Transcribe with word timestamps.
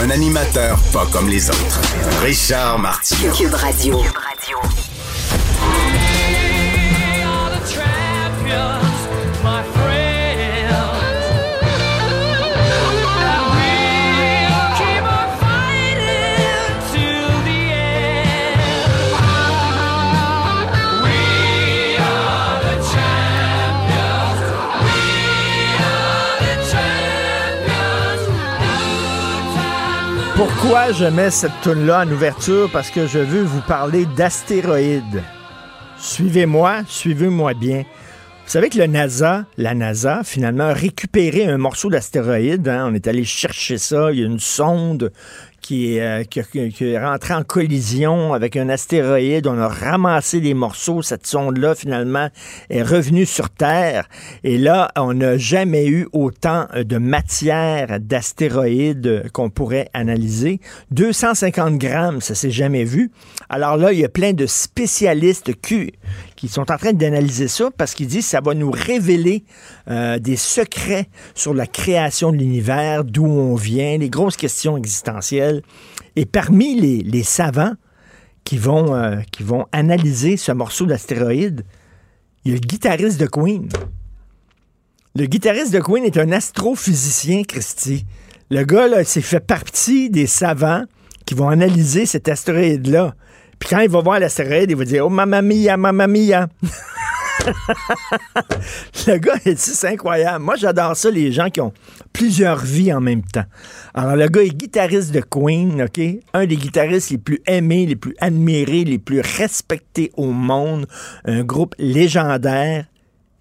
Un 0.00 0.10
animateur 0.10 0.78
pas 0.92 1.06
comme 1.10 1.28
les 1.28 1.50
autres. 1.50 1.80
Richard 2.22 2.78
Martineau. 2.78 3.32
Cube 3.32 3.54
Radio. 3.54 4.00
Pourquoi 30.38 30.92
je 30.92 31.04
mets 31.04 31.32
cette 31.32 31.60
tune-là 31.62 32.04
en 32.06 32.12
ouverture? 32.12 32.70
Parce 32.72 32.92
que 32.92 33.08
je 33.08 33.18
veux 33.18 33.42
vous 33.42 33.60
parler 33.62 34.06
d'astéroïdes. 34.16 35.24
Suivez-moi, 35.98 36.82
suivez-moi 36.86 37.54
bien. 37.54 37.78
Vous 37.80 38.52
savez 38.52 38.68
que 38.68 38.78
le 38.78 38.86
NASA, 38.86 39.46
la 39.56 39.74
NASA, 39.74 40.22
finalement, 40.22 40.68
a 40.68 40.74
récupéré 40.74 41.46
un 41.46 41.58
morceau 41.58 41.90
d'astéroïde. 41.90 42.68
hein. 42.68 42.86
On 42.88 42.94
est 42.94 43.08
allé 43.08 43.24
chercher 43.24 43.78
ça. 43.78 44.12
Il 44.12 44.20
y 44.20 44.22
a 44.22 44.26
une 44.26 44.38
sonde 44.38 45.10
qui 45.60 45.96
est, 45.96 46.00
euh, 46.00 46.24
qui, 46.24 46.84
est 46.84 46.98
rentrée 46.98 47.34
en 47.34 47.42
collision 47.42 48.32
avec 48.32 48.56
un 48.56 48.68
astéroïde. 48.68 49.46
On 49.46 49.58
a 49.58 49.68
ramassé 49.68 50.40
des 50.40 50.54
morceaux. 50.54 51.02
Cette 51.02 51.26
sonde-là, 51.26 51.74
finalement, 51.74 52.28
est 52.70 52.82
revenue 52.82 53.26
sur 53.26 53.50
Terre. 53.50 54.08
Et 54.44 54.58
là, 54.58 54.90
on 54.96 55.14
n'a 55.14 55.36
jamais 55.38 55.86
eu 55.86 56.08
autant 56.12 56.66
de 56.74 56.98
matière 56.98 58.00
d'astéroïdes 58.00 59.30
qu'on 59.32 59.50
pourrait 59.50 59.88
analyser. 59.94 60.60
250 60.90 61.78
grammes, 61.78 62.20
ça 62.20 62.34
s'est 62.34 62.50
jamais 62.50 62.84
vu. 62.84 63.10
Alors 63.48 63.76
là, 63.76 63.92
il 63.92 63.98
y 63.98 64.04
a 64.04 64.08
plein 64.08 64.32
de 64.32 64.46
spécialistes 64.46 65.54
qui, 65.60 65.92
qui 66.38 66.46
sont 66.46 66.70
en 66.70 66.78
train 66.78 66.92
d'analyser 66.92 67.48
ça 67.48 67.68
parce 67.76 67.94
qu'ils 67.94 68.06
disent 68.06 68.24
que 68.24 68.30
ça 68.30 68.40
va 68.40 68.54
nous 68.54 68.70
révéler 68.70 69.42
euh, 69.90 70.20
des 70.20 70.36
secrets 70.36 71.08
sur 71.34 71.52
la 71.52 71.66
création 71.66 72.30
de 72.30 72.36
l'univers, 72.36 73.02
d'où 73.02 73.26
on 73.26 73.56
vient, 73.56 73.98
les 73.98 74.08
grosses 74.08 74.36
questions 74.36 74.76
existentielles. 74.76 75.62
Et 76.14 76.26
parmi 76.26 76.80
les, 76.80 76.98
les 76.98 77.24
savants 77.24 77.72
qui 78.44 78.56
vont, 78.56 78.94
euh, 78.94 79.16
qui 79.32 79.42
vont 79.42 79.66
analyser 79.72 80.36
ce 80.36 80.52
morceau 80.52 80.86
d'astéroïde, 80.86 81.64
il 82.44 82.52
y 82.52 82.54
a 82.54 82.58
le 82.60 82.64
guitariste 82.64 83.20
de 83.20 83.26
Queen. 83.26 83.68
Le 85.16 85.26
guitariste 85.26 85.72
de 85.72 85.80
Queen 85.80 86.04
est 86.04 86.18
un 86.18 86.30
astrophysicien, 86.30 87.42
Christy. 87.42 88.06
Le 88.48 88.62
gars, 88.62 88.86
là, 88.86 89.02
s'est 89.02 89.22
fait 89.22 89.40
partie 89.40 90.08
des 90.08 90.28
savants 90.28 90.84
qui 91.26 91.34
vont 91.34 91.48
analyser 91.48 92.06
cet 92.06 92.28
astéroïde-là. 92.28 93.16
Puis 93.58 93.70
quand 93.70 93.80
il 93.80 93.90
va 93.90 94.00
voir 94.00 94.20
l'astéroïde, 94.20 94.70
il 94.70 94.76
va 94.76 94.84
dire 94.84 95.06
Oh, 95.06 95.10
mamma 95.10 95.42
mia, 95.42 95.76
le 99.06 99.18
gars, 99.18 99.38
c'est 99.56 99.88
incroyable. 99.88 100.44
Moi, 100.44 100.56
j'adore 100.56 100.96
ça, 100.96 101.10
les 101.10 101.32
gens 101.32 101.50
qui 101.50 101.60
ont 101.60 101.72
plusieurs 102.12 102.58
vies 102.58 102.92
en 102.92 103.00
même 103.00 103.22
temps. 103.22 103.44
Alors, 103.94 104.16
le 104.16 104.28
gars 104.28 104.42
est 104.42 104.54
guitariste 104.54 105.12
de 105.12 105.20
Queen, 105.20 105.82
OK? 105.82 106.00
Un 106.34 106.46
des 106.46 106.56
guitaristes 106.56 107.10
les 107.10 107.18
plus 107.18 107.40
aimés, 107.46 107.86
les 107.86 107.96
plus 107.96 108.14
admirés, 108.20 108.84
les 108.84 108.98
plus 108.98 109.20
respectés 109.20 110.10
au 110.16 110.32
monde. 110.32 110.86
Un 111.24 111.42
groupe 111.42 111.74
légendaire. 111.78 112.86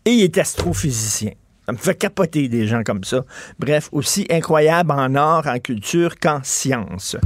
Et 0.05 0.11
il 0.11 0.23
est 0.23 0.37
astrophysicien. 0.37 1.31
Ça 1.65 1.73
me 1.73 1.77
fait 1.77 1.95
capoter 1.95 2.47
des 2.47 2.65
gens 2.65 2.83
comme 2.83 3.03
ça. 3.03 3.25
Bref, 3.59 3.89
aussi 3.91 4.25
incroyable 4.29 4.91
en 4.91 5.15
art, 5.15 5.47
en 5.47 5.59
culture 5.59 6.17
qu'en 6.17 6.39
science. 6.41 7.17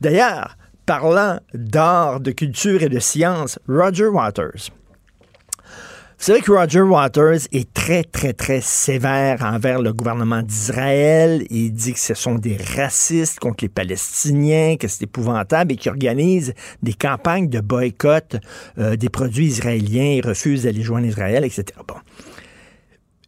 D'ailleurs, 0.00 0.56
parlant 0.86 1.38
d'art, 1.54 2.20
de 2.20 2.30
culture 2.30 2.82
et 2.82 2.88
de 2.88 2.98
science, 2.98 3.58
Roger 3.68 4.06
Waters. 4.06 4.70
Vous 6.22 6.26
savez 6.26 6.40
que 6.40 6.52
Roger 6.52 6.82
Waters 6.82 7.48
est 7.50 7.74
très, 7.74 8.04
très, 8.04 8.32
très 8.32 8.60
sévère 8.60 9.42
envers 9.42 9.82
le 9.82 9.92
gouvernement 9.92 10.40
d'Israël. 10.40 11.44
Il 11.50 11.72
dit 11.72 11.94
que 11.94 11.98
ce 11.98 12.14
sont 12.14 12.36
des 12.36 12.56
racistes 12.76 13.40
contre 13.40 13.64
les 13.64 13.68
Palestiniens, 13.68 14.76
que 14.76 14.86
c'est 14.86 15.02
épouvantable 15.02 15.72
et 15.72 15.76
qu'il 15.76 15.90
organise 15.90 16.54
des 16.80 16.92
campagnes 16.92 17.48
de 17.48 17.58
boycott 17.58 18.36
euh, 18.78 18.94
des 18.94 19.08
produits 19.08 19.46
israéliens. 19.46 20.12
Il 20.18 20.24
refuse 20.24 20.62
d'aller 20.62 20.82
joindre 20.82 21.08
Israël, 21.08 21.44
etc. 21.44 21.64
Bon. 21.88 21.96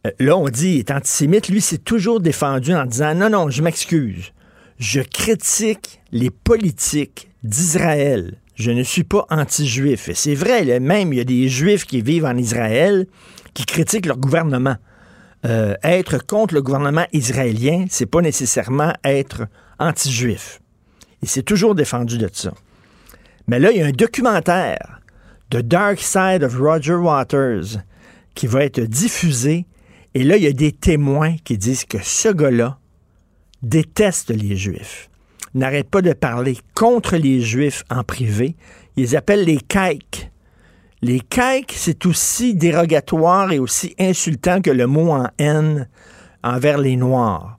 Euh, 0.07 0.11
Là, 0.19 0.37
on 0.37 0.47
dit, 0.47 0.75
il 0.75 0.79
est 0.79 0.91
antisémite. 0.91 1.49
Lui, 1.49 1.59
c'est 1.59 1.83
toujours 1.83 2.21
défendu 2.21 2.73
en 2.73 2.85
disant, 2.85 3.13
non, 3.13 3.29
non, 3.29 3.49
je 3.49 3.61
m'excuse. 3.61 4.31
Je 4.79 5.01
critique 5.01 5.99
les 6.13 6.29
politiques 6.29 7.29
d'Israël. 7.45 8.37
Je 8.55 8.71
ne 8.71 8.83
suis 8.83 9.03
pas 9.03 9.25
anti-juif. 9.29 10.09
Et 10.09 10.13
c'est 10.13 10.35
vrai, 10.35 10.79
même, 10.79 11.13
il 11.13 11.17
y 11.17 11.21
a 11.21 11.25
des 11.25 11.47
juifs 11.49 11.85
qui 11.85 12.01
vivent 12.01 12.25
en 12.25 12.37
Israël 12.37 13.07
qui 13.53 13.65
critiquent 13.65 14.05
leur 14.05 14.17
gouvernement. 14.17 14.75
Euh, 15.45 15.75
être 15.83 16.25
contre 16.25 16.55
le 16.55 16.61
gouvernement 16.61 17.05
israélien, 17.13 17.85
c'est 17.89 18.07
pas 18.07 18.21
nécessairement 18.21 18.93
être 19.03 19.47
anti-juif. 19.79 20.59
Il 21.21 21.29
s'est 21.29 21.43
toujours 21.43 21.75
défendu 21.75 22.17
de 22.17 22.29
ça. 22.31 22.53
Mais 23.47 23.59
là, 23.59 23.71
il 23.71 23.77
y 23.77 23.81
a 23.81 23.85
un 23.85 23.91
documentaire, 23.91 25.01
The 25.51 25.57
Dark 25.57 25.99
Side 25.99 26.43
of 26.43 26.57
Roger 26.57 26.95
Waters, 26.95 27.79
qui 28.33 28.47
va 28.47 28.63
être 28.63 28.81
diffusé. 28.81 29.65
Et 30.13 30.23
là, 30.23 30.37
il 30.37 30.43
y 30.43 30.47
a 30.47 30.53
des 30.53 30.71
témoins 30.71 31.35
qui 31.43 31.57
disent 31.57 31.85
que 31.85 31.99
ce 32.01 32.29
gars-là 32.29 32.79
déteste 33.61 34.31
les 34.31 34.55
Juifs, 34.55 35.09
n'arrête 35.55 35.89
pas 35.89 36.01
de 36.01 36.13
parler 36.13 36.57
contre 36.73 37.17
les 37.17 37.41
Juifs 37.41 37.83
en 37.89 38.03
privé. 38.03 38.55
Ils 38.97 39.15
appellent 39.15 39.45
les 39.45 39.57
caïques. 39.57 40.29
Les 41.01 41.19
caïques, 41.19 41.73
c'est 41.75 42.05
aussi 42.05 42.55
dérogatoire 42.55 43.51
et 43.51 43.59
aussi 43.59 43.95
insultant 43.99 44.61
que 44.61 44.71
le 44.71 44.87
mot 44.87 45.11
en 45.11 45.27
haine 45.37 45.87
envers 46.43 46.77
les 46.77 46.95
Noirs. 46.95 47.57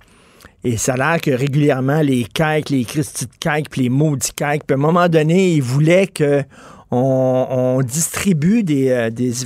Et 0.64 0.76
ça 0.76 0.94
a 0.94 0.96
l'air 0.96 1.20
que 1.20 1.30
régulièrement, 1.30 2.00
les 2.00 2.24
caïques, 2.24 2.70
les 2.70 2.84
Christy 2.84 3.26
de 3.26 3.30
caïques, 3.38 3.70
puis 3.70 3.82
les 3.82 3.88
maudits 3.88 4.32
caïques, 4.32 4.64
puis 4.66 4.74
à 4.74 4.78
un 4.78 4.80
moment 4.80 5.08
donné, 5.08 5.52
ils 5.52 5.62
voulaient 5.62 6.06
que 6.06 6.42
on, 6.90 7.46
on 7.50 7.82
distribue 7.82 8.62
des, 8.62 8.88
euh, 8.90 9.10
des 9.10 9.44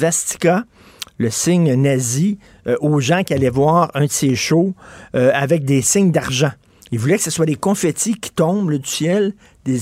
le 1.18 1.28
signe 1.28 1.74
nazi, 1.74 2.38
euh, 2.66 2.76
aux 2.80 3.00
gens 3.00 3.22
qui 3.22 3.34
allaient 3.34 3.50
voir 3.50 3.90
un 3.92 4.06
de 4.06 4.10
ces 4.10 4.34
shows 4.34 4.72
euh, 5.14 5.30
avec 5.34 5.64
des 5.66 5.82
signes 5.82 6.12
d'argent. 6.12 6.52
Ils 6.92 6.98
voulaient 6.98 7.16
que 7.16 7.22
ce 7.22 7.30
soit 7.30 7.46
des 7.46 7.56
confettis 7.56 8.14
qui 8.14 8.30
tombent 8.30 8.72
du 8.72 8.88
ciel, 8.88 9.34
des, 9.64 9.78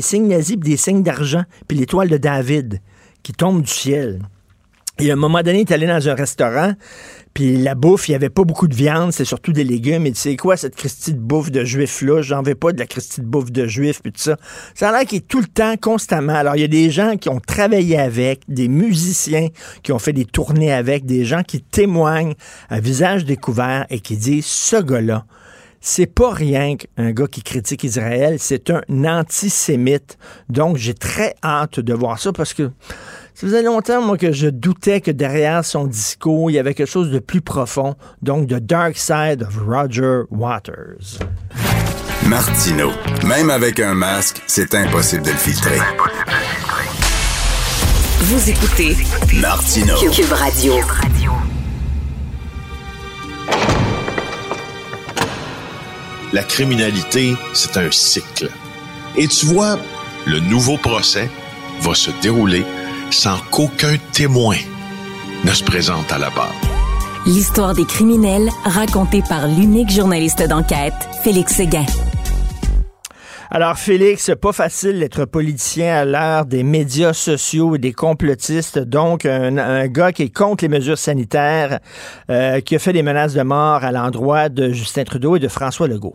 signes 0.00 0.28
nazis, 0.28 0.56
des 0.56 0.76
signes 0.76 1.02
d'argent, 1.02 1.42
puis 1.66 1.76
l'étoile 1.76 2.08
de 2.08 2.16
David 2.16 2.80
qui 3.22 3.32
tombe 3.32 3.62
du 3.62 3.70
ciel. 3.70 4.20
Et 4.98 5.10
à 5.10 5.14
un 5.14 5.16
moment 5.16 5.42
donné, 5.42 5.60
il 5.60 5.60
est 5.62 5.72
allé 5.72 5.86
dans 5.86 6.08
un 6.08 6.14
restaurant, 6.14 6.74
puis 7.32 7.56
la 7.56 7.74
bouffe, 7.74 8.08
il 8.08 8.12
n'y 8.12 8.16
avait 8.16 8.28
pas 8.28 8.44
beaucoup 8.44 8.68
de 8.68 8.74
viande, 8.74 9.12
c'est 9.12 9.24
surtout 9.24 9.52
des 9.52 9.64
légumes. 9.64 10.04
Et 10.04 10.12
tu 10.12 10.18
sais 10.18 10.36
quoi, 10.36 10.56
cette 10.56 10.76
Christie 10.76 11.14
de 11.14 11.18
bouffe 11.18 11.50
de 11.50 11.64
juif-là? 11.64 12.22
J'en 12.22 12.42
veux 12.42 12.54
pas 12.54 12.72
de 12.72 12.78
la 12.78 12.86
Christie 12.86 13.20
de 13.20 13.26
bouffe 13.26 13.50
de 13.50 13.66
juif, 13.66 14.02
puis 14.02 14.12
tout 14.12 14.20
ça. 14.20 14.36
Ça 14.74 14.90
a 14.90 14.92
l'air 14.92 15.06
qu'il 15.06 15.18
est 15.18 15.26
tout 15.26 15.40
le 15.40 15.46
temps, 15.46 15.76
constamment. 15.80 16.34
Alors, 16.34 16.56
il 16.56 16.60
y 16.60 16.64
a 16.64 16.68
des 16.68 16.90
gens 16.90 17.16
qui 17.16 17.28
ont 17.28 17.40
travaillé 17.40 17.98
avec, 17.98 18.42
des 18.48 18.68
musiciens 18.68 19.48
qui 19.82 19.92
ont 19.92 19.98
fait 19.98 20.12
des 20.12 20.26
tournées 20.26 20.72
avec, 20.72 21.06
des 21.06 21.24
gens 21.24 21.42
qui 21.42 21.62
témoignent 21.62 22.34
à 22.68 22.80
visage 22.80 23.24
découvert 23.24 23.86
et 23.90 24.00
qui 24.00 24.16
disent, 24.16 24.46
ce 24.46 24.82
gars-là, 24.82 25.24
c'est 25.80 26.06
pas 26.06 26.32
rien 26.32 26.76
qu'un 26.76 27.10
gars 27.12 27.26
qui 27.26 27.42
critique 27.42 27.84
Israël, 27.84 28.36
c'est 28.38 28.70
un 28.70 28.82
antisémite. 29.04 30.18
Donc, 30.48 30.76
j'ai 30.76 30.94
très 30.94 31.34
hâte 31.42 31.80
de 31.80 31.94
voir 31.94 32.18
ça 32.18 32.32
parce 32.32 32.54
que 32.54 32.70
ça 33.34 33.46
faisait 33.46 33.62
longtemps, 33.62 34.02
moi, 34.02 34.18
que 34.18 34.32
je 34.32 34.48
doutais 34.48 35.00
que 35.00 35.10
derrière 35.10 35.64
son 35.64 35.86
discours, 35.86 36.50
il 36.50 36.54
y 36.54 36.58
avait 36.58 36.74
quelque 36.74 36.90
chose 36.90 37.10
de 37.10 37.18
plus 37.18 37.40
profond. 37.40 37.94
Donc, 38.20 38.48
The 38.48 38.54
Dark 38.54 38.96
Side 38.96 39.42
of 39.42 39.56
Roger 39.66 40.22
Waters. 40.30 41.18
Martino. 42.26 42.90
Même 43.26 43.48
avec 43.48 43.80
un 43.80 43.94
masque, 43.94 44.42
c'est 44.46 44.74
impossible 44.74 45.22
de 45.22 45.30
le 45.30 45.36
filtrer. 45.36 45.78
Vous 48.20 48.50
écoutez 48.50 48.96
Martino. 49.40 49.94
Cube 50.12 50.32
Radio. 50.32 50.74
La 56.32 56.42
criminalité, 56.42 57.34
c'est 57.54 57.76
un 57.76 57.90
cycle. 57.90 58.50
Et 59.16 59.26
tu 59.26 59.46
vois, 59.46 59.78
le 60.26 60.40
nouveau 60.40 60.76
procès 60.76 61.30
va 61.80 61.94
se 61.94 62.10
dérouler 62.22 62.64
sans 63.10 63.38
qu'aucun 63.50 63.96
témoin 64.12 64.56
ne 65.44 65.52
se 65.52 65.64
présente 65.64 66.12
à 66.12 66.18
la 66.18 66.30
barre. 66.30 66.54
L'histoire 67.26 67.74
des 67.74 67.84
criminels 67.84 68.48
racontée 68.64 69.22
par 69.28 69.46
l'unique 69.46 69.90
journaliste 69.90 70.42
d'enquête, 70.42 70.94
Félix 71.22 71.54
Séguin. 71.54 71.84
Alors, 73.52 73.76
Félix, 73.78 74.30
pas 74.40 74.52
facile 74.52 75.00
d'être 75.00 75.24
politicien 75.24 75.92
à 75.92 76.04
l'heure 76.04 76.46
des 76.46 76.62
médias 76.62 77.12
sociaux 77.12 77.74
et 77.74 77.78
des 77.78 77.92
complotistes. 77.92 78.78
Donc, 78.78 79.24
un, 79.24 79.88
gars 79.88 80.12
qui 80.12 80.22
est 80.22 80.32
contre 80.32 80.62
les 80.62 80.68
mesures 80.68 80.96
sanitaires, 80.96 81.80
euh, 82.30 82.60
qui 82.60 82.76
a 82.76 82.78
fait 82.78 82.92
des 82.92 83.02
menaces 83.02 83.34
de 83.34 83.42
mort 83.42 83.82
à 83.82 83.90
l'endroit 83.90 84.50
de 84.50 84.68
Justin 84.68 85.02
Trudeau 85.02 85.34
et 85.34 85.40
de 85.40 85.48
François 85.48 85.88
Legault. 85.88 86.14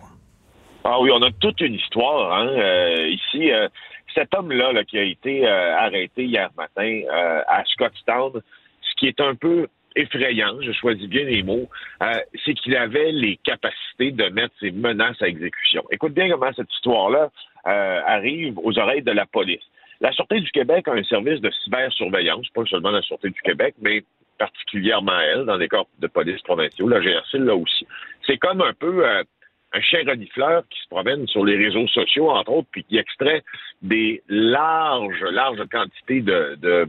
Ah 0.85 0.97
oui, 1.01 1.11
on 1.13 1.21
a 1.23 1.31
toute 1.41 1.59
une 1.59 1.73
histoire 1.73 2.37
hein, 2.37 2.47
euh, 2.47 3.05
ici. 3.09 3.51
Euh, 3.51 3.67
cet 4.13 4.33
homme-là 4.33 4.71
là, 4.71 4.85
qui 4.85 4.97
a 4.97 5.03
été 5.03 5.45
arrêté 5.45 6.23
hier 6.23 6.49
matin 6.55 7.01
à 7.49 7.65
Scottstown, 7.65 8.31
ce 8.35 8.95
qui 8.97 9.07
est 9.07 9.19
un 9.19 9.35
peu 9.35 9.67
effrayant, 9.95 10.61
je 10.61 10.71
choisis 10.71 11.07
bien 11.07 11.23
les 11.23 11.43
mots, 11.43 11.69
euh, 12.01 12.13
c'est 12.43 12.53
qu'il 12.53 12.75
avait 12.75 13.11
les 13.11 13.37
capacités 13.37 14.11
de 14.11 14.25
mettre 14.29 14.53
ses 14.59 14.71
menaces 14.71 15.21
à 15.21 15.27
exécution. 15.27 15.83
Écoute 15.91 16.13
bien 16.13 16.29
comment 16.29 16.51
cette 16.53 16.71
histoire-là 16.73 17.31
euh, 17.67 18.01
arrive 18.05 18.57
aux 18.59 18.77
oreilles 18.77 19.01
de 19.01 19.11
la 19.11 19.25
police. 19.25 19.63
La 20.01 20.11
Sûreté 20.11 20.41
du 20.41 20.51
Québec 20.51 20.87
a 20.87 20.91
un 20.91 21.03
service 21.03 21.39
de 21.39 21.49
cybersurveillance, 21.63 22.49
pas 22.49 22.65
seulement 22.65 22.91
la 22.91 23.01
Sûreté 23.01 23.29
du 23.29 23.41
Québec, 23.41 23.75
mais 23.81 24.03
particulièrement 24.37 25.17
elle, 25.19 25.45
dans 25.45 25.55
les 25.55 25.69
corps 25.69 25.87
de 25.99 26.07
police 26.07 26.41
provinciaux, 26.41 26.89
la 26.89 26.99
GRC 26.99 27.37
là 27.39 27.55
aussi. 27.55 27.87
C'est 28.27 28.37
comme 28.37 28.61
un 28.61 28.73
peu 28.73 29.07
euh, 29.07 29.23
un 29.73 29.81
chien 29.81 30.01
renifleur 30.05 30.63
qui 30.69 30.79
se 30.81 30.87
promène 30.89 31.27
sur 31.27 31.45
les 31.45 31.57
réseaux 31.57 31.87
sociaux, 31.87 32.29
entre 32.29 32.51
autres, 32.51 32.67
puis 32.71 32.83
qui 32.83 32.97
extrait 32.97 33.43
des 33.81 34.21
larges, 34.27 35.23
larges 35.31 35.63
quantités 35.71 36.21
de, 36.21 36.57
de 36.61 36.87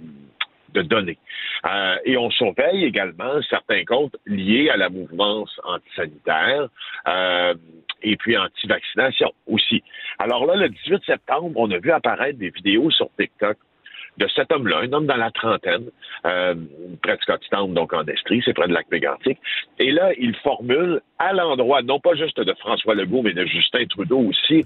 données. 0.81 1.19
Euh, 1.65 1.97
et 2.05 2.17
on 2.17 2.31
surveille 2.31 2.85
également 2.85 3.41
certains 3.49 3.85
comptes 3.85 4.17
liés 4.27 4.71
à 4.71 4.77
la 4.77 4.89
mouvance 4.89 5.61
antisanitaire 5.65 6.69
euh, 7.09 7.55
et 8.03 8.17
puis 8.17 8.37
anti-vaccination 8.37 9.33
aussi. 9.47 9.83
Alors 10.19 10.47
là, 10.47 10.57
le 10.57 10.69
18 10.69 11.05
septembre, 11.05 11.53
on 11.57 11.71
a 11.71 11.79
vu 11.79 11.91
apparaître 11.91 12.39
des 12.39 12.51
vidéos 12.51 12.91
sur 12.91 13.09
TikTok 13.19 13.57
de 14.19 14.27
cet 14.35 14.51
homme-là, 14.51 14.79
un 14.79 14.93
homme 14.93 15.07
dans 15.07 15.17
la 15.17 15.31
trentaine, 15.31 15.91
euh, 16.25 16.55
près 17.03 17.17
de 17.17 17.23
Scottsdale, 17.23 17.73
donc 17.75 17.93
en 17.93 18.05
Estrie, 18.07 18.43
c'est 18.45 18.55
près 18.55 18.67
de 18.67 18.73
lac 18.73 18.91
mégantic. 18.91 19.39
Et 19.79 19.93
là, 19.93 20.13
il 20.19 20.35
formule 20.37 21.01
à 21.19 21.33
l'endroit, 21.33 21.83
non 21.83 22.01
pas 22.01 22.15
juste 22.15 22.41
de 22.41 22.55
François 22.55 22.95
Legault, 22.95 23.23
mais 23.23 23.35
de 23.35 23.45
Justin 23.45 23.85
Trudeau 23.87 24.21
aussi, 24.21 24.65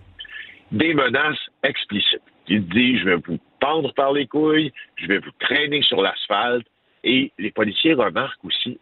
des 0.70 0.94
menaces 0.94 1.38
explicites. 1.64 2.22
Il 2.46 2.66
dit, 2.68 2.98
je 2.98 3.04
vais 3.06 3.16
vous 3.16 3.38
pendre 3.60 3.92
par 3.94 4.12
les 4.12 4.26
couilles, 4.26 4.72
je 4.96 5.06
vais 5.06 5.18
vous 5.18 5.30
traîner 5.38 5.82
sur 5.82 6.02
l'asphalte. 6.02 6.66
Et 7.04 7.32
les 7.38 7.50
policiers 7.50 7.94
remarquent 7.94 8.44
aussi 8.44 8.78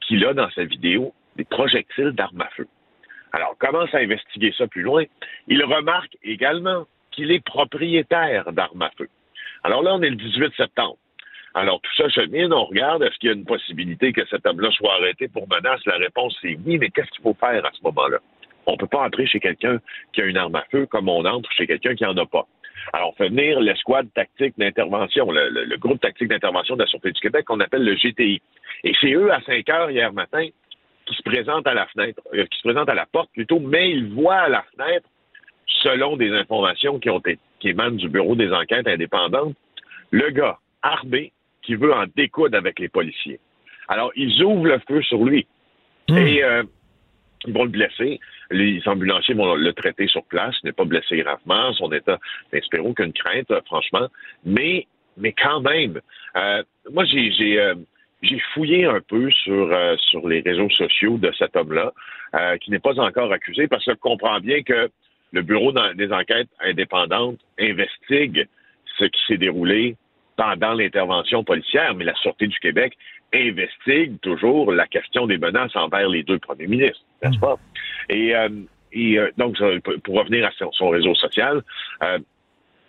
qu'il 0.00 0.24
a 0.26 0.34
dans 0.34 0.50
sa 0.50 0.64
vidéo 0.64 1.14
des 1.36 1.44
projectiles 1.44 2.10
d'armes 2.12 2.40
à 2.40 2.48
feu. 2.56 2.66
Alors, 3.32 3.56
commence 3.58 3.94
à 3.94 3.98
investiguer 3.98 4.52
ça 4.56 4.66
plus 4.66 4.82
loin. 4.82 5.04
Il 5.48 5.62
remarque 5.64 6.16
également 6.22 6.86
qu'il 7.10 7.30
est 7.30 7.44
propriétaire 7.44 8.52
d'armes 8.52 8.82
à 8.82 8.90
feu. 8.96 9.08
Alors 9.64 9.82
là, 9.82 9.94
on 9.94 10.02
est 10.02 10.10
le 10.10 10.16
18 10.16 10.54
septembre. 10.56 10.96
Alors, 11.54 11.80
tout 11.82 11.94
ça 11.96 12.08
chemine, 12.08 12.52
on 12.52 12.64
regarde, 12.64 13.02
est-ce 13.02 13.16
qu'il 13.18 13.28
y 13.28 13.32
a 13.32 13.36
une 13.36 13.44
possibilité 13.44 14.12
que 14.12 14.26
cet 14.26 14.46
homme-là 14.46 14.70
soit 14.72 14.94
arrêté 14.94 15.28
pour 15.28 15.46
menace? 15.48 15.84
La 15.86 15.96
réponse, 15.96 16.36
c'est 16.40 16.58
oui, 16.64 16.78
mais 16.78 16.88
qu'est-ce 16.88 17.10
qu'il 17.10 17.22
faut 17.22 17.36
faire 17.38 17.64
à 17.64 17.70
ce 17.72 17.82
moment-là? 17.84 18.18
On 18.66 18.72
ne 18.72 18.76
peut 18.78 18.86
pas 18.86 19.04
entrer 19.04 19.26
chez 19.26 19.40
quelqu'un 19.40 19.78
qui 20.12 20.22
a 20.22 20.24
une 20.24 20.36
arme 20.36 20.54
à 20.54 20.64
feu 20.70 20.86
comme 20.86 21.08
on 21.08 21.24
entre 21.24 21.50
chez 21.52 21.66
quelqu'un 21.66 21.94
qui 21.94 22.04
n'en 22.04 22.16
a 22.16 22.26
pas. 22.26 22.46
Alors, 22.92 23.10
on 23.10 23.12
fait 23.12 23.28
venir 23.28 23.60
l'escouade 23.60 24.12
tactique 24.14 24.54
d'intervention, 24.58 25.30
le, 25.30 25.76
groupe 25.76 26.00
tactique 26.00 26.28
d'intervention 26.28 26.74
de 26.76 26.82
la 26.82 26.86
Sûreté 26.86 27.12
du 27.12 27.20
Québec 27.20 27.44
qu'on 27.46 27.60
appelle 27.60 27.84
le 27.84 27.94
GTI. 27.94 28.40
Et 28.84 28.92
c'est 29.00 29.12
eux, 29.12 29.32
à 29.32 29.40
5 29.42 29.68
heures 29.70 29.90
hier 29.90 30.12
matin, 30.12 30.46
qui 31.06 31.14
se 31.14 31.22
présentent 31.22 31.66
à 31.66 31.74
la 31.74 31.86
fenêtre, 31.86 32.20
euh, 32.34 32.44
qui 32.46 32.58
se 32.58 32.62
présentent 32.62 32.88
à 32.88 32.94
la 32.94 33.06
porte 33.06 33.30
plutôt, 33.32 33.60
mais 33.60 33.90
ils 33.90 34.12
voient 34.12 34.42
à 34.42 34.48
la 34.48 34.64
fenêtre, 34.74 35.08
selon 35.82 36.16
des 36.16 36.30
informations 36.32 36.98
qui 36.98 37.10
ont 37.10 37.18
été, 37.18 37.38
qui 37.60 37.70
émanent 37.70 37.96
du 37.96 38.08
Bureau 38.08 38.34
des 38.34 38.52
enquêtes 38.52 38.86
indépendantes, 38.86 39.56
le 40.10 40.30
gars 40.30 40.58
armé 40.82 41.32
qui 41.62 41.74
veut 41.74 41.92
en 41.92 42.04
découdre 42.14 42.56
avec 42.56 42.78
les 42.78 42.88
policiers. 42.88 43.40
Alors, 43.88 44.12
ils 44.16 44.42
ouvrent 44.42 44.66
le 44.66 44.80
feu 44.88 45.02
sur 45.02 45.24
lui. 45.24 45.46
Hmm. 46.08 46.18
Et 46.18 46.42
euh, 46.42 46.62
ils 47.46 47.52
vont 47.52 47.64
le 47.64 47.70
blesser. 47.70 48.20
Les 48.52 48.80
ambulanciers 48.86 49.34
vont 49.34 49.54
le 49.54 49.72
traiter 49.72 50.06
sur 50.06 50.24
place. 50.24 50.54
N'est 50.62 50.72
pas 50.72 50.84
blessé 50.84 51.16
gravement. 51.18 51.72
Son 51.72 51.90
état, 51.92 52.18
n'espérons 52.52 52.90
aucune 52.90 53.12
crainte, 53.12 53.50
euh, 53.50 53.60
franchement. 53.66 54.08
Mais, 54.44 54.86
quand 55.42 55.60
même, 55.60 56.00
euh, 56.36 56.62
moi, 56.90 57.04
j'ai, 57.04 57.60
euh, 57.60 57.74
j'ai, 58.22 58.38
fouillé 58.54 58.84
un 58.84 59.00
peu 59.00 59.30
sur, 59.30 59.74
sur 59.98 60.28
les 60.28 60.40
réseaux 60.40 60.70
sociaux 60.70 61.18
de 61.18 61.32
cet 61.38 61.56
homme-là, 61.56 61.92
qui 62.60 62.70
n'est 62.70 62.78
pas 62.78 62.98
encore 62.98 63.30
accusé, 63.32 63.68
parce 63.68 63.84
que 63.84 63.92
je 63.92 63.96
comprends 63.96 64.40
bien 64.40 64.62
que 64.62 64.88
le 65.32 65.42
Bureau 65.42 65.72
des 65.94 66.12
enquêtes 66.12 66.48
indépendantes 66.60 67.38
investigue 67.58 68.46
ce 68.98 69.04
qui 69.04 69.20
s'est 69.26 69.38
déroulé 69.38 69.96
pendant 70.36 70.72
l'intervention 70.72 71.44
policière, 71.44 71.94
mais 71.94 72.04
la 72.04 72.14
Sûreté 72.14 72.46
du 72.46 72.58
Québec 72.58 72.96
investigue 73.34 74.20
toujours 74.20 74.72
la 74.72 74.86
question 74.86 75.26
des 75.26 75.38
menaces 75.38 75.74
envers 75.74 76.08
les 76.08 76.22
deux 76.22 76.38
premiers 76.38 76.66
ministres, 76.66 77.00
n'est-ce 77.22 77.38
pas? 77.38 77.56
Et, 78.08 78.34
euh, 78.34 78.48
et 78.92 79.18
euh, 79.18 79.30
donc, 79.38 79.56
pour 80.04 80.16
revenir 80.16 80.46
à 80.46 80.50
son, 80.72 80.88
réseau 80.88 81.14
social, 81.14 81.62
euh, 82.02 82.18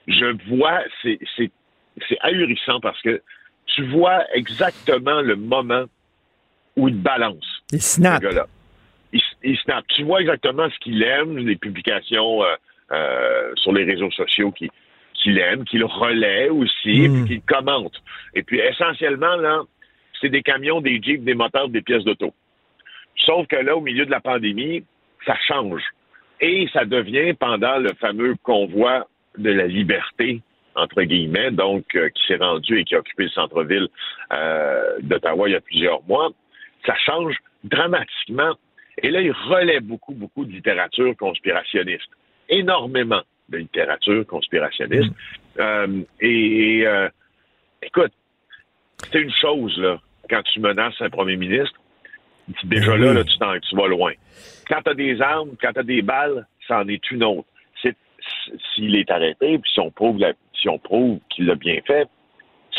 je 0.07 0.25
vois, 0.50 0.81
c'est 1.01 2.18
ahurissant 2.22 2.80
parce 2.81 3.01
que 3.01 3.22
tu 3.68 3.86
vois 3.88 4.24
exactement 4.34 5.22
le 5.22 5.36
moment 5.36 5.86
où 6.75 6.89
il 6.89 6.96
balance. 6.96 7.63
Il 7.72 7.81
snap. 7.81 8.22
-là. 8.22 8.46
Il, 9.44 9.57
snap. 9.60 9.86
Tu 9.88 10.04
vois 10.04 10.22
exactement 10.22 10.69
ce 10.69 10.78
qu'il 10.80 11.01
aime, 11.04 11.38
les 11.38 11.56
publications 11.56 12.42
sur 13.56 13.72
les 13.72 13.86
réseaux 13.86 14.12
sociaux 14.12 14.51
qui, 14.51 14.69
qu'il 15.13 15.38
aime, 15.38 15.63
qu'il 15.63 15.84
relaie 15.86 16.50
aussi, 16.50 17.04
et 17.04 17.10
puis 17.10 17.25
qu'il 17.25 17.42
commente. 17.42 18.01
Et 18.34 18.44
puis 18.44 18.60
essentiellement, 18.60 19.36
là, 19.38 19.62
c'est 20.24 20.30
des 20.30 20.42
camions, 20.42 20.80
des 20.80 21.02
jeeps, 21.02 21.24
des 21.24 21.34
moteurs, 21.34 21.68
des 21.68 21.81
pièces 21.81 22.06
d'auto. 22.06 22.34
Sauf 23.25 23.46
que 23.48 23.58
là, 23.58 23.75
au 23.75 23.81
milieu 23.81 24.06
de 24.06 24.12
la 24.12 24.22
pandémie, 24.22 24.86
ça 25.25 25.36
change. 25.48 25.84
Et 26.40 26.68
ça 26.74 26.86
devient 26.86 27.34
pendant 27.34 27.77
le 27.77 27.94
fameux 28.00 28.36
convoi 28.42 29.08
de 29.38 29.51
la 29.51 29.68
liberté, 29.68 30.42
entre 30.75 31.03
guillemets, 31.03 31.51
donc 31.51 31.84
euh, 31.96 32.10
qui 32.10 32.25
s'est 32.25 32.38
rendu 32.38 32.80
et 32.80 32.86
qui 32.86 32.96
a 32.96 33.00
occupé 33.00 33.24
le 33.24 33.30
centre-ville 33.30 33.88
euh, 34.32 34.98
d'Ottawa 35.01 35.50
il 35.50 35.51
y 35.51 35.56
a 35.56 35.62
plusieurs 35.62 36.01
mois, 36.03 36.32
ça 36.86 36.96
change 37.06 37.36
dramatiquement. 37.63 38.53
Et 39.01 39.12
là, 39.12 39.22
il 39.22 39.32
relaie 39.32 39.80
beaucoup, 39.80 40.13
beaucoup 40.13 40.46
de 40.46 40.51
littérature 40.51 41.15
conspirationniste. 41.18 42.10
Énormément 42.50 43.22
de 43.50 43.58
littérature 43.58 44.25
conspirationniste. 44.25 45.12
Mm. 45.12 45.60
Euh, 45.60 46.01
et, 46.22 46.86
écoute, 47.82 48.13
c'est 49.12 49.22
une 49.22 49.34
chose, 49.34 49.77
là, 49.77 50.00
quand 50.30 50.42
tu 50.44 50.60
menaces 50.60 51.00
un 51.01 51.10
premier 51.10 51.36
ministre, 51.36 51.80
déjà 52.63 52.98
là, 52.98 53.13
là, 53.13 53.24
tu, 53.24 53.38
tu 53.38 53.75
vas 53.75 53.88
loin. 53.88 54.13
Quand 54.68 54.82
tu 54.82 54.92
as 54.92 54.94
des 54.94 55.22
armes, 55.22 55.51
quand 55.62 55.74
tu 55.74 55.80
as 55.80 55.84
des 55.84 56.01
balles, 56.01 56.48
ça 56.68 56.80
en 56.80 56.88
est 56.88 57.12
une 57.12 57.24
autre. 57.24 57.48
S'il 58.74 58.96
est 58.96 59.12
arrêté, 59.12 59.58
puis 59.58 59.72
si 59.74 59.80
on 59.82 59.92
prouve, 59.92 60.24
si 60.53 60.70
on 60.70 60.80
prouve 60.80 61.20
qu'il 61.30 61.46
l'a 61.46 61.56
bien 61.56 61.80
fait, 61.86 62.08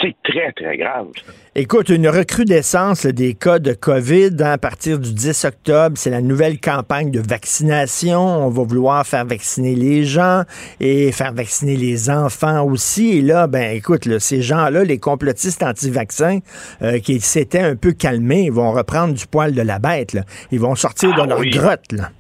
c'est 0.05 0.17
très, 0.23 0.53
très 0.53 0.77
grave. 0.77 1.09
Écoute, 1.55 1.89
une 1.89 2.09
recrudescence 2.09 3.07
des 3.07 3.35
cas 3.35 3.59
de 3.59 3.73
COVID 3.73 4.31
hein, 4.41 4.53
à 4.53 4.59
partir 4.59 4.99
du 4.99 5.15
10 5.15 5.45
octobre, 5.47 5.97
c'est 5.97 6.11
la 6.11 6.21
nouvelle 6.21 6.61
campagne 6.61 7.11
de 7.11 7.21
vaccination. 7.21 8.21
On 8.21 8.51
va 8.51 8.63
vouloir 8.65 9.07
faire 9.07 9.25
vacciner 9.25 9.75
les 9.75 10.05
gens 10.05 10.43
et 10.81 11.11
faire 11.13 11.33
vacciner 11.33 11.77
les 11.77 12.11
enfants 12.11 12.65
aussi. 12.65 13.19
Et 13.19 13.23
là, 13.23 13.47
ben 13.47 13.77
écoute, 13.77 14.07
ces 14.19 14.43
gens-là, 14.43 14.85
les 14.85 14.99
complotistes 14.99 15.63
anti-vaccins, 15.63 16.41
euh, 16.83 16.99
qui 16.99 17.21
s'étaient 17.21 17.61
un 17.61 17.77
peu 17.77 17.93
calmés, 17.93 18.51
vont 18.51 18.73
reprendre 18.73 19.15
du 19.15 19.27
poil 19.27 19.55
de 19.55 19.63
la 19.63 19.79
bête. 19.79 20.17
Ils 20.51 20.61
vont 20.61 20.75
sortir 20.75 21.15
de 21.15 21.23
ah 21.23 21.27
leur 21.27 21.45
grotte. 21.47 21.93
Là. 21.93 22.11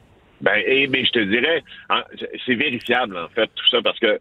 Ben, 0.41 0.61
et, 0.67 0.87
mais 0.88 1.05
je 1.05 1.11
te 1.11 1.25
dirais, 1.25 1.62
hein, 1.91 2.03
c'est 2.45 2.55
vérifiable, 2.55 3.17
en 3.17 3.29
fait, 3.29 3.47
tout 3.47 3.69
ça, 3.71 3.79
parce 3.83 3.99
que 3.99 4.21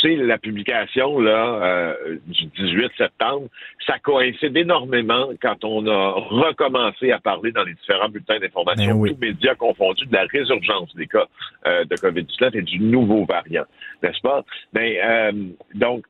sais, 0.00 0.16
la 0.16 0.38
publication 0.38 1.20
là, 1.20 1.60
euh, 1.62 2.18
du 2.26 2.46
18 2.46 2.90
septembre, 2.96 3.48
ça 3.86 3.98
coïncide 3.98 4.56
énormément 4.56 5.30
quand 5.40 5.64
on 5.64 5.86
a 5.86 6.10
recommencé 6.12 7.12
à 7.12 7.18
parler 7.18 7.52
dans 7.52 7.64
les 7.64 7.74
différents 7.74 8.08
bulletins 8.08 8.38
d'information, 8.38 9.00
ben 9.00 9.10
tous 9.10 9.20
médias 9.20 9.54
confondus, 9.54 10.06
de 10.06 10.14
la 10.14 10.24
résurgence 10.24 10.94
des 10.96 11.06
cas 11.06 11.26
euh, 11.66 11.84
de 11.84 11.96
COVID-19 11.96 12.58
et 12.58 12.62
du 12.62 12.80
nouveau 12.80 13.24
variant, 13.24 13.64
n'est-ce 14.02 14.20
pas? 14.20 14.44
Ben, 14.72 14.94
euh, 15.02 15.32
donc, 15.74 16.04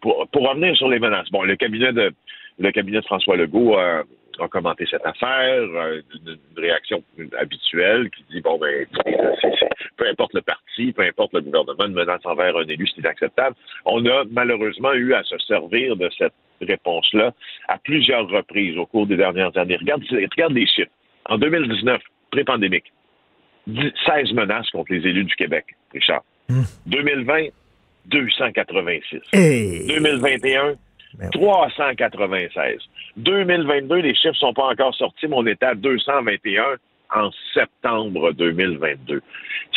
pour, 0.00 0.26
pour 0.28 0.48
revenir 0.48 0.76
sur 0.76 0.88
les 0.88 0.98
menaces, 0.98 1.30
bon, 1.30 1.42
le 1.42 1.56
cabinet 1.56 1.92
de 1.92 2.12
le 2.60 2.70
cabinet 2.70 3.00
de 3.00 3.04
François 3.04 3.36
Legault 3.36 3.76
a 4.38 4.48
commenté 4.48 4.86
cette 4.90 5.06
affaire, 5.06 5.62
une, 5.62 6.38
réaction 6.56 7.02
habituelle 7.38 8.10
qui 8.10 8.24
dit 8.30 8.40
bon 8.40 8.58
ben 8.58 8.86
peu 9.96 10.06
importe 10.08 10.34
le 10.34 11.40
gouvernement, 11.40 11.86
une 11.86 11.94
menace 11.94 12.20
envers 12.24 12.56
un 12.56 12.66
élu, 12.66 12.86
c'est 12.88 13.00
inacceptable. 13.00 13.56
On 13.84 14.04
a 14.06 14.24
malheureusement 14.30 14.92
eu 14.92 15.14
à 15.14 15.22
se 15.24 15.38
servir 15.38 15.96
de 15.96 16.08
cette 16.16 16.34
réponse-là 16.60 17.32
à 17.68 17.78
plusieurs 17.78 18.28
reprises 18.28 18.76
au 18.76 18.86
cours 18.86 19.06
des 19.06 19.16
dernières 19.16 19.56
années. 19.56 19.76
Regarde, 19.76 20.02
regarde 20.10 20.52
les 20.52 20.66
chiffres. 20.66 20.90
En 21.26 21.38
2019, 21.38 22.00
pré-pandémique, 22.30 22.92
16 23.66 24.32
menaces 24.32 24.68
contre 24.70 24.92
les 24.92 25.06
élus 25.06 25.24
du 25.24 25.34
Québec, 25.36 25.64
Richard. 25.92 26.22
2020, 26.86 27.48
286. 28.06 29.20
2021, 29.32 30.74
396. 31.32 32.78
2022, 33.16 33.96
les 33.96 34.14
chiffres 34.14 34.36
sont 34.36 34.54
pas 34.54 34.66
encore 34.66 34.94
sortis, 34.94 35.26
mais 35.28 35.36
on 35.36 35.46
était 35.46 35.66
à 35.66 35.74
221 35.74 36.64
en 37.14 37.30
septembre 37.52 38.32
2022. 38.32 39.22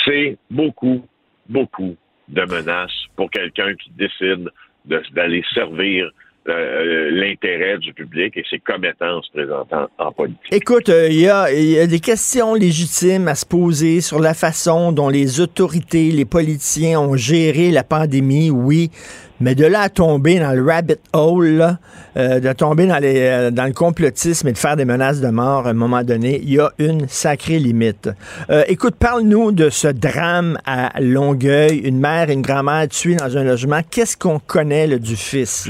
C'est 0.06 0.38
beaucoup, 0.50 1.06
beaucoup 1.48 1.96
de 2.28 2.42
menaces 2.42 3.06
pour 3.16 3.30
quelqu'un 3.30 3.74
qui 3.76 3.92
décide 3.92 4.50
d'aller 4.86 5.44
servir 5.54 6.10
euh, 6.50 7.12
l'intérêt 7.12 7.78
du 7.78 7.94
public 7.94 8.38
et 8.38 8.44
ses 8.50 8.60
commettances 8.60 9.28
présentant 9.34 9.90
en 9.98 10.14
politique. 10.14 10.48
Écoute, 10.54 10.88
euh, 10.88 11.10
il 11.10 11.20
y, 11.20 11.28
a, 11.28 11.88
des 11.88 12.00
questions 12.00 12.54
légitimes 12.54 13.28
à 13.28 13.36
se 13.36 13.46
poser 13.46 14.00
sur 14.00 14.20
la 14.20 14.34
façon 14.34 14.94
dont 14.94 15.10
les 15.10 15.42
autorités, 15.42 16.10
les 16.10 16.24
politiciens 16.24 17.02
ont 17.02 17.18
géré 17.18 17.70
la 17.70 17.84
pandémie, 17.84 18.50
oui. 18.50 18.92
Mais 19.40 19.56
de 19.56 19.66
là 19.66 19.82
à 19.82 19.90
tomber 19.90 20.40
dans 20.40 20.54
le 20.54 20.64
rabbit 20.64 20.96
hole, 21.14 21.78
euh, 22.18 22.40
de 22.40 22.54
tomber 22.54 22.88
dans, 22.88 22.98
les, 22.98 23.20
euh, 23.20 23.52
dans 23.52 23.66
le 23.66 23.74
complotisme 23.74 24.48
et 24.48 24.54
de 24.54 24.58
faire 24.58 24.76
des 24.76 24.86
menaces 24.86 25.22
de 25.22 25.30
mort 25.30 25.68
à 25.68 25.72
un 25.72 25.74
moment 25.74 26.04
donné, 26.04 26.40
il 26.42 26.54
y 26.54 26.60
a 26.60 26.72
une 26.80 27.08
sacrée 27.08 27.60
limite. 27.60 28.10
Euh, 28.50 28.64
écoute, 28.68 28.96
parle-nous 28.98 29.52
de 29.52 29.70
ce 29.70 29.88
drame 29.88 30.58
à 30.66 31.00
Longueuil, 31.00 31.78
une 31.78 32.00
mère 32.00 32.30
et 32.30 32.34
une 32.34 32.42
grand-mère 32.42 32.88
tuées 32.88 33.16
dans 33.16 33.38
un 33.38 33.44
logement. 33.44 33.82
Qu'est-ce 33.90 34.18
qu'on 34.18 34.40
connaît 34.40 34.88
du 35.00 35.16
fils? 35.16 35.70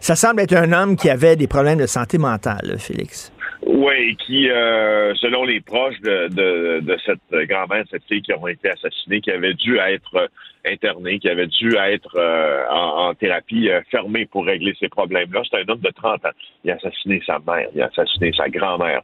ça 0.00 0.16
semble 0.16 0.40
être 0.40 0.54
un 0.54 0.72
homme 0.72 0.96
qui 0.96 1.10
avait 1.10 1.36
des 1.36 1.46
problèmes 1.46 1.78
de 1.78 1.86
santé 1.86 2.18
mentale, 2.18 2.76
Félix. 2.78 3.32
Oui, 3.72 4.16
qui, 4.16 4.50
euh, 4.50 5.14
selon 5.14 5.44
les 5.44 5.60
proches 5.60 6.00
de, 6.00 6.26
de, 6.26 6.80
de 6.80 6.98
cette 7.06 7.48
grand-mère, 7.48 7.84
cette 7.88 8.02
fille 8.08 8.20
qui 8.20 8.32
ont 8.32 8.48
été 8.48 8.68
assassinées, 8.68 9.20
qui 9.20 9.30
avait 9.30 9.54
dû 9.54 9.78
être 9.78 10.28
internée, 10.66 11.20
qui 11.20 11.28
avait 11.28 11.46
dû 11.46 11.76
être 11.76 12.16
euh, 12.16 12.64
en, 12.68 13.14
thérapie 13.14 13.70
euh, 13.70 13.80
fermée 13.88 14.26
pour 14.26 14.44
régler 14.44 14.74
ces 14.80 14.88
problèmes-là. 14.88 15.42
C'est 15.48 15.58
un 15.58 15.68
homme 15.68 15.78
de 15.78 15.90
30 15.90 16.24
ans. 16.24 16.30
Il 16.64 16.72
a 16.72 16.74
assassiné 16.74 17.22
sa 17.24 17.38
mère, 17.46 17.68
il 17.72 17.80
a 17.80 17.86
assassiné 17.86 18.32
sa 18.32 18.48
grand-mère. 18.48 19.02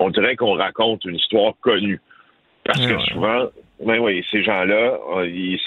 On 0.00 0.10
dirait 0.10 0.34
qu'on 0.34 0.54
raconte 0.54 1.04
une 1.04 1.14
histoire 1.14 1.54
connue. 1.60 2.00
Parce 2.64 2.84
que 2.84 2.98
souvent, 3.12 3.46
oui, 3.78 3.98
oui, 3.98 4.26
ces 4.32 4.42
gens-là, 4.42 4.98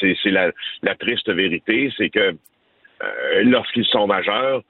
c'est 0.02 0.30
la, 0.30 0.52
la, 0.84 0.96
triste 0.96 1.30
vérité, 1.32 1.90
c'est 1.98 2.10
que 2.10 2.36
lorsqu'ils 3.44 3.86
sont 3.86 4.08
majeurs, 4.08 4.62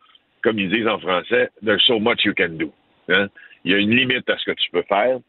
comme 0.44 0.60
ils 0.60 0.70
disent 0.70 0.88
en 0.88 1.00
français, 1.00 1.50
there's 1.66 1.84
so 1.88 2.00
much 2.00 2.24
you 2.26 2.34
can 2.38 2.58
do. 2.60 2.72
Hein? 3.10 3.28
Il 3.64 3.72
y 3.72 3.76
a 3.76 3.78
une 3.78 3.96
limite 3.96 4.30
à 4.30 4.38
ce 4.38 4.46
que 4.46 4.56
tu 4.56 4.72
peux 4.72 4.84
faire. 4.84 5.20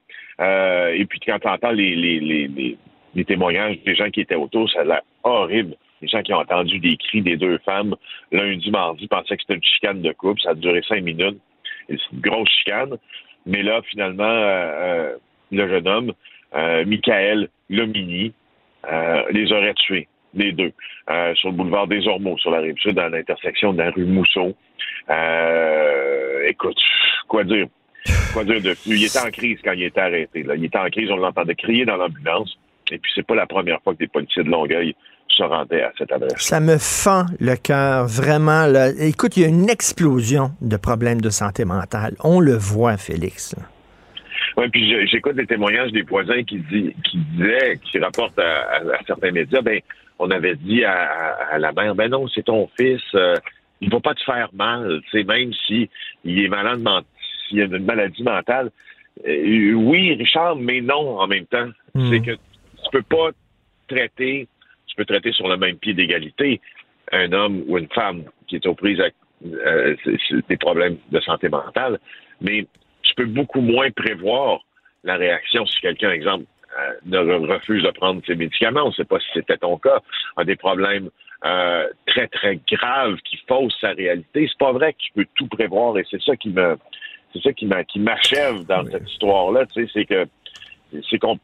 Euh, 0.40 0.92
et 0.94 1.04
puis 1.04 1.20
quand 1.20 1.38
tu 1.38 1.48
entends 1.48 1.72
les, 1.72 1.94
les, 1.94 2.20
les, 2.20 2.78
les, 3.14 3.24
témoignages 3.24 3.78
des 3.84 3.94
gens 3.94 4.10
qui 4.10 4.20
étaient 4.20 4.34
autour, 4.34 4.70
ça 4.70 4.80
a 4.80 4.84
l'air 4.84 5.02
horrible. 5.22 5.76
Les 6.00 6.08
gens 6.08 6.22
qui 6.22 6.32
ont 6.32 6.38
entendu 6.38 6.78
des 6.78 6.96
cris 6.96 7.22
des 7.22 7.36
deux 7.36 7.58
femmes 7.58 7.94
lundi, 8.32 8.70
mardi, 8.70 9.06
pensaient 9.06 9.36
que 9.36 9.42
c'était 9.42 9.54
une 9.54 9.62
chicane 9.62 10.02
de 10.02 10.12
couple. 10.12 10.40
Ça 10.40 10.50
a 10.50 10.54
duré 10.54 10.82
cinq 10.88 11.02
minutes. 11.02 11.38
C'est 11.88 11.98
une 12.12 12.20
grosse 12.20 12.48
chicane. 12.50 12.96
Mais 13.46 13.62
là, 13.62 13.82
finalement, 13.82 14.24
euh, 14.24 15.12
euh 15.12 15.16
le 15.52 15.68
jeune 15.68 15.86
homme, 15.86 16.12
euh, 16.54 16.84
Michael 16.84 17.48
Lomini, 17.70 18.32
euh, 18.90 19.22
les 19.30 19.52
aurait 19.52 19.74
tués, 19.74 20.08
les 20.34 20.52
deux, 20.52 20.72
euh, 21.10 21.34
sur 21.36 21.50
le 21.50 21.56
boulevard 21.56 21.86
des 21.86 22.06
Ormeaux, 22.08 22.38
sur 22.38 22.50
la 22.50 22.58
rive 22.58 22.76
sud, 22.78 22.98
à 22.98 23.08
l'intersection 23.08 23.72
de 23.72 23.78
la 23.78 23.90
rue 23.90 24.06
Mousseau. 24.06 24.56
écoute, 26.48 26.80
quoi 27.28 27.44
dire? 27.44 27.66
Quoi 28.32 28.44
dire? 28.44 28.74
Il 28.86 29.04
était 29.04 29.18
en 29.18 29.30
crise 29.30 29.58
quand 29.64 29.72
il 29.72 29.84
était 29.84 30.00
arrêté. 30.00 30.42
Là. 30.42 30.54
Il 30.56 30.64
était 30.64 30.78
en 30.78 30.88
crise, 30.88 31.10
on 31.10 31.16
l'entendait 31.16 31.54
crier 31.54 31.84
dans 31.84 31.96
l'ambulance. 31.96 32.56
Et 32.90 32.98
puis, 32.98 33.10
c'est 33.14 33.26
pas 33.26 33.34
la 33.34 33.46
première 33.46 33.80
fois 33.82 33.94
que 33.94 33.98
des 33.98 34.08
policiers 34.08 34.42
de 34.42 34.50
Longueuil 34.50 34.94
se 35.28 35.42
rendaient 35.42 35.82
à 35.82 35.92
cette 35.96 36.12
adresse. 36.12 36.34
Ça 36.36 36.60
me 36.60 36.76
fend 36.78 37.24
le 37.40 37.56
cœur, 37.56 38.06
vraiment. 38.06 38.66
Là. 38.66 38.88
Écoute, 38.98 39.36
il 39.36 39.42
y 39.42 39.46
a 39.46 39.48
une 39.48 39.70
explosion 39.70 40.50
de 40.60 40.76
problèmes 40.76 41.20
de 41.20 41.30
santé 41.30 41.64
mentale. 41.64 42.14
On 42.22 42.40
le 42.40 42.54
voit, 42.54 42.96
Félix. 42.96 43.54
Oui, 44.56 44.68
puis 44.68 45.08
j'écoute 45.08 45.36
des 45.36 45.46
témoignages 45.46 45.92
des 45.92 46.02
voisins 46.02 46.42
qui, 46.42 46.58
dit, 46.58 46.94
qui 47.04 47.18
disaient, 47.18 47.78
qui 47.90 47.98
rapportent 47.98 48.38
à, 48.38 48.82
certains 49.06 49.30
médias, 49.30 49.62
ben, 49.62 49.80
on 50.18 50.30
avait 50.30 50.56
dit 50.56 50.84
à, 50.84 51.58
la 51.58 51.72
mère, 51.72 51.94
ben 51.94 52.10
non, 52.10 52.28
c'est 52.28 52.44
ton 52.44 52.68
fils, 52.78 53.00
euh, 53.14 53.34
il 53.80 53.88
ne 53.88 53.94
va 53.94 54.00
pas 54.00 54.14
te 54.14 54.22
faire 54.22 54.50
mal, 54.52 55.00
c'est 55.10 55.24
même 55.24 55.52
si 55.66 55.88
il 56.24 56.44
est 56.44 56.48
malade 56.48 56.80
il 57.52 57.58
y 57.58 57.62
a 57.62 57.66
une 57.66 57.84
maladie 57.84 58.22
mentale. 58.22 58.70
Euh, 59.26 59.72
oui, 59.74 60.14
Richard, 60.14 60.56
mais 60.56 60.80
non 60.80 61.18
en 61.18 61.26
même 61.26 61.46
temps. 61.46 61.68
Hmm. 61.94 62.10
C'est 62.10 62.20
que 62.20 62.32
tu 62.32 62.90
peux 62.90 63.02
pas 63.02 63.30
traiter, 63.88 64.48
tu 64.86 64.96
peux 64.96 65.04
traiter 65.04 65.32
sur 65.32 65.48
le 65.48 65.56
même 65.56 65.76
pied 65.76 65.94
d'égalité 65.94 66.60
un 67.10 67.32
homme 67.32 67.62
ou 67.66 67.78
une 67.78 67.88
femme 67.88 68.24
qui 68.46 68.56
est 68.56 68.66
aux 68.66 68.74
prises 68.74 69.00
à 69.00 69.08
euh, 69.44 69.96
des 70.48 70.56
problèmes 70.56 70.96
de 71.10 71.20
santé 71.20 71.48
mentale, 71.48 71.98
mais 72.40 72.66
tu 73.02 73.14
peux 73.14 73.26
beaucoup 73.26 73.60
moins 73.60 73.90
prévoir 73.90 74.60
la 75.04 75.16
réaction 75.16 75.66
si 75.66 75.80
quelqu'un, 75.80 76.12
exemple, 76.12 76.44
euh, 76.78 76.92
ne 77.04 77.52
refuse 77.52 77.82
de 77.82 77.90
prendre 77.90 78.22
ses 78.24 78.36
médicaments. 78.36 78.84
On 78.84 78.88
ne 78.88 78.94
sait 78.94 79.04
pas 79.04 79.18
si 79.18 79.26
c'était 79.34 79.58
ton 79.58 79.76
cas, 79.78 80.00
a 80.36 80.44
des 80.44 80.56
problèmes 80.56 81.10
très, 82.06 82.28
très 82.28 82.60
graves 82.70 83.16
qui 83.24 83.36
faussent 83.48 83.76
sa 83.80 83.90
réalité. 83.90 84.46
C'est 84.48 84.58
pas 84.58 84.70
vrai 84.70 84.92
que 84.92 84.98
tu 84.98 85.12
peux 85.12 85.26
tout 85.34 85.48
prévoir 85.48 85.98
et 85.98 86.06
c'est 86.08 86.22
ça 86.22 86.36
qui 86.36 86.50
me 86.50 86.76
c'est 87.32 87.42
ça 87.42 87.52
qui 87.52 87.66
m'achève 87.98 88.64
dans 88.66 88.84
cette 88.84 89.08
histoire-là, 89.10 89.66
tu 89.66 89.86
sais, 89.86 89.90
c'est 89.92 90.04
que 90.04 90.26
c'est 91.10 91.18
qu'on 91.18 91.38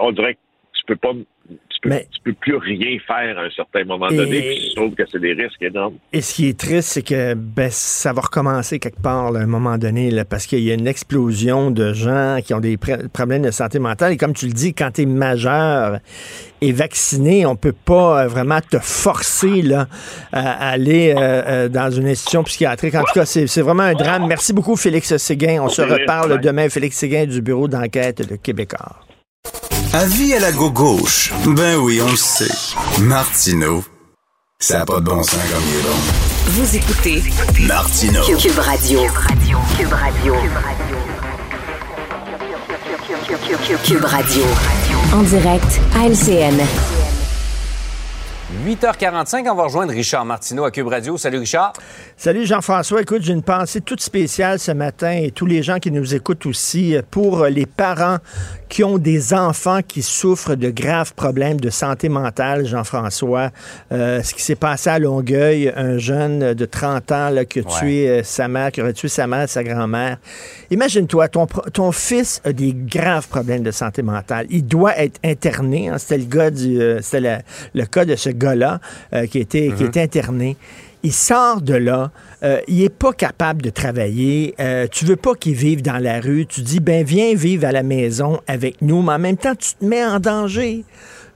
on 0.00 0.12
dirait 0.12 0.34
que 0.34 0.40
tu 0.72 0.84
peux 0.86 0.96
pas 0.96 1.12
tu 1.12 1.75
peux, 1.88 2.32
peux 2.32 2.32
plus 2.34 2.56
rien 2.56 2.98
faire 3.06 3.38
à 3.38 3.42
un 3.42 3.50
certain 3.50 3.84
moment 3.84 4.08
donné. 4.08 4.58
je 4.70 4.74
trouve 4.74 4.94
que 4.94 5.02
c'est 5.10 5.20
des 5.20 5.32
risques 5.32 5.62
énormes. 5.62 5.96
Et 6.12 6.20
ce 6.20 6.34
qui 6.34 6.48
est 6.48 6.58
triste, 6.58 6.88
c'est 6.88 7.02
que 7.02 7.34
ben, 7.34 7.68
ça 7.70 8.12
va 8.12 8.22
recommencer 8.22 8.78
quelque 8.78 9.00
part 9.00 9.34
à 9.34 9.38
un 9.38 9.46
moment 9.46 9.78
donné, 9.78 10.10
là, 10.10 10.24
parce 10.24 10.46
qu'il 10.46 10.60
y 10.60 10.70
a 10.70 10.74
une 10.74 10.86
explosion 10.86 11.70
de 11.70 11.92
gens 11.92 12.38
qui 12.44 12.54
ont 12.54 12.60
des 12.60 12.76
problèmes 12.76 13.42
de 13.42 13.50
santé 13.50 13.78
mentale. 13.78 14.12
Et 14.12 14.16
comme 14.16 14.34
tu 14.34 14.46
le 14.46 14.52
dis, 14.52 14.74
quand 14.74 14.92
tu 14.92 15.02
es 15.02 15.06
majeur 15.06 15.98
et 16.60 16.72
vacciné, 16.72 17.46
on 17.46 17.56
peut 17.56 17.72
pas 17.72 18.22
euh, 18.24 18.28
vraiment 18.28 18.60
te 18.60 18.78
forcer 18.78 19.62
là, 19.62 19.86
à 20.32 20.70
aller 20.70 21.14
euh, 21.16 21.20
euh, 21.20 21.68
dans 21.68 21.90
une 21.90 22.08
institution 22.08 22.42
psychiatrique. 22.44 22.94
En 22.94 23.02
tout 23.02 23.14
cas, 23.14 23.26
c'est 23.26 23.60
vraiment 23.60 23.84
un 23.84 23.94
drame. 23.94 24.26
Merci 24.26 24.52
beaucoup, 24.52 24.76
Félix 24.76 25.16
Séguin. 25.16 25.62
On 25.62 25.68
se 25.68 25.82
reparle 25.82 26.40
demain. 26.40 26.68
Félix 26.68 26.96
Séguin 26.96 27.26
du 27.26 27.42
bureau 27.42 27.68
d'enquête 27.68 28.28
de 28.28 28.36
Québécois. 28.36 29.05
Avis 29.96 30.34
à 30.34 30.40
la 30.40 30.52
gauche. 30.52 31.32
Ben 31.46 31.76
oui, 31.76 32.02
on 32.02 32.10
le 32.10 32.16
sait. 32.16 32.52
Martineau, 33.00 33.82
ça 34.58 34.80
n'a 34.80 34.84
pas 34.84 35.00
de 35.00 35.06
bon 35.06 35.22
sens 35.22 35.40
comme 35.50 35.62
il 35.70 35.78
est 35.78 35.82
bon. 35.82 35.96
Vous 36.48 36.76
écoutez 36.76 37.22
Martineau. 37.66 38.22
Cube 38.36 38.58
Radio. 38.58 39.00
Cube 39.78 39.92
Radio. 39.92 40.34
Cube 43.84 44.04
Radio. 44.04 44.42
En 45.14 45.22
direct 45.22 45.80
à 45.94 46.06
LCN. 46.06 46.95
8h45, 48.48 49.50
on 49.50 49.56
va 49.56 49.64
rejoindre 49.64 49.92
Richard 49.92 50.24
Martineau 50.24 50.62
à 50.62 50.70
Cube 50.70 50.86
Radio. 50.86 51.18
Salut 51.18 51.38
Richard. 51.38 51.72
Salut 52.16 52.46
Jean-François. 52.46 53.02
Écoute, 53.02 53.22
j'ai 53.22 53.32
une 53.32 53.42
pensée 53.42 53.80
toute 53.80 54.00
spéciale 54.00 54.60
ce 54.60 54.70
matin 54.70 55.10
et 55.10 55.32
tous 55.32 55.46
les 55.46 55.64
gens 55.64 55.80
qui 55.80 55.90
nous 55.90 56.14
écoutent 56.14 56.46
aussi 56.46 56.96
pour 57.10 57.46
les 57.46 57.66
parents 57.66 58.18
qui 58.68 58.84
ont 58.84 58.98
des 58.98 59.32
enfants 59.32 59.80
qui 59.86 60.02
souffrent 60.02 60.54
de 60.54 60.70
graves 60.70 61.14
problèmes 61.14 61.60
de 61.60 61.70
santé 61.70 62.08
mentale, 62.08 62.66
Jean-François. 62.66 63.50
Euh, 63.92 64.22
ce 64.22 64.34
qui 64.34 64.42
s'est 64.42 64.56
passé 64.56 64.90
à 64.90 64.98
Longueuil, 64.98 65.72
un 65.76 65.98
jeune 65.98 66.54
de 66.54 66.64
30 66.64 67.12
ans 67.12 67.30
qui 67.48 67.60
a 67.60 67.62
tué 67.62 68.08
euh, 68.08 68.22
sa 68.22 68.48
mère, 68.48 68.72
qui 68.72 68.82
aurait 68.82 68.92
tué 68.92 69.08
sa 69.08 69.26
mère, 69.26 69.48
sa 69.48 69.62
grand-mère. 69.62 70.18
Imagine-toi, 70.70 71.28
ton, 71.28 71.46
ton 71.46 71.92
fils 71.92 72.40
a 72.44 72.52
des 72.52 72.72
graves 72.74 73.28
problèmes 73.28 73.62
de 73.62 73.70
santé 73.70 74.02
mentale. 74.02 74.46
Il 74.50 74.66
doit 74.66 74.96
être 74.98 75.20
interné. 75.24 75.88
Hein. 75.88 75.98
C'était 75.98 76.18
le 76.18 76.24
gars 76.24 76.50
du, 76.50 76.80
euh, 76.80 77.00
c'était 77.02 77.42
le, 77.74 77.84
cas 77.86 78.04
de 78.04 78.16
ce 78.16 78.30
gars-là 78.36 78.80
qui 79.30 79.38
était, 79.38 79.72
qui 79.76 79.84
était 79.84 80.02
interné 80.02 80.56
il 81.06 81.12
sort 81.12 81.60
de 81.60 81.74
là, 81.74 82.10
euh, 82.42 82.60
il 82.66 82.78
n'est 82.78 82.88
pas 82.88 83.12
capable 83.12 83.62
de 83.62 83.70
travailler, 83.70 84.56
euh, 84.58 84.88
tu 84.90 85.04
veux 85.04 85.14
pas 85.14 85.34
qu'il 85.34 85.54
vive 85.54 85.80
dans 85.80 86.02
la 86.02 86.20
rue, 86.20 86.46
tu 86.46 86.62
dis, 86.62 86.80
ben 86.80 87.04
viens 87.04 87.32
vivre 87.36 87.64
à 87.64 87.70
la 87.70 87.84
maison 87.84 88.40
avec 88.48 88.82
nous, 88.82 89.02
mais 89.02 89.12
en 89.12 89.18
même 89.20 89.36
temps, 89.36 89.54
tu 89.54 89.74
te 89.74 89.84
mets 89.84 90.04
en 90.04 90.18
danger. 90.18 90.84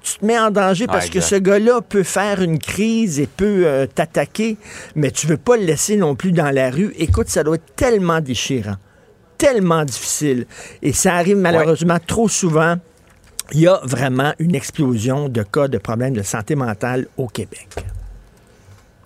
Tu 0.02 0.18
te 0.18 0.24
mets 0.24 0.38
en 0.38 0.50
danger 0.50 0.86
parce 0.86 1.10
que 1.10 1.20
ce 1.20 1.36
gars-là 1.36 1.82
peut 1.82 2.02
faire 2.02 2.40
une 2.40 2.58
crise 2.58 3.20
et 3.20 3.26
peut 3.26 3.64
euh, 3.66 3.86
t'attaquer, 3.86 4.56
mais 4.96 5.10
tu 5.12 5.28
veux 5.28 5.36
pas 5.36 5.56
le 5.56 5.64
laisser 5.64 5.96
non 5.96 6.16
plus 6.16 6.32
dans 6.32 6.50
la 6.50 6.70
rue. 6.70 6.92
Écoute, 6.98 7.28
ça 7.28 7.44
doit 7.44 7.56
être 7.56 7.76
tellement 7.76 8.20
déchirant, 8.20 8.76
tellement 9.38 9.84
difficile. 9.84 10.46
Et 10.82 10.94
ça 10.94 11.14
arrive 11.14 11.36
malheureusement 11.36 11.98
trop 12.04 12.28
souvent 12.28 12.76
il 13.52 13.60
y 13.60 13.68
a 13.68 13.80
vraiment 13.82 14.32
une 14.38 14.54
explosion 14.54 15.28
de 15.28 15.42
cas 15.42 15.68
de 15.68 15.78
problèmes 15.78 16.14
de 16.14 16.22
santé 16.22 16.54
mentale 16.54 17.06
au 17.16 17.26
Québec. 17.26 17.68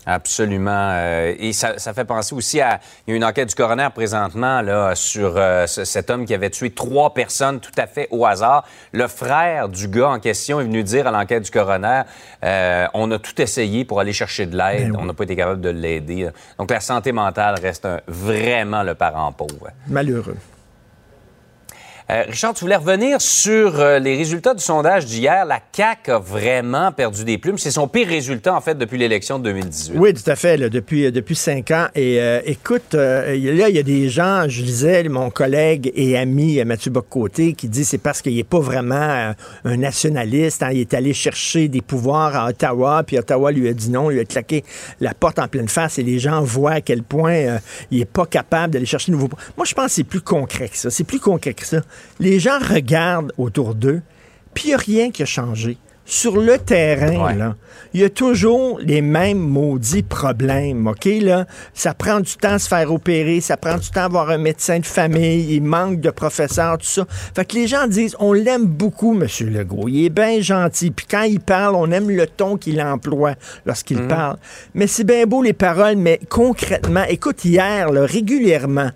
Absolument. 0.06 0.90
Euh, 0.92 1.34
et 1.38 1.52
ça, 1.52 1.76
fait 1.78 2.04
penser 2.04 2.34
aussi 2.34 2.60
à. 2.60 2.80
Il 3.06 3.10
y 3.10 3.14
a 3.14 3.16
une 3.16 3.24
enquête 3.24 3.48
du 3.48 3.54
coroner 3.54 3.88
présentement 3.94 4.60
là, 4.60 4.94
sur 4.94 5.34
euh, 5.36 5.66
cet 5.66 6.10
homme 6.10 6.26
qui 6.26 6.34
avait 6.34 6.50
tué 6.50 6.70
trois 6.70 7.14
personnes 7.14 7.60
tout 7.60 7.72
à 7.78 7.86
fait 7.86 8.08
au 8.10 8.26
hasard. 8.26 8.66
Le 8.92 9.08
frère 9.08 9.68
du 9.68 9.88
gars 9.88 10.10
en 10.10 10.20
question 10.20 10.60
est 10.60 10.64
venu 10.64 10.82
dire 10.82 11.06
à 11.06 11.10
l'enquête 11.10 11.44
du 11.44 11.50
coroner 11.50 12.02
euh, 12.44 12.86
on 12.92 13.10
a 13.12 13.18
tout 13.18 13.40
essayé 13.40 13.84
pour 13.84 14.00
aller 14.00 14.12
chercher 14.12 14.46
de 14.46 14.56
l'aide. 14.56 14.92
Ben 14.92 14.98
on 15.00 15.06
n'a 15.06 15.14
pas 15.14 15.24
été 15.24 15.36
capable 15.36 15.60
de 15.60 15.70
l'aider. 15.70 16.28
Donc 16.58 16.70
la 16.70 16.80
santé 16.80 17.12
mentale 17.12 17.58
reste 17.60 17.88
vraiment 18.06 18.82
le 18.82 18.94
parent 18.94 19.32
pauvre. 19.32 19.70
Malheureux. 19.88 20.36
Euh, 22.10 22.24
Richard, 22.28 22.52
tu 22.52 22.60
voulais 22.60 22.76
revenir 22.76 23.18
sur 23.18 23.80
euh, 23.80 23.98
les 23.98 24.14
résultats 24.14 24.52
du 24.52 24.62
sondage 24.62 25.06
d'hier. 25.06 25.46
La 25.46 25.60
CAQ 25.72 26.10
a 26.10 26.18
vraiment 26.18 26.92
perdu 26.92 27.24
des 27.24 27.38
plumes. 27.38 27.56
C'est 27.56 27.70
son 27.70 27.88
pire 27.88 28.08
résultat, 28.08 28.54
en 28.54 28.60
fait, 28.60 28.74
depuis 28.74 28.98
l'élection 28.98 29.38
de 29.38 29.44
2018. 29.44 29.94
Oui, 29.96 30.12
tout 30.12 30.30
à 30.30 30.36
fait, 30.36 30.58
depuis, 30.58 31.06
euh, 31.06 31.10
depuis 31.10 31.34
cinq 31.34 31.70
ans. 31.70 31.86
Et 31.94 32.20
écoute, 32.44 32.92
là, 32.92 33.34
il 33.34 33.74
y 33.74 33.78
a 33.78 33.82
des 33.82 34.10
gens, 34.10 34.44
je 34.48 34.62
disais, 34.62 35.02
mon 35.04 35.30
collègue 35.30 35.90
et 35.94 36.18
ami 36.18 36.62
Mathieu 36.64 36.90
Boccoté, 36.90 37.54
qui 37.54 37.68
dit 37.68 37.84
c'est 37.84 37.98
parce 37.98 38.20
qu'il 38.20 38.36
n'est 38.36 38.44
pas 38.44 38.60
vraiment 38.60 39.34
un 39.64 39.76
nationaliste. 39.76 40.62
Hein. 40.62 40.70
il 40.72 40.80
est 40.80 40.94
allé 40.94 41.12
chercher 41.14 41.68
des 41.68 41.80
pouvoirs 41.80 42.36
à 42.36 42.48
Ottawa, 42.48 43.02
puis 43.04 43.18
Ottawa 43.18 43.50
lui 43.52 43.68
a 43.68 43.72
dit 43.72 43.90
non, 43.90 44.10
lui 44.10 44.20
a 44.20 44.24
claqué 44.24 44.64
la 45.00 45.14
porte 45.14 45.38
en 45.38 45.48
pleine 45.48 45.68
face. 45.68 45.98
Et 45.98 46.02
les 46.02 46.18
gens 46.18 46.42
voient 46.42 46.72
à 46.72 46.80
quel 46.80 47.02
point 47.02 47.58
il 47.90 47.98
n'est 47.98 48.04
pas 48.04 48.26
capable 48.26 48.74
d'aller 48.74 48.86
chercher 48.86 49.12
de 49.12 49.16
nouveaux... 49.16 49.30
Moi, 49.56 49.64
je 49.64 49.74
pense 49.74 49.86
que 49.86 49.92
c'est 49.92 50.04
plus 50.04 50.20
concret 50.20 50.68
que 50.68 50.76
ça. 50.76 50.90
C'est 50.90 51.04
plus 51.04 51.20
concret 51.20 51.54
que 51.54 51.66
ça 51.66 51.80
les 52.20 52.38
gens 52.38 52.58
regardent 52.58 53.32
autour 53.38 53.74
d'eux, 53.74 54.02
puis 54.54 54.64
il 54.64 54.68
n'y 54.68 54.74
a 54.74 54.78
rien 54.78 55.10
qui 55.10 55.22
a 55.22 55.26
changé. 55.26 55.78
Sur 56.06 56.36
le 56.36 56.58
terrain, 56.58 57.32
là, 57.32 57.56
il 57.94 58.00
y 58.00 58.04
a 58.04 58.10
toujours 58.10 58.78
les 58.80 59.00
mêmes 59.00 59.38
maudits 59.38 60.02
problèmes, 60.02 60.86
OK? 60.86 61.06
Là? 61.22 61.46
Ça 61.72 61.94
prend 61.94 62.20
du 62.20 62.34
temps 62.34 62.52
à 62.52 62.58
se 62.58 62.68
faire 62.68 62.92
opérer, 62.92 63.40
ça 63.40 63.56
prend 63.56 63.78
du 63.78 63.88
temps 63.88 64.02
à 64.02 64.04
avoir 64.04 64.28
un 64.28 64.36
médecin 64.36 64.80
de 64.80 64.84
famille, 64.84 65.54
il 65.54 65.62
manque 65.62 66.00
de 66.00 66.10
professeurs, 66.10 66.76
tout 66.76 66.84
ça. 66.84 67.06
Fait 67.34 67.46
que 67.46 67.54
les 67.54 67.66
gens 67.66 67.86
disent, 67.86 68.16
on 68.18 68.34
l'aime 68.34 68.66
beaucoup, 68.66 69.18
M. 69.18 69.26
Legault, 69.50 69.88
il 69.88 70.04
est 70.04 70.10
bien 70.10 70.42
gentil, 70.42 70.90
puis 70.90 71.06
quand 71.10 71.22
il 71.22 71.40
parle, 71.40 71.74
on 71.74 71.90
aime 71.90 72.10
le 72.10 72.26
ton 72.26 72.58
qu'il 72.58 72.82
emploie 72.82 73.36
lorsqu'il 73.64 74.02
mhm. 74.02 74.08
parle. 74.08 74.36
Mais 74.74 74.86
c'est 74.86 75.04
bien 75.04 75.24
beau 75.24 75.42
les 75.42 75.54
paroles, 75.54 75.96
mais 75.96 76.20
concrètement, 76.28 77.04
écoute, 77.08 77.46
hier, 77.46 77.90
là, 77.90 78.04
régulièrement, 78.04 78.90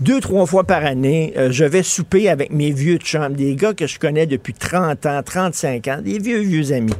deux, 0.00 0.20
trois 0.20 0.46
fois 0.46 0.64
par 0.64 0.84
année, 0.84 1.32
euh, 1.36 1.50
je 1.50 1.64
vais 1.64 1.82
souper 1.82 2.28
avec 2.28 2.52
mes 2.52 2.70
vieux 2.70 2.98
chums, 2.98 3.34
des 3.34 3.56
gars 3.56 3.72
que 3.72 3.86
je 3.86 3.98
connais 3.98 4.26
depuis 4.26 4.52
30 4.52 5.06
ans, 5.06 5.22
35 5.24 5.88
ans, 5.88 5.98
des 6.02 6.18
vieux, 6.18 6.40
vieux 6.40 6.72
amis. 6.72 6.92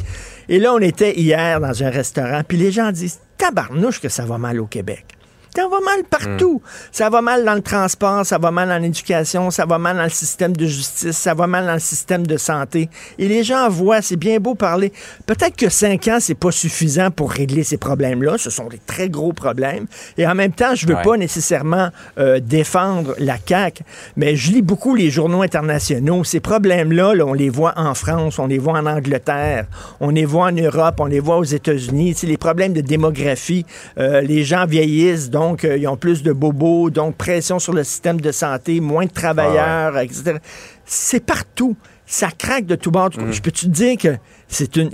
Et 0.48 0.58
là, 0.58 0.72
on 0.72 0.78
était 0.78 1.18
hier 1.18 1.60
dans 1.60 1.82
un 1.82 1.90
restaurant, 1.90 2.42
puis 2.46 2.56
les 2.56 2.72
gens 2.72 2.92
disent, 2.92 3.18
tabarnouche 3.36 4.00
que 4.00 4.08
ça 4.08 4.24
va 4.24 4.38
mal 4.38 4.60
au 4.60 4.66
Québec. 4.66 5.15
Ça 5.56 5.68
va 5.68 5.80
mal 5.80 6.04
partout. 6.04 6.60
Hmm. 6.62 6.68
Ça 6.92 7.08
va 7.08 7.22
mal 7.22 7.42
dans 7.42 7.54
le 7.54 7.62
transport, 7.62 8.26
ça 8.26 8.36
va 8.36 8.50
mal 8.50 8.68
dans 8.68 8.76
l'éducation, 8.76 9.50
ça 9.50 9.64
va 9.64 9.78
mal 9.78 9.96
dans 9.96 10.02
le 10.02 10.10
système 10.10 10.54
de 10.54 10.66
justice, 10.66 11.16
ça 11.16 11.32
va 11.32 11.46
mal 11.46 11.64
dans 11.64 11.72
le 11.72 11.78
système 11.78 12.26
de 12.26 12.36
santé. 12.36 12.90
Et 13.18 13.26
les 13.26 13.42
gens 13.42 13.66
voient, 13.70 14.02
c'est 14.02 14.16
bien 14.16 14.38
beau 14.38 14.54
parler. 14.54 14.92
Peut-être 15.24 15.56
que 15.56 15.70
cinq 15.70 16.08
ans, 16.08 16.18
c'est 16.20 16.34
pas 16.34 16.50
suffisant 16.50 17.10
pour 17.10 17.32
régler 17.32 17.64
ces 17.64 17.78
problèmes-là. 17.78 18.36
Ce 18.36 18.50
sont 18.50 18.68
des 18.68 18.80
très 18.86 19.08
gros 19.08 19.32
problèmes. 19.32 19.86
Et 20.18 20.26
en 20.26 20.34
même 20.34 20.52
temps, 20.52 20.74
je 20.74 20.86
veux 20.86 20.98
pas 21.02 21.16
nécessairement 21.16 21.88
euh, 22.18 22.38
défendre 22.38 23.14
la 23.18 23.36
CAQ, 23.38 23.82
mais 24.16 24.36
je 24.36 24.52
lis 24.52 24.62
beaucoup 24.62 24.94
les 24.94 25.10
journaux 25.10 25.40
internationaux. 25.40 26.22
Ces 26.24 26.40
problèmes-là, 26.40 27.14
on 27.24 27.32
les 27.32 27.48
voit 27.48 27.72
en 27.76 27.94
France, 27.94 28.38
on 28.38 28.46
les 28.46 28.58
voit 28.58 28.74
en 28.74 28.84
Angleterre, 28.84 29.64
on 30.00 30.10
les 30.10 30.26
voit 30.26 30.48
en 30.48 30.52
Europe, 30.52 30.96
on 30.98 31.06
les 31.06 31.20
voit 31.20 31.38
aux 31.38 31.44
États-Unis. 31.44 32.12
C'est 32.14 32.26
les 32.26 32.36
problèmes 32.36 32.74
de 32.74 32.82
démographie. 32.82 33.64
Euh, 33.96 34.20
les 34.20 34.44
gens 34.44 34.66
vieillissent, 34.66 35.30
donc 35.30 35.45
donc 35.48 35.64
euh, 35.64 35.76
ils 35.76 35.86
ont 35.86 35.96
plus 35.96 36.22
de 36.22 36.32
bobos, 36.32 36.90
donc 36.90 37.16
pression 37.16 37.58
sur 37.58 37.72
le 37.72 37.84
système 37.84 38.20
de 38.20 38.32
santé, 38.32 38.80
moins 38.80 39.06
de 39.06 39.10
travailleurs, 39.10 39.98
etc. 39.98 40.38
C'est 40.84 41.24
partout. 41.24 41.76
Ça 42.04 42.28
craque 42.36 42.66
de 42.66 42.76
tout 42.76 42.90
bord. 42.90 43.10
Mm. 43.16 43.32
Je 43.32 43.40
peux 43.40 43.50
te 43.50 43.66
dire 43.66 43.96
que 43.96 44.16
c'est 44.48 44.76
une, 44.76 44.90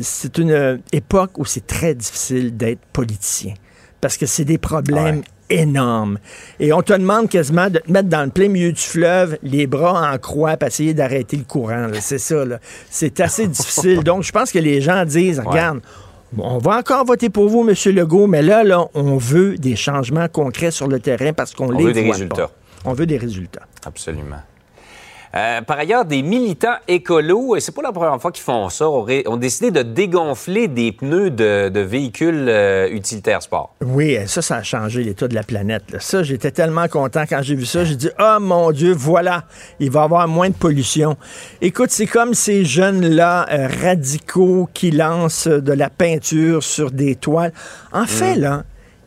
c'est 0.00 0.38
une, 0.38 0.50
euh, 0.50 0.76
époque 0.92 1.38
où 1.38 1.44
c'est 1.44 1.66
très 1.66 1.94
difficile 1.94 2.56
d'être 2.56 2.80
politicien? 2.92 3.54
Parce 4.00 4.16
que 4.16 4.26
c'est 4.26 4.44
des 4.44 4.58
problèmes 4.58 5.22
énormes. 5.48 6.18
Et 6.60 6.72
on 6.72 6.82
te 6.82 6.92
demande 6.92 7.28
quasiment 7.28 7.70
de 7.70 7.78
te 7.78 7.90
mettre 7.90 8.08
dans 8.08 8.24
le 8.24 8.30
plein 8.30 8.48
milieu 8.48 8.72
du 8.72 8.80
fleuve, 8.80 9.38
les 9.42 9.66
bras 9.66 10.12
en 10.12 10.18
croix, 10.18 10.56
pour 10.56 10.68
essayer 10.68 10.92
d'arrêter 10.92 11.36
le 11.36 11.44
courant. 11.44 11.88
C'est 12.00 12.18
ça. 12.18 12.44
C'est 12.90 13.20
assez 13.20 13.46
difficile. 13.46 14.02
Donc, 14.04 14.22
je 14.22 14.32
pense 14.32 14.50
que 14.50 14.58
les 14.58 14.80
gens 14.80 15.04
disent, 15.04 15.40
regarde, 15.40 15.80
on 16.38 16.58
va 16.58 16.78
encore 16.78 17.04
voter 17.04 17.30
pour 17.30 17.48
vous, 17.48 17.68
M. 17.68 17.74
Legault, 17.94 18.26
mais 18.26 18.42
là, 18.42 18.64
là, 18.64 18.86
on 18.94 19.16
veut 19.16 19.56
des 19.56 19.76
changements 19.76 20.28
concrets 20.28 20.70
sur 20.70 20.88
le 20.88 21.00
terrain 21.00 21.32
parce 21.32 21.54
qu'on 21.54 21.70
les 21.70 21.84
veut 21.84 21.92
des 21.92 22.10
résultats. 22.10 22.50
On 22.84 22.92
veut 22.92 23.06
des 23.06 23.16
résultats. 23.16 23.66
Absolument. 23.84 24.42
Euh, 25.36 25.62
par 25.62 25.78
ailleurs, 25.78 26.04
des 26.04 26.22
militants 26.22 26.76
écolos, 26.86 27.56
et 27.56 27.60
c'est 27.60 27.74
pas 27.74 27.82
la 27.82 27.92
première 27.92 28.20
fois 28.20 28.30
qu'ils 28.30 28.44
font 28.44 28.68
ça, 28.68 28.88
ont, 28.88 29.36
décidé 29.36 29.72
de 29.72 29.82
dégonfler 29.82 30.68
des 30.68 30.92
pneus 30.92 31.30
de, 31.30 31.80
véhicules 31.80 32.46
euh, 32.48 32.88
utilitaires 32.90 33.42
sport. 33.42 33.74
Oui, 33.84 34.16
ça, 34.26 34.42
ça 34.42 34.56
a 34.56 34.62
changé 34.62 35.02
l'état 35.02 35.26
de 35.26 35.34
la 35.34 35.42
planète. 35.42 35.84
Ça, 35.98 36.22
j'étais 36.22 36.52
tellement 36.52 36.86
content 36.86 37.24
quand 37.28 37.42
j'ai 37.42 37.56
vu 37.56 37.66
ça. 37.66 37.84
J'ai 37.84 37.96
dit, 37.96 38.10
oh 38.20 38.36
mon 38.40 38.70
Dieu, 38.70 38.92
voilà, 38.92 39.44
il 39.80 39.90
va 39.90 40.02
y 40.02 40.04
avoir 40.04 40.28
moins 40.28 40.50
de 40.50 40.54
pollution. 40.54 41.16
Écoute, 41.60 41.90
c'est 41.90 42.06
comme 42.06 42.34
ces 42.34 42.64
jeunes-là 42.64 43.46
euh, 43.50 43.68
radicaux 43.82 44.68
qui 44.72 44.92
lancent 44.92 45.48
de 45.48 45.72
la 45.72 45.90
peinture 45.90 46.62
sur 46.62 46.92
des 46.92 47.16
toiles. 47.16 47.52
En 47.92 48.06
fait, 48.06 48.36
mm. 48.36 48.40
là, 48.40 48.62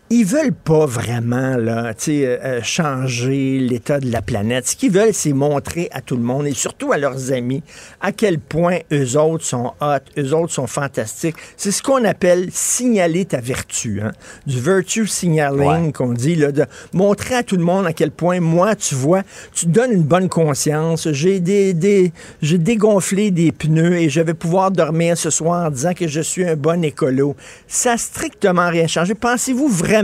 ils 0.10 0.24
veulent 0.24 0.54
pas 0.54 0.86
vraiment 0.86 1.58
là, 1.58 1.92
euh, 2.08 2.38
euh, 2.44 2.62
changer 2.64 3.60
l'état 3.60 4.00
de 4.00 4.10
la 4.10 4.22
planète. 4.22 4.68
Ce 4.68 4.76
qu'ils 4.78 4.92
veulent, 4.92 5.14
c'est 5.14 5.34
montrer 5.34 5.90
à 5.92 6.00
tout 6.00 6.16
le 6.16 6.24
monde 6.24 6.48
et 6.48 6.54
surtout 6.54 6.94
à 6.94 6.98
leurs 6.98 7.34
amis 7.34 7.62
à 8.00 8.14
quel 8.14 8.40
point 8.40 8.78
eux 8.94 9.18
autres 9.18 9.44
sont 9.44 9.74
hot, 9.82 9.98
eux 10.18 10.34
autres 10.34 10.54
sont 10.54 10.68
fantastiques. 10.68 11.36
C'est 11.58 11.72
ce 11.72 11.84
qu'on 11.84 12.06
appelle 12.06 12.48
signaler 12.52 13.26
ta 13.26 13.42
vertu, 13.42 14.00
hein? 14.02 14.14
du 14.46 14.60
virtue 14.60 15.08
signaling 15.08 15.92
qu'on 15.92 16.14
dit, 16.14 16.36
là, 16.36 16.54
de 16.54 16.66
montrer 16.94 17.36
à 17.36 17.44
tout 17.44 17.58
le 17.58 17.64
monde 17.64 17.86
à 17.86 17.92
quel 17.92 18.12
point 18.12 18.40
moi, 18.40 18.76
tu 18.76 18.96
vois, 18.96 19.24
tu 19.54 19.66
donnes 19.66 19.92
une 19.92 20.04
bonne 20.04 20.30
conscience. 20.30 21.12
J'ai 21.12 21.42
des, 21.42 21.74
des 21.74 22.14
j'ai 22.42 22.58
dégonflé 22.58 23.32
des 23.32 23.52
pneus 23.52 23.98
et 23.98 24.10
je 24.10 24.22
vais 24.22 24.34
pouvoir 24.34 24.72
dormir 24.72 25.18
ce 25.18 25.30
soir 25.30 25.68
en 25.68 25.70
disant 25.70 25.94
que 25.94 26.08
je 26.08 26.22
suis 26.22 26.48
un 26.48 26.56
bon 26.56 26.82
écolo. 26.84 27.36
Ça 27.68 27.92
n'a 27.92 27.98
strictement 27.98 28.70
rien 28.70 28.88
changé. 28.88 29.14
Pensez-vous 29.14 29.68
vraiment 29.68 29.97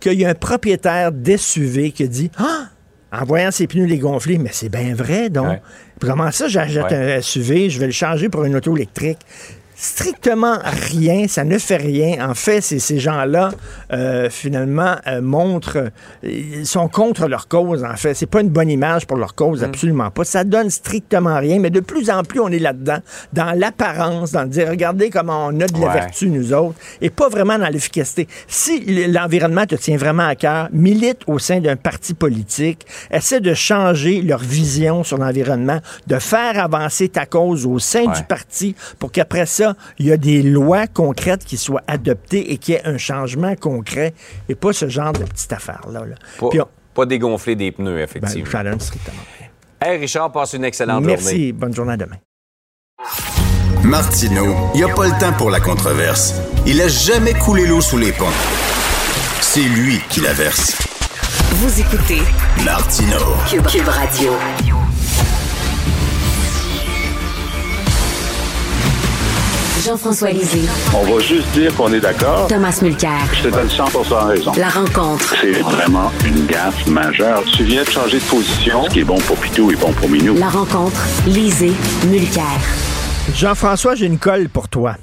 qu'il 0.00 0.14
y 0.14 0.24
a 0.24 0.30
un 0.30 0.34
propriétaire 0.34 1.12
d'SUV 1.12 1.92
qui 1.92 2.08
dit 2.08 2.30
Ah! 2.38 2.68
En 3.12 3.24
voyant 3.24 3.50
ses 3.50 3.66
pneus 3.66 3.86
les 3.86 3.98
gonfler, 3.98 4.36
mais 4.36 4.50
c'est 4.52 4.68
bien 4.68 4.94
vrai, 4.94 5.30
donc. 5.30 5.60
Comment 6.00 6.30
ça, 6.30 6.48
j'achète 6.48 6.92
un 6.92 7.20
SUV, 7.22 7.70
je 7.70 7.80
vais 7.80 7.86
le 7.86 7.92
changer 7.92 8.28
pour 8.28 8.44
une 8.44 8.56
auto 8.56 8.76
électrique? 8.76 9.18
Strictement 9.76 10.56
rien, 10.64 11.28
ça 11.28 11.44
ne 11.44 11.58
fait 11.58 11.76
rien. 11.76 12.28
En 12.28 12.34
fait, 12.34 12.62
ces 12.62 12.98
gens-là, 12.98 13.50
euh, 13.92 14.30
finalement, 14.30 14.96
euh, 15.06 15.20
montrent, 15.20 15.90
ils 16.22 16.66
sont 16.66 16.88
contre 16.88 17.28
leur 17.28 17.46
cause, 17.46 17.84
en 17.84 17.94
fait. 17.96 18.14
C'est 18.14 18.26
pas 18.26 18.40
une 18.40 18.48
bonne 18.48 18.70
image 18.70 19.06
pour 19.06 19.18
leur 19.18 19.34
cause, 19.34 19.60
mm. 19.60 19.64
absolument 19.64 20.10
pas. 20.10 20.24
Ça 20.24 20.44
donne 20.44 20.70
strictement 20.70 21.38
rien, 21.38 21.58
mais 21.58 21.68
de 21.68 21.80
plus 21.80 22.08
en 22.08 22.22
plus, 22.24 22.40
on 22.40 22.48
est 22.48 22.58
là-dedans, 22.58 22.98
dans 23.34 23.52
l'apparence, 23.56 24.32
dans 24.32 24.42
le 24.42 24.48
dire, 24.48 24.68
regardez 24.68 25.10
comment 25.10 25.48
on 25.48 25.60
a 25.60 25.66
de 25.66 25.80
la 25.80 25.88
vertu, 25.88 26.28
nous 26.28 26.54
autres, 26.54 26.78
et 27.02 27.10
pas 27.10 27.28
vraiment 27.28 27.58
dans 27.58 27.68
l'efficacité. 27.68 28.26
Si 28.48 29.06
l'environnement 29.08 29.66
te 29.66 29.74
tient 29.74 29.98
vraiment 29.98 30.26
à 30.26 30.36
cœur, 30.36 30.68
milite 30.72 31.20
au 31.26 31.38
sein 31.38 31.60
d'un 31.60 31.76
parti 31.76 32.14
politique, 32.14 32.86
essaie 33.10 33.40
de 33.40 33.52
changer 33.52 34.22
leur 34.22 34.40
vision 34.40 35.04
sur 35.04 35.18
l'environnement, 35.18 35.80
de 36.06 36.18
faire 36.18 36.58
avancer 36.58 37.10
ta 37.10 37.26
cause 37.26 37.66
au 37.66 37.78
sein 37.78 38.06
du 38.06 38.22
parti 38.22 38.74
pour 38.98 39.12
qu'après 39.12 39.44
ça, 39.44 39.65
il 39.98 40.06
y 40.06 40.12
a 40.12 40.16
des 40.16 40.42
lois 40.42 40.86
concrètes 40.86 41.44
qui 41.44 41.56
soient 41.56 41.82
adoptées 41.86 42.52
et 42.52 42.58
qu'il 42.58 42.74
y 42.74 42.76
ait 42.76 42.86
un 42.86 42.98
changement 42.98 43.54
concret 43.56 44.14
et 44.48 44.54
pas 44.54 44.72
ce 44.72 44.88
genre 44.88 45.12
de 45.12 45.24
petite 45.24 45.52
affaire-là. 45.52 46.02
Pas, 46.94 47.06
dégonfler 47.06 47.56
des 47.56 47.72
pneus, 47.72 48.00
effectivement. 48.00 48.62
Ben, 48.62 48.80
strictement 48.80 49.20
Hey 49.80 49.98
Richard, 49.98 50.32
passe 50.32 50.54
une 50.54 50.64
excellente 50.64 51.04
journée. 51.04 51.16
Merci. 51.22 51.52
Bonne 51.52 51.74
journée 51.74 51.92
à 51.92 51.96
demain. 51.98 52.16
Martineau, 53.84 54.56
il 54.74 54.78
n'y 54.78 54.90
a 54.90 54.94
pas 54.94 55.06
le 55.06 55.18
temps 55.20 55.32
pour 55.34 55.50
la 55.50 55.60
controverse. 55.60 56.34
Il 56.66 56.80
a 56.80 56.88
jamais 56.88 57.34
coulé 57.34 57.66
l'eau 57.66 57.80
sous 57.80 57.98
les 57.98 58.12
ponts. 58.12 58.24
C'est 59.40 59.60
lui 59.60 60.00
qui 60.10 60.20
la 60.20 60.32
verse. 60.32 60.76
Vous 61.52 61.80
écoutez 61.80 62.20
Martineau. 62.64 63.36
Cube 63.48 63.88
Radio. 63.88 64.32
Jean-François 69.86 70.30
Lisée. 70.30 70.68
On 70.96 71.04
va 71.04 71.20
juste 71.20 71.48
dire 71.52 71.72
qu'on 71.76 71.92
est 71.92 72.00
d'accord. 72.00 72.48
Thomas 72.48 72.76
Mulcair. 72.82 73.20
Je 73.34 73.44
te 73.44 73.54
donne 73.54 73.68
100% 73.68 74.26
raison. 74.26 74.52
La 74.58 74.68
rencontre. 74.68 75.36
C'est 75.40 75.60
vraiment 75.60 76.10
une 76.26 76.44
gaffe 76.46 76.88
majeure. 76.88 77.44
Tu 77.56 77.62
viens 77.62 77.84
de 77.84 77.88
changer 77.88 78.18
de 78.18 78.24
position. 78.24 78.82
Ce 78.82 78.90
qui 78.90 79.00
est 79.00 79.04
bon 79.04 79.18
pour 79.18 79.36
Pitou 79.36 79.70
est 79.70 79.76
bon 79.76 79.92
pour 79.92 80.08
Minou. 80.08 80.34
La 80.34 80.48
rencontre. 80.48 81.00
Lisée. 81.28 81.72
Mulcair. 82.08 82.42
Jean-François, 83.32 83.94
j'ai 83.94 84.06
une 84.06 84.18
colle 84.18 84.48
pour 84.48 84.68
toi. 84.68 84.96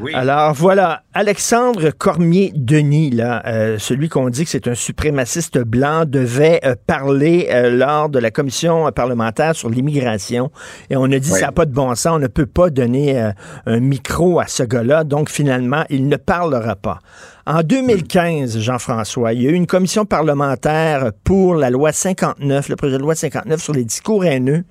Oui. 0.00 0.12
Alors 0.14 0.52
voilà, 0.52 1.02
Alexandre 1.14 1.90
Cormier-Denis, 1.90 3.10
là, 3.10 3.42
euh, 3.46 3.78
celui 3.78 4.08
qu'on 4.08 4.28
dit 4.28 4.44
que 4.44 4.50
c'est 4.50 4.68
un 4.68 4.74
suprémaciste 4.74 5.58
blanc, 5.58 6.04
devait 6.06 6.60
euh, 6.64 6.74
parler 6.86 7.48
euh, 7.50 7.70
lors 7.70 8.08
de 8.08 8.18
la 8.18 8.30
commission 8.30 8.90
parlementaire 8.92 9.54
sur 9.56 9.70
l'immigration. 9.70 10.50
Et 10.90 10.96
on 10.96 11.04
a 11.04 11.18
dit 11.18 11.30
Oui. 11.32 11.40
ça 11.40 11.46
n'a 11.46 11.52
pas 11.52 11.66
de 11.66 11.72
bon 11.72 11.94
sens, 11.94 12.16
on 12.16 12.18
ne 12.18 12.26
peut 12.26 12.46
pas 12.46 12.70
donner 12.70 13.32
un 13.66 13.80
micro 13.80 14.40
à 14.40 14.46
ce 14.46 14.62
gars-là. 14.62 15.04
Donc 15.04 15.30
finalement, 15.30 15.84
il 15.90 16.08
ne 16.08 16.16
parlera 16.16 16.76
pas. 16.76 16.98
En 17.46 17.62
2015, 17.62 18.58
Jean-François, 18.58 19.32
il 19.32 19.42
y 19.42 19.46
a 19.46 19.50
eu 19.50 19.54
une 19.54 19.66
commission 19.66 20.04
parlementaire 20.04 21.12
pour 21.24 21.54
la 21.54 21.70
loi 21.70 21.92
59, 21.92 22.68
le 22.68 22.76
projet 22.76 22.96
de 22.96 23.02
loi 23.02 23.14
59 23.14 23.62
sur 23.62 23.72
les 23.72 23.84
discours 23.84 24.24
haineux. 24.24 24.64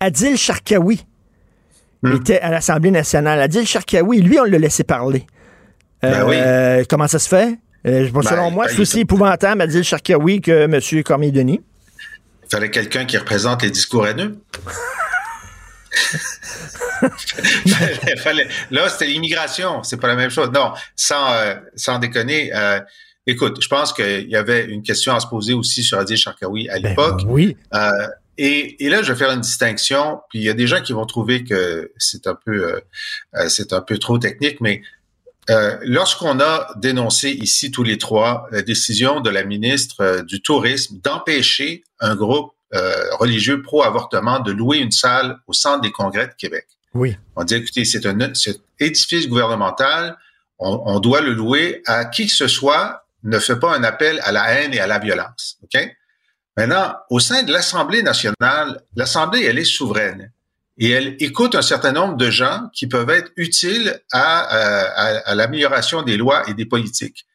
Adil 0.00 0.36
Sharkawi 0.36 1.04
était 2.16 2.40
à 2.40 2.50
l'Assemblée 2.50 2.90
nationale. 2.90 3.40
Adil 3.40 3.66
Sharkawi, 3.66 4.20
lui, 4.22 4.38
on 4.38 4.44
l'a 4.44 4.58
laissé 4.58 4.84
parler. 4.84 5.26
Ben 6.02 6.24
oui. 6.26 6.36
Euh, 6.38 6.84
Comment 6.88 7.06
ça 7.08 7.18
se 7.18 7.28
fait? 7.28 7.58
Euh, 7.86 8.08
bon, 8.10 8.22
selon 8.22 8.48
Ben, 8.48 8.54
moi, 8.54 8.66
ben, 8.66 8.72
c'est 8.74 8.80
aussi 8.80 9.00
épouvantable, 9.00 9.60
Adil 9.62 9.82
Sharkawi, 9.84 10.40
que 10.40 10.50
M. 10.64 11.02
Cormier-Denis. 11.02 11.60
Il 12.44 12.50
fallait 12.50 12.70
quelqu'un 12.70 13.04
qui 13.04 13.16
représente 13.18 13.62
les 13.62 13.70
discours 13.70 14.06
haineux. 14.06 14.38
Là, 18.70 18.88
c'était 18.88 19.06
l'immigration, 19.06 19.82
c'est 19.82 19.98
pas 20.00 20.08
la 20.08 20.16
même 20.16 20.30
chose. 20.30 20.50
Non, 20.52 20.72
sans, 20.96 21.32
euh, 21.32 21.54
sans 21.74 21.98
déconner. 21.98 22.50
euh, 22.54 22.80
écoute, 23.26 23.58
je 23.62 23.68
pense 23.68 23.92
qu'il 23.92 24.28
y 24.28 24.36
avait 24.36 24.64
une 24.66 24.82
question 24.82 25.14
à 25.14 25.20
se 25.20 25.26
poser 25.26 25.54
aussi 25.54 25.82
sur 25.82 25.98
Adil 25.98 26.16
Sharkawi 26.16 26.68
à 26.68 26.78
Ben, 26.80 26.90
l'époque. 26.90 27.22
oui. 27.26 27.56
Euh, 27.74 27.90
et, 28.42 28.84
et 28.84 28.88
là, 28.88 29.02
je 29.02 29.12
vais 29.12 29.18
faire 29.18 29.30
une 29.32 29.40
distinction. 29.40 30.20
Puis 30.30 30.38
il 30.38 30.44
y 30.44 30.48
a 30.48 30.54
des 30.54 30.66
gens 30.66 30.80
qui 30.82 30.92
vont 30.92 31.06
trouver 31.06 31.44
que 31.44 31.92
c'est 31.98 32.26
un 32.26 32.34
peu, 32.34 32.52
euh, 32.74 32.80
euh, 33.36 33.48
c'est 33.48 33.72
un 33.72 33.80
peu 33.82 33.98
trop 33.98 34.18
technique, 34.18 34.60
mais 34.60 34.82
euh, 35.50 35.76
lorsqu'on 35.82 36.38
a 36.40 36.68
dénoncé 36.76 37.30
ici 37.30 37.70
tous 37.70 37.82
les 37.82 37.98
trois 37.98 38.46
la 38.52 38.62
décision 38.62 39.20
de 39.20 39.30
la 39.30 39.42
ministre 39.44 39.96
euh, 40.00 40.22
du 40.22 40.40
Tourisme 40.42 40.98
d'empêcher 41.02 41.82
un 41.98 42.14
groupe 42.14 42.52
euh, 42.74 42.94
religieux 43.18 43.62
pro-avortement 43.62 44.38
de 44.40 44.52
louer 44.52 44.78
une 44.78 44.92
salle 44.92 45.38
au 45.46 45.52
Centre 45.52 45.80
des 45.80 45.90
Congrès 45.90 46.28
de 46.28 46.34
Québec, 46.38 46.66
Oui. 46.94 47.16
on 47.36 47.42
dit 47.42 47.54
écoutez, 47.56 47.84
c'est 47.84 48.06
un 48.06 48.18
édifice 48.78 49.28
gouvernemental, 49.28 50.16
on, 50.58 50.80
on 50.86 51.00
doit 51.00 51.20
le 51.20 51.32
louer 51.32 51.82
à 51.86 52.04
qui 52.04 52.26
que 52.26 52.32
ce 52.32 52.46
soit 52.46 53.04
ne 53.24 53.38
fait 53.38 53.58
pas 53.58 53.74
un 53.76 53.82
appel 53.82 54.20
à 54.22 54.30
la 54.32 54.44
haine 54.52 54.72
et 54.72 54.78
à 54.78 54.86
la 54.86 54.98
violence. 55.00 55.58
OK? 55.64 55.76
Maintenant, 56.56 56.94
au 57.10 57.20
sein 57.20 57.42
de 57.42 57.52
l'Assemblée 57.52 58.02
nationale, 58.02 58.82
l'Assemblée, 58.96 59.44
elle 59.44 59.58
est 59.58 59.64
souveraine 59.64 60.32
et 60.78 60.90
elle 60.90 61.16
écoute 61.20 61.54
un 61.54 61.62
certain 61.62 61.92
nombre 61.92 62.16
de 62.16 62.30
gens 62.30 62.68
qui 62.72 62.86
peuvent 62.86 63.10
être 63.10 63.30
utiles 63.36 64.00
à, 64.12 64.56
euh, 64.56 65.20
à, 65.26 65.34
l'amélioration 65.34 66.02
des 66.02 66.16
lois 66.16 66.48
et 66.48 66.54
des 66.54 66.64
politiques. 66.64 67.26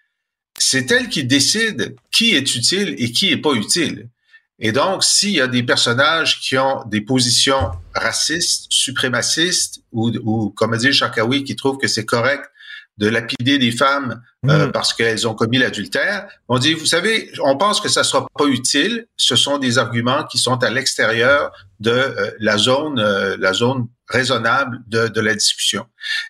C'est 0.58 0.92
elle 0.92 1.10
qui 1.10 1.24
décide 1.24 1.96
qui 2.12 2.36
est 2.36 2.56
utile 2.56 2.96
et 2.98 3.12
qui 3.12 3.32
est 3.32 3.38
pas 3.38 3.54
utile. 3.54 4.10
Et 4.58 4.72
donc, 4.72 5.04
s'il 5.04 5.32
y 5.32 5.42
a 5.42 5.48
des 5.48 5.64
personnages 5.64 6.40
qui 6.40 6.58
ont 6.58 6.84
des 6.86 7.02
positions 7.02 7.72
racistes, 7.94 8.68
suprémacistes, 8.70 9.82
ou, 9.92 10.12
ou 10.24 10.50
comme 10.50 10.76
dit 10.78 10.94
Chakawi, 10.94 11.44
qui 11.44 11.56
trouvent 11.56 11.78
que 11.78 11.88
c'est 11.88 12.06
correct 12.06 12.50
de 12.98 13.08
lapider 13.10 13.58
des 13.58 13.72
femmes 13.72 14.22
euh, 14.50 14.68
Mm. 14.68 14.72
parce 14.72 14.94
qu'elles 14.94 15.28
ont 15.28 15.34
commis 15.34 15.58
l'adultère, 15.58 16.28
on 16.50 16.60
dit, 16.60 16.74
vous 16.74 16.86
savez, 16.86 17.32
on 17.44 17.58
pense 17.58 17.82
que 17.82 17.90
ça 17.90 18.04
sera 18.04 18.28
pas 18.38 18.46
utile. 18.46 19.08
Ce 19.18 19.36
sont 19.36 19.58
des 19.58 19.78
arguments 19.78 20.24
qui 20.26 20.38
sont 20.38 20.64
à 20.64 20.70
l'extérieur 20.70 21.52
de 21.80 21.92
euh, 21.92 22.32
la 22.40 22.58
zone, 22.58 23.00
euh, 23.00 23.38
la 23.40 23.54
zone 23.54 23.88
raisonnable 24.08 24.82
de, 24.88 25.08
de 25.08 25.22
la 25.22 25.34
discussion. 25.34 25.86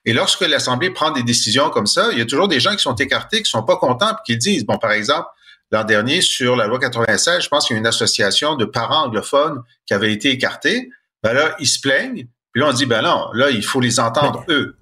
Et 0.05 0.13
lorsque 0.13 0.41
l'Assemblée 0.41 0.91
prend 0.91 1.11
des 1.11 1.23
décisions 1.23 1.69
comme 1.69 1.87
ça, 1.87 2.09
il 2.11 2.19
y 2.19 2.21
a 2.21 2.25
toujours 2.25 2.47
des 2.47 2.59
gens 2.59 2.71
qui 2.71 2.81
sont 2.81 2.95
écartés, 2.95 3.41
qui 3.43 3.51
sont 3.51 3.63
pas 3.63 3.77
contents, 3.77 4.15
puis 4.23 4.33
qui 4.33 4.37
disent, 4.37 4.65
bon, 4.65 4.77
par 4.77 4.91
exemple, 4.91 5.27
l'an 5.71 5.83
dernier 5.83 6.21
sur 6.21 6.55
la 6.55 6.67
loi 6.67 6.79
96, 6.79 7.43
je 7.43 7.49
pense 7.49 7.67
qu'il 7.67 7.75
y 7.75 7.77
a 7.77 7.79
une 7.79 7.87
association 7.87 8.55
de 8.55 8.65
parents 8.65 9.05
anglophones 9.05 9.61
qui 9.85 9.93
avait 9.93 10.13
été 10.13 10.29
écartée. 10.29 10.89
Ben 11.21 11.33
là, 11.33 11.55
ils 11.59 11.67
se 11.67 11.79
plaignent. 11.79 12.27
Puis 12.53 12.61
là, 12.61 12.69
on 12.69 12.73
dit, 12.73 12.85
ben 12.85 13.01
non, 13.01 13.27
là, 13.33 13.49
il 13.49 13.65
faut 13.65 13.81
les 13.81 13.99
entendre 13.99 14.45
eux. 14.47 14.77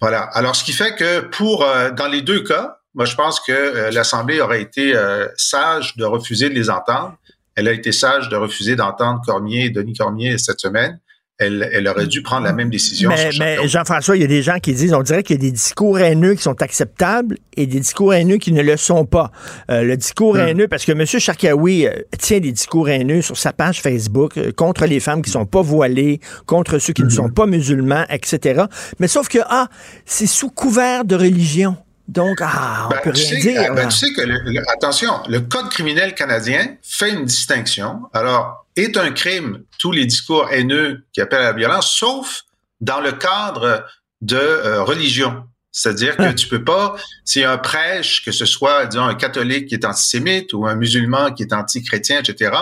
Voilà. 0.00 0.22
Alors, 0.34 0.54
ce 0.54 0.64
qui 0.64 0.72
fait 0.72 0.94
que 0.94 1.20
pour, 1.20 1.64
euh, 1.64 1.90
dans 1.90 2.06
les 2.06 2.22
deux 2.22 2.42
cas, 2.42 2.78
moi, 2.94 3.04
je 3.04 3.14
pense 3.14 3.40
que 3.40 3.52
euh, 3.52 3.90
l'Assemblée 3.90 4.40
aurait 4.40 4.62
été 4.62 4.94
euh, 4.94 5.26
sage 5.36 5.96
de 5.96 6.04
refuser 6.04 6.48
de 6.48 6.54
les 6.54 6.70
entendre. 6.70 7.16
Elle 7.54 7.68
a 7.68 7.72
été 7.72 7.92
sage 7.92 8.28
de 8.28 8.36
refuser 8.36 8.76
d'entendre 8.76 9.20
Cormier, 9.24 9.70
Denis 9.70 9.94
Cormier 9.94 10.38
cette 10.38 10.60
semaine. 10.60 10.98
Elle, 11.40 11.68
elle 11.72 11.88
aurait 11.88 12.06
dû 12.06 12.22
prendre 12.22 12.44
la 12.44 12.52
même 12.52 12.68
décision. 12.70 13.10
Mais, 13.38 13.66
Jean-François, 13.66 14.14
il 14.16 14.20
y 14.20 14.24
a 14.24 14.28
des 14.28 14.42
gens 14.42 14.58
qui 14.60 14.74
disent, 14.74 14.92
on 14.92 15.02
dirait 15.02 15.22
qu'il 15.22 15.36
y 15.36 15.38
a 15.38 15.42
des 15.42 15.52
discours 15.52 15.98
haineux 15.98 16.34
qui 16.34 16.42
sont 16.42 16.60
acceptables 16.62 17.38
et 17.56 17.66
des 17.66 17.80
discours 17.80 18.12
haineux 18.12 18.36
qui 18.36 18.52
ne 18.52 18.62
le 18.62 18.76
sont 18.76 19.06
pas. 19.06 19.32
Euh, 19.70 19.82
le 19.82 19.96
discours 19.96 20.34
Hmm. 20.36 20.40
haineux, 20.40 20.68
parce 20.68 20.84
que 20.84 20.92
M. 20.92 21.04
Charkaoui 21.06 21.86
euh, 21.86 21.92
tient 22.18 22.40
des 22.40 22.52
discours 22.52 22.88
haineux 22.90 23.22
sur 23.22 23.38
sa 23.38 23.52
page 23.54 23.80
Facebook 23.80 24.36
euh, 24.36 24.52
contre 24.52 24.84
les 24.84 25.00
femmes 25.00 25.22
qui 25.22 25.30
sont 25.30 25.46
pas 25.46 25.62
voilées, 25.62 26.20
contre 26.46 26.78
ceux 26.78 26.92
qui 26.92 27.02
ne 27.02 27.06
Hmm. 27.06 27.10
sont 27.10 27.28
pas 27.30 27.46
musulmans, 27.46 28.04
etc. 28.10 28.64
Mais 28.98 29.08
sauf 29.08 29.28
que, 29.28 29.38
ah, 29.48 29.68
c'est 30.04 30.26
sous 30.26 30.50
couvert 30.50 31.04
de 31.06 31.14
religion. 31.16 31.76
Donc, 32.06 32.38
ah, 32.42 32.86
on 32.86 32.90
Ben, 32.90 32.96
peut 33.04 33.12
tu 33.12 33.22
rien 33.22 33.40
sais, 33.40 33.52
dire. 33.52 33.74
ben, 33.74 33.88
tu 33.88 33.96
sais 33.96 34.12
que, 34.12 34.20
le- 34.22 34.40
le- 34.44 34.62
attention, 34.72 35.10
le 35.28 35.40
Code 35.40 35.68
criminel 35.70 36.12
canadien 36.14 36.74
fait 36.82 37.10
une 37.12 37.24
distinction. 37.24 38.00
Alors, 38.12 38.66
est 38.76 38.96
un 38.96 39.12
crime 39.12 39.60
tous 39.80 39.92
les 39.92 40.04
discours 40.04 40.48
haineux 40.50 41.04
qui 41.12 41.20
appellent 41.22 41.40
à 41.40 41.52
la 41.52 41.58
violence, 41.62 41.90
sauf 41.96 42.42
dans 42.82 43.00
le 43.00 43.12
cadre 43.12 43.84
de 44.20 44.36
euh, 44.36 44.82
religion. 44.82 45.44
C'est-à-dire 45.72 46.16
que 46.16 46.22
Ah. 46.24 46.34
tu 46.34 46.48
peux 46.48 46.64
pas, 46.64 46.96
si 47.24 47.44
un 47.44 47.56
prêche, 47.56 48.24
que 48.24 48.32
ce 48.32 48.44
soit, 48.44 48.86
disons, 48.86 49.04
un 49.04 49.14
catholique 49.14 49.68
qui 49.68 49.74
est 49.74 49.84
antisémite 49.86 50.52
ou 50.52 50.66
un 50.66 50.74
musulman 50.74 51.32
qui 51.32 51.44
est 51.44 51.52
anti-chrétien, 51.52 52.20
etc., 52.22 52.52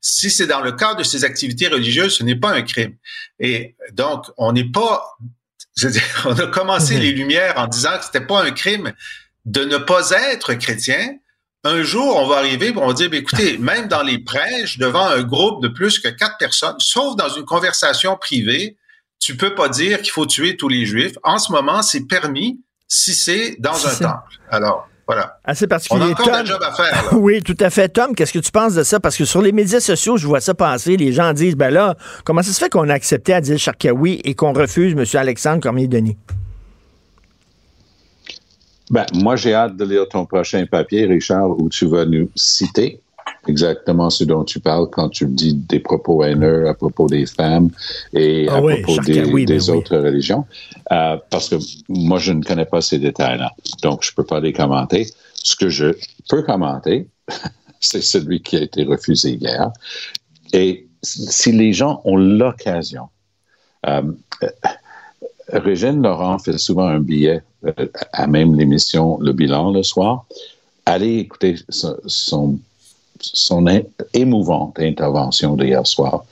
si 0.00 0.28
c'est 0.30 0.46
dans 0.48 0.60
le 0.60 0.72
cadre 0.72 0.96
de 0.98 1.04
ces 1.04 1.24
activités 1.24 1.68
religieuses, 1.68 2.16
ce 2.18 2.24
n'est 2.24 2.36
pas 2.36 2.52
un 2.52 2.62
crime. 2.62 2.96
Et 3.40 3.76
donc, 3.92 4.26
on 4.36 4.52
n'est 4.52 4.70
pas, 4.70 5.02
je 5.76 5.86
veux 5.86 5.92
dire, 5.92 6.02
on 6.26 6.38
a 6.38 6.46
commencé 6.48 6.94
Mhm. 6.96 7.00
les 7.00 7.12
Lumières 7.12 7.54
en 7.56 7.66
disant 7.68 7.96
que 7.98 8.04
c'était 8.04 8.26
pas 8.26 8.42
un 8.44 8.50
crime 8.50 8.92
de 9.46 9.64
ne 9.64 9.78
pas 9.78 10.10
être 10.10 10.52
chrétien. 10.54 11.14
Un 11.64 11.82
jour, 11.82 12.16
on 12.16 12.26
va 12.28 12.36
arriver, 12.36 12.68
et 12.68 12.76
on 12.76 12.86
va 12.86 12.92
dire, 12.94 13.10
ben, 13.10 13.20
écoutez, 13.20 13.58
même 13.58 13.88
dans 13.88 14.02
les 14.02 14.18
prêches, 14.18 14.78
devant 14.78 15.06
un 15.06 15.22
groupe 15.22 15.62
de 15.62 15.68
plus 15.68 15.98
que 15.98 16.08
quatre 16.08 16.38
personnes, 16.38 16.76
sauf 16.78 17.16
dans 17.16 17.28
une 17.28 17.44
conversation 17.44 18.16
privée, 18.16 18.76
tu 19.20 19.36
peux 19.36 19.54
pas 19.54 19.68
dire 19.68 20.00
qu'il 20.00 20.12
faut 20.12 20.26
tuer 20.26 20.56
tous 20.56 20.68
les 20.68 20.86
juifs. 20.86 21.14
En 21.24 21.38
ce 21.38 21.50
moment, 21.50 21.82
c'est 21.82 22.06
permis 22.06 22.60
si 22.86 23.12
c'est 23.12 23.56
dans 23.58 23.86
un 23.86 23.94
temple. 23.94 24.38
Alors, 24.50 24.88
voilà. 25.08 25.38
Assez 25.44 25.64
On 25.64 25.68
particulier. 25.68 26.02
a 26.02 26.06
encore 26.10 26.24
Tom- 26.32 26.46
job 26.46 26.62
à 26.62 26.72
faire. 26.72 26.92
là. 27.04 27.08
Oui, 27.14 27.42
tout 27.42 27.56
à 27.58 27.70
fait. 27.70 27.88
Tom, 27.88 28.14
qu'est-ce 28.14 28.32
que 28.32 28.38
tu 28.38 28.52
penses 28.52 28.74
de 28.74 28.84
ça? 28.84 29.00
Parce 29.00 29.16
que 29.16 29.24
sur 29.24 29.42
les 29.42 29.52
médias 29.52 29.80
sociaux, 29.80 30.16
je 30.16 30.26
vois 30.26 30.40
ça 30.40 30.54
passer. 30.54 30.96
Les 30.96 31.12
gens 31.12 31.32
disent, 31.32 31.56
ben 31.56 31.70
là, 31.70 31.96
comment 32.24 32.42
ça 32.42 32.52
se 32.52 32.58
fait 32.60 32.68
qu'on 32.70 32.88
a 32.88 32.94
accepté 32.94 33.32
Adil 33.34 33.58
Sharkawi 33.58 34.20
et 34.22 34.34
qu'on 34.34 34.52
refuse 34.52 34.92
M. 34.92 35.04
Alexandre 35.20 35.60
Cormier-Denis? 35.62 36.16
Ben, 38.90 39.06
moi, 39.14 39.36
j'ai 39.36 39.54
hâte 39.54 39.76
de 39.76 39.84
lire 39.84 40.08
ton 40.08 40.24
prochain 40.24 40.64
papier, 40.66 41.04
Richard, 41.06 41.50
où 41.50 41.68
tu 41.68 41.86
vas 41.86 42.04
nous 42.04 42.30
citer 42.34 43.00
exactement 43.46 44.10
ce 44.10 44.24
dont 44.24 44.44
tu 44.44 44.60
parles 44.60 44.88
quand 44.90 45.08
tu 45.08 45.26
dis 45.26 45.54
des 45.54 45.80
propos 45.80 46.22
haineux 46.22 46.68
à 46.68 46.74
propos 46.74 47.06
des 47.06 47.26
femmes 47.26 47.70
et 48.12 48.46
Ah 48.50 48.56
à 48.56 48.62
oui, 48.62 48.82
propos 48.82 49.02
des, 49.02 49.22
ben 49.22 49.44
des 49.44 49.70
oui. 49.70 49.76
autres 49.76 49.96
religions. 49.96 50.44
Euh, 50.92 51.16
parce 51.30 51.48
que 51.48 51.56
moi, 51.88 52.18
je 52.18 52.32
ne 52.32 52.42
connais 52.42 52.64
pas 52.64 52.80
ces 52.80 52.98
détails-là. 52.98 53.52
Donc, 53.82 54.04
je 54.04 54.12
peux 54.14 54.24
pas 54.24 54.40
les 54.40 54.52
commenter. 54.52 55.06
Ce 55.34 55.56
que 55.56 55.68
je 55.68 55.94
peux 56.28 56.42
commenter, 56.42 57.08
c'est 57.80 58.02
celui 58.02 58.40
qui 58.42 58.56
a 58.56 58.62
été 58.62 58.84
refusé 58.84 59.32
hier. 59.32 59.70
Et 60.52 60.86
si 61.02 61.52
les 61.52 61.72
gens 61.72 62.00
ont 62.04 62.16
l'occasion, 62.16 63.08
euh, 63.86 64.02
euh, 64.42 64.48
Régine 65.52 66.02
Laurent 66.02 66.38
fait 66.38 66.58
souvent 66.58 66.86
un 66.88 67.00
billet 67.00 67.42
à 68.12 68.26
même 68.26 68.54
l'émission 68.54 69.18
Le 69.20 69.32
Bilan 69.32 69.72
le 69.72 69.82
soir. 69.82 70.26
Allez 70.86 71.18
écouter 71.18 71.56
son, 71.68 72.58
son, 73.20 73.66
émouvante 74.14 74.78
intervention 74.78 75.56
d'hier 75.56 75.86
soir. 75.86 76.24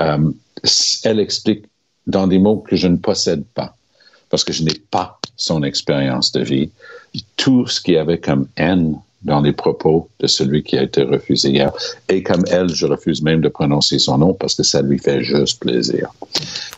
Euh, 0.00 0.30
elle 1.04 1.20
explique 1.20 1.64
dans 2.06 2.26
des 2.26 2.38
mots 2.38 2.58
que 2.58 2.76
je 2.76 2.88
ne 2.88 2.96
possède 2.96 3.44
pas, 3.54 3.74
parce 4.28 4.44
que 4.44 4.52
je 4.52 4.64
n'ai 4.64 4.74
pas 4.90 5.18
son 5.36 5.62
expérience 5.62 6.32
de 6.32 6.42
vie, 6.42 6.70
tout 7.36 7.66
ce 7.66 7.80
qu'il 7.80 7.94
y 7.94 7.98
avait 7.98 8.18
comme 8.18 8.48
haine 8.56 8.98
dans 9.24 9.40
les 9.40 9.52
propos 9.52 10.08
de 10.20 10.26
celui 10.26 10.62
qui 10.62 10.76
a 10.76 10.82
été 10.82 11.02
refusé 11.02 11.50
hier. 11.50 11.72
Et 12.08 12.22
comme 12.22 12.42
elle, 12.50 12.68
je 12.68 12.86
refuse 12.86 13.22
même 13.22 13.40
de 13.40 13.48
prononcer 13.48 13.98
son 13.98 14.18
nom 14.18 14.34
parce 14.34 14.54
que 14.54 14.62
ça 14.62 14.82
lui 14.82 14.98
fait 14.98 15.22
juste 15.22 15.60
plaisir. 15.60 16.12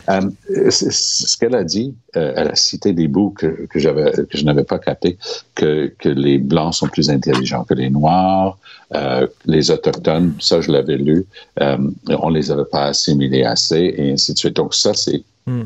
Euh, 0.09 0.21
ce 0.69 1.37
qu'elle 1.37 1.55
a 1.55 1.63
dit, 1.63 1.95
euh, 2.15 2.33
elle 2.35 2.49
a 2.49 2.55
cité 2.55 2.93
des 2.93 3.07
bouts 3.07 3.31
que, 3.31 3.65
que, 3.67 3.79
j'avais, 3.79 4.11
que 4.11 4.37
je 4.37 4.43
n'avais 4.43 4.63
pas 4.63 4.79
capté, 4.79 5.17
que, 5.55 5.91
que 5.97 6.09
les 6.09 6.37
Blancs 6.37 6.75
sont 6.75 6.87
plus 6.87 7.09
intelligents 7.09 7.63
que 7.63 7.73
les 7.73 7.89
Noirs, 7.89 8.57
euh, 8.93 9.27
les 9.45 9.71
Autochtones, 9.71 10.33
ça 10.39 10.61
je 10.61 10.71
l'avais 10.71 10.97
lu, 10.97 11.25
euh, 11.61 11.77
on 12.09 12.29
les 12.29 12.51
avait 12.51 12.65
pas 12.65 12.85
assimilés 12.85 13.43
assez, 13.43 13.93
et 13.97 14.11
ainsi 14.11 14.33
de 14.33 14.37
suite. 14.37 14.55
Donc 14.55 14.75
ça, 14.75 14.93
c'est 14.93 15.23
mm. 15.47 15.63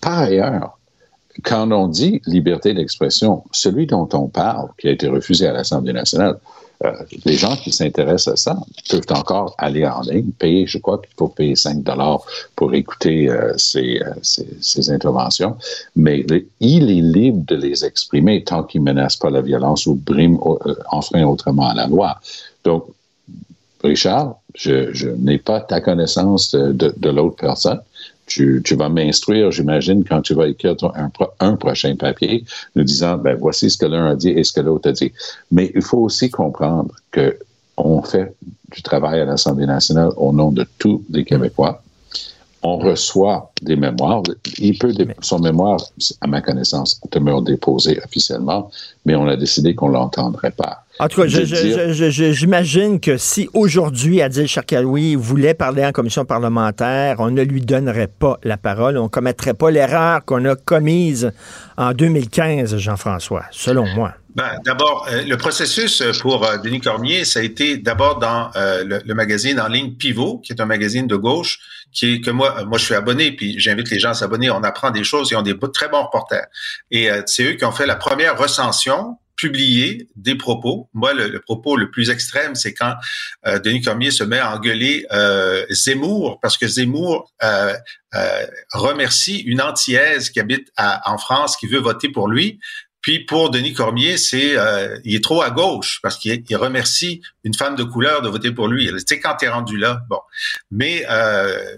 Par 0.00 0.18
ailleurs, 0.20 0.77
quand 1.42 1.70
on 1.70 1.88
dit 1.88 2.20
liberté 2.26 2.74
d'expression, 2.74 3.44
celui 3.52 3.86
dont 3.86 4.08
on 4.12 4.28
parle, 4.28 4.68
qui 4.78 4.88
a 4.88 4.92
été 4.92 5.08
refusé 5.08 5.46
à 5.46 5.52
l'Assemblée 5.52 5.92
nationale, 5.92 6.38
euh, 6.84 6.92
les 7.24 7.34
gens 7.34 7.56
qui 7.56 7.72
s'intéressent 7.72 8.34
à 8.34 8.36
ça 8.36 8.56
peuvent 8.88 9.18
encore 9.18 9.54
aller 9.58 9.84
en 9.84 10.00
ligne, 10.02 10.30
payer, 10.38 10.64
je 10.66 10.78
crois 10.78 10.98
qu'il 10.98 11.14
faut 11.16 11.26
payer 11.26 11.56
5 11.56 11.82
dollars 11.82 12.20
pour 12.54 12.72
écouter 12.72 13.28
euh, 13.28 13.52
ces, 13.56 14.00
euh, 14.00 14.12
ces, 14.22 14.46
ces, 14.60 14.90
interventions, 14.90 15.56
mais 15.96 16.24
il 16.60 16.90
est 16.90 17.02
libre 17.02 17.44
de 17.46 17.56
les 17.56 17.84
exprimer 17.84 18.44
tant 18.44 18.62
qu'il 18.62 18.82
ne 18.82 18.92
menace 18.92 19.16
pas 19.16 19.30
la 19.30 19.40
violence 19.40 19.86
ou 19.86 19.94
brime, 19.94 20.38
enfreint 20.92 21.24
autrement 21.24 21.72
la 21.72 21.88
loi. 21.88 22.20
Donc, 22.62 22.84
Richard, 23.82 24.36
je, 24.54 25.08
n'ai 25.16 25.38
pas 25.38 25.60
ta 25.60 25.80
connaissance 25.80 26.52
de 26.52 27.10
l'autre 27.10 27.36
personne 27.36 27.80
tu, 28.28 28.62
tu 28.64 28.76
vas 28.76 28.88
m'instruire, 28.88 29.50
j'imagine, 29.50 30.04
quand 30.04 30.22
tu 30.22 30.34
vas 30.34 30.46
écrire 30.46 30.76
un, 30.94 31.10
un, 31.40 31.56
prochain 31.56 31.96
papier, 31.96 32.44
nous 32.76 32.84
disant, 32.84 33.16
ben, 33.16 33.36
voici 33.36 33.70
ce 33.70 33.78
que 33.78 33.86
l'un 33.86 34.06
a 34.06 34.14
dit 34.14 34.30
et 34.30 34.44
ce 34.44 34.52
que 34.52 34.60
l'autre 34.60 34.90
a 34.90 34.92
dit. 34.92 35.12
Mais 35.50 35.72
il 35.74 35.82
faut 35.82 35.98
aussi 35.98 36.30
comprendre 36.30 36.94
que 37.10 37.36
on 37.76 38.02
fait 38.02 38.34
du 38.74 38.82
travail 38.82 39.20
à 39.20 39.24
l'Assemblée 39.24 39.66
nationale 39.66 40.10
au 40.16 40.32
nom 40.32 40.52
de 40.52 40.66
tous 40.78 41.02
les 41.10 41.24
Québécois. 41.24 41.82
On 42.62 42.76
reçoit 42.76 43.52
des 43.62 43.76
mémoires. 43.76 44.22
Il 44.58 44.76
peut, 44.78 44.92
son 45.20 45.38
mémoire, 45.38 45.80
à 46.20 46.26
ma 46.26 46.40
connaissance, 46.40 47.00
demeure 47.12 47.42
déposé 47.42 48.00
officiellement, 48.04 48.70
mais 49.04 49.14
on 49.14 49.26
a 49.28 49.36
décidé 49.36 49.74
qu'on 49.74 49.88
l'entendrait 49.88 50.50
pas. 50.50 50.84
En 51.00 51.08
tout 51.08 51.22
cas, 51.22 51.28
j'imagine 51.28 52.98
que 53.00 53.16
si 53.16 53.48
aujourd'hui 53.54 54.20
Adil 54.20 54.48
Sharkawi 54.48 55.14
voulait 55.14 55.54
parler 55.54 55.84
en 55.84 55.92
commission 55.92 56.24
parlementaire, 56.24 57.16
on 57.18 57.30
ne 57.30 57.42
lui 57.42 57.60
donnerait 57.60 58.08
pas 58.08 58.38
la 58.42 58.56
parole, 58.56 58.98
on 58.98 59.04
ne 59.04 59.08
commettrait 59.08 59.54
pas 59.54 59.70
l'erreur 59.70 60.24
qu'on 60.24 60.44
a 60.44 60.56
commise 60.56 61.30
en 61.76 61.92
2015, 61.92 62.76
Jean-François, 62.78 63.44
selon 63.50 63.86
moi. 63.86 64.14
Ben, 64.34 64.60
d'abord, 64.64 65.08
euh, 65.10 65.22
le 65.22 65.36
processus 65.36 66.02
pour 66.20 66.44
euh, 66.44 66.58
Denis 66.58 66.80
Cormier, 66.80 67.24
ça 67.24 67.40
a 67.40 67.42
été 67.42 67.76
d'abord 67.76 68.18
dans 68.18 68.50
euh, 68.54 69.00
le, 69.04 69.14
magazine 69.14 69.58
en 69.58 69.66
ligne 69.66 69.94
Pivot, 69.94 70.38
qui 70.38 70.52
est 70.52 70.60
un 70.60 70.66
magazine 70.66 71.06
de 71.06 71.16
gauche, 71.16 71.58
qui 71.92 72.14
est 72.14 72.20
que 72.20 72.30
moi, 72.30 72.62
moi 72.64 72.78
je 72.78 72.84
suis 72.84 72.94
abonné, 72.94 73.32
puis 73.32 73.58
j'invite 73.58 73.90
les 73.90 73.98
gens 73.98 74.10
à 74.10 74.14
s'abonner. 74.14 74.50
On 74.50 74.62
apprend 74.62 74.90
des 74.90 75.02
choses, 75.02 75.30
ils 75.32 75.36
ont 75.36 75.42
des 75.42 75.56
très 75.72 75.88
bons 75.88 76.04
reporters. 76.04 76.46
Et 76.92 77.08
c'est 77.26 77.44
eux 77.44 77.52
qui 77.54 77.64
ont 77.64 77.72
fait 77.72 77.86
la 77.86 77.96
première 77.96 78.38
recension 78.38 79.16
publier 79.38 80.08
des 80.16 80.34
propos. 80.34 80.90
Moi, 80.92 81.14
le, 81.14 81.40
propos 81.40 81.76
le 81.76 81.90
plus 81.90 82.10
extrême, 82.10 82.54
c'est 82.54 82.74
quand 82.74 82.94
euh, 83.46 83.58
Denis 83.58 83.80
Cormier 83.80 84.10
se 84.10 84.24
met 84.24 84.40
à 84.40 84.54
engueuler 84.54 85.06
euh, 85.12 85.64
Zemmour, 85.70 86.40
parce 86.42 86.58
que 86.58 86.66
Zemmour 86.66 87.32
euh, 87.42 87.72
remercie 88.72 89.38
une 89.38 89.62
antillaise 89.62 90.28
qui 90.30 90.40
habite 90.40 90.70
en 90.76 91.16
France, 91.18 91.56
qui 91.56 91.66
veut 91.66 91.78
voter 91.78 92.10
pour 92.10 92.28
lui. 92.28 92.58
Puis 93.00 93.20
pour 93.24 93.50
Denis 93.50 93.74
Cormier, 93.74 94.18
c'est 94.18 94.56
il 95.04 95.14
est 95.14 95.22
trop 95.22 95.40
à 95.42 95.50
gauche 95.50 96.00
parce 96.02 96.18
qu'il 96.18 96.56
remercie 96.56 97.22
une 97.44 97.54
femme 97.54 97.76
de 97.76 97.84
couleur 97.84 98.22
de 98.22 98.28
voter 98.28 98.50
pour 98.50 98.66
lui. 98.66 98.88
Tu 98.88 98.98
sais 99.06 99.20
quand 99.20 99.36
t'es 99.36 99.48
rendu 99.48 99.76
là, 99.76 100.00
bon. 100.08 100.18
Mais 100.72 101.06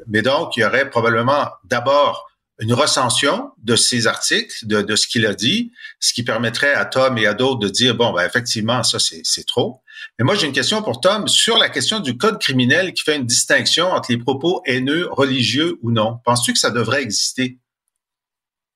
mais 0.07 0.23
donc 0.23 0.57
il 0.57 0.61
y 0.61 0.65
aurait 0.65 0.89
probablement 0.89 1.49
d'abord 1.65 2.30
une 2.61 2.75
recension 2.75 3.51
de 3.63 3.75
ces 3.75 4.07
articles, 4.07 4.67
de, 4.67 4.83
de 4.83 4.97
ce 4.97 5.09
qu'il 5.09 5.27
a 5.27 5.35
dit, 5.35 5.73
ce 5.99 6.13
qui 6.13 6.23
permettrait 6.23 6.75
à 6.75 6.85
Tom 6.85 7.17
et 7.19 7.27
à 7.27 7.35
d'autres 7.35 7.61
de 7.61 7.69
dire, 7.69 7.95
bon, 7.95 8.13
ben, 8.13 8.25
effectivement, 8.25 8.83
ça, 8.83 8.99
c'est 8.99 9.47
trop. 9.47 9.81
Mais 10.19 10.25
moi, 10.25 10.35
j'ai 10.35 10.47
une 10.47 10.53
question 10.53 10.83
pour 10.83 11.01
Tom 11.01 11.27
sur 11.29 11.59
la 11.59 11.69
question 11.69 12.01
du 12.01 12.17
code 12.17 12.39
criminel 12.39 12.93
qui 12.93 13.03
fait 13.03 13.17
une 13.17 13.27
distinction 13.27 13.87
entre 13.87 14.13
les 14.13 14.19
propos 14.19 14.63
haineux, 14.67 15.09
religieux 15.11 15.79
ou 15.83 15.91
non. 15.91 16.19
Penses-tu 16.25 16.53
que 16.53 16.59
ça 16.59 16.71
devrait 16.71 17.03
exister? 17.03 17.59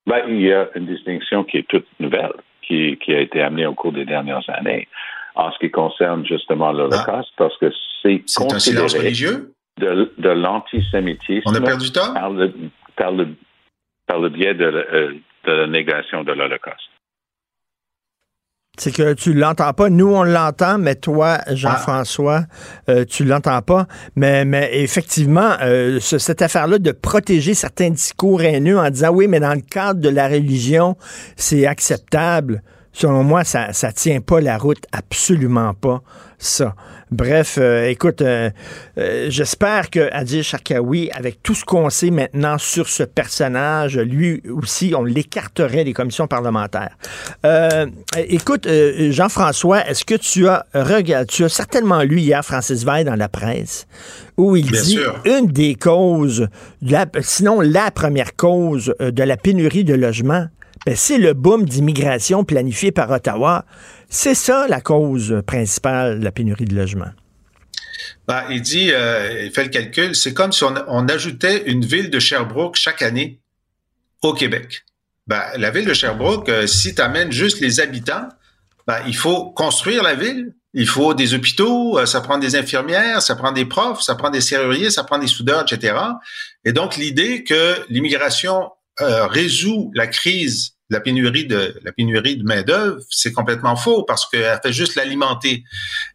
Ben, 0.06 0.22
il 0.28 0.42
y 0.42 0.52
a 0.52 0.68
une 0.74 0.86
distinction 0.86 1.44
qui 1.44 1.58
est 1.58 1.68
toute 1.68 1.86
nouvelle, 1.98 2.32
qui, 2.66 2.98
qui 3.02 3.12
a 3.12 3.20
été 3.20 3.40
amenée 3.40 3.66
au 3.66 3.74
cours 3.74 3.92
des 3.92 4.04
dernières 4.04 4.44
années 4.48 4.88
en 5.34 5.50
ce 5.50 5.58
qui 5.58 5.70
concerne 5.70 6.24
justement 6.26 6.72
l'Holocauste, 6.72 7.30
ah. 7.32 7.38
parce 7.38 7.56
que 7.58 7.70
c'est 8.02 8.22
C'est 8.26 8.52
un 8.52 8.58
silence 8.58 8.94
religieux? 8.94 9.52
De, 9.78 10.12
de 10.18 10.28
l'antisémitisme. 10.28 11.42
On 11.46 11.54
a 11.54 11.60
perdu 11.60 11.90
Tom? 11.90 12.14
Par 12.14 12.30
le, 12.30 12.54
par 12.96 13.10
le, 13.10 13.34
par 14.06 14.18
le 14.18 14.28
biais 14.28 14.54
de, 14.54 14.64
euh, 14.64 15.14
de 15.46 15.52
la 15.52 15.66
négation 15.66 16.24
de 16.24 16.32
l'Holocauste. 16.32 16.90
C'est 18.76 18.92
que 18.92 19.14
tu 19.14 19.34
l'entends 19.34 19.72
pas. 19.72 19.88
Nous, 19.88 20.12
on 20.12 20.24
l'entend, 20.24 20.78
mais 20.78 20.96
toi, 20.96 21.38
Jean-François, 21.52 22.42
euh, 22.88 23.04
tu 23.04 23.24
l'entends 23.24 23.62
pas. 23.62 23.86
Mais, 24.16 24.44
mais 24.44 24.68
effectivement, 24.82 25.52
euh, 25.62 26.00
cette 26.00 26.42
affaire-là 26.42 26.78
de 26.78 26.90
protéger 26.90 27.54
certains 27.54 27.90
discours 27.90 28.42
haineux 28.42 28.78
en 28.78 28.90
disant 28.90 29.10
oui, 29.10 29.28
mais 29.28 29.38
dans 29.38 29.54
le 29.54 29.60
cadre 29.60 30.00
de 30.00 30.08
la 30.08 30.26
religion, 30.26 30.96
c'est 31.36 31.66
acceptable. 31.66 32.62
Selon 32.94 33.24
moi, 33.24 33.42
ça 33.42 33.68
ne 33.68 33.90
tient 33.92 34.20
pas 34.20 34.40
la 34.40 34.56
route, 34.56 34.84
absolument 34.92 35.74
pas 35.74 36.02
ça. 36.38 36.74
Bref, 37.10 37.58
euh, 37.60 37.88
écoute, 37.88 38.22
euh, 38.22 38.50
euh, 38.98 39.26
j'espère 39.30 39.90
que 39.90 40.08
Adil 40.12 40.42
Sharkawi, 40.42 41.10
avec 41.12 41.42
tout 41.42 41.54
ce 41.54 41.64
qu'on 41.64 41.90
sait 41.90 42.10
maintenant 42.10 42.58
sur 42.58 42.88
ce 42.88 43.02
personnage, 43.02 43.98
lui 43.98 44.42
aussi, 44.48 44.94
on 44.96 45.04
l'écarterait 45.04 45.84
des 45.84 45.92
commissions 45.92 46.26
parlementaires. 46.26 46.96
écoute, 48.16 48.68
Jean-François, 49.10 49.86
est-ce 49.88 50.04
que 50.04 50.14
tu 50.14 50.48
as 50.48 50.66
regardé, 50.74 51.26
tu 51.26 51.44
as 51.44 51.48
certainement 51.48 52.02
lu 52.02 52.20
hier 52.20 52.44
Francis 52.44 52.84
Veil 52.84 53.04
dans 53.04 53.16
la 53.16 53.28
presse, 53.28 53.86
où 54.36 54.56
il 54.56 54.70
dit 54.70 54.98
une 55.24 55.46
des 55.46 55.74
causes, 55.74 56.48
sinon 57.20 57.60
la 57.60 57.90
première 57.90 58.36
cause 58.36 58.94
de 59.00 59.22
la 59.22 59.36
pénurie 59.36 59.84
de 59.84 59.94
logements, 59.94 60.46
ben, 60.86 60.96
c'est 60.96 61.18
le 61.18 61.32
boom 61.32 61.64
d'immigration 61.64 62.44
planifié 62.44 62.92
par 62.92 63.10
Ottawa. 63.10 63.64
C'est 64.08 64.34
ça 64.34 64.66
la 64.68 64.80
cause 64.80 65.42
principale 65.46 66.20
de 66.20 66.24
la 66.24 66.32
pénurie 66.32 66.66
de 66.66 66.74
logement. 66.74 67.10
Ben, 68.26 68.44
il 68.50 68.62
dit, 68.62 68.90
euh, 68.92 69.44
il 69.44 69.50
fait 69.50 69.64
le 69.64 69.70
calcul, 69.70 70.14
c'est 70.14 70.34
comme 70.34 70.52
si 70.52 70.64
on, 70.64 71.08
ajoutait 71.08 71.64
une 71.66 71.84
ville 71.84 72.10
de 72.10 72.18
Sherbrooke 72.18 72.76
chaque 72.76 73.02
année 73.02 73.40
au 74.22 74.32
Québec. 74.32 74.84
Ben, 75.26 75.42
la 75.56 75.70
ville 75.70 75.86
de 75.86 75.94
Sherbrooke, 75.94 76.48
euh, 76.48 76.66
si 76.66 76.94
tu 76.94 77.02
amènes 77.02 77.32
juste 77.32 77.60
les 77.60 77.80
habitants, 77.80 78.28
il 79.06 79.16
faut 79.16 79.50
construire 79.52 80.02
la 80.02 80.14
ville, 80.14 80.54
il 80.74 80.86
faut 80.86 81.14
des 81.14 81.32
hôpitaux, 81.32 81.98
euh, 81.98 82.06
ça 82.06 82.20
prend 82.20 82.38
des 82.38 82.56
infirmières, 82.56 83.22
ça 83.22 83.36
prend 83.36 83.52
des 83.52 83.64
profs, 83.64 84.02
ça 84.02 84.14
prend 84.14 84.30
des 84.30 84.40
serruriers, 84.42 84.90
ça 84.90 85.04
prend 85.04 85.18
des 85.18 85.26
soudeurs, 85.26 85.64
etc. 85.70 85.96
Et 86.64 86.72
donc 86.72 86.96
l'idée 86.96 87.44
que 87.44 87.76
l'immigration 87.88 88.70
résout 88.96 89.90
la 89.94 90.06
crise 90.06 90.73
la 90.90 91.00
pénurie 91.00 91.46
de 91.46 91.80
la 91.82 91.92
pénurie 91.92 92.36
de 92.36 92.44
main 92.44 92.62
d'œuvre, 92.62 93.00
c'est 93.10 93.32
complètement 93.32 93.76
faux 93.76 94.04
parce 94.04 94.28
qu'elle 94.28 94.60
fait 94.62 94.72
juste 94.72 94.96
l'alimenter. 94.96 95.64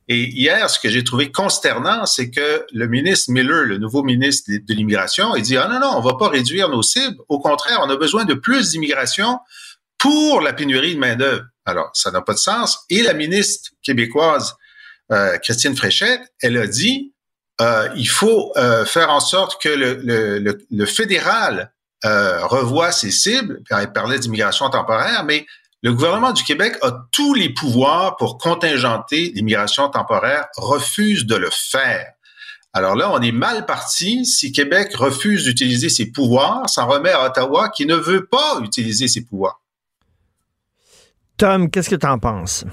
Et 0.08 0.26
hier, 0.30 0.70
ce 0.70 0.80
que 0.80 0.90
j'ai 0.90 1.04
trouvé 1.04 1.32
consternant, 1.32 2.06
c'est 2.06 2.30
que 2.30 2.66
le 2.72 2.88
ministre 2.88 3.32
Miller, 3.32 3.64
le 3.64 3.78
nouveau 3.78 4.04
ministre 4.04 4.52
de 4.52 4.74
l'immigration, 4.74 5.36
il 5.36 5.42
dit 5.44 5.58
ah 5.58 5.68
non 5.68 5.80
non, 5.80 5.94
on 5.96 6.02
va 6.02 6.16
pas 6.16 6.30
réduire 6.30 6.70
nos 6.70 6.84
cibles. 6.84 7.18
Au 7.30 7.40
contraire, 7.40 7.80
on 7.84 7.90
a 7.90 7.96
besoin 7.96 8.26
de 8.26 8.36
plus 8.36 8.70
d'immigration 8.70 9.40
pour 9.98 10.42
la 10.42 10.54
pénurie 10.54 10.96
de 10.96 11.00
main 11.00 11.16
d'œuvre. 11.16 11.46
Alors 11.66 11.90
ça 11.94 12.12
n'a 12.12 12.22
pas 12.22 12.34
de 12.34 12.40
sens. 12.40 12.80
Et 12.90 13.02
la 13.02 13.14
ministre 13.14 13.72
québécoise 13.82 14.56
euh, 15.12 15.38
Christine 15.40 15.76
Fréchette, 15.76 16.22
elle 16.42 16.58
a 16.58 16.68
dit 16.68 17.14
euh, 17.62 17.90
il 17.96 18.08
faut 18.08 18.54
euh, 18.56 18.86
faire 18.86 19.10
en 19.10 19.20
sorte 19.20 19.62
que 19.62 19.70
le, 19.70 19.96
le, 19.96 20.40
le, 20.40 20.66
le 20.70 20.86
fédéral 20.86 21.74
euh, 22.06 22.46
revoit 22.46 22.92
ses 22.92 23.12
cibles. 23.12 23.62
Elle 23.70 23.92
parlait 23.92 24.20
d'immigration 24.20 24.70
temporaire, 24.70 25.24
mais 25.26 25.46
le 25.82 25.94
gouvernement 25.94 26.34
du 26.34 26.44
Québec 26.44 26.74
a 26.82 26.92
tous 27.12 27.34
les 27.34 27.50
pouvoirs 27.50 28.18
pour 28.18 28.38
contingenter 28.38 29.32
l'immigration 29.34 29.90
temporaire, 29.90 30.48
refuse 30.58 31.26
de 31.26 31.36
le 31.36 31.50
faire. 31.52 32.14
Alors 32.74 32.96
là, 32.96 33.10
on 33.12 33.22
est 33.22 33.32
mal 33.32 33.66
parti 33.66 34.26
si 34.26 34.52
Québec 34.52 34.94
refuse 34.96 35.46
d'utiliser 35.46 35.90
ses 35.90 36.12
pouvoirs, 36.12 36.70
s'en 36.70 36.88
remet 36.88 37.12
à 37.12 37.26
Ottawa 37.26 37.70
qui 37.70 37.86
ne 37.86 37.96
veut 37.96 38.26
pas 38.26 38.60
utiliser 38.64 39.08
ses 39.08 39.26
pouvoirs. 39.26 39.60
Tom, 41.38 41.70
qu'est-ce 41.70 41.90
que 41.90 41.96
tu 41.96 42.06
en 42.06 42.20
penses? 42.20 42.66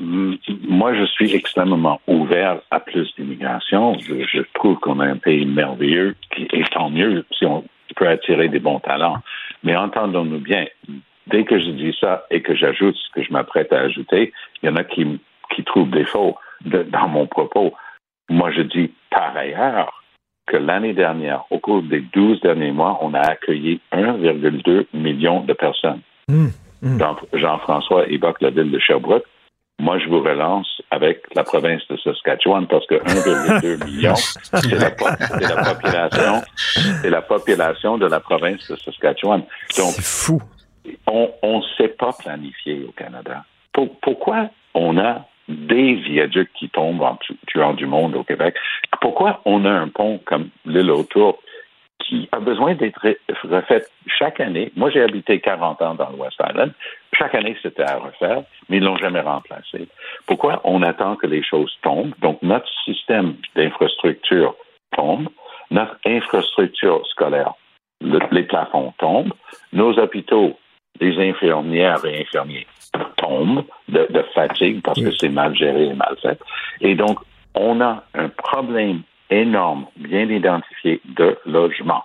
Moi, 0.00 0.94
je 0.94 1.04
suis 1.06 1.34
extrêmement 1.34 2.00
ouvert 2.06 2.60
à 2.70 2.80
plus 2.80 3.12
d'immigration. 3.16 3.98
Je, 3.98 4.24
je, 4.26 4.42
trouve 4.54 4.78
qu'on 4.78 5.00
a 5.00 5.06
un 5.06 5.16
pays 5.16 5.46
merveilleux, 5.46 6.14
et 6.36 6.62
tant 6.72 6.90
mieux 6.90 7.24
si 7.36 7.44
on 7.44 7.64
peut 7.92 8.08
attirer 8.08 8.48
des 8.48 8.60
bons 8.60 8.80
talents. 8.80 9.18
Mais 9.62 9.76
entendons-nous 9.76 10.40
bien, 10.40 10.66
dès 11.26 11.44
que 11.44 11.58
je 11.58 11.70
dis 11.70 11.96
ça 12.00 12.24
et 12.30 12.42
que 12.42 12.54
j'ajoute 12.54 12.96
ce 12.96 13.10
que 13.14 13.24
je 13.24 13.32
m'apprête 13.32 13.72
à 13.72 13.80
ajouter, 13.80 14.32
il 14.62 14.66
y 14.66 14.72
en 14.72 14.76
a 14.76 14.84
qui, 14.84 15.20
qui 15.54 15.64
trouvent 15.64 15.90
défaut 15.90 16.36
dans 16.64 17.08
mon 17.08 17.26
propos. 17.26 17.72
Moi, 18.28 18.50
je 18.52 18.62
dis 18.62 18.92
par 19.10 19.36
ailleurs 19.36 20.02
que 20.46 20.56
l'année 20.56 20.92
dernière, 20.92 21.44
au 21.50 21.58
cours 21.58 21.82
des 21.82 22.00
12 22.00 22.40
derniers 22.40 22.72
mois, 22.72 22.98
on 23.00 23.14
a 23.14 23.20
accueilli 23.20 23.80
1,2 23.92 24.86
million 24.92 25.40
de 25.40 25.52
personnes. 25.52 26.00
Mmh, 26.28 26.48
mmh. 26.82 26.98
Jean-François 27.34 28.08
évoque 28.08 28.40
la 28.40 28.50
ville 28.50 28.70
de 28.70 28.78
Sherbrooke. 28.78 29.24
Moi, 29.82 29.98
je 29.98 30.08
vous 30.08 30.20
relance 30.20 30.80
avec 30.92 31.22
la 31.34 31.42
province 31.42 31.82
de 31.88 31.96
Saskatchewan 31.96 32.68
parce 32.68 32.86
que 32.86 32.94
1,2 32.94 33.84
million, 33.84 34.14
c'est 34.14 34.78
la, 34.78 34.92
population, 34.92 36.42
c'est 37.02 37.10
la 37.10 37.20
population 37.20 37.98
de 37.98 38.06
la 38.06 38.20
province 38.20 38.70
de 38.70 38.76
Saskatchewan. 38.76 39.42
Donc, 39.76 39.94
fou. 40.00 40.40
On 41.08 41.58
ne 41.58 41.62
sait 41.76 41.88
pas 41.88 42.12
planifier 42.16 42.84
au 42.88 42.92
Canada. 42.92 43.44
pourquoi 44.02 44.50
on 44.74 44.98
a 44.98 45.26
des 45.48 45.94
viaducs 45.94 46.52
qui 46.54 46.68
tombent 46.68 47.02
en 47.02 47.18
tuant 47.48 47.74
du 47.74 47.86
monde 47.86 48.14
au 48.14 48.22
Québec? 48.22 48.54
Pourquoi 49.00 49.40
on 49.44 49.64
a 49.64 49.70
un 49.70 49.88
pont 49.88 50.20
comme 50.24 50.50
l'île 50.64 50.92
autour 50.92 51.42
qui 51.98 52.28
a 52.32 52.40
besoin 52.40 52.74
d'être 52.74 53.16
refait 53.44 53.84
chaque 54.06 54.40
année? 54.40 54.72
Moi, 54.76 54.90
j'ai 54.90 55.02
habité 55.02 55.40
40 55.40 55.82
ans 55.82 55.94
dans 55.94 56.10
le 56.10 56.16
West 56.16 56.36
Island. 56.40 56.72
Chaque 57.16 57.34
année, 57.34 57.56
c'était 57.62 57.82
à 57.84 57.98
refaire, 57.98 58.42
mais 58.68 58.78
ils 58.78 58.82
l'ont 58.82 58.96
jamais 58.96 59.20
remplacé. 59.20 59.88
Pourquoi 60.26 60.60
on 60.64 60.82
attend 60.82 61.16
que 61.16 61.26
les 61.26 61.42
choses 61.42 61.72
tombent? 61.82 62.14
Donc, 62.20 62.40
notre 62.42 62.68
système 62.84 63.36
d'infrastructure 63.54 64.54
tombe, 64.96 65.28
notre 65.70 65.96
infrastructure 66.04 67.06
scolaire, 67.06 67.54
les 68.00 68.42
plafonds 68.42 68.92
tombent, 68.98 69.32
nos 69.72 69.98
hôpitaux, 69.98 70.58
les 71.00 71.18
infirmières 71.18 72.04
et 72.04 72.20
infirmiers 72.20 72.66
tombent 73.16 73.64
de, 73.88 74.06
de 74.10 74.22
fatigue 74.34 74.82
parce 74.82 75.00
que 75.00 75.10
c'est 75.12 75.28
mal 75.28 75.54
géré 75.56 75.86
et 75.86 75.94
mal 75.94 76.16
fait. 76.20 76.38
Et 76.80 76.94
donc, 76.94 77.18
on 77.54 77.80
a 77.80 78.04
un 78.14 78.28
problème 78.28 79.02
énorme, 79.40 79.86
bien 79.96 80.28
identifié, 80.28 81.00
de 81.04 81.38
logement 81.46 82.04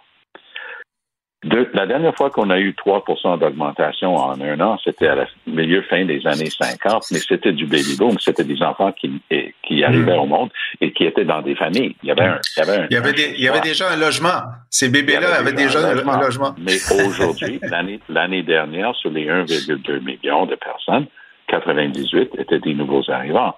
la 1.74 1.86
dernière 1.86 2.16
fois 2.16 2.30
qu'on 2.30 2.50
a 2.50 2.60
eu 2.60 2.72
3% 2.72 3.40
d'augmentation 3.40 4.16
en 4.16 4.40
un 4.42 4.60
an, 4.60 4.78
c'était 4.84 5.08
à 5.08 5.16
la 5.16 5.28
milieu 5.46 5.82
fin 5.84 6.04
des 6.06 6.26
années 6.26 6.50
50, 6.50 7.06
mais 7.12 7.20
c'était 7.20 7.52
du 7.52 7.66
baby 7.66 7.96
boom, 7.98 8.18
c'était 8.20 8.44
des 8.44 8.62
enfants 8.64 8.92
qui, 8.92 9.22
qui 9.64 9.84
arrivaient 9.84 10.16
mm. 10.16 10.20
au 10.20 10.26
monde 10.26 10.50
et 10.82 10.92
qui 10.92 11.06
étaient 11.06 11.26
dans 11.26 11.42
des 11.42 11.56
familles. 11.56 11.96
Il 12.04 12.10
y 12.10 12.12
avait 12.12 12.24
un, 12.24 12.40
il 12.58 12.60
y 12.60 12.64
avait, 12.64 12.88
il 12.90 12.94
y 12.94 12.98
avait, 12.98 13.12
il 13.38 13.44
y 13.44 13.48
avait 13.48 13.62
déjà 13.62 13.90
un 13.90 13.98
logement. 13.98 14.42
Ces 14.70 14.90
bébés-là 14.90 15.36
avaient 15.36 15.54
déjà, 15.54 15.80
un 15.80 15.94
logement. 16.20 16.56
Mais 16.60 16.78
aujourd'hui, 17.06 17.60
l'année, 17.70 18.00
l'année 18.10 18.44
dernière, 18.44 18.96
sur 18.96 19.12
les 19.12 19.28
1,2 19.28 20.00
millions 20.02 20.46
de 20.48 20.56
personnes, 20.56 21.06
98 21.48 22.32
étaient 22.40 22.60
des 22.60 22.74
nouveaux 22.74 23.10
arrivants. 23.10 23.56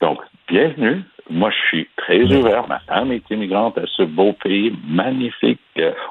Donc, 0.00 0.18
bienvenue 0.48 1.02
moi, 1.30 1.50
je 1.50 1.68
suis 1.68 1.88
très 1.96 2.22
ouvert. 2.22 2.68
Ma 2.68 2.80
femme 2.80 3.12
est 3.12 3.28
immigrante 3.30 3.78
à 3.78 3.86
ce 3.86 4.02
beau 4.02 4.32
pays 4.32 4.76
magnifique. 4.84 5.60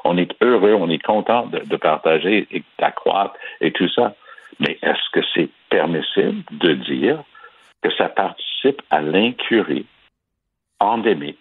On 0.04 0.16
est 0.16 0.34
heureux, 0.42 0.72
on 0.72 0.88
est 0.88 1.02
content 1.02 1.46
de, 1.46 1.76
partager 1.76 2.48
et 2.50 2.62
d'accroître 2.78 3.34
et 3.60 3.70
tout 3.72 3.88
ça. 3.88 4.14
Mais 4.58 4.78
est-ce 4.82 5.10
que 5.12 5.20
c'est 5.34 5.48
permissible 5.68 6.42
de 6.52 6.74
dire 6.74 7.22
que 7.82 7.90
ça 7.96 8.08
participe 8.08 8.82
à 8.90 9.00
l'incurie 9.00 9.86
endémique, 10.80 11.38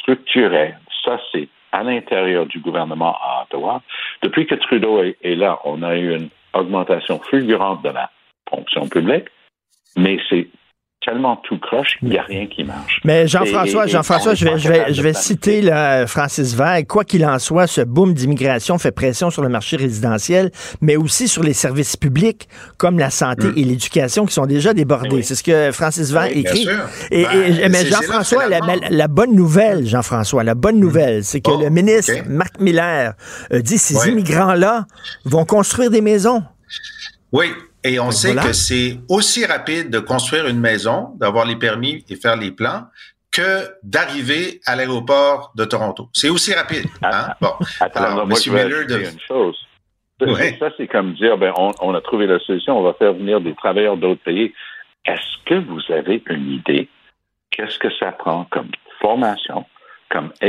structurelle? 0.00 0.78
Ça, 1.04 1.20
c'est 1.32 1.48
à 1.72 1.82
l'intérieur 1.82 2.46
du 2.46 2.58
gouvernement 2.58 3.16
à 3.22 3.44
Ottawa? 3.44 3.82
Depuis 4.22 4.46
que 4.46 4.54
Trudeau 4.54 5.02
est, 5.02 5.16
est 5.22 5.36
là, 5.36 5.58
on 5.64 5.82
a 5.82 5.96
eu 5.96 6.14
une 6.14 6.28
augmentation 6.54 7.20
fulgurante 7.20 7.82
de 7.82 7.90
la 7.90 8.10
fonction 8.48 8.88
publique, 8.88 9.26
mais 9.96 10.18
c'est 10.28 10.48
tellement 11.08 11.36
tout 11.36 11.58
croche 11.58 11.96
qu'il 11.98 12.08
n'y 12.08 12.18
a 12.18 12.22
rien 12.22 12.46
qui 12.46 12.64
marche. 12.64 13.00
Mais 13.04 13.26
Jean-François, 13.26 13.86
Jean-François, 13.86 14.34
je 14.34 14.44
vais, 14.44 14.58
je 14.58 14.68
vais, 14.68 14.92
je 14.92 15.02
vais 15.02 15.14
citer 15.14 15.62
là, 15.62 16.06
Francis 16.06 16.54
Veil. 16.54 16.84
Quoi 16.84 17.04
qu'il 17.04 17.24
en 17.24 17.38
soit, 17.38 17.66
ce 17.66 17.80
boom 17.80 18.12
d'immigration 18.12 18.78
fait 18.78 18.92
pression 18.92 19.30
sur 19.30 19.42
le 19.42 19.48
marché 19.48 19.76
résidentiel, 19.76 20.50
mais 20.80 20.96
aussi 20.96 21.26
sur 21.28 21.42
les 21.42 21.54
services 21.54 21.96
publics 21.96 22.48
comme 22.76 22.98
la 22.98 23.10
santé 23.10 23.46
mm. 23.46 23.54
et 23.56 23.64
l'éducation 23.64 24.26
qui 24.26 24.34
sont 24.34 24.46
déjà 24.46 24.74
débordés. 24.74 25.22
C'est 25.22 25.34
ce 25.34 25.42
que 25.42 25.72
Francis 25.72 26.12
Veil 26.12 26.40
écrit. 26.40 26.68
Et, 27.10 27.24
ben, 27.24 27.72
mais 27.72 27.86
Jean-François, 27.86 28.44
la, 28.90 29.08
bonne 29.08 29.34
nouvelle, 29.34 29.86
Jean-François, 29.86 30.44
la 30.44 30.54
bonne 30.54 30.76
mm. 30.76 30.80
nouvelle, 30.80 31.24
c'est 31.24 31.40
que 31.40 31.50
oh, 31.50 31.60
le 31.60 31.70
ministre 31.70 32.12
Marc 32.28 32.60
Miller 32.60 33.14
dit 33.50 33.78
ces 33.78 34.08
immigrants-là 34.08 34.86
vont 35.24 35.46
construire 35.46 35.90
des 35.90 36.02
maisons. 36.02 36.42
Oui, 37.32 37.46
et 37.84 38.00
on 38.00 38.10
sait 38.10 38.34
que 38.34 38.52
c'est 38.52 38.98
aussi 39.08 39.46
rapide 39.46 39.90
de 39.90 39.98
construire 39.98 40.46
une 40.46 40.60
maison, 40.60 41.14
d'avoir 41.16 41.44
les 41.44 41.56
permis 41.56 42.04
et 42.08 42.16
faire 42.16 42.36
les 42.36 42.50
plans, 42.50 42.84
que 43.30 43.68
d'arriver 43.82 44.60
à 44.66 44.74
l'aéroport 44.74 45.52
de 45.54 45.64
Toronto. 45.64 46.08
C'est 46.12 46.28
aussi 46.28 46.54
rapide. 46.54 46.86
Hein? 47.02 47.34
Bon. 47.40 47.52
Alors, 47.94 48.26
moi, 48.26 48.38
je 48.42 48.50
vais 48.50 48.64
de... 48.64 48.98
une 48.98 49.20
chose. 49.20 49.56
Ça, 50.58 50.70
c'est 50.76 50.88
comme 50.88 51.14
dire, 51.14 51.38
ben, 51.38 51.52
on, 51.56 51.94
a 51.94 52.00
trouvé 52.00 52.26
la 52.26 52.40
solution, 52.40 52.76
on 52.76 52.82
va 52.82 52.94
faire 52.94 53.12
venir 53.12 53.40
des 53.40 53.54
travailleurs 53.54 53.96
d'autres 53.96 54.22
pays. 54.22 54.52
Est-ce 55.04 55.44
que 55.46 55.54
vous 55.54 55.80
avez 55.92 56.22
une 56.28 56.50
idée? 56.50 56.88
Qu'est-ce 57.50 57.78
que 57.78 57.88
ça 58.00 58.10
prend 58.12 58.44
comme 58.50 58.70
formation, 59.00 59.64
comme 60.10 60.32
ah. 60.42 60.48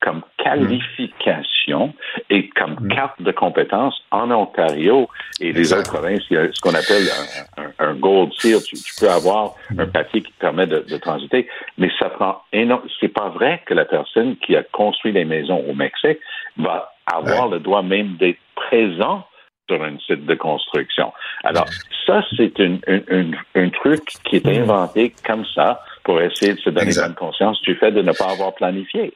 Comme 0.00 0.22
qualification 0.38 1.92
et 2.30 2.48
comme 2.50 2.76
mm. 2.80 2.88
carte 2.88 3.20
de 3.20 3.32
compétences 3.32 4.00
en 4.10 4.30
Ontario 4.30 5.08
et 5.40 5.52
les 5.52 5.72
autres 5.72 5.90
provinces. 5.90 6.22
Il 6.30 6.34
y 6.34 6.36
a 6.36 6.48
ce 6.52 6.60
qu'on 6.60 6.74
appelle 6.74 7.08
un, 7.78 7.94
gold 7.94 8.32
seal. 8.38 8.62
Tu, 8.62 8.76
peux 8.98 9.10
avoir 9.10 9.54
un 9.76 9.86
mm. 9.86 9.92
papier 9.92 10.22
qui 10.22 10.32
te 10.32 10.38
permet 10.38 10.66
de, 10.66 10.96
transiter, 10.98 11.48
mais 11.76 11.90
ça 11.98 12.10
prend 12.10 12.42
énorme. 12.52 12.82
C'est 13.00 13.08
pas 13.08 13.28
vrai 13.28 13.62
que 13.66 13.74
la 13.74 13.84
personne 13.84 14.36
qui 14.36 14.56
a 14.56 14.62
construit 14.62 15.12
les 15.12 15.24
maisons 15.24 15.64
au 15.68 15.74
Mexique 15.74 16.18
va 16.56 16.92
avoir 17.06 17.48
le 17.48 17.60
droit 17.60 17.82
même 17.82 18.16
d'être 18.16 18.38
présent 18.54 19.24
sur 19.68 19.82
un 19.82 19.98
site 19.98 20.24
de 20.24 20.34
construction. 20.34 21.12
Alors, 21.44 21.66
ça, 22.06 22.22
c'est 22.36 22.54
un 22.60 23.68
truc 23.70 24.02
qui 24.24 24.36
est 24.36 24.46
mm. 24.46 24.62
inventé 24.62 25.14
comme 25.26 25.44
ça 25.54 25.82
pour 26.04 26.20
essayer 26.22 26.54
de 26.54 26.60
se 26.60 26.70
donner 26.70 26.92
bonne 26.94 27.14
conscience 27.14 27.60
du 27.62 27.74
fait 27.74 27.92
de 27.92 28.00
ne 28.00 28.12
pas 28.12 28.30
avoir 28.30 28.54
planifié. 28.54 29.12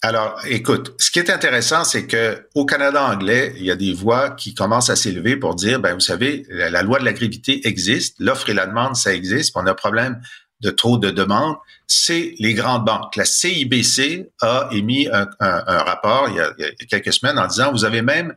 Alors, 0.00 0.40
écoute, 0.46 0.94
ce 0.98 1.10
qui 1.10 1.18
est 1.18 1.28
intéressant, 1.28 1.82
c'est 1.82 2.06
que 2.06 2.46
au 2.54 2.64
Canada 2.64 3.04
anglais, 3.04 3.52
il 3.56 3.64
y 3.64 3.70
a 3.72 3.76
des 3.76 3.92
voix 3.92 4.30
qui 4.30 4.54
commencent 4.54 4.90
à 4.90 4.96
s'élever 4.96 5.36
pour 5.36 5.56
dire, 5.56 5.80
ben 5.80 5.94
vous 5.94 6.00
savez, 6.00 6.46
la, 6.50 6.82
loi 6.82 7.00
de 7.00 7.04
la 7.04 7.12
gravité 7.12 7.66
existe, 7.66 8.14
l'offre 8.20 8.48
et 8.48 8.54
la 8.54 8.66
demande, 8.66 8.94
ça 8.94 9.12
existe, 9.12 9.56
on 9.56 9.66
a 9.66 9.72
un 9.72 9.74
problème 9.74 10.20
de 10.60 10.70
trop 10.70 10.98
de 10.98 11.10
demandes, 11.10 11.56
c'est 11.88 12.34
les 12.38 12.54
grandes 12.54 12.84
banques. 12.84 13.16
La 13.16 13.24
CIBC 13.24 14.30
a 14.40 14.68
émis 14.70 15.08
un, 15.08 15.26
rapport 15.40 16.28
il 16.28 16.36
y, 16.36 16.40
a, 16.40 16.70
quelques 16.88 17.12
semaines 17.12 17.38
en 17.38 17.48
disant, 17.48 17.72
vous 17.72 17.84
avez 17.84 18.02
même 18.02 18.34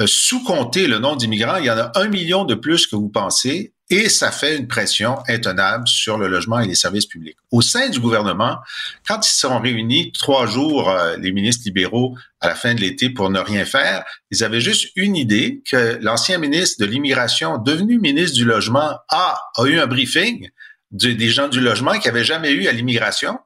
euh, 0.00 0.06
sous-compté 0.08 0.88
le 0.88 0.98
nombre 0.98 1.18
d'immigrants, 1.18 1.56
il 1.58 1.66
y 1.66 1.70
en 1.70 1.78
a 1.78 1.92
un 1.94 2.08
million 2.08 2.44
de 2.44 2.54
plus 2.54 2.88
que 2.88 2.96
vous 2.96 3.10
pensez, 3.10 3.74
et 3.90 4.08
ça 4.08 4.30
fait 4.30 4.56
une 4.56 4.68
pression 4.68 5.18
intenable 5.28 5.86
sur 5.88 6.16
le 6.16 6.28
logement 6.28 6.60
et 6.60 6.66
les 6.66 6.76
services 6.76 7.06
publics. 7.06 7.36
Au 7.50 7.60
sein 7.60 7.88
du 7.88 7.98
gouvernement, 7.98 8.58
quand 9.06 9.26
ils 9.26 9.36
sont 9.36 9.58
réunis 9.58 10.12
trois 10.12 10.46
jours, 10.46 10.88
euh, 10.88 11.16
les 11.16 11.32
ministres 11.32 11.64
libéraux, 11.66 12.16
à 12.40 12.48
la 12.48 12.54
fin 12.54 12.74
de 12.74 12.80
l'été 12.80 13.10
pour 13.10 13.30
ne 13.30 13.40
rien 13.40 13.64
faire, 13.64 14.04
ils 14.30 14.44
avaient 14.44 14.60
juste 14.60 14.90
une 14.94 15.16
idée 15.16 15.62
que 15.68 15.98
l'ancien 16.00 16.38
ministre 16.38 16.84
de 16.84 16.86
l'immigration, 16.86 17.58
devenu 17.58 17.98
ministre 17.98 18.36
du 18.36 18.44
logement, 18.44 18.96
a, 19.08 19.38
a 19.56 19.64
eu 19.64 19.78
un 19.78 19.86
briefing 19.86 20.48
des 20.92 21.28
gens 21.28 21.48
du 21.48 21.60
logement 21.60 21.92
qui 21.98 22.08
n'avaient 22.08 22.24
jamais 22.24 22.50
eu 22.50 22.66
à 22.66 22.72
l'immigration. 22.72 23.38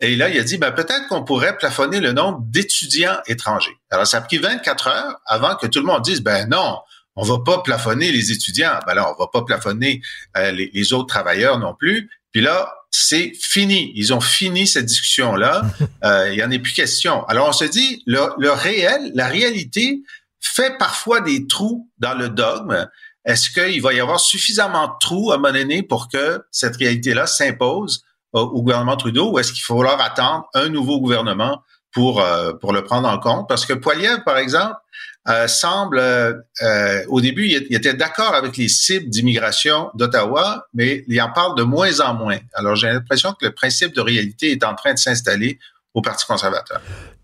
Et 0.00 0.14
là, 0.14 0.28
il 0.28 0.38
a 0.38 0.44
dit, 0.44 0.56
ben, 0.56 0.70
peut-être 0.70 1.08
qu'on 1.08 1.24
pourrait 1.24 1.56
plafonner 1.56 2.00
le 2.00 2.12
nombre 2.12 2.44
d'étudiants 2.46 3.18
étrangers. 3.26 3.76
Alors, 3.90 4.06
ça 4.06 4.18
a 4.18 4.20
pris 4.20 4.38
24 4.38 4.86
heures 4.86 5.20
avant 5.26 5.56
que 5.56 5.66
tout 5.66 5.80
le 5.80 5.86
monde 5.86 6.02
dise, 6.02 6.20
ben 6.20 6.48
non, 6.48 6.78
on 7.16 7.24
va 7.24 7.38
pas 7.44 7.62
plafonner 7.62 8.10
les 8.10 8.32
étudiants. 8.32 8.78
Ben 8.86 8.94
là, 8.94 9.12
on 9.12 9.18
va 9.18 9.28
pas 9.28 9.42
plafonner 9.42 10.00
euh, 10.36 10.50
les, 10.52 10.92
autres 10.92 11.06
travailleurs 11.06 11.58
non 11.58 11.74
plus. 11.74 12.10
Puis 12.32 12.40
là, 12.40 12.72
c'est 12.90 13.32
fini. 13.40 13.92
Ils 13.94 14.14
ont 14.14 14.20
fini 14.20 14.66
cette 14.66 14.86
discussion-là. 14.86 15.62
Euh, 16.04 16.30
il 16.32 16.38
y 16.38 16.42
en 16.42 16.50
a 16.50 16.58
plus 16.58 16.72
question. 16.72 17.24
Alors, 17.26 17.50
on 17.50 17.52
se 17.52 17.64
dit, 17.64 18.02
le, 18.06 18.18
le 18.36 18.50
réel, 18.50 19.12
la 19.14 19.28
réalité 19.28 20.02
fait 20.40 20.76
parfois 20.76 21.20
des 21.20 21.46
trous 21.46 21.88
dans 21.98 22.14
le 22.14 22.28
dogme. 22.28 22.88
Est-ce 23.24 23.50
qu'il 23.50 23.80
va 23.80 23.92
y 23.92 24.00
avoir 24.00 24.18
suffisamment 24.18 24.88
de 24.88 24.92
trous 25.00 25.30
à 25.30 25.36
un 25.36 25.38
moment 25.38 25.54
donné 25.54 25.84
pour 25.84 26.08
que 26.08 26.42
cette 26.50 26.76
réalité-là 26.76 27.26
s'impose 27.26 28.02
au, 28.32 28.62
gouvernement 28.62 28.96
Trudeau 28.96 29.32
ou 29.32 29.38
est-ce 29.38 29.52
qu'il 29.52 29.62
faut 29.62 29.76
falloir 29.76 30.00
attendre 30.00 30.48
un 30.54 30.68
nouveau 30.68 31.00
gouvernement 31.00 31.62
pour, 31.92 32.20
euh, 32.20 32.52
pour 32.54 32.72
le 32.72 32.82
prendre 32.82 33.08
en 33.08 33.18
compte? 33.18 33.48
Parce 33.48 33.64
que 33.64 33.74
Poiliev, 33.74 34.24
par 34.24 34.38
exemple, 34.38 34.74
euh, 35.28 35.46
semble, 35.46 35.98
euh, 36.00 37.04
au 37.08 37.20
début, 37.20 37.46
il, 37.46 37.74
était 37.76 37.94
d'accord 37.94 38.34
avec 38.34 38.56
les 38.56 38.68
cibles 38.68 39.08
d'immigration 39.08 39.90
d'Ottawa, 39.94 40.66
mais 40.74 41.04
il 41.06 41.20
en 41.22 41.30
parle 41.30 41.56
de 41.56 41.62
moins 41.62 42.00
en 42.00 42.14
moins. 42.14 42.38
Alors, 42.54 42.74
j'ai 42.74 42.88
l'impression 42.88 43.32
que 43.32 43.46
le 43.46 43.52
principe 43.52 43.94
de 43.94 44.00
réalité 44.00 44.50
est 44.50 44.64
en 44.64 44.74
train 44.74 44.94
de 44.94 44.98
s'installer 44.98 45.60
au 45.94 46.02
Parti 46.02 46.26
conservateur. 46.26 46.80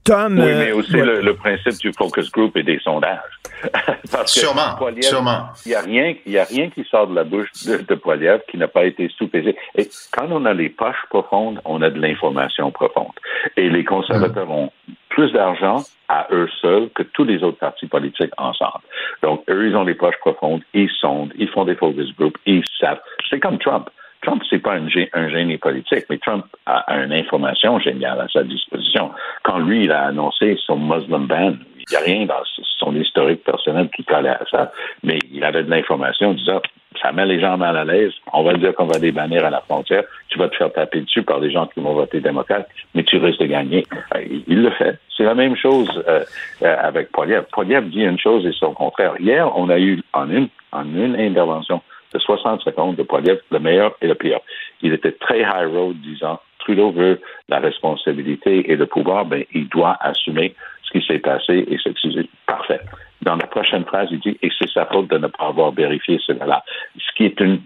Tom. 0.08 0.38
Oui, 0.38 0.44
euh, 0.44 0.58
mais 0.58 0.72
aussi 0.72 0.96
ouais. 0.96 1.04
le, 1.04 1.20
le 1.20 1.34
principe 1.34 1.78
du 1.78 1.92
focus 1.92 2.30
group 2.32 2.56
et 2.56 2.62
des 2.62 2.78
sondages. 2.80 3.20
Parce 4.10 4.34
que 4.34 4.40
Sûrement, 4.40 4.76
Poilievre, 4.76 5.04
sûrement. 5.04 5.48
Il 5.66 5.70
n'y 5.70 5.74
a 5.74 5.80
rien, 5.80 6.14
il 6.24 6.32
y 6.32 6.38
a 6.38 6.44
rien 6.44 6.70
qui 6.70 6.84
sort 6.84 7.08
de 7.08 7.14
la 7.14 7.24
bouche 7.24 7.50
de, 7.66 7.78
de 7.78 7.94
Poilievre 7.94 8.42
qui 8.48 8.56
n'a 8.56 8.68
pas 8.68 8.84
été 8.84 9.08
sous-pesé. 9.18 9.56
Et 9.76 9.88
quand 10.12 10.26
on 10.30 10.44
a 10.44 10.54
les 10.54 10.68
poches 10.70 11.04
profondes, 11.10 11.60
on 11.64 11.82
a 11.82 11.90
de 11.90 12.00
l'information 12.00 12.70
profonde. 12.70 13.12
Et 13.56 13.68
les 13.68 13.84
conservateurs 13.84 14.50
ont 14.50 14.70
plus 15.10 15.32
d'argent 15.32 15.82
à 16.08 16.26
eux 16.30 16.48
seuls 16.62 16.88
que 16.94 17.02
tous 17.02 17.24
les 17.24 17.42
autres 17.42 17.58
partis 17.58 17.86
politiques 17.86 18.32
ensemble. 18.38 18.80
Donc, 19.22 19.42
eux, 19.50 19.68
ils 19.68 19.76
ont 19.76 19.84
les 19.84 19.94
poches 19.94 20.18
profondes, 20.20 20.62
ils 20.72 20.90
sondent, 21.00 21.32
ils 21.36 21.48
font 21.48 21.64
des 21.64 21.74
focus 21.74 22.14
groups, 22.16 22.38
ils 22.46 22.62
savent. 22.80 23.00
C'est 23.28 23.40
comme 23.40 23.58
Trump. 23.58 23.90
Trump, 24.22 24.42
c'est 24.50 24.58
pas 24.58 24.74
un, 24.74 24.86
gé- 24.88 25.08
un 25.12 25.28
génie 25.28 25.58
politique, 25.58 26.04
mais 26.10 26.18
Trump 26.18 26.44
a, 26.66 26.84
une 27.02 27.12
information 27.12 27.78
géniale 27.78 28.20
à 28.20 28.28
sa 28.28 28.42
disposition. 28.42 29.10
Quand 29.44 29.58
lui, 29.58 29.84
il 29.84 29.92
a 29.92 30.06
annoncé 30.06 30.56
son 30.66 30.76
Muslim 30.76 31.26
ban, 31.26 31.54
il 31.78 31.84
n'y 31.90 31.96
a 31.96 32.00
rien 32.00 32.26
dans 32.26 32.42
son 32.78 32.94
historique 32.94 33.44
personnel 33.44 33.88
qui 33.94 34.04
collait 34.04 34.30
à 34.30 34.44
ça, 34.50 34.72
mais 35.02 35.18
il 35.32 35.42
avait 35.44 35.62
de 35.62 35.70
l'information 35.70 36.34
disant 36.34 36.60
ça 37.00 37.12
met 37.12 37.26
les 37.26 37.38
gens 37.40 37.56
mal 37.56 37.76
à 37.76 37.84
l'aise, 37.84 38.12
on 38.32 38.42
va 38.42 38.54
dire 38.54 38.74
qu'on 38.74 38.86
va 38.86 38.98
les 38.98 39.12
bannir 39.12 39.44
à 39.44 39.50
la 39.50 39.60
frontière, 39.60 40.02
tu 40.28 40.38
vas 40.38 40.48
te 40.48 40.56
faire 40.56 40.72
taper 40.72 41.00
dessus 41.02 41.22
par 41.22 41.38
des 41.38 41.50
gens 41.50 41.66
qui 41.66 41.80
vont 41.80 41.94
voter 41.94 42.20
démocrate, 42.20 42.68
mais 42.94 43.04
tu 43.04 43.18
risques 43.18 43.40
de 43.40 43.46
gagner. 43.46 43.86
Euh, 44.14 44.22
il, 44.28 44.42
il 44.48 44.62
le 44.62 44.70
fait. 44.70 44.98
C'est 45.16 45.24
la 45.24 45.34
même 45.34 45.54
chose 45.54 45.88
euh, 46.08 46.24
euh, 46.62 46.76
avec 46.80 47.12
Poliev. 47.12 47.44
Poliev 47.52 47.88
dit 47.88 48.02
une 48.02 48.18
chose 48.18 48.44
et 48.46 48.52
son 48.52 48.72
contraire. 48.72 49.14
Hier, 49.20 49.50
on 49.56 49.68
a 49.68 49.78
eu 49.78 50.02
en 50.12 50.28
une, 50.30 50.48
en 50.72 50.84
une 50.84 51.14
intervention 51.14 51.82
de 52.12 52.18
60 52.18 52.62
secondes 52.62 52.96
de 52.96 53.02
Poliev, 53.02 53.38
le 53.50 53.58
meilleur 53.58 53.94
et 54.00 54.06
le 54.06 54.14
pire. 54.14 54.40
Il 54.82 54.92
était 54.92 55.12
très 55.12 55.40
high 55.40 55.70
road 55.72 55.96
disant 56.00 56.40
Trudeau 56.58 56.90
veut 56.90 57.20
la 57.48 57.58
responsabilité 57.60 58.70
et 58.70 58.76
le 58.76 58.86
pouvoir, 58.86 59.24
ben, 59.24 59.44
il 59.54 59.68
doit 59.68 59.96
assumer 60.00 60.54
ce 60.82 60.98
qui 60.98 61.06
s'est 61.06 61.18
passé 61.18 61.66
et 61.68 61.78
s'excuser. 61.78 62.28
Parfait. 62.46 62.80
Dans 63.22 63.36
la 63.36 63.46
prochaine 63.46 63.84
phrase, 63.84 64.08
il 64.10 64.20
dit 64.20 64.38
et 64.42 64.50
c'est 64.58 64.70
sa 64.70 64.86
faute 64.86 65.08
de 65.08 65.18
ne 65.18 65.26
pas 65.26 65.46
avoir 65.48 65.72
vérifié 65.72 66.18
cela. 66.26 66.62
Ce 66.96 67.12
qui 67.16 67.24
est 67.24 67.40
un 67.42 67.58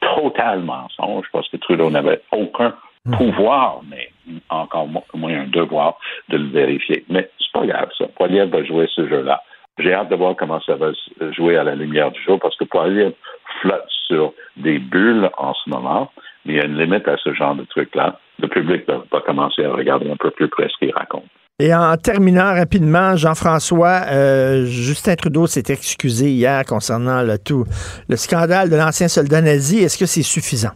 total 0.00 0.60
mensonge 0.60 1.26
parce 1.32 1.48
que 1.48 1.56
Trudeau 1.56 1.90
n'avait 1.90 2.20
aucun 2.32 2.74
pouvoir, 3.16 3.80
mais 3.88 4.10
encore 4.50 4.86
mo- 4.86 5.04
moins 5.14 5.40
un 5.40 5.46
devoir 5.46 5.98
de 6.28 6.36
le 6.36 6.48
vérifier. 6.48 7.04
Mais 7.08 7.30
c'est 7.38 7.52
pas 7.52 7.66
grave, 7.66 7.88
ça. 7.96 8.06
Poilievre 8.14 8.50
va 8.50 8.64
jouer 8.64 8.86
ce 8.94 9.08
jeu-là. 9.08 9.42
J'ai 9.78 9.94
hâte 9.94 10.10
de 10.10 10.16
voir 10.16 10.36
comment 10.36 10.60
ça 10.60 10.76
va 10.76 10.90
jouer 11.32 11.56
à 11.56 11.64
la 11.64 11.74
lumière 11.74 12.10
du 12.10 12.22
jour 12.22 12.38
parce 12.40 12.56
que 12.56 12.64
Poilievre 12.64 13.14
flotte 13.60 13.88
sur 14.06 14.32
des 14.56 14.78
bulles 14.78 15.30
en 15.38 15.54
ce 15.54 15.70
moment, 15.70 16.10
mais 16.44 16.54
il 16.54 16.56
y 16.56 16.60
a 16.60 16.66
une 16.66 16.78
limite 16.78 17.08
à 17.08 17.16
ce 17.16 17.32
genre 17.32 17.54
de 17.54 17.64
truc-là. 17.64 18.18
Le 18.40 18.48
public 18.48 18.86
va, 18.86 19.02
va 19.10 19.20
commencer 19.20 19.64
à 19.64 19.72
regarder 19.72 20.10
un 20.10 20.16
peu 20.16 20.30
plus 20.30 20.48
près 20.48 20.68
ce 20.68 20.76
qu'il 20.78 20.92
raconte. 20.94 21.24
Et 21.60 21.74
en 21.74 21.94
terminant 21.98 22.54
rapidement, 22.54 23.16
Jean-François, 23.16 24.04
euh, 24.10 24.64
Justin 24.64 25.14
Trudeau 25.14 25.46
s'est 25.46 25.64
excusé 25.68 26.30
hier 26.30 26.64
concernant 26.64 27.22
le 27.22 27.36
tout 27.38 27.66
le 28.08 28.16
scandale 28.16 28.70
de 28.70 28.76
l'ancien 28.76 29.08
soldat 29.08 29.42
nazi. 29.42 29.80
Est-ce 29.80 29.98
que 29.98 30.06
c'est 30.06 30.22
suffisant? 30.22 30.72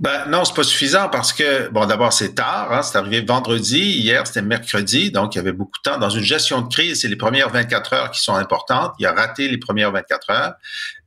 Ben 0.00 0.26
non, 0.28 0.44
c'est 0.44 0.54
pas 0.54 0.62
suffisant 0.62 1.08
parce 1.08 1.32
que 1.32 1.68
bon, 1.70 1.84
d'abord 1.84 2.12
c'est 2.12 2.36
tard, 2.36 2.72
hein, 2.72 2.82
c'est 2.82 2.96
arrivé 2.96 3.20
vendredi, 3.20 3.80
hier 3.80 4.24
c'était 4.28 4.42
mercredi, 4.42 5.10
donc 5.10 5.34
il 5.34 5.38
y 5.38 5.40
avait 5.40 5.52
beaucoup 5.52 5.76
de 5.84 5.90
temps. 5.90 5.98
Dans 5.98 6.08
une 6.08 6.22
gestion 6.22 6.60
de 6.60 6.72
crise, 6.72 7.00
c'est 7.00 7.08
les 7.08 7.16
premières 7.16 7.50
24 7.50 7.92
heures 7.94 8.10
qui 8.12 8.20
sont 8.20 8.36
importantes. 8.36 8.94
Il 9.00 9.06
a 9.06 9.12
raté 9.12 9.48
les 9.48 9.58
premières 9.58 9.90
24 9.90 10.30
heures. 10.30 10.54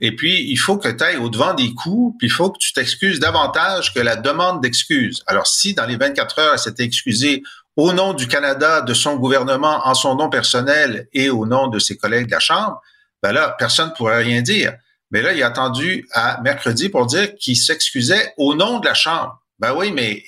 Et 0.02 0.14
puis 0.14 0.46
il 0.46 0.58
faut 0.58 0.76
que 0.78 0.90
tu 0.90 1.04
ailles 1.06 1.16
au 1.16 1.30
devant 1.30 1.54
des 1.54 1.74
coups, 1.74 2.18
puis 2.20 2.28
il 2.28 2.32
faut 2.32 2.50
que 2.50 2.58
tu 2.60 2.74
t'excuses 2.74 3.22
davantage 3.22 3.94
que 3.94 4.02
la 4.02 4.18
demande 4.18 4.62
d'excuses. 4.62 5.24
Alors 5.26 5.48
si 5.48 5.74
dans 5.74 5.86
les 5.86 5.96
24 5.96 6.40
heures, 6.40 6.56
il 6.56 6.60
s'était 6.60 6.84
excusé 6.84 7.44
au 7.78 7.94
nom 7.94 8.12
du 8.12 8.28
Canada, 8.28 8.82
de 8.82 8.94
son 8.94 9.16
gouvernement, 9.16 9.88
en 9.88 9.94
son 9.94 10.16
nom 10.16 10.30
personnel 10.30 11.08
et 11.14 11.30
au 11.30 11.46
nom 11.46 11.68
de 11.68 11.80
ses 11.80 11.96
collègues 11.96 12.26
de 12.26 12.32
la 12.32 12.40
Chambre, 12.42 12.82
ben 13.24 13.32
là, 13.32 13.56
personne 13.58 13.90
ne 13.90 13.96
pourrait 13.96 14.22
rien 14.22 14.42
dire. 14.42 14.74
Mais 15.12 15.22
là, 15.22 15.34
il 15.34 15.44
a 15.44 15.48
attendu 15.48 16.08
à 16.14 16.40
mercredi 16.42 16.90
pour 16.90 17.06
dire 17.06 17.36
qu'il 17.36 17.58
s'excusait 17.58 18.34
au 18.38 18.56
nom 18.56 18.80
de 18.80 18.86
la 18.86 18.94
Chambre. 18.94 19.42
Ben 19.60 19.74
oui, 19.76 19.92
mais 19.92 20.24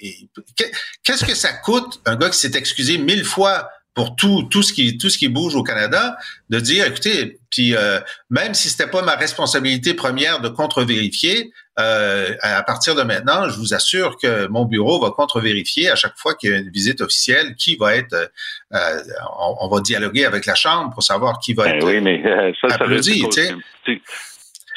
qu'est-ce 1.03 1.25
que 1.25 1.33
ça 1.33 1.53
coûte, 1.53 1.99
un 2.05 2.15
gars 2.15 2.29
qui 2.29 2.37
s'est 2.37 2.55
excusé 2.55 2.99
mille 2.99 3.25
fois 3.25 3.67
pour 3.95 4.15
tout, 4.15 4.43
tout 4.43 4.63
ce 4.63 4.73
qui 4.73 4.97
tout 4.97 5.09
ce 5.09 5.17
qui 5.17 5.27
bouge 5.27 5.55
au 5.55 5.63
Canada, 5.63 6.17
de 6.49 6.59
dire, 6.59 6.85
écoutez, 6.85 7.39
puis 7.49 7.75
euh, 7.75 7.99
même 8.29 8.53
si 8.53 8.69
c'était 8.69 8.89
pas 8.89 9.03
ma 9.03 9.15
responsabilité 9.15 9.93
première 9.93 10.39
de 10.39 10.49
contre-vérifier, 10.49 11.51
euh, 11.79 12.35
à 12.41 12.63
partir 12.63 12.95
de 12.95 13.03
maintenant, 13.03 13.49
je 13.49 13.57
vous 13.57 13.73
assure 13.73 14.17
que 14.17 14.47
mon 14.47 14.65
bureau 14.65 14.99
va 14.99 15.11
contre-vérifier 15.11 15.89
à 15.89 15.95
chaque 15.95 16.17
fois 16.17 16.35
qu'il 16.35 16.51
y 16.51 16.53
a 16.53 16.57
une 16.57 16.71
visite 16.71 17.01
officielle, 17.01 17.55
qui 17.55 17.75
va 17.75 17.95
être, 17.95 18.31
euh, 18.73 18.97
on, 19.39 19.57
on, 19.61 19.67
va 19.67 19.81
dialoguer 19.81 20.25
avec 20.25 20.45
la 20.45 20.55
Chambre 20.55 20.91
pour 20.93 21.03
savoir 21.03 21.39
qui 21.39 21.53
va 21.53 21.65
ben 21.65 21.75
être 21.75 21.85
oui, 21.85 22.01
mais, 22.01 22.21
ça, 22.61 22.69
ça 22.69 22.75
applaudi, 22.75 23.23
sais 23.31 23.53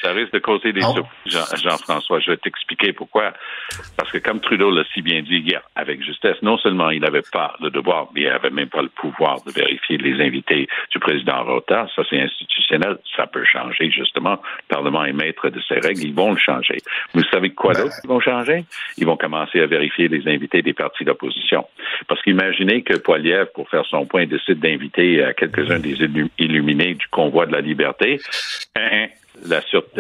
ça 0.03 0.13
risque 0.13 0.33
de 0.33 0.39
causer 0.39 0.73
des 0.73 0.83
oh. 0.85 0.93
surprises, 0.93 1.63
Jean-François. 1.63 2.21
Je 2.21 2.31
vais 2.33 2.37
t'expliquer 2.37 2.93
pourquoi. 2.93 3.33
Parce 3.97 4.11
que 4.11 4.19
comme 4.19 4.41
Trudeau 4.41 4.71
l'a 4.71 4.85
si 4.93 5.03
bien 5.03 5.23
dit 5.23 5.39
hier, 5.39 5.63
avec 5.75 6.03
justesse, 6.03 6.37
non 6.43 6.59
seulement 6.59 6.91
il 6.91 7.01
n'avait 7.01 7.23
pas 7.33 7.55
le 7.61 7.71
devoir, 7.71 8.09
mais 8.15 8.23
il 8.23 8.29
n'avait 8.29 8.51
même 8.51 8.69
pas 8.69 8.83
le 8.83 8.89
pouvoir 8.89 9.43
de 9.45 9.53
vérifier 9.53 9.99
les 9.99 10.25
invités 10.25 10.69
du 10.91 10.99
président 10.99 11.45
Rota. 11.45 11.87
Ça, 11.95 12.03
c'est 12.09 12.21
institutionnel. 12.21 12.99
Ça 13.17 13.27
peut 13.27 13.45
changer, 13.45 13.91
justement. 13.91 14.39
Le 14.69 14.75
Parlement 14.75 15.05
est 15.05 15.13
maître 15.13 15.49
de 15.49 15.61
ses 15.61 15.81
règles. 15.81 16.03
Ils 16.03 16.15
vont 16.15 16.33
le 16.33 16.39
changer. 16.39 16.79
Vous 17.15 17.23
savez 17.31 17.51
quoi 17.51 17.73
d'autre 17.73 17.95
ils 18.05 18.09
vont 18.09 18.21
changer? 18.21 18.65
Ils 18.99 19.07
vont 19.07 19.17
commencer 19.17 19.61
à 19.61 19.67
vérifier 19.67 20.09
les 20.09 20.29
invités 20.29 20.63
des 20.63 20.73
partis 20.73 21.05
d'opposition. 21.05 21.67
Parce 22.09 22.21
qu'imaginez 22.23 22.83
que 22.83 22.95
Poiliev, 22.95 23.47
pour 23.55 23.69
faire 23.69 23.85
son 23.87 24.07
point, 24.07 24.27
décide 24.27 24.61
d'inviter 24.61 25.23
euh, 25.23 25.33
quelques-uns 25.37 25.79
des 25.79 25.97
illuminés 26.39 26.95
du 26.95 27.07
convoi 27.09 27.47
de 27.47 27.53
la 27.53 27.61
liberté. 27.61 28.21
Hein, 28.77 29.07
la, 29.45 29.61
sûre, 29.63 29.85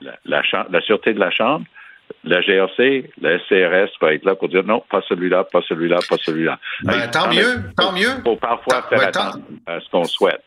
la, 0.00 0.42
la, 0.70 0.80
sûreté 0.82 1.14
de 1.14 1.20
la 1.20 1.30
Chambre, 1.30 1.64
la 2.24 2.40
GRC, 2.40 3.10
la 3.20 3.38
SCRS 3.38 3.90
va 4.00 4.14
être 4.14 4.24
là 4.24 4.34
pour 4.34 4.48
dire 4.48 4.64
non, 4.64 4.82
pas 4.90 5.00
celui-là, 5.08 5.44
pas 5.44 5.60
celui-là, 5.68 5.98
pas 6.08 6.16
celui-là. 6.18 6.58
Ben, 6.82 7.08
tant 7.10 7.28
mieux, 7.28 7.62
tant 7.76 7.92
mieux. 7.92 8.10
Il 8.18 8.22
faut 8.22 8.36
parfois 8.36 8.82
faire 8.88 9.08
attention 9.08 9.42
à 9.66 9.80
ce 9.80 9.88
qu'on 9.90 10.04
souhaite. 10.04 10.42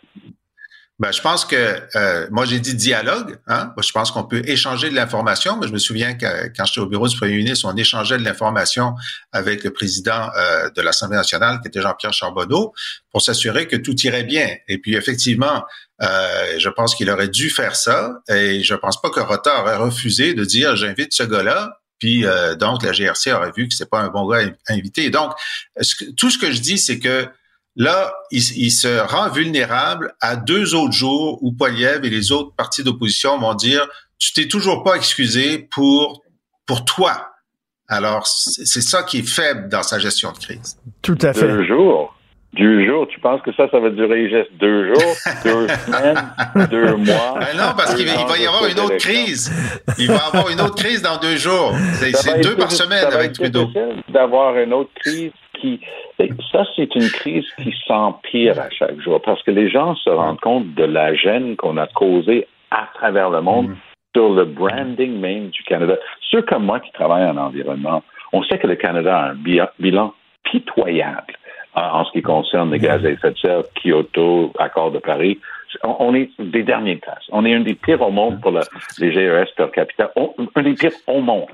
Ben, 1.00 1.12
je 1.12 1.22
pense 1.22 1.44
que 1.44 1.82
euh, 1.96 2.28
moi 2.30 2.46
j'ai 2.46 2.60
dit 2.60 2.76
dialogue. 2.76 3.40
Hein? 3.48 3.74
Je 3.82 3.92
pense 3.92 4.12
qu'on 4.12 4.26
peut 4.26 4.44
échanger 4.46 4.92
de 4.92 4.96
l'information, 4.96 5.58
mais 5.58 5.68
je 5.68 5.74
me 5.74 5.80
souviens 5.80 6.14
que 6.14 6.48
quand 6.56 6.66
j'étais 6.66 6.82
au 6.82 6.86
bureau 6.86 7.08
du 7.08 7.18
premier 7.18 7.36
ministre, 7.36 7.68
on 7.68 7.76
échangeait 7.76 8.20
de 8.20 8.24
l'information 8.24 8.94
avec 9.32 9.64
le 9.64 9.74
président 9.74 10.30
euh, 10.38 10.70
de 10.70 10.82
l'Assemblée 10.84 11.18
nationale, 11.18 11.62
qui 11.62 11.68
était 11.68 11.82
Jean-Pierre 11.82 12.14
Charbonneau, 12.14 12.74
pour 13.12 13.24
s'assurer 13.24 13.68
que 13.68 13.76
tout 13.76 13.96
irait 14.02 14.24
bien. 14.24 14.48
Et 14.68 14.78
puis 14.78 14.96
effectivement, 14.96 15.64
euh, 16.04 16.60
je 16.60 16.70
pense 16.70 16.94
qu'il 16.94 17.10
aurait 17.10 17.30
dû 17.30 17.50
faire 17.50 17.76
ça, 17.76 18.20
et 18.30 18.64
je 18.64 18.76
pense 18.76 19.02
pas 19.02 19.10
que 19.10 19.20
Rota 19.20 19.62
aurait 19.62 19.78
refusé 19.78 20.36
de 20.36 20.46
dire 20.46 20.76
j'invite 20.76 21.12
ce 21.12 21.24
gars-là. 21.24 21.80
Puis 21.98 22.26
euh, 22.26 22.54
donc 22.54 22.84
la 22.84 22.92
GRC 22.92 23.32
aurait 23.34 23.52
vu 23.56 23.68
que 23.68 23.74
c'est 23.74 23.90
pas 23.90 24.00
un 24.00 24.10
bon 24.10 24.28
gars 24.28 24.46
à 24.68 24.74
inviter. 24.74 25.10
Donc 25.10 25.32
tout 26.18 26.30
ce 26.30 26.38
que 26.38 26.52
je 26.52 26.60
dis, 26.60 26.78
c'est 26.78 27.00
que 27.00 27.28
Là, 27.76 28.14
il, 28.30 28.42
il, 28.58 28.72
se 28.72 29.00
rend 29.00 29.30
vulnérable 29.30 30.14
à 30.22 30.36
deux 30.36 30.76
autres 30.76 30.94
jours 30.94 31.40
où 31.42 31.52
Poiliev 31.52 32.06
et 32.06 32.10
les 32.10 32.32
autres 32.32 32.54
partis 32.56 32.84
d'opposition 32.84 33.40
vont 33.40 33.56
dire 33.56 33.88
tu 34.20 34.32
t'es 34.34 34.48
toujours 34.48 34.84
pas 34.84 34.96
excusé 34.96 35.68
pour 35.72 36.22
pour 36.66 36.86
toi. 36.86 37.30
Alors 37.90 38.26
c'est 38.26 38.82
ça 38.82 39.04
qui 39.04 39.20
est 39.20 39.30
faible 39.30 39.70
dans 39.70 39.84
sa 39.84 40.00
gestion 40.00 40.32
de 40.32 40.38
crise. 40.38 40.78
Tout 41.02 41.18
à 41.22 41.34
fait. 41.34 41.48
Deux 41.48 41.66
jours. 41.66 42.16
Deux 42.54 42.86
jours. 42.86 43.08
Tu 43.08 43.20
penses 43.20 43.42
que 43.42 43.52
ça, 43.54 43.68
ça 43.70 43.80
va 43.80 43.90
durer 43.90 44.30
juste 44.30 44.56
deux 44.60 44.94
jours, 44.94 45.16
deux 45.44 45.68
semaines, 45.86 46.70
deux 46.70 46.96
mois? 46.96 47.40
Ben 47.40 47.58
non, 47.58 47.74
parce 47.76 47.96
qu'il 47.96 48.06
va 48.06 48.38
y 48.38 48.46
avoir 48.46 48.68
une 48.68 48.80
autre 48.80 48.98
crise. 48.98 49.52
Il 49.98 50.08
va 50.08 50.14
y 50.14 50.18
avoir 50.18 50.50
une 50.50 50.62
autre 50.62 50.76
crise 50.76 51.02
dans 51.02 51.18
deux 51.18 51.38
jours. 51.38 51.74
C'est 51.94 52.42
deux 52.42 52.56
par 52.56 52.72
semaine 52.72 53.06
avec 53.12 53.34
Trudeau. 53.34 53.70
D'avoir 54.10 54.56
une 54.58 54.74
autre 54.74 54.92
crise 54.96 55.32
qui 55.64 55.80
ça, 56.52 56.66
c'est 56.76 56.94
une 56.96 57.10
crise 57.10 57.46
qui 57.58 57.74
s'empire 57.88 58.60
à 58.60 58.70
chaque 58.70 59.00
jour 59.00 59.22
parce 59.22 59.42
que 59.44 59.52
les 59.52 59.70
gens 59.70 59.96
se 59.96 60.10
rendent 60.10 60.40
compte 60.40 60.74
de 60.76 60.84
la 60.84 61.16
gêne 61.16 61.56
qu'on 61.56 61.78
a 61.78 61.88
causée 61.88 62.48
à 62.72 62.88
travers 62.94 63.30
le 63.30 63.42
monde 63.42 63.70
mmh. 63.70 63.76
sur 64.16 64.30
le 64.34 64.46
branding 64.46 65.20
même 65.20 65.48
du 65.50 65.64
Canada. 65.64 65.96
Ceux 66.30 66.42
comme 66.44 66.66
moi 66.66 66.80
qui 66.80 66.92
travaillent 66.92 67.30
en 67.30 67.38
environnement, 67.38 68.04
on 68.32 68.44
sait 68.44 68.58
que 68.60 68.68
le 68.68 68.76
Canada 68.76 69.18
a 69.18 69.30
un 69.32 69.36
bilan 69.80 70.14
pitoyable 70.44 71.34
en 71.76 72.06
ce 72.06 72.12
qui 72.12 72.22
concerne 72.22 72.72
les 72.72 72.80
gaz 72.80 73.04
à 73.04 73.10
effet 73.10 73.32
de 73.32 73.38
serre, 73.38 73.64
Kyoto, 73.76 74.54
accord 74.60 74.92
de 74.92 75.00
Paris. 75.00 75.40
On 75.84 76.14
est 76.14 76.30
des 76.40 76.62
derniers 76.62 77.00
classes. 77.00 77.26
On 77.32 77.46
est 77.46 77.54
un 77.56 77.62
des 77.62 77.74
pires 77.74 78.02
au 78.02 78.12
monde 78.12 78.40
pour 78.42 78.52
la, 78.52 78.62
les 79.00 79.12
GES 79.12 79.52
per 79.58 79.68
capita, 79.74 80.12
on, 80.16 80.34
un 80.56 80.62
des 80.62 80.74
pires 80.74 80.92
au 81.08 81.20
monde. 81.20 81.50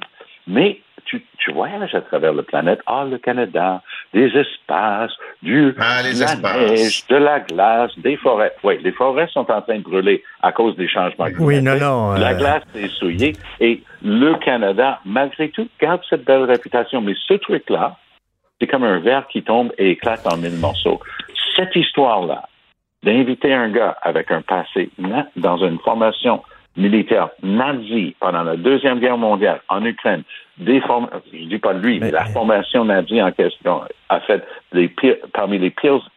Mais 0.46 0.82
tu, 1.06 1.24
tu 1.38 1.52
voyages 1.52 1.94
à 1.96 2.02
travers 2.02 2.34
la 2.34 2.44
planète, 2.44 2.80
ah, 2.86 3.06
le 3.10 3.18
Canada, 3.18 3.82
des 4.14 4.28
espaces, 4.28 5.12
du, 5.42 5.74
ah, 5.80 6.02
les 6.04 6.14
de 6.16 6.20
la 6.20 6.26
espaces. 6.34 6.72
neige, 6.72 7.08
de 7.08 7.16
la 7.16 7.40
glace, 7.40 7.92
des 7.98 8.18
forêts. 8.18 8.54
Oui, 8.64 8.80
les 8.84 8.92
forêts 8.92 9.28
sont 9.32 9.50
en 9.52 9.62
train 9.62 9.78
de 9.78 9.84
brûler 9.84 10.24
à 10.42 10.52
cause 10.52 10.76
des 10.76 10.88
changements 10.88 11.26
climatiques. 11.26 11.40
Oui, 11.42 11.62
non, 11.62 11.78
non. 11.78 12.12
La 12.14 12.32
euh... 12.32 12.38
glace 12.38 12.64
est 12.76 12.90
souillée 12.90 13.34
et 13.60 13.84
le 14.04 14.36
Canada, 14.36 15.00
malgré 15.06 15.50
tout, 15.50 15.68
garde 15.82 16.02
cette 16.10 16.26
belle 16.26 16.44
réputation. 16.44 17.02
Mais 17.02 17.14
ce 17.28 17.34
truc-là, 17.36 17.98
C'est 18.60 18.68
comme 18.68 18.84
un 18.84 19.00
verre 19.00 19.26
qui 19.28 19.42
tombe 19.42 19.72
et 19.78 19.92
éclate 19.92 20.28
en 20.28 20.36
mille 20.36 20.58
morceaux. 20.60 21.00
Cette 21.56 21.76
histoire-là, 21.76 22.44
d'inviter 23.04 23.54
un 23.54 23.70
gars 23.70 23.98
avec 24.02 24.32
un 24.32 24.42
passé 24.42 24.90
dans 25.38 25.58
une 25.58 25.80
formation 25.80 26.42
militaire 26.80 27.30
nazie 27.44 28.16
pendant 28.20 28.44
la 28.44 28.56
Deuxième 28.56 29.00
Guerre 29.00 29.18
mondiale 29.18 29.62
en 29.70 29.86
Ukraine, 29.86 30.24
des 30.58 30.82
je 30.82 31.46
dis 31.46 31.58
pas 31.60 31.74
de 31.74 31.80
lui, 31.80 32.00
mais, 32.00 32.12
la 32.12 32.26
formation 32.26 32.86
nazie 32.86 33.22
en 33.22 33.32
question 33.32 33.82
a 34.10 34.20
fait 34.22 34.44
des 34.74 34.92
parmi 35.34 35.60
les 35.60 35.70
pires 35.70 36.10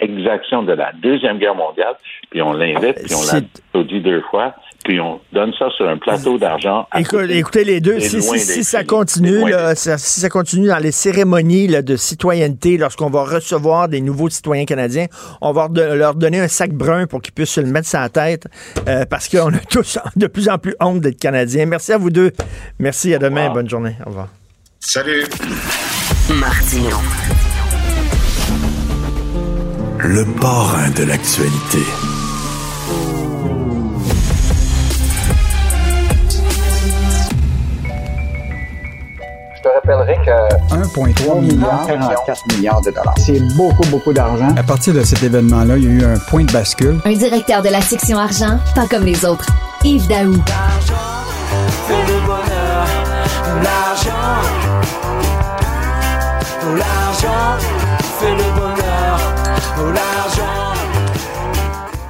exactions 0.00 0.62
de 0.62 0.72
la 0.72 0.92
Deuxième 0.92 1.38
Guerre 1.38 1.54
mondiale, 1.54 1.94
puis 2.30 2.42
on 2.42 2.52
l'invite, 2.52 3.04
puis 3.04 3.14
on 3.14 3.32
l'a 3.32 3.84
dit 3.84 4.00
deux 4.00 4.20
fois, 4.22 4.54
puis 4.84 5.00
on 5.00 5.20
donne 5.32 5.52
ça 5.58 5.68
sur 5.76 5.88
un 5.88 5.96
plateau 5.96 6.38
d'argent. 6.38 6.86
écoutez 6.94 7.64
les 7.64 7.80
deux, 7.80 8.00
si, 8.00 8.64
ça 8.64 8.84
continue, 8.84 9.44
si 9.76 10.20
ça 10.20 10.28
continue 10.28 10.68
dans 10.68 10.78
les 10.78 10.92
cérémonies 10.92 11.68
de 11.68 11.96
citoyenneté, 11.96 12.76
lorsqu'on 12.76 13.10
va 13.10 13.24
recevoir 13.24 13.88
des 13.88 14.00
nouveaux 14.00 14.28
citoyens 14.28 14.64
canadiens, 14.64 15.06
on 15.40 15.52
va 15.52 15.68
leur 15.72 16.14
donner 16.14 16.40
un 16.40 16.48
sac 16.48 16.72
brun 16.72 17.06
pour 17.06 17.22
qu'ils 17.22 17.32
puissent 17.32 17.50
se 17.50 17.60
le 17.60 17.68
mettre 17.68 17.88
sur 17.88 18.00
la 18.00 18.08
tête, 18.08 18.46
euh, 18.88 19.04
parce 19.08 19.28
qu'on 19.28 19.52
a 19.52 19.58
tous 19.70 19.98
de 20.16 20.26
plus 20.26 20.48
en 20.48 20.58
plus 20.58 20.74
honte 20.80 21.00
d'être 21.00 21.18
Canadiens. 21.18 21.66
Merci 21.66 21.92
à 21.92 21.98
vous 21.98 22.10
deux. 22.10 22.32
Merci, 22.78 23.14
à 23.14 23.18
demain. 23.18 23.50
Bonne 23.50 23.68
journée. 23.68 23.96
Au 24.04 24.08
revoir. 24.08 24.28
Salut. 24.80 25.24
Martino. 26.30 26.96
Le 29.98 30.24
parrain 30.40 30.90
de 30.90 31.04
l'actualité. 31.04 32.11
1,3 40.82 41.40
milliard, 41.40 41.86
44 41.86 42.56
milliards 42.56 42.80
de 42.80 42.90
dollars. 42.90 43.14
C'est 43.18 43.40
beaucoup, 43.56 43.86
beaucoup 43.88 44.12
d'argent. 44.12 44.54
À 44.56 44.62
partir 44.62 44.94
de 44.94 45.02
cet 45.02 45.22
événement-là, 45.22 45.76
il 45.76 45.84
y 45.84 45.86
a 45.86 45.90
eu 45.90 46.04
un 46.04 46.18
point 46.18 46.44
de 46.44 46.52
bascule. 46.52 46.98
Un 47.04 47.12
directeur 47.12 47.62
de 47.62 47.68
la 47.68 47.80
section 47.80 48.18
argent, 48.18 48.58
pas 48.74 48.86
comme 48.86 49.04
les 49.04 49.24
autres. 49.24 49.46
Yves 49.84 50.08
Daou. 50.08 50.34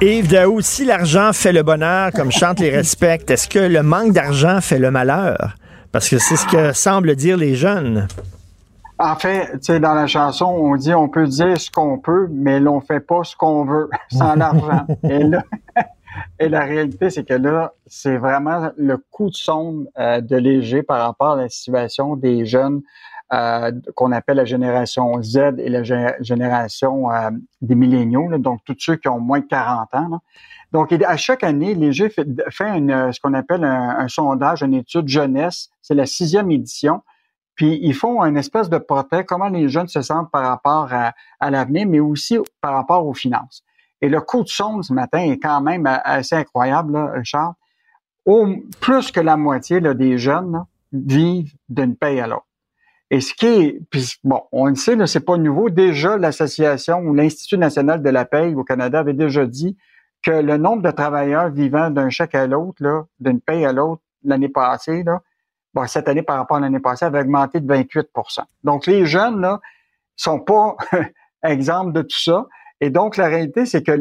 Yves 0.01 0.27
Daou, 0.27 0.61
si 0.61 0.83
l'argent 0.83 1.31
fait 1.31 1.53
le 1.53 1.63
bonheur, 1.63 2.11
comme 2.11 2.31
chante 2.31 2.59
les 2.59 2.69
respects, 2.69 3.29
est-ce 3.29 3.47
que 3.47 3.59
le 3.59 3.83
manque 3.83 4.13
d'argent 4.13 4.59
fait 4.61 4.79
le 4.79 4.91
malheur? 4.91 5.55
Parce 5.91 6.09
que 6.09 6.17
c'est 6.17 6.35
ce 6.35 6.45
que 6.47 6.73
semblent 6.73 7.15
dire 7.15 7.37
les 7.37 7.55
jeunes. 7.55 8.07
En 8.99 9.15
fait, 9.15 9.51
tu 9.53 9.57
sais, 9.61 9.79
dans 9.79 9.93
la 9.93 10.07
chanson, 10.07 10.45
on 10.45 10.75
dit 10.75 10.93
on 10.93 11.09
peut 11.09 11.27
dire 11.27 11.59
ce 11.59 11.71
qu'on 11.71 11.97
peut, 11.97 12.27
mais 12.31 12.59
l'on 12.59 12.79
fait 12.79 12.99
pas 12.99 13.23
ce 13.23 13.35
qu'on 13.35 13.65
veut 13.65 13.89
sans 14.11 14.35
l'argent. 14.35 14.85
Et 15.03 15.19
là, 15.19 15.43
et 16.39 16.49
la 16.49 16.61
réalité, 16.61 17.09
c'est 17.09 17.27
que 17.27 17.33
là, 17.33 17.73
c'est 17.87 18.17
vraiment 18.17 18.71
le 18.77 18.97
coup 18.97 19.29
de 19.29 19.35
sonde 19.35 19.87
euh, 19.97 20.21
de 20.21 20.35
léger 20.35 20.83
par 20.83 21.05
rapport 21.05 21.31
à 21.31 21.35
la 21.37 21.49
situation 21.49 22.15
des 22.15 22.45
jeunes 22.45 22.81
euh, 23.33 23.71
qu'on 23.95 24.11
appelle 24.11 24.37
la 24.37 24.45
génération 24.45 25.21
Z 25.23 25.55
et 25.57 25.69
la 25.69 25.81
génération 26.21 27.11
euh, 27.11 27.31
des 27.61 27.75
milléniaux, 27.75 28.37
donc 28.37 28.59
tous 28.63 28.75
ceux 28.77 28.95
qui 28.95 29.07
ont 29.07 29.19
moins 29.19 29.39
de 29.39 29.45
40 29.45 29.93
ans. 29.95 30.19
Donc, 30.71 30.91
à 30.91 31.17
chaque 31.17 31.43
année, 31.43 31.75
Léger 31.75 32.09
fait, 32.09 32.27
fait 32.49 32.63
ce 32.65 33.19
qu'on 33.19 33.33
appelle 33.35 33.63
un, 33.63 34.07
sondage, 34.07 34.63
une 34.63 34.73
étude 34.73 35.07
jeunesse. 35.07 35.69
C'est 35.83 35.93
la 35.93 36.07
sixième 36.07 36.49
édition. 36.49 37.01
Puis, 37.55 37.79
ils 37.81 37.93
font 37.93 38.23
une 38.23 38.37
espèce 38.37 38.69
de 38.69 38.77
portrait, 38.77 39.25
comment 39.25 39.49
les 39.49 39.69
jeunes 39.69 39.87
se 39.87 40.01
sentent 40.01 40.31
par 40.31 40.43
rapport 40.43 40.89
à, 40.91 41.51
l'avenir, 41.51 41.87
mais 41.87 41.99
aussi 41.99 42.37
par 42.61 42.73
rapport 42.73 43.05
aux 43.05 43.13
finances. 43.13 43.63
Et 44.01 44.09
le 44.09 44.21
coup 44.21 44.43
de 44.43 44.49
sonde 44.49 44.83
ce 44.83 44.93
matin 44.93 45.19
est 45.19 45.39
quand 45.39 45.61
même 45.61 45.85
assez 45.85 46.35
incroyable, 46.35 46.93
là, 46.93 47.13
Charles. 47.23 47.53
Plus 48.79 49.11
que 49.11 49.19
la 49.19 49.37
moitié 49.37 49.81
des 49.81 50.17
jeunes 50.17 50.63
vivent 50.91 51.53
d'une 51.69 51.95
paye 51.95 52.19
à 52.19 52.27
l'autre. 52.27 52.47
Et 53.13 53.19
ce 53.19 53.33
qui 53.35 53.45
est, 53.45 53.79
puis 53.91 54.15
bon, 54.23 54.41
on 54.51 54.65
le 54.65 54.75
sait, 54.75 54.97
c'est 55.05 55.23
pas 55.23 55.37
nouveau. 55.37 55.69
Déjà, 55.69 56.17
l'association 56.17 56.99
ou 56.99 57.13
l'Institut 57.13 57.59
national 57.59 58.01
de 58.01 58.09
la 58.09 58.25
paye 58.25 58.55
au 58.55 58.63
Canada 58.63 58.99
avait 58.99 59.13
déjà 59.13 59.45
dit 59.45 59.77
que 60.23 60.31
le 60.31 60.57
nombre 60.57 60.81
de 60.81 60.89
travailleurs 60.89 61.49
vivant 61.49 61.91
d'un 61.91 62.09
chèque 62.09 62.33
à 62.33 62.47
l'autre, 62.47 62.81
là, 62.81 63.03
d'une 63.19 63.39
paye 63.39 63.65
à 63.65 63.73
l'autre 63.73 64.01
l'année 64.23 64.49
passée, 64.49 65.03
là, 65.03 65.21
bon, 65.73 65.87
cette 65.87 66.07
année 66.07 66.21
par 66.21 66.37
rapport 66.37 66.57
à 66.57 66.59
l'année 66.59 66.79
passée, 66.79 67.05
avait 67.05 67.21
augmenté 67.21 67.59
de 67.59 67.73
28% 67.73 68.43
Donc, 68.63 68.85
les 68.85 69.05
jeunes, 69.05 69.41
là, 69.41 69.59
sont 70.15 70.39
pas 70.39 70.75
exemples 71.43 71.93
de 71.93 72.01
tout 72.01 72.19
ça. 72.19 72.47
Et 72.81 72.89
donc, 72.89 73.17
la 73.17 73.27
réalité, 73.27 73.65
c'est 73.65 73.83
que 73.83 73.97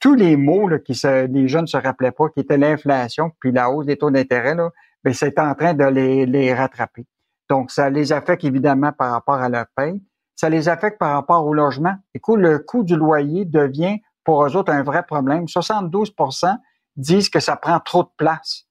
tous 0.00 0.14
les 0.14 0.36
mots 0.36 0.68
là, 0.68 0.78
qui 0.78 0.94
se, 0.94 1.26
les 1.26 1.48
jeunes 1.48 1.66
se 1.66 1.76
rappelaient 1.76 2.10
pas, 2.10 2.28
qui 2.28 2.40
étaient 2.40 2.58
l'inflation 2.58 3.30
puis 3.40 3.52
la 3.52 3.70
hausse 3.70 3.86
des 3.86 3.96
taux 3.96 4.10
d'intérêt, 4.10 4.54
là, 4.54 4.70
ben, 5.04 5.14
c'est 5.14 5.38
en 5.38 5.54
train 5.54 5.74
de 5.74 5.84
les, 5.84 6.26
les 6.26 6.52
rattraper. 6.52 7.06
Donc, 7.48 7.70
ça 7.70 7.90
les 7.90 8.12
affecte 8.12 8.44
évidemment 8.44 8.92
par 8.92 9.12
rapport 9.12 9.36
à 9.36 9.48
leur 9.48 9.66
paye. 9.76 10.02
Ça 10.34 10.48
les 10.48 10.68
affecte 10.68 10.98
par 10.98 11.12
rapport 11.12 11.46
au 11.46 11.54
logement. 11.54 11.94
Écoute, 12.14 12.40
le 12.40 12.58
coût 12.58 12.82
du 12.82 12.96
loyer 12.96 13.44
devient 13.44 14.00
pour 14.24 14.44
eux 14.44 14.56
autres 14.56 14.72
un 14.72 14.82
vrai 14.82 15.04
problème. 15.04 15.44
72% 15.44 16.56
disent 16.96 17.30
que 17.30 17.40
ça 17.40 17.56
prend 17.56 17.78
trop 17.78 18.02
de 18.02 18.10
place. 18.16 18.65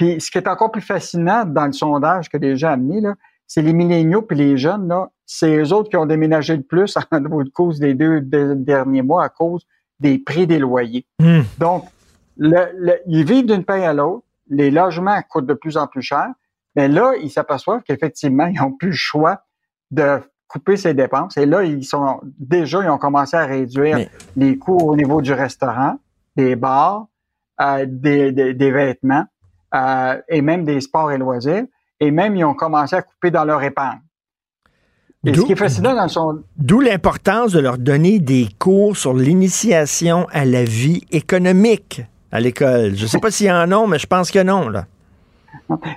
Puis, 0.00 0.18
ce 0.18 0.30
qui 0.30 0.38
est 0.38 0.48
encore 0.48 0.72
plus 0.72 0.80
fascinant 0.80 1.44
dans 1.44 1.66
le 1.66 1.72
sondage 1.72 2.30
que 2.30 2.38
les 2.38 2.56
gens 2.56 2.70
ont 2.70 2.72
amené, 2.72 3.02
là, 3.02 3.16
c'est 3.46 3.60
les 3.60 3.74
milléniaux 3.74 4.22
puis 4.22 4.34
les 4.34 4.56
jeunes, 4.56 4.88
là, 4.88 5.10
c'est 5.26 5.58
eux 5.58 5.74
autres 5.74 5.90
qui 5.90 5.98
ont 5.98 6.06
déménagé 6.06 6.56
le 6.56 6.62
plus 6.62 6.96
à 6.96 7.02
cause 7.52 7.78
des 7.78 7.92
deux 7.92 8.22
derniers 8.22 9.02
mois 9.02 9.24
à 9.24 9.28
cause 9.28 9.66
des 9.98 10.18
prix 10.18 10.46
des 10.46 10.58
loyers. 10.58 11.04
Hmm. 11.18 11.42
Donc, 11.58 11.84
le, 12.38 12.96
ils 13.08 13.26
vivent 13.26 13.44
d'une 13.44 13.62
paye 13.62 13.84
à 13.84 13.92
l'autre. 13.92 14.24
Les 14.48 14.70
logements 14.70 15.20
coûtent 15.28 15.44
de 15.44 15.52
plus 15.52 15.76
en 15.76 15.86
plus 15.86 16.00
cher. 16.00 16.28
Mais 16.76 16.88
là, 16.88 17.12
ils 17.22 17.30
s'aperçoivent 17.30 17.82
qu'effectivement, 17.82 18.46
ils 18.46 18.58
n'ont 18.58 18.72
plus 18.72 18.88
le 18.88 18.94
choix 18.94 19.42
de 19.90 20.18
couper 20.48 20.78
ses 20.78 20.94
dépenses. 20.94 21.36
Et 21.36 21.44
là, 21.44 21.62
ils 21.62 21.84
sont 21.84 22.22
déjà, 22.38 22.82
ils 22.82 22.88
ont 22.88 22.96
commencé 22.96 23.36
à 23.36 23.44
réduire 23.44 24.08
les 24.34 24.56
coûts 24.56 24.78
au 24.78 24.96
niveau 24.96 25.20
du 25.20 25.34
restaurant, 25.34 25.98
des 26.36 26.56
bars, 26.56 27.06
euh, 27.60 27.84
des, 27.86 28.32
des, 28.32 28.70
vêtements 28.70 29.26
euh, 29.74 30.20
et 30.28 30.42
même 30.42 30.64
des 30.64 30.80
sports 30.80 31.12
et 31.12 31.18
loisirs. 31.18 31.64
Et 32.00 32.10
même, 32.10 32.36
ils 32.36 32.44
ont 32.44 32.54
commencé 32.54 32.96
à 32.96 33.02
couper 33.02 33.30
dans 33.30 33.44
leur 33.44 33.62
épargne. 33.62 34.00
Et 35.26 35.34
ce 35.34 35.42
qui 35.42 35.52
est 35.52 35.56
fascinant 35.56 35.94
dans 35.94 36.08
son... 36.08 36.42
D'où 36.56 36.80
l'importance 36.80 37.52
de 37.52 37.60
leur 37.60 37.76
donner 37.76 38.20
des 38.20 38.48
cours 38.58 38.96
sur 38.96 39.12
l'initiation 39.12 40.26
à 40.32 40.46
la 40.46 40.64
vie 40.64 41.02
économique 41.10 42.02
à 42.32 42.40
l'école. 42.40 42.94
Je 42.94 43.02
ne 43.02 43.06
sais 43.06 43.18
pas 43.18 43.30
s'il 43.30 43.46
y 43.46 43.52
en 43.52 43.70
a, 43.70 43.86
mais 43.86 43.98
je 43.98 44.06
pense 44.06 44.30
que 44.30 44.42
non, 44.42 44.68
là. 44.70 44.86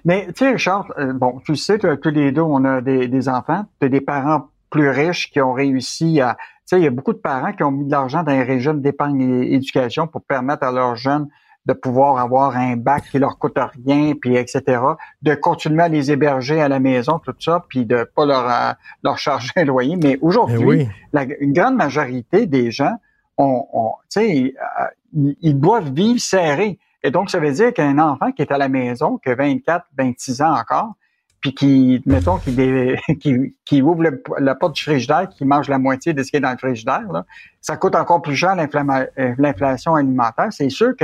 Mais 0.03 0.27
tu 0.27 0.33
sais, 0.39 0.51
Richard, 0.51 0.91
euh, 0.97 1.13
bon, 1.13 1.39
tu 1.45 1.55
sais 1.55 1.77
tous 1.77 2.09
les 2.09 2.31
deux, 2.31 2.41
on 2.41 2.65
a 2.65 2.81
des, 2.81 3.29
enfants, 3.29 3.65
tu 3.79 3.85
as 3.85 3.89
des 3.89 4.01
parents 4.01 4.49
plus 4.69 4.89
riches 4.89 5.31
qui 5.31 5.39
ont 5.39 5.53
réussi 5.53 6.19
à... 6.19 6.35
Tu 6.35 6.75
sais, 6.75 6.79
il 6.79 6.83
y 6.83 6.87
a 6.87 6.91
beaucoup 6.91 7.13
de 7.13 7.19
parents 7.19 7.53
qui 7.53 7.63
ont 7.63 7.71
mis 7.71 7.85
de 7.85 7.91
l'argent 7.91 8.23
dans 8.23 8.31
les 8.31 8.43
régimes 8.43 8.81
d'épargne 8.81 9.21
et 9.21 9.55
éducation 9.55 10.07
pour 10.07 10.21
permettre 10.21 10.63
à 10.63 10.71
leurs 10.71 10.95
jeunes 10.95 11.27
de 11.65 11.73
pouvoir 11.73 12.17
avoir 12.17 12.57
un 12.57 12.75
bac 12.75 13.05
qui 13.09 13.19
leur 13.19 13.37
coûte 13.37 13.57
rien, 13.85 14.13
puis 14.19 14.35
etc., 14.35 14.81
de 15.21 15.33
continuer 15.33 15.83
à 15.83 15.87
les 15.87 16.11
héberger 16.11 16.61
à 16.61 16.67
la 16.67 16.79
maison, 16.79 17.19
tout 17.19 17.33
ça, 17.39 17.65
puis 17.69 17.85
de 17.85 18.09
pas 18.15 18.25
leur, 18.25 18.49
euh, 18.49 18.73
leur 19.03 19.17
charger 19.17 19.51
un 19.55 19.65
loyer. 19.65 19.95
Mais 19.95 20.17
aujourd'hui, 20.21 20.87
eh 21.17 21.37
une 21.39 21.53
grande 21.53 21.75
majorité 21.75 22.45
des 22.47 22.71
gens, 22.71 22.95
ont, 23.37 23.93
tu 24.11 24.19
sais, 24.19 24.53
euh, 24.57 25.33
ils 25.41 25.59
doivent 25.59 25.91
vivre 25.91 26.19
serrés. 26.19 26.79
Et 27.03 27.11
donc, 27.11 27.29
ça 27.29 27.39
veut 27.39 27.51
dire 27.51 27.73
qu'un 27.73 27.97
enfant 27.99 28.31
qui 28.31 28.41
est 28.41 28.51
à 28.51 28.57
la 28.57 28.69
maison, 28.69 29.17
qui 29.17 29.29
a 29.29 29.35
24, 29.35 29.85
26 29.97 30.41
ans 30.41 30.53
encore, 30.53 30.93
puis 31.41 31.53
qui, 31.53 32.01
mettons, 32.05 32.37
qui, 32.37 32.55
qui, 33.19 33.55
qui 33.65 33.81
ouvre 33.81 34.03
la 34.39 34.55
porte 34.55 34.75
du 34.75 34.81
frigidaire, 34.81 35.27
qui 35.29 35.45
mange 35.45 35.67
la 35.67 35.77
moitié 35.77 36.13
de 36.13 36.23
ce 36.23 36.31
qui 36.31 36.37
est 36.37 36.41
dans 36.41 36.51
le 36.51 36.57
frigidaire, 36.57 37.11
là, 37.11 37.25
ça 37.59 37.75
coûte 37.75 37.95
encore 37.95 38.21
plus 38.21 38.35
cher 38.35 38.55
euh, 38.57 39.35
l'inflation 39.37 39.95
alimentaire. 39.95 40.47
C'est 40.51 40.69
sûr 40.69 40.95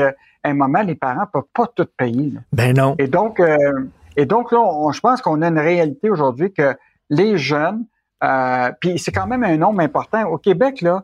qu'à 0.43 0.49
un 0.49 0.53
moment, 0.53 0.81
les 0.81 0.95
parents 0.95 1.25
peuvent 1.31 1.43
pas 1.53 1.67
tout 1.67 1.87
payer. 1.97 2.33
Ben 2.53 2.75
non. 2.75 2.95
Et 2.99 3.07
donc, 3.07 3.39
euh, 3.39 3.57
et 4.15 4.25
donc 4.25 4.51
là, 4.51 4.91
je 4.91 4.99
pense 4.99 5.21
qu'on 5.21 5.41
a 5.41 5.47
une 5.47 5.59
réalité 5.59 6.09
aujourd'hui 6.09 6.51
que 6.51 6.75
les 7.09 7.37
jeunes, 7.37 7.85
euh, 8.23 8.71
puis 8.79 8.99
c'est 8.99 9.11
quand 9.11 9.27
même 9.27 9.43
un 9.43 9.57
nombre 9.57 9.81
important. 9.81 10.23
Au 10.27 10.37
Québec, 10.37 10.81
là, 10.81 11.03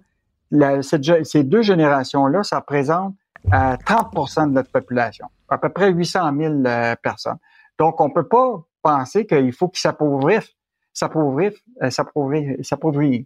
ces 0.81 1.43
deux 1.43 1.61
générations-là, 1.61 2.43
ça 2.43 2.59
représente 2.59 3.15
à 3.51 3.77
30% 3.77 4.47
de 4.47 4.53
notre 4.53 4.71
population, 4.71 5.27
à 5.49 5.57
peu 5.57 5.69
près 5.69 5.91
800 5.91 6.31
000 6.37 6.53
euh, 6.65 6.95
personnes. 7.01 7.37
Donc, 7.77 7.99
on 8.01 8.09
peut 8.09 8.27
pas 8.27 8.63
penser 8.81 9.25
qu'il 9.25 9.53
faut 9.53 9.67
qu'ils 9.67 9.79
s'appauvrissent, 9.79 10.55
s'appauvrissent, 10.93 11.61
euh, 11.81 11.89
s'appauvrir. 11.89 13.23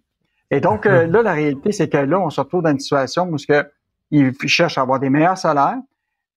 Et 0.51 0.59
donc, 0.59 0.85
euh, 0.85 1.05
là, 1.05 1.21
la 1.21 1.33
réalité, 1.33 1.71
c'est 1.71 1.89
que 1.89 1.97
là, 1.97 2.19
on 2.19 2.29
se 2.29 2.41
retrouve 2.41 2.63
dans 2.63 2.71
une 2.71 2.79
situation 2.79 3.29
où 3.29 3.37
ils 4.11 4.33
cherchent 4.47 4.77
à 4.77 4.81
avoir 4.81 4.99
des 4.99 5.09
meilleurs 5.09 5.37
salaires, 5.37 5.77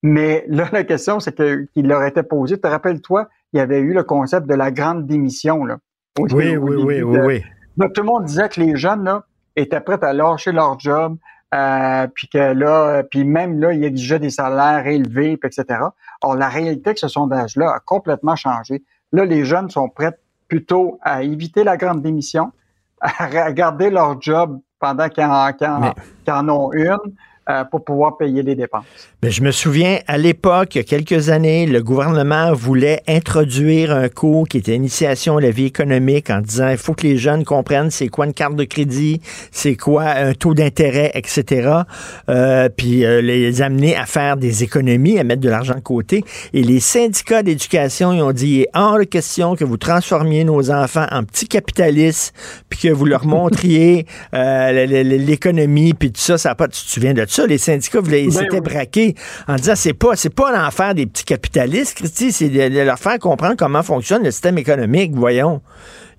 mais 0.03 0.43
là, 0.49 0.67
la 0.71 0.83
question, 0.83 1.19
c'est 1.19 1.35
que, 1.35 1.65
qu'il 1.73 1.87
leur 1.87 2.03
était 2.03 2.23
posé. 2.23 2.59
Te 2.59 2.67
rappelles-toi, 2.67 3.29
il 3.53 3.57
y 3.57 3.59
avait 3.61 3.79
eu 3.79 3.93
le 3.93 4.03
concept 4.03 4.47
de 4.47 4.53
la 4.53 4.69
grande 4.69 5.07
démission, 5.07 5.63
là. 5.63 5.77
oui, 6.19 6.57
oui, 6.57 6.75
oui, 6.75 7.01
oui, 7.01 7.43
tout 7.77 8.01
le 8.01 8.03
monde 8.03 8.25
disait 8.25 8.49
que 8.49 8.59
les 8.59 8.75
jeunes 8.75 9.05
là, 9.05 9.23
étaient 9.55 9.79
prêts 9.79 10.03
à 10.03 10.13
lâcher 10.13 10.51
leur 10.51 10.77
job, 10.79 11.17
euh, 11.55 12.07
puis 12.13 12.27
que 12.27 12.37
là, 12.37 13.03
puis 13.03 13.23
même 13.23 13.59
là, 13.59 13.73
ils 13.73 13.83
exigeaient 13.83 14.19
des 14.19 14.29
salaires 14.29 14.85
élevés, 14.85 15.37
puis 15.37 15.49
etc. 15.49 15.79
Or, 16.21 16.35
la 16.35 16.49
réalité 16.49 16.93
de 16.93 16.97
ce 16.97 17.07
sondage-là 17.07 17.71
a 17.71 17.79
complètement 17.79 18.35
changé. 18.35 18.83
Là, 19.11 19.25
les 19.25 19.45
jeunes 19.45 19.69
sont 19.69 19.87
prêts 19.87 20.17
plutôt 20.47 20.99
à 21.01 21.23
éviter 21.23 21.63
la 21.63 21.77
grande 21.77 22.01
démission, 22.01 22.51
à 22.99 23.51
garder 23.53 23.89
leur 23.89 24.21
job 24.21 24.59
pendant 24.79 25.07
qu'ils 25.07 25.23
en, 25.23 25.49
en, 26.27 26.49
ont 26.49 26.73
une, 26.73 26.97
euh, 27.49 27.65
pour 27.65 27.83
pouvoir 27.83 28.15
payer 28.15 28.41
les 28.41 28.55
dépenses. 28.55 28.85
Mais 29.21 29.29
je 29.29 29.43
me 29.43 29.51
souviens, 29.51 29.99
à 30.07 30.17
l'époque, 30.17 30.75
il 30.75 30.77
y 30.77 30.81
a 30.81 30.85
quelques 30.85 31.27
années, 31.29 31.65
le 31.65 31.83
gouvernement 31.83 32.53
voulait 32.53 33.01
introduire 33.05 33.91
un 33.93 34.07
cours 34.07 34.47
qui 34.47 34.59
était 34.59 34.75
initiation 34.75 35.35
à 35.35 35.41
la 35.41 35.51
vie 35.51 35.65
économique 35.65 36.29
en 36.29 36.39
disant 36.39 36.69
il 36.69 36.77
faut 36.77 36.93
que 36.93 37.05
les 37.05 37.17
jeunes 37.17 37.43
comprennent 37.43 37.91
c'est 37.91 38.07
quoi 38.07 38.27
une 38.27 38.33
carte 38.33 38.55
de 38.55 38.63
crédit, 38.63 39.19
c'est 39.51 39.75
quoi 39.75 40.03
un 40.03 40.33
taux 40.33 40.53
d'intérêt, 40.53 41.11
etc. 41.15 41.79
Euh, 42.29 42.69
puis 42.69 43.03
euh, 43.03 43.19
les 43.19 43.61
amener 43.61 43.97
à 43.97 44.05
faire 44.05 44.37
des 44.37 44.63
économies, 44.63 45.19
à 45.19 45.25
mettre 45.25 45.41
de 45.41 45.49
l'argent 45.49 45.75
de 45.75 45.81
côté. 45.81 46.23
Et 46.53 46.63
les 46.63 46.79
syndicats 46.79 47.43
d'éducation, 47.43 48.13
ils 48.13 48.21
ont 48.21 48.31
dit 48.31 48.47
il 48.47 48.61
est 48.61 48.69
hors 48.73 48.99
question 49.11 49.57
que 49.57 49.65
vous 49.65 49.75
transformiez 49.75 50.45
nos 50.45 50.71
enfants 50.71 51.07
en 51.11 51.25
petits 51.25 51.49
capitalistes, 51.49 52.33
puis 52.69 52.79
que 52.79 52.87
vous 52.87 53.03
leur 53.03 53.25
montriez 53.25 54.05
l'économie, 54.31 55.93
puis 55.93 56.09
tout 56.13 56.21
ça, 56.21 56.37
ça 56.37 56.49
n'a 56.49 56.55
pas... 56.55 56.69
Tu 56.69 56.85
te 56.85 56.89
souviens 56.89 57.13
de 57.13 57.32
ça, 57.33 57.47
les 57.47 57.57
syndicats 57.57 57.99
voulaient, 57.99 58.25
ben 58.25 58.31
s'étaient 58.31 58.61
braqués 58.61 59.15
en 59.47 59.55
disant 59.55 59.75
c'est 59.75 59.93
pas, 59.93 60.15
c'est 60.15 60.33
pas 60.33 60.51
l'enfer 60.51 60.93
des 60.93 61.05
petits 61.05 61.25
capitalistes, 61.25 61.97
Christy, 61.97 62.31
c'est 62.31 62.49
de, 62.49 62.81
leur 62.81 62.99
faire 62.99 63.19
comprendre 63.19 63.55
comment 63.57 63.83
fonctionne 63.83 64.23
le 64.23 64.31
système 64.31 64.57
économique, 64.57 65.13
voyons. 65.13 65.61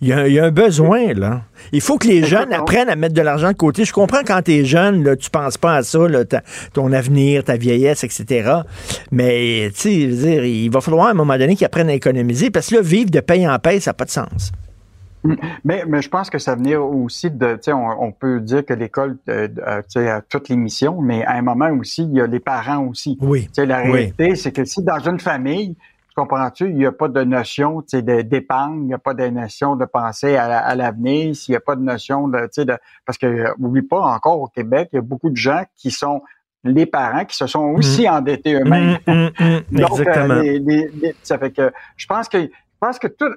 Il 0.01 0.09
y, 0.09 0.39
a, 0.39 0.45
un 0.45 0.51
besoin, 0.51 1.15
là. 1.15 1.43
Il 1.73 1.81
faut 1.81 1.97
que 1.97 2.09
les 2.09 2.25
jeunes 2.25 2.53
apprennent 2.53 2.91
à 2.91 2.97
mettre 2.97 3.15
de 3.15 3.23
l'argent 3.23 3.49
de 3.49 3.57
côté. 3.57 3.85
Je 3.85 3.93
comprends 3.93 4.23
quand 4.27 4.43
tu 4.43 4.53
es 4.53 4.65
jeune, 4.65 5.03
là, 5.03 5.17
tu 5.17 5.31
penses 5.31 5.57
pas 5.57 5.77
à 5.77 5.83
ça, 5.83 6.01
ton 6.75 6.93
avenir, 6.93 7.45
ta 7.45 7.57
vieillesse, 7.57 8.05
etc. 8.05 8.51
Mais, 9.13 9.71
tu 9.75 9.81
sais, 9.81 9.93
il 9.93 10.69
va 10.69 10.83
falloir 10.83 11.07
à 11.07 11.11
un 11.13 11.15
moment 11.15 11.39
donné 11.39 11.57
qu'ils 11.57 11.65
apprennent 11.65 11.89
à 11.89 11.95
économiser 11.95 12.51
parce 12.51 12.67
que 12.67 12.75
là, 12.75 12.81
vivre 12.83 13.11
de 13.11 13.21
paye 13.21 13.49
en 13.49 13.59
paye, 13.59 13.81
ça 13.81 13.91
n'a 13.91 13.95
pas 13.95 14.05
de 14.05 14.11
sens. 14.11 14.53
Mais, 15.65 15.85
mais 15.87 16.03
je 16.03 16.09
pense 16.09 16.29
que 16.29 16.39
ça 16.39 16.55
venait 16.55 16.77
aussi 16.77 17.31
de, 17.31 17.55
tu 17.55 17.63
sais, 17.63 17.73
on, 17.73 18.13
peut 18.13 18.41
dire 18.41 18.65
que 18.65 18.75
l'école, 18.75 19.17
euh, 19.29 19.49
euh, 19.67 19.81
tu 19.83 20.01
sais, 20.01 20.11
a 20.11 20.21
toutes 20.21 20.49
les 20.49 20.57
missions, 20.57 21.01
mais 21.01 21.25
à 21.25 21.33
un 21.33 21.43
moment 21.43 21.71
aussi, 21.71 22.03
il 22.03 22.15
y 22.15 22.21
a 22.21 22.27
les 22.27 22.41
parents 22.41 22.87
aussi. 22.87 23.17
Oui. 23.21 23.45
Tu 23.47 23.55
sais, 23.55 23.67
la 23.67 23.79
réalité, 23.79 24.35
c'est 24.37 24.53
que 24.53 24.65
si 24.65 24.83
dans 24.83 24.99
une 24.99 25.19
famille, 25.19 25.75
tu 25.75 26.15
comprends-tu, 26.17 26.69
il 26.69 26.77
n'y 26.77 26.87
a 26.87 26.93
pas 26.93 27.09
de 27.09 27.25
notion, 27.25 27.83
tu 27.83 27.99
sais, 27.99 28.03
d'épargne, 28.03 28.83
il 28.83 28.87
n'y 28.87 28.95
a 28.95 28.99
pas 28.99 29.15
de 29.15 29.27
notion 29.29 29.77
de 29.77 29.85
penser 29.85 30.37
à, 30.37 30.75
l'avenir, 30.75 31.35
s'il 31.35 31.53
n'y 31.53 31.57
a 31.57 31.61
pas 31.61 31.77
de 31.77 31.83
notion 31.83 32.29
de, 32.29 32.39
tu 32.41 32.49
sais, 32.53 32.65
de, 32.65 32.77
parce 33.07 33.19
que, 33.19 33.27
euh, 33.27 33.55
oublie 33.59 33.83
pas, 33.83 34.01
encore 34.01 34.41
au 34.41 34.49
Québec, 34.49 34.91
il 34.93 34.97
y 34.97 34.99
a 34.99 35.03
beaucoup 35.03 35.31
de 35.31 35.37
gens 35.37 35.65
qui 35.75 35.91
sont 35.91 36.23
les 36.65 36.87
parents 36.87 37.25
qui 37.25 37.37
se 37.37 37.47
sont 37.47 37.75
aussi 37.77 38.07
mmh. 38.07 38.13
endettés 38.13 38.55
eux-mêmes. 38.55 38.99
Mmh, 39.07 39.13
mmh, 39.39 39.61
Donc, 39.73 40.01
ça 41.23 41.39
fait 41.39 41.51
que 41.51 41.73
je 41.97 42.07
pense 42.07 42.29
que 42.29 42.49
pense 42.85 42.99
que 42.99 43.07
tout, 43.07 43.33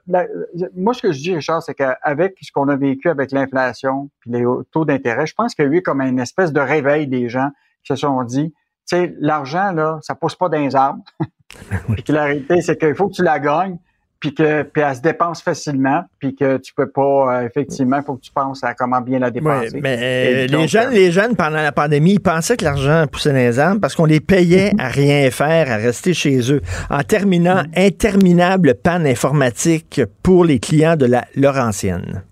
moi, 0.76 0.94
ce 0.94 1.02
que 1.02 1.12
je 1.12 1.20
dis, 1.20 1.36
Richard, 1.36 1.64
c'est 1.64 1.74
qu'avec 1.74 2.38
ce 2.42 2.52
qu'on 2.52 2.68
a 2.68 2.76
vécu 2.76 3.10
avec 3.10 3.32
l'inflation 3.32 4.10
puis 4.20 4.32
les 4.32 4.44
taux 4.72 4.84
d'intérêt, 4.84 5.26
je 5.26 5.34
pense 5.34 5.56
qu'il 5.56 5.66
y 5.66 5.68
a 5.68 5.72
eu 5.72 5.82
comme 5.82 6.02
une 6.02 6.20
espèce 6.20 6.52
de 6.52 6.60
réveil 6.60 7.08
des 7.08 7.30
gens 7.30 7.50
qui 7.84 7.94
se 7.94 7.96
sont 7.96 8.24
dit, 8.24 8.54
tu 8.54 8.98
sais, 8.98 9.16
l'argent, 9.20 9.72
là, 9.72 10.00
ça 10.02 10.16
pousse 10.16 10.36
pas 10.36 10.50
dans 10.50 10.60
les 10.60 10.76
arbres. 10.76 11.04
puis 11.94 12.04
que 12.04 12.12
la 12.12 12.26
réalité, 12.26 12.62
c'est 12.62 12.78
qu'il 12.78 12.94
faut 12.94 13.08
que 13.08 13.14
tu 13.14 13.24
la 13.24 13.40
gagnes 13.40 13.78
puis 14.20 14.34
que 14.34 14.64
puis 14.64 14.82
elle 14.82 14.96
se 14.96 15.02
dépense 15.02 15.42
facilement, 15.42 16.04
puis 16.20 16.36
que 16.36 16.58
tu 16.58 16.74
peux 16.74 16.90
pas 16.90 17.42
euh, 17.42 17.46
effectivement, 17.46 17.98
il 17.98 18.04
faut 18.04 18.16
que 18.16 18.22
tu 18.22 18.32
penses 18.32 18.64
à 18.64 18.74
comment 18.74 19.02
bien 19.02 19.20
la 19.20 19.32
dépenser. 19.32 19.80
mais 19.82 19.98
euh, 20.02 20.48
les 20.48 20.68
jeunes, 20.68 20.90
euh, 20.90 20.96
les 20.96 21.12
jeunes 21.12 21.36
pendant 21.36 21.58
la 21.58 21.72
pandémie, 21.72 22.14
ils 22.14 22.20
pensaient 22.20 22.58
que 22.58 22.66
l'argent 22.66 23.06
poussait 23.12 23.30
dans 23.30 23.36
les 23.36 23.60
arbres 23.60 23.82
parce 23.82 23.96
qu'on 23.96 24.06
les 24.06 24.20
payait 24.20 24.72
à 24.80 24.88
rien 24.88 25.30
faire, 25.30 25.72
à 25.72 25.76
rester 25.76 26.14
chez 26.14 26.52
eux. 26.52 26.62
En 26.90 27.04
terminant, 27.04 27.64
mm. 27.64 27.72
interminable 27.76 28.76
panne 28.76 29.06
informatique 29.06 30.02
pour 30.24 30.46
les 30.46 30.60
clients 30.60 30.96
de 30.96 31.06
la 31.06 31.26
Laurentienne. 31.36 32.24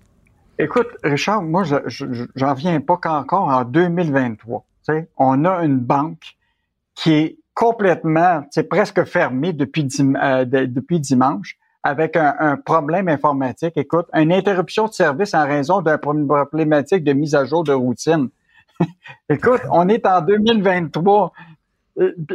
Écoute, 0.57 0.88
Richard, 1.03 1.43
moi, 1.43 1.63
j'en 1.65 2.53
viens 2.53 2.79
pas 2.79 2.97
qu'encore 2.97 3.49
en 3.49 3.65
2023. 3.65 4.65
On 5.17 5.45
a 5.45 5.63
une 5.63 5.79
banque 5.79 6.36
qui 6.95 7.13
est 7.13 7.38
complètement, 7.53 8.43
c'est 8.51 8.69
presque 8.69 9.03
fermée 9.03 9.51
depuis, 9.51 9.83
depuis 9.83 10.99
dimanche 10.99 11.57
avec 11.86 12.17
un, 12.17 12.57
problème 12.57 13.07
informatique. 13.09 13.73
Écoute, 13.75 14.07
une 14.11 14.33
interruption 14.33 14.88
de 14.88 14.93
service 14.93 15.36
en 15.36 15.45
raison 15.45 15.83
d'un 15.83 15.99
problématique 15.99 17.03
de 17.03 17.13
mise 17.13 17.36
à 17.36 17.45
jour 17.45 17.63
de 17.63 17.73
routine. 17.73 18.29
Écoute, 19.29 19.61
on 19.69 19.88
est 19.88 20.03
en 20.07 20.21
2023. 20.21 21.31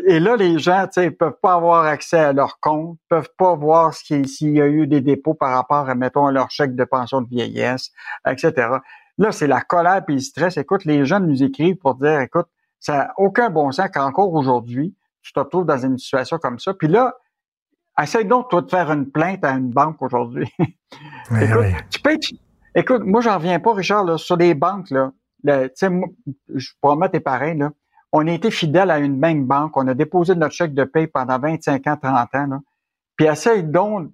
Et 0.06 0.20
là, 0.20 0.36
les 0.36 0.60
gens, 0.60 0.86
tu 0.86 1.02
sais, 1.02 1.10
peuvent 1.10 1.36
pas 1.42 1.54
avoir 1.54 1.84
accès 1.84 2.20
à 2.20 2.32
leur 2.32 2.60
compte, 2.60 2.96
peuvent 3.08 3.32
pas 3.36 3.56
voir 3.56 3.92
s'il 3.92 4.28
y 4.40 4.60
a 4.60 4.68
eu 4.68 4.86
des 4.86 5.00
dépôts 5.00 5.34
par 5.34 5.52
rapport 5.52 5.90
à, 5.90 5.96
mettons, 5.96 6.28
leur 6.28 6.48
chèque 6.52 6.76
de 6.76 6.84
pension 6.84 7.20
de 7.20 7.28
vieillesse, 7.28 7.90
etc. 8.28 8.52
Là, 9.18 9.32
c'est 9.32 9.48
la 9.48 9.62
colère 9.62 10.04
et 10.08 10.12
le 10.12 10.20
stress. 10.20 10.58
Écoute, 10.58 10.84
les 10.84 11.04
jeunes 11.04 11.26
nous 11.26 11.42
écrivent 11.42 11.76
pour 11.76 11.96
dire, 11.96 12.20
écoute, 12.20 12.46
ça 12.78 12.96
n'a 12.96 13.14
aucun 13.16 13.50
bon 13.50 13.72
sens 13.72 13.88
qu'encore 13.92 14.32
aujourd'hui, 14.32 14.94
tu 15.22 15.32
te 15.32 15.40
retrouves 15.40 15.66
dans 15.66 15.84
une 15.84 15.98
situation 15.98 16.38
comme 16.38 16.60
ça. 16.60 16.72
Puis 16.72 16.86
là, 16.86 17.16
Essaye 18.02 18.24
donc, 18.24 18.48
toi, 18.48 18.62
de 18.62 18.70
faire 18.70 18.90
une 18.90 19.10
plainte 19.10 19.44
à 19.44 19.52
une 19.52 19.70
banque 19.70 20.00
aujourd'hui. 20.00 20.50
écoute, 21.40 21.66
tu 21.90 22.00
peux 22.00 22.16
écoute, 22.74 23.02
moi, 23.04 23.20
j'en 23.20 23.36
reviens 23.36 23.60
pas, 23.60 23.74
Richard, 23.74 24.04
là, 24.04 24.16
sur 24.16 24.36
les 24.36 24.54
banques, 24.54 24.90
là. 24.90 25.12
tu 25.44 25.50
sais, 25.74 25.88
je 26.54 26.70
promets, 26.80 27.08
t'es 27.08 27.20
pareil, 27.20 27.58
là. 27.58 27.70
On 28.12 28.26
a 28.26 28.32
été 28.32 28.50
fidèle 28.50 28.90
à 28.90 28.98
une 28.98 29.18
même 29.18 29.44
banque. 29.46 29.76
On 29.76 29.86
a 29.86 29.94
déposé 29.94 30.34
notre 30.34 30.54
chèque 30.54 30.74
de 30.74 30.82
paie 30.84 31.06
pendant 31.06 31.38
25 31.38 31.86
ans, 31.86 31.96
30 32.00 32.34
ans, 32.34 32.46
là. 32.46 32.60
Puis 33.16 33.26
essaye 33.26 33.62
donc, 33.62 34.10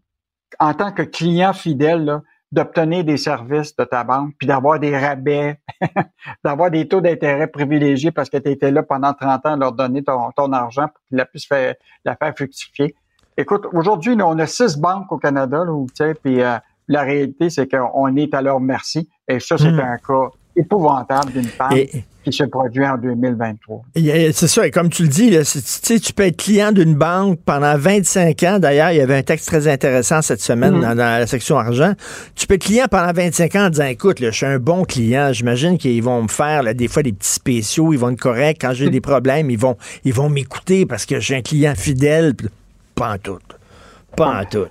en 0.59 0.74
tant 0.74 0.93
que 0.93 1.03
client 1.03 1.53
fidèle, 1.53 2.20
d'obtenir 2.53 3.05
des 3.05 3.16
services 3.16 3.74
de 3.76 3.84
ta 3.84 4.05
banque, 4.05 4.34
puis 4.39 4.47
d'avoir 4.47 4.78
des 4.78 4.97
rabais, 4.97 5.61
d'avoir 6.45 6.70
des 6.70 6.89
taux 6.89 7.01
d'intérêt 7.01 7.49
privilégiés 7.49 8.12
parce 8.12 8.30
que 8.30 8.37
tu 8.37 8.51
étais 8.51 8.70
là 8.70 8.82
pendant 8.82 9.12
30 9.12 9.47
ans 9.47 9.53
à 9.53 9.57
leur 9.57 9.72
donner 9.72 10.03
ton, 10.03 10.30
ton 10.32 10.53
argent 10.53 10.89
pour 10.89 11.05
qu'ils 11.09 11.24
puissent 11.26 11.47
faire, 11.47 11.74
la 12.05 12.16
faire 12.16 12.34
fructifier. 12.37 12.95
Écoute, 13.39 13.66
aujourd'hui, 13.74 14.16
on 14.22 14.39
a 14.39 14.47
six 14.47 14.78
banques 14.78 15.12
au 15.12 15.18
Canada, 15.18 15.62
là, 15.64 15.72
où, 15.72 15.87
puis 16.22 16.41
euh, 16.43 16.57
la 16.89 17.03
réalité, 17.03 17.51
c'est 17.51 17.68
qu'on 17.68 18.16
est 18.16 18.32
à 18.32 18.41
leur 18.41 18.61
merci. 18.61 19.09
Et 19.28 19.41
ça, 19.41 19.59
c'est 19.59 19.70
hmm. 19.70 19.80
un 19.80 19.99
cas 19.99 20.30
épouvantable 20.57 21.32
d'une 21.32 21.45
femme 21.45 21.74
qui 22.24 22.32
se 22.32 22.45
produit 22.45 22.87
en 22.87 22.97
2023. 22.97 23.82
C'est 23.95 24.49
ça, 24.49 24.66
et 24.66 24.70
comme 24.70 24.89
tu 24.89 25.03
le 25.03 25.09
dis, 25.09 25.28
là, 25.30 25.43
tu 25.45 26.12
peux 26.14 26.22
être 26.22 26.39
client 26.39 26.72
d'une 26.72 26.95
banque 26.95 27.39
pendant 27.45 27.76
25 27.76 28.43
ans. 28.45 28.59
D'ailleurs, 28.59 28.91
il 28.93 28.97
y 28.97 29.01
avait 29.03 29.16
un 29.16 29.22
texte 29.22 29.47
très 29.49 29.68
intéressant 29.68 30.22
cette 30.22 30.41
semaine 30.41 30.78
hmm. 30.78 30.95
dans, 30.95 30.97
la 30.97 31.26
section 31.26 31.59
argent. 31.59 31.93
Tu 32.37 32.47
peux 32.47 32.55
être 32.55 32.64
client 32.64 32.87
pendant 32.91 33.12
25 33.12 33.55
ans 33.57 33.66
en 33.66 33.70
disant, 33.70 33.84
écoute, 33.84 34.16
je 34.18 34.30
suis 34.30 34.47
un 34.47 34.59
bon 34.59 34.84
client. 34.84 35.34
J'imagine 35.34 35.76
qu'ils 35.76 36.03
vont 36.03 36.22
me 36.22 36.28
faire 36.28 36.74
des 36.74 36.89
fois 36.89 37.03
des 37.03 37.12
petits 37.12 37.34
spéciaux, 37.34 37.93
ils 37.93 37.99
vont 37.99 38.09
être 38.09 38.18
corrects. 38.18 38.59
Quand 38.62 38.72
j'ai 38.72 38.89
des 38.91 39.03
problèmes, 39.03 39.51
ils 39.51 39.59
vont 39.59 39.76
ils 40.05 40.14
vont 40.14 40.30
m'écouter 40.30 40.87
parce 40.87 41.05
que 41.05 41.20
j'ai 41.20 41.37
un 41.37 41.43
client 41.43 41.74
fidèle. 41.76 42.32
Pas 42.97 43.13
en 43.13 43.19
tout. 43.19 43.39
Pas 44.17 44.41
en 44.41 44.45
tout. 44.45 44.67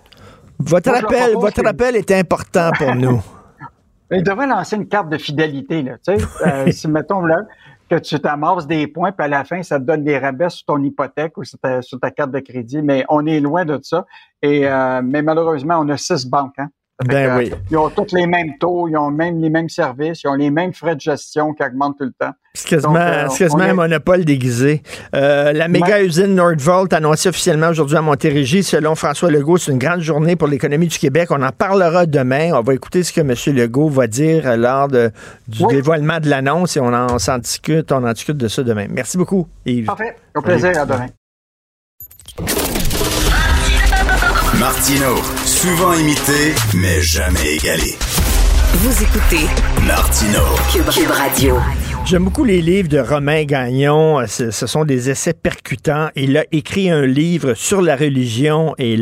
Votre 0.58 0.96
appel, 0.96 1.34
votre 1.36 1.66
appel 1.66 1.96
est 1.96 2.12
important 2.12 2.72
pour 2.76 2.96
nous. 2.96 3.22
Il 4.12 4.24
devrait 4.24 4.48
lancer 4.48 4.76
une 4.76 4.88
carte 4.88 5.10
de 5.10 5.18
fidélité, 5.18 5.84
là. 5.84 5.98
Tu 6.06 6.18
sais, 6.18 6.26
euh, 6.46 6.72
si 6.72 6.88
mettons 6.88 7.22
là 7.22 7.44
que 7.88 8.00
tu 8.00 8.20
t'amasses 8.20 8.66
des 8.66 8.88
points, 8.88 9.12
puis 9.12 9.26
à 9.26 9.28
la 9.28 9.44
fin, 9.44 9.62
ça 9.62 9.80
te 9.80 9.86
donne 9.86 10.04
des 10.04 10.18
rabais 10.18 10.50
sur 10.50 10.66
ton 10.66 10.82
hypothèque 10.82 11.38
ou 11.38 11.44
sur 11.44 11.60
ta, 11.60 12.12
carte 12.12 12.32
de 12.32 12.40
crédit. 12.40 12.82
Mais 12.82 13.06
on 13.10 13.28
est 13.28 13.40
loin 13.40 13.64
de 13.64 13.80
ça. 13.84 14.06
Et 14.42 14.68
euh, 14.68 15.02
mais 15.04 15.22
malheureusement, 15.22 15.78
on 15.80 15.90
a 15.90 15.98
six 15.98 16.26
banques. 16.26 16.58
Hein? 16.58 16.70
Ben 17.04 17.38
oui. 17.38 17.52
Ils 17.70 17.78
ont 17.78 17.89
tous 17.89 18.16
les 18.16 18.26
mêmes 18.26 18.58
taux, 18.58 18.88
ils 18.88 18.96
ont 18.96 19.12
même 19.12 19.41
les 19.41 19.50
mêmes 19.50 19.68
services, 19.68 20.24
ils 20.24 20.28
ont 20.30 20.34
les 20.36 20.50
mêmes 20.50 20.74
frais 20.74 20.96
de 20.96 21.02
gestion 21.02 21.54
qui 21.54 21.62
augmentent 21.62 21.98
tout 21.98 22.06
le 22.06 22.14
temps. 22.18 22.32
C'est 22.54 22.70
quasiment, 22.70 22.96
euh, 22.96 23.70
un 23.70 23.74
monopole 23.74 24.24
déguisé. 24.24 24.82
Euh, 25.14 25.52
la 25.52 25.68
méga 25.68 26.02
usine 26.02 26.36
Nordvolt 26.36 26.93
annoncée 26.93 27.28
officiellement 27.28 27.68
aujourd'hui 27.68 27.98
à 27.98 28.02
Montérégie. 28.02 28.64
Selon 28.64 28.96
François 28.96 29.30
Legault, 29.30 29.58
c'est 29.58 29.74
une 29.74 29.78
grande 29.78 30.00
journée 30.00 30.38
pour 30.38 30.48
l'économie 30.48 30.88
du 30.88 30.98
Québec. 30.98 31.32
On 31.32 31.41
en 31.43 31.52
parlera 31.52 32.06
demain. 32.06 32.52
On 32.54 32.62
va 32.62 32.74
écouter 32.74 33.04
ce 33.04 33.12
que 33.12 33.20
M. 33.20 33.34
Legault 33.54 33.89
va 33.89 34.08
dire 34.08 34.56
lors 34.56 34.88
de, 34.88 35.12
du 35.50 35.66
dévoilement 35.66 36.22
de 36.22 36.30
l'annonce 36.30 36.78
et 36.78 36.80
on 36.80 36.93
en 36.93 37.20
s'en 37.20 37.39
discute. 37.39 37.91
On 37.91 38.06
en 38.06 38.14
discute 38.14 38.38
de 38.38 38.48
ça 38.48 38.64
demain. 38.64 38.88
Merci 38.89 39.18
beaucoup, 39.18 39.50
Yves. 39.66 39.88
Parfait. 39.88 40.16
Au 40.34 40.41
plaisir. 40.41 40.80
À 40.80 40.86
demain. 40.86 41.08
Martino, 44.60 45.16
souvent 45.45 45.93
imité, 45.93 46.53
mais 46.76 47.01
jamais 47.01 47.56
égalé. 47.56 47.97
Vous 48.76 49.03
écoutez 49.03 49.45
Martino, 49.86 50.39
Cube, 50.72 51.10
Radio. 51.10 51.58
J'aime 52.06 52.24
beaucoup 52.24 52.45
les 52.45 52.62
livres 52.62 52.88
de 52.88 52.99
Romain 52.99 53.43
Gagnon. 53.43 54.26
Ce, 54.28 54.51
ce 54.51 54.66
sont 54.66 54.86
des 54.86 55.10
essais 55.10 55.34
percutants. 55.34 56.10
Il 56.16 56.38
a 56.38 56.45
écrit 56.53 56.89
un 56.89 57.06
livre 57.06 57.53
sur 57.53 57.82
la 57.82 57.97
religion 57.97 58.76
et 58.78 58.95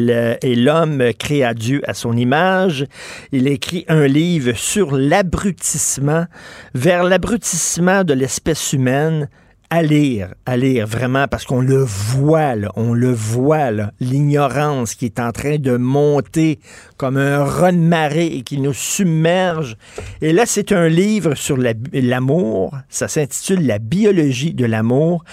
l'homme 0.56 1.04
créé 1.20 1.44
à 1.44 1.54
Dieu 1.54 1.82
à 1.88 1.94
son 1.94 2.18
image. 2.18 2.88
Il 3.32 3.48
a 3.48 3.52
écrit 3.52 3.86
un 3.88 4.08
livre 4.08 4.54
sur 4.56 4.96
l'abrutissement, 4.96 6.26
vers 6.74 7.04
l'abrutissement 7.04 8.04
de 8.04 8.14
l'espèce 8.14 8.74
humaine. 8.74 9.30
À 9.70 9.82
lire, 9.82 10.36
à 10.46 10.56
lire 10.56 10.86
vraiment, 10.86 11.28
parce 11.28 11.46
qu'on 11.46 11.60
le 11.62 11.84
voit, 11.84 12.56
là, 12.56 12.72
on 12.76 12.94
le 12.94 13.12
voit, 13.12 13.72
là, 13.72 13.92
l'ignorance 14.00 14.94
qui 14.94 15.06
est 15.06 15.20
en 15.20 15.32
train 15.32 15.58
de 15.58 15.78
monter 15.78 16.60
comme 16.98 17.18
un 17.18 17.44
raz 17.44 17.72
de 17.72 17.78
marée 17.78 18.28
et 18.28 18.42
qui 18.44 18.60
nous 18.60 18.74
submerge. 18.74 19.76
Et 20.22 20.32
là, 20.32 20.44
c'est 20.46 20.72
un 20.74 20.88
livre 20.88 21.34
sur 21.34 21.58
la- 21.58 21.74
l'amour. 21.92 22.78
Ça 22.88 23.08
s'intitule 23.08 23.66
La 23.66 23.80
biologie 23.80 24.54
de 24.54 24.66
l'amour. 24.66 25.24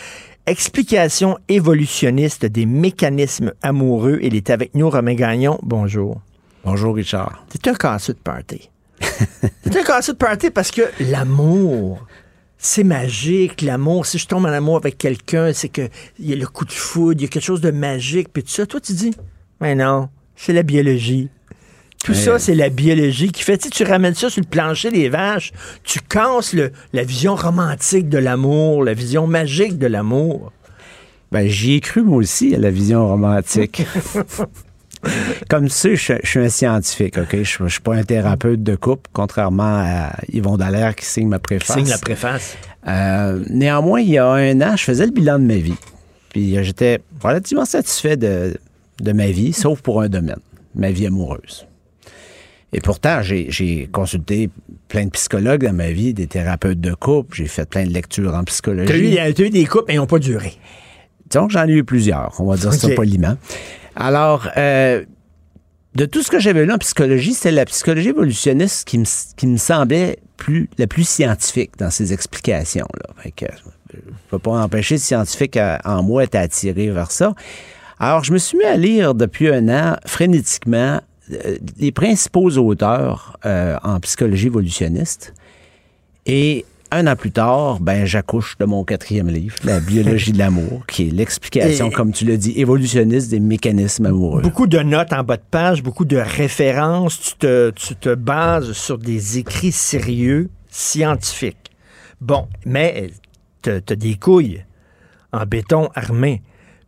Explication 0.46 1.36
évolutionniste 1.50 2.46
des 2.46 2.64
mécanismes 2.64 3.52
amoureux. 3.62 4.18
Il 4.22 4.34
est 4.34 4.48
avec 4.48 4.74
nous, 4.74 4.88
Romain 4.88 5.14
Gagnon. 5.14 5.58
Bonjour. 5.62 6.22
Bonjour, 6.64 6.94
Richard. 6.94 7.44
C'est 7.50 7.68
un 7.68 7.74
casseux 7.74 8.14
de 8.14 8.18
party. 8.18 8.70
c'est 9.00 9.76
un 9.76 9.82
casseux 9.84 10.14
de 10.14 10.18
party 10.18 10.50
parce 10.50 10.70
que 10.70 10.82
l'amour, 10.98 12.06
c'est 12.62 12.84
magique, 12.84 13.62
l'amour. 13.62 14.04
Si 14.06 14.18
je 14.18 14.26
tombe 14.26 14.44
en 14.44 14.48
amour 14.52 14.76
avec 14.76 14.98
quelqu'un, 14.98 15.52
c'est 15.54 15.68
que 15.70 15.88
il 16.18 16.28
y 16.28 16.32
a 16.32 16.36
le 16.36 16.46
coup 16.46 16.64
de 16.66 16.72
foudre, 16.72 17.20
il 17.20 17.22
y 17.22 17.24
a 17.24 17.28
quelque 17.28 17.42
chose 17.44 17.60
de 17.62 17.70
magique, 17.70 18.28
puis 18.32 18.42
tout 18.42 18.50
ça. 18.50 18.66
Toi, 18.66 18.80
tu 18.80 18.92
dis, 18.92 19.12
mais 19.60 19.74
non, 19.74 20.08
c'est 20.36 20.52
la 20.52 20.62
biologie. 20.62 21.28
Tout 22.04 22.12
Ouais. 22.12 22.18
ça, 22.18 22.38
c'est 22.38 22.54
la 22.54 22.68
biologie 22.70 23.30
qui 23.32 23.42
fait. 23.42 23.58
Tu, 23.58 23.64
sais, 23.64 23.70
tu 23.70 23.82
ramènes 23.84 24.14
ça 24.14 24.30
sur 24.30 24.40
le 24.42 24.46
plancher 24.48 24.90
des 24.90 25.08
vaches, 25.08 25.52
tu 25.84 26.00
casses 26.00 26.52
le- 26.54 26.72
la 26.92 27.02
vision 27.04 27.34
romantique 27.34 28.08
de 28.08 28.16
l'amour, 28.18 28.84
la 28.84 28.94
vision 28.94 29.26
magique 29.26 29.76
de 29.78 29.86
l'amour. 29.86 30.52
Ben, 31.32 31.46
j'y 31.48 31.74
ai 31.74 31.80
cru, 31.80 32.02
moi 32.02 32.16
aussi, 32.18 32.54
à 32.54 32.58
la 32.58 32.70
vision 32.70 33.06
romantique. 33.06 33.84
Comme 35.48 35.64
tu 35.64 35.70
sais, 35.70 35.96
je, 35.96 36.14
je 36.22 36.28
suis 36.28 36.40
un 36.40 36.48
scientifique, 36.48 37.18
OK? 37.18 37.42
Je 37.42 37.62
ne 37.62 37.68
suis 37.68 37.80
pas 37.80 37.94
un 37.94 38.02
thérapeute 38.02 38.62
de 38.62 38.76
couple, 38.76 39.08
contrairement 39.12 39.82
à 39.82 40.12
Yvon 40.32 40.56
Dallaire 40.56 40.94
qui 40.94 41.06
signe 41.06 41.28
ma 41.28 41.38
préface. 41.38 41.76
Signe 41.76 41.88
la 41.88 41.98
préface. 41.98 42.56
Euh, 42.86 43.42
néanmoins, 43.48 44.00
il 44.00 44.10
y 44.10 44.18
a 44.18 44.28
un 44.28 44.60
an, 44.60 44.76
je 44.76 44.84
faisais 44.84 45.06
le 45.06 45.12
bilan 45.12 45.38
de 45.38 45.44
ma 45.44 45.56
vie. 45.56 45.76
Puis 46.30 46.56
euh, 46.56 46.62
j'étais 46.62 47.00
relativement 47.22 47.64
satisfait 47.64 48.16
de, 48.16 48.56
de 49.00 49.12
ma 49.12 49.26
vie, 49.26 49.52
sauf 49.52 49.80
pour 49.80 50.00
un 50.00 50.08
domaine, 50.08 50.40
ma 50.74 50.90
vie 50.90 51.06
amoureuse. 51.06 51.66
Et 52.72 52.80
pourtant, 52.80 53.20
j'ai 53.22 53.88
consulté 53.90 54.48
plein 54.88 55.06
de 55.06 55.10
psychologues 55.10 55.64
dans 55.64 55.72
ma 55.72 55.90
vie, 55.90 56.14
des 56.14 56.28
thérapeutes 56.28 56.80
de 56.80 56.94
couple, 56.94 57.36
j'ai 57.36 57.46
fait 57.46 57.68
plein 57.68 57.84
de 57.84 57.90
lectures 57.90 58.34
en 58.34 58.44
psychologie. 58.44 58.86
Tu 58.86 59.18
as 59.18 59.46
eu, 59.46 59.50
des 59.50 59.66
couples 59.66 59.90
et 59.90 59.94
ils 59.94 59.98
n'ont 59.98 60.06
pas 60.06 60.20
duré. 60.20 60.52
Que 61.28 61.38
j'en 61.48 61.66
ai 61.66 61.72
eu 61.72 61.84
plusieurs, 61.84 62.34
on 62.38 62.44
va 62.44 62.56
dire 62.56 62.72
ça 62.72 62.88
poliment. 62.90 63.36
Alors, 64.00 64.48
euh, 64.56 65.04
de 65.94 66.06
tout 66.06 66.22
ce 66.22 66.30
que 66.30 66.38
j'avais 66.38 66.64
lu 66.64 66.72
en 66.72 66.78
psychologie, 66.78 67.34
c'est 67.34 67.50
la 67.50 67.66
psychologie 67.66 68.08
évolutionniste 68.08 68.88
qui 68.88 68.98
me, 69.46 69.56
semblait 69.58 70.18
plus, 70.38 70.70
la 70.78 70.86
plus 70.86 71.06
scientifique 71.06 71.72
dans 71.78 71.90
ses 71.90 72.14
explications-là. 72.14 73.14
Fait 73.22 73.30
que, 73.30 73.44
je 73.92 73.98
ne 73.98 74.14
peux 74.30 74.38
pas 74.38 74.52
empêcher 74.52 74.94
le 74.94 75.00
scientifique 75.00 75.58
en 75.84 76.02
moi 76.02 76.22
d'être 76.22 76.36
attiré 76.36 76.88
vers 76.88 77.10
ça. 77.10 77.34
Alors, 77.98 78.24
je 78.24 78.32
me 78.32 78.38
suis 78.38 78.56
mis 78.56 78.64
à 78.64 78.76
lire 78.76 79.14
depuis 79.14 79.48
un 79.48 79.68
an, 79.68 79.96
frénétiquement, 80.06 81.00
euh, 81.32 81.58
les 81.76 81.92
principaux 81.92 82.50
auteurs 82.56 83.38
euh, 83.44 83.76
en 83.82 84.00
psychologie 84.00 84.46
évolutionniste. 84.46 85.34
Et 86.24 86.64
un 86.90 87.06
an 87.06 87.16
plus 87.16 87.30
tard, 87.30 87.80
ben, 87.80 88.04
j'accouche 88.04 88.56
de 88.58 88.64
mon 88.64 88.84
quatrième 88.84 89.28
livre, 89.28 89.56
La 89.64 89.80
biologie 89.80 90.32
de 90.32 90.38
l'amour, 90.38 90.84
qui 90.86 91.08
est 91.08 91.10
l'explication, 91.10 91.90
comme 91.90 92.12
tu 92.12 92.24
l'as 92.24 92.36
dit, 92.36 92.52
évolutionniste 92.56 93.30
des 93.30 93.40
mécanismes 93.40 94.06
amoureux. 94.06 94.42
Beaucoup 94.42 94.66
de 94.66 94.78
notes 94.78 95.12
en 95.12 95.22
bas 95.22 95.36
de 95.36 95.42
page, 95.50 95.82
beaucoup 95.82 96.04
de 96.04 96.16
références. 96.16 97.20
Tu 97.20 97.34
te, 97.34 97.70
tu 97.70 97.96
te 97.96 98.14
bases 98.14 98.72
sur 98.72 98.98
des 98.98 99.38
écrits 99.38 99.72
sérieux, 99.72 100.50
scientifiques. 100.68 101.70
Bon, 102.20 102.48
mais 102.66 103.10
tu 103.62 103.70
as 103.70 103.80
des 103.80 104.16
couilles 104.16 104.64
en 105.32 105.46
béton 105.46 105.88
armé 105.94 106.42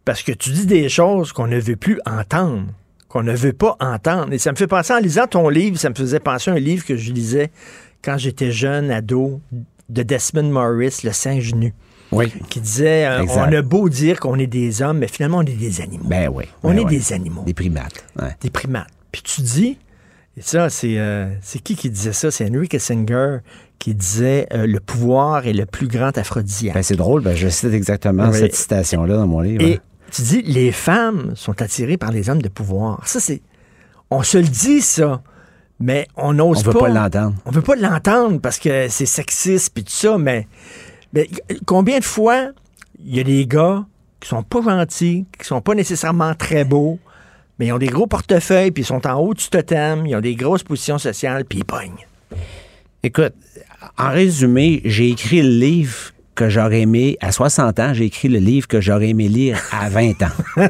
parce 0.05 0.23
que 0.23 0.33
tu 0.33 0.51
dis 0.51 0.67
des 0.67 0.89
choses 0.89 1.33
qu'on 1.33 1.47
ne 1.47 1.59
veut 1.59 1.77
plus 1.77 2.01
entendre, 2.07 2.67
qu'on 3.09 3.23
ne 3.23 3.35
veut 3.35 3.53
pas 3.53 3.77
entendre. 3.81 4.33
Et 4.33 4.39
ça 4.39 4.51
me 4.51 4.57
fait 4.57 4.67
penser, 4.67 4.93
en 4.93 4.99
lisant 4.99 5.27
ton 5.27 5.49
livre, 5.49 5.79
ça 5.79 5.91
me 5.91 5.95
faisait 5.95 6.21
penser 6.21 6.51
à 6.51 6.55
un 6.55 6.59
livre 6.59 6.85
que 6.85 6.97
je 6.97 7.13
lisais 7.13 7.51
quand 8.03 8.19
j'étais 8.19 8.51
jeune, 8.51 8.91
ado, 8.91 9.41
de 9.93 10.03
Desmond 10.03 10.51
Morris, 10.51 11.01
Le 11.05 11.13
singe 11.13 11.55
nu. 11.55 11.75
Oui. 12.11 12.33
Qui 12.51 12.61
disait, 12.61 13.07
euh, 13.07 13.25
on 13.29 13.53
a 13.53 13.63
beau 13.63 13.89
dire 13.89 14.21
qu'on 14.21 14.39
est 14.39 14.47
des 14.47 14.83
hommes, 14.83 14.99
mais 14.99 15.09
finalement, 15.09 15.39
on 15.39 15.43
est 15.47 15.57
des 15.57 15.81
animaux. 15.81 16.05
Ben 16.09 16.29
oui. 16.33 16.45
On 16.63 16.71
ben 16.71 16.79
est 16.81 16.85
oui. 16.85 16.91
des 16.99 17.13
animaux. 17.15 17.43
Des 17.47 17.55
primates. 17.55 18.05
ouais. 18.21 18.37
Des 18.41 18.51
primates. 18.51 18.89
Puis 19.13 19.23
tu 19.23 19.41
dis, 19.41 19.79
et 20.37 20.43
ça, 20.43 20.69
c'est 20.69 20.99
euh, 20.99 21.29
c'est 21.41 21.59
qui 21.61 21.75
qui 21.77 21.89
disait 21.91 22.13
ça? 22.13 22.31
C'est 22.31 22.49
Henry 22.51 22.69
Kissinger 22.69 23.39
qui 23.79 23.95
disait 23.95 24.47
euh, 24.53 24.67
le 24.67 24.79
pouvoir 24.81 25.47
est 25.47 25.53
le 25.53 25.67
plus 25.67 25.89
grand 25.89 26.17
aphrodisiaque. 26.17 26.75
Ben, 26.75 26.83
c'est 26.83 26.97
drôle, 26.97 27.23
ben, 27.23 27.35
je 27.35 27.49
cite 27.49 27.73
exactement 27.73 28.29
Oui. 28.29 28.39
cette 28.39 28.55
citation-là 28.55 29.17
dans 29.17 29.27
mon 29.27 29.41
livre. 29.41 29.63
Et 29.63 29.81
tu 30.11 30.23
dis, 30.23 30.43
les 30.43 30.71
femmes 30.73 31.33
sont 31.35 31.61
attirées 31.63 31.97
par 31.97 32.13
les 32.13 32.29
hommes 32.31 32.43
de 32.43 32.49
pouvoir. 32.49 33.07
Ça, 33.07 33.21
c'est. 33.21 33.41
On 34.11 34.23
se 34.23 34.37
le 34.39 34.45
dit, 34.45 34.83
ça. 34.83 35.23
Mais 35.83 36.07
on 36.17 36.33
n'ose 36.33 36.61
On 36.61 36.63
pas. 36.63 36.71
veut 36.71 36.79
pas 36.79 36.89
l'entendre. 36.89 37.35
On 37.45 37.51
veut 37.51 37.61
pas 37.61 37.75
l'entendre 37.75 38.41
parce 38.41 38.61
que 38.61 38.87
c'est 38.89 39.05
sexiste 39.05 39.75
puis 39.75 39.83
tout 39.83 39.91
ça, 39.91 40.17
mais, 40.17 40.47
mais 41.13 41.29
combien 41.67 41.99
de 41.99 42.05
fois 42.05 42.51
il 43.05 43.17
y 43.17 43.21
a 43.21 43.25
des 43.25 43.47
gars 43.47 43.85
qui 44.21 44.29
sont 44.29 44.45
pas 44.45 44.63
gentils, 44.63 45.27
qui 45.37 45.45
sont 45.45 45.61
pas 45.61 45.75
nécessairement 45.75 46.37
très 46.37 46.65
beaux, 46.65 47.01
mais 47.59 47.67
ils 47.67 47.73
ont 47.73 47.79
des 47.79 47.89
gros 47.89 48.07
portefeuilles 48.07 48.71
puis 48.71 48.85
ils 48.85 48.87
sont 48.87 49.05
en 49.09 49.15
haut 49.15 49.35
du 49.35 49.49
totem, 49.49 50.07
ils 50.07 50.15
ont 50.15 50.21
des 50.21 50.37
grosses 50.37 50.63
positions 50.63 50.99
sociales 50.99 51.45
puis 51.45 51.59
ils 51.59 51.65
pognent. 51.65 52.07
Écoute, 53.03 53.35
en 53.99 54.11
résumé, 54.11 54.83
j'ai 54.85 55.11
écrit 55.11 55.43
le 55.43 55.49
livre 55.49 56.13
que 56.37 56.49
j'aurais 56.49 56.83
aimé, 56.83 57.19
à 57.21 57.33
60 57.33 57.81
ans, 57.81 57.93
j'ai 57.93 58.05
écrit 58.05 58.29
le 58.29 58.39
livre 58.39 58.69
que 58.69 58.81
j'aurais 58.81 59.09
aimé 59.09 59.27
lire 59.27 59.61
à 59.73 59.89
20 59.89 60.23
ans. 60.23 60.69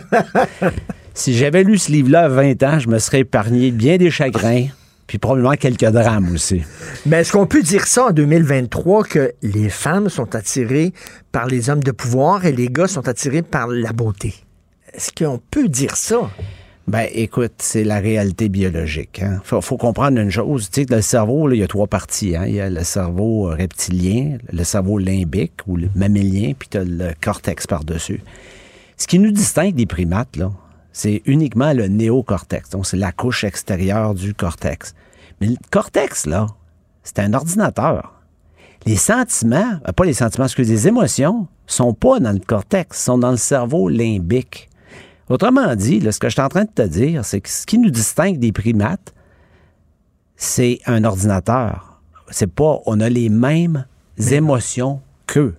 si 1.15 1.37
j'avais 1.37 1.65
lu 1.65 1.77
ce 1.77 1.93
livre-là 1.93 2.25
à 2.25 2.29
20 2.29 2.63
ans, 2.63 2.79
je 2.79 2.89
me 2.89 2.99
serais 2.99 3.21
épargné 3.21 3.71
bien 3.71 3.99
des 3.99 4.11
chagrins, 4.11 4.69
puis 5.13 5.19
probablement 5.19 5.57
quelques 5.57 5.85
drames 5.91 6.33
aussi. 6.33 6.63
Mais 7.05 7.19
est-ce 7.21 7.33
qu'on 7.33 7.47
peut 7.47 7.61
dire 7.61 7.87
ça 7.87 8.07
en 8.07 8.11
2023 8.13 9.05
que 9.05 9.35
les 9.43 9.69
femmes 9.69 10.09
sont 10.09 10.35
attirées 10.35 10.95
par 11.33 11.45
les 11.49 11.69
hommes 11.69 11.83
de 11.83 11.91
pouvoir 11.91 12.47
et 12.47 12.53
les 12.53 12.69
gars 12.69 12.87
sont 12.87 13.07
attirés 13.07 13.43
par 13.43 13.67
la 13.67 13.93
beauté? 13.93 14.33
Est-ce 14.95 15.13
qu'on 15.13 15.39
peut 15.51 15.69
dire 15.69 15.97
ça? 15.99 16.31
Ben, 16.89 17.09
écoute, 17.13 17.53
c'est 17.59 17.85
la 17.85 17.99
réalité 18.01 18.49
biologique. 18.49 19.21
Il 19.23 19.41
faut, 19.45 19.61
faut 19.61 19.77
comprendre 19.77 20.19
une 20.19 20.31
chose. 20.31 20.71
Tu 20.71 20.81
sais, 20.81 20.87
le 20.89 21.03
cerveau, 21.03 21.47
là, 21.47 21.57
il 21.57 21.61
y 21.61 21.63
a 21.63 21.69
trois 21.69 21.89
parties. 21.89 22.35
hein. 22.35 22.47
Il 22.47 22.55
y 22.55 22.61
a 22.63 22.71
le 22.71 22.83
cerveau 22.83 23.51
euh, 23.51 23.55
reptilien, 23.55 24.39
le 24.51 24.65
cerveau 24.65 24.97
limbique 24.97 25.61
ou 25.67 25.77
le 25.77 25.91
mammilien, 25.95 26.55
puis 26.59 26.71
tu 26.71 26.79
as 26.79 26.85
le 26.85 27.11
cortex 27.21 27.67
par-dessus. 27.67 28.23
Ce 28.97 29.07
qui 29.07 29.19
nous 29.19 29.31
distingue 29.31 29.75
des 29.75 29.85
primates, 29.85 30.37
là, 30.39 30.53
c'est 30.93 31.23
uniquement 31.27 31.73
le 31.73 31.89
néocortex. 31.89 32.71
Donc, 32.71 32.87
c'est 32.87 32.97
la 32.97 33.13
couche 33.13 33.45
extérieure 33.45 34.15
du 34.15 34.35
cortex. 34.35 34.95
Mais 35.41 35.49
le 35.49 35.57
cortex, 35.71 36.27
là, 36.27 36.47
c'est 37.03 37.19
un 37.19 37.33
ordinateur. 37.35 38.15
Les 38.87 38.97
sentiments, 38.97 39.81
euh, 39.89 39.93
pas 39.93 40.05
les 40.05 40.13
sentiments, 40.13 40.47
excusez, 40.47 40.73
les 40.73 40.89
émotions, 40.89 41.47
sont 41.67 41.95
pas 41.95 42.21
dans 42.21 42.33
le 42.33 42.41
cortex, 42.41 43.03
sont 43.03 43.19
dans 43.19 43.31
le 43.31 43.37
cerveau 43.37 43.89
limbique. 43.89 44.69
Autrement 45.29 45.75
dit, 45.77 46.01
là, 46.01 46.13
ce 46.13 46.19
que 46.19 46.29
je 46.29 46.33
suis 46.33 46.43
en 46.43 46.49
train 46.49 46.65
de 46.65 46.71
te 46.71 46.83
dire, 46.83 47.25
c'est 47.25 47.41
que 47.41 47.49
ce 47.49 47.65
qui 47.65 47.79
nous 47.79 47.91
distingue 47.91 48.39
des 48.39 48.53
primates, 48.53 49.15
c'est 50.37 50.81
un 50.87 51.05
ordinateur. 51.05 52.03
C'est 52.31 52.53
pas, 52.53 52.81
on 52.87 53.01
a 53.01 53.09
les 53.09 53.29
mêmes 53.29 53.87
émotions 54.31 55.01
qu'eux. 55.27 55.55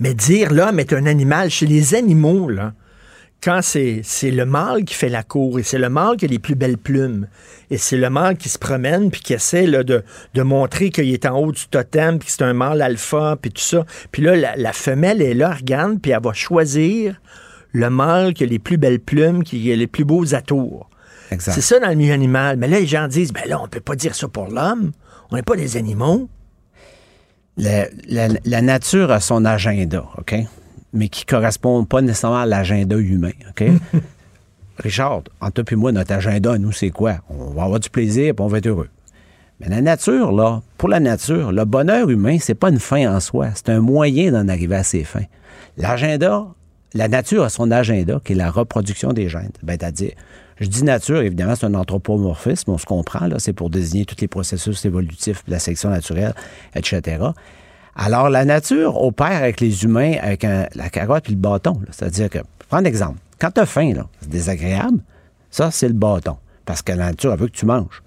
Mais 0.00 0.14
dire 0.14 0.52
l'homme 0.52 0.80
est 0.80 0.92
un 0.92 1.06
animal, 1.06 1.50
chez 1.50 1.66
les 1.66 1.94
animaux, 1.94 2.48
là, 2.48 2.74
quand 3.42 3.60
c'est 3.62 4.02
le 4.24 4.44
mâle 4.44 4.84
qui 4.84 4.94
fait 4.94 5.08
la 5.08 5.22
cour 5.22 5.58
et 5.58 5.62
c'est 5.62 5.78
le 5.78 5.88
mâle 5.88 6.16
qui 6.16 6.24
a 6.24 6.28
les 6.28 6.38
plus 6.40 6.54
belles 6.56 6.78
plumes 6.78 7.28
et 7.70 7.78
c'est 7.78 7.96
le 7.96 8.10
mâle 8.10 8.36
qui 8.36 8.48
se 8.48 8.58
promène 8.58 9.10
puis 9.10 9.20
qui 9.20 9.34
essaie 9.34 9.66
là, 9.66 9.84
de, 9.84 10.02
de 10.34 10.42
montrer 10.42 10.90
qu'il 10.90 11.12
est 11.12 11.26
en 11.26 11.38
haut 11.38 11.52
du 11.52 11.66
totem 11.68 12.18
puis 12.18 12.26
que 12.26 12.32
c'est 12.32 12.42
un 12.42 12.54
mâle 12.54 12.82
alpha 12.82 13.36
puis 13.40 13.52
tout 13.52 13.62
ça. 13.62 13.84
Puis 14.10 14.22
là, 14.22 14.34
la, 14.36 14.56
la 14.56 14.72
femelle 14.72 15.22
est 15.22 15.34
là, 15.34 15.52
regarde, 15.52 16.00
puis 16.00 16.10
elle 16.10 16.22
va 16.22 16.32
choisir 16.32 17.20
le 17.72 17.90
mâle 17.90 18.34
qui 18.34 18.42
a 18.42 18.46
les 18.46 18.58
plus 18.58 18.78
belles 18.78 19.00
plumes, 19.00 19.44
qui 19.44 19.70
a 19.72 19.76
les 19.76 19.86
plus 19.86 20.04
beaux 20.04 20.34
atours. 20.34 20.88
C'est 21.54 21.60
ça 21.60 21.78
dans 21.78 21.88
le 21.88 21.94
milieu 21.94 22.14
animal. 22.14 22.56
Mais 22.56 22.68
là, 22.68 22.80
les 22.80 22.86
gens 22.86 23.06
disent, 23.06 23.32
ben 23.32 23.42
là, 23.46 23.60
on 23.60 23.68
peut 23.68 23.80
pas 23.80 23.96
dire 23.96 24.14
ça 24.14 24.28
pour 24.28 24.48
l'homme. 24.48 24.92
On 25.30 25.36
n'est 25.36 25.42
pas 25.42 25.56
des 25.56 25.76
animaux. 25.76 26.28
La, 27.58 27.86
la- 28.08 28.28
la 28.44 28.62
nature 28.62 29.10
a 29.10 29.20
son 29.20 29.44
agenda, 29.44 30.04
OK? 30.18 30.34
Mais 30.96 31.08
qui 31.08 31.24
ne 31.26 31.30
correspond 31.30 31.84
pas 31.84 32.00
nécessairement 32.00 32.38
à 32.38 32.46
l'agenda 32.46 32.96
humain, 32.96 33.32
OK? 33.50 33.64
Richard, 34.78 35.22
entre 35.40 35.62
toi 35.62 35.72
et 35.72 35.76
moi, 35.76 35.92
notre 35.92 36.12
agenda, 36.12 36.58
nous, 36.58 36.72
c'est 36.72 36.90
quoi? 36.90 37.16
On 37.30 37.50
va 37.50 37.64
avoir 37.64 37.80
du 37.80 37.88
plaisir 37.88 38.26
et 38.26 38.34
on 38.38 38.46
va 38.46 38.58
être 38.58 38.66
heureux. 38.66 38.88
Mais 39.60 39.68
la 39.68 39.80
nature, 39.80 40.32
là, 40.32 40.62
pour 40.76 40.88
la 40.88 41.00
nature, 41.00 41.50
le 41.50 41.64
bonheur 41.64 42.10
humain, 42.10 42.36
c'est 42.38 42.54
pas 42.54 42.68
une 42.68 42.78
fin 42.78 43.14
en 43.14 43.20
soi, 43.20 43.48
c'est 43.54 43.70
un 43.70 43.80
moyen 43.80 44.32
d'en 44.32 44.48
arriver 44.48 44.76
à 44.76 44.82
ses 44.82 45.04
fins. 45.04 45.24
L'agenda, 45.78 46.46
la 46.92 47.08
nature 47.08 47.44
a 47.44 47.48
son 47.48 47.70
agenda, 47.70 48.20
qui 48.22 48.32
est 48.32 48.36
la 48.36 48.50
reproduction 48.50 49.12
des 49.14 49.28
gènes. 49.28 49.52
Ben, 49.62 49.76
c'est-à-dire, 49.80 50.12
je 50.60 50.66
dis 50.66 50.84
nature, 50.84 51.20
évidemment, 51.22 51.54
c'est 51.54 51.66
un 51.66 51.74
anthropomorphisme, 51.74 52.70
on 52.70 52.78
se 52.78 52.84
comprend, 52.84 53.26
là, 53.26 53.36
c'est 53.38 53.54
pour 53.54 53.70
désigner 53.70 54.04
tous 54.04 54.20
les 54.20 54.28
processus 54.28 54.84
évolutifs, 54.84 55.42
la 55.48 55.58
sélection 55.58 55.88
naturelle, 55.88 56.34
etc. 56.74 57.18
Alors, 57.96 58.28
la 58.28 58.44
nature 58.44 59.02
opère 59.02 59.42
avec 59.42 59.60
les 59.60 59.84
humains 59.84 60.14
avec 60.20 60.42
la 60.42 60.90
carotte 60.90 61.28
et 61.28 61.32
le 61.32 61.38
bâton. 61.38 61.80
C'est-à-dire 61.90 62.28
que, 62.28 62.38
prends 62.68 62.78
un 62.78 62.84
exemple, 62.84 63.18
quand 63.38 63.50
tu 63.50 63.60
as 63.60 63.66
faim, 63.66 63.92
c'est 64.20 64.28
désagréable, 64.28 64.98
ça, 65.50 65.70
c'est 65.70 65.88
le 65.88 65.94
bâton, 65.94 66.36
parce 66.64 66.82
que 66.82 66.92
la 66.92 67.06
nature, 67.06 67.32
elle 67.32 67.38
veut 67.38 67.46
que 67.46 67.56
tu 67.56 67.66
manges. 67.66 68.02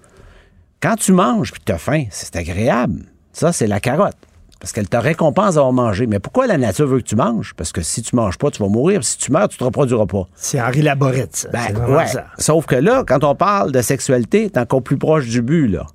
Quand 0.80 0.94
tu 0.94 1.12
manges 1.12 1.52
puis 1.52 1.60
tu 1.64 1.72
as 1.72 1.78
faim, 1.78 2.04
c'est 2.10 2.36
agréable. 2.36 3.02
Ça, 3.32 3.52
c'est 3.52 3.66
la 3.66 3.80
carotte. 3.80 4.16
Parce 4.60 4.72
qu'elle 4.72 4.88
te 4.88 4.96
récompense 4.96 5.54
d'avoir 5.54 5.72
mangé. 5.72 6.06
Mais 6.06 6.18
pourquoi 6.18 6.46
la 6.46 6.58
nature 6.58 6.86
veut 6.86 6.98
que 6.98 7.06
tu 7.06 7.16
manges? 7.16 7.54
Parce 7.56 7.72
que 7.72 7.80
si 7.80 8.02
tu 8.02 8.14
manges 8.14 8.36
pas, 8.36 8.50
tu 8.50 8.62
vas 8.62 8.68
mourir. 8.68 9.02
Si 9.02 9.16
tu 9.16 9.32
meurs, 9.32 9.48
tu 9.48 9.56
te 9.56 9.64
reproduiras 9.64 10.04
pas. 10.04 10.28
C'est 10.34 10.60
Henri 10.60 10.82
Laborette, 10.82 11.34
ça. 11.34 11.48
Ben, 11.48 11.74
ouais. 11.88 12.04
Sauf 12.38 12.66
que 12.66 12.76
là, 12.76 13.02
quand 13.06 13.24
on 13.24 13.34
parle 13.34 13.72
de 13.72 13.80
sexualité, 13.80 14.50
t'es 14.50 14.60
encore 14.60 14.82
plus 14.82 14.98
proche 14.98 15.26
du 15.26 15.40
but, 15.40 15.68
là. 15.68 15.86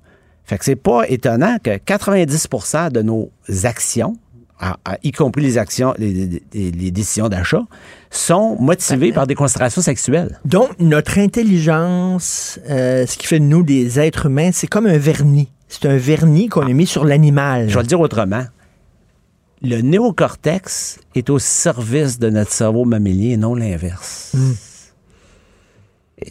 Fait 0.46 0.58
que 0.58 0.64
c'est 0.64 0.76
pas 0.76 1.08
étonnant 1.08 1.56
que 1.62 1.70
90% 1.70 2.92
de 2.92 3.02
nos 3.02 3.30
actions, 3.64 4.16
y 5.02 5.12
compris 5.12 5.42
les 5.42 5.58
actions, 5.58 5.92
les, 5.98 6.40
décisions 6.92 7.28
d'achat, 7.28 7.64
sont 8.10 8.56
motivées 8.60 9.12
par 9.12 9.26
des 9.26 9.34
considérations 9.34 9.82
sexuelles. 9.82 10.40
Donc, 10.44 10.70
notre 10.78 11.18
intelligence, 11.18 12.58
euh, 12.70 13.06
ce 13.06 13.18
qui 13.18 13.26
fait 13.26 13.40
de 13.40 13.44
nous 13.44 13.64
des 13.64 13.98
êtres 13.98 14.26
humains, 14.26 14.50
c'est 14.52 14.68
comme 14.68 14.86
un 14.86 14.98
vernis. 14.98 15.48
C'est 15.68 15.86
un 15.86 15.96
vernis 15.96 16.48
qu'on 16.48 16.62
a 16.62 16.72
mis 16.72 16.86
sur 16.86 17.04
l'animal. 17.04 17.68
Je 17.68 17.74
vais 17.74 17.82
le 17.82 17.88
dire 17.88 18.00
autrement. 18.00 18.44
Le 19.62 19.80
néocortex 19.80 21.00
est 21.16 21.28
au 21.28 21.40
service 21.40 22.18
de 22.20 22.30
notre 22.30 22.52
cerveau 22.52 22.84
mammilien 22.84 23.32
et 23.32 23.36
non 23.36 23.54
l'inverse. 23.56 24.30
Hmm. 24.34 24.52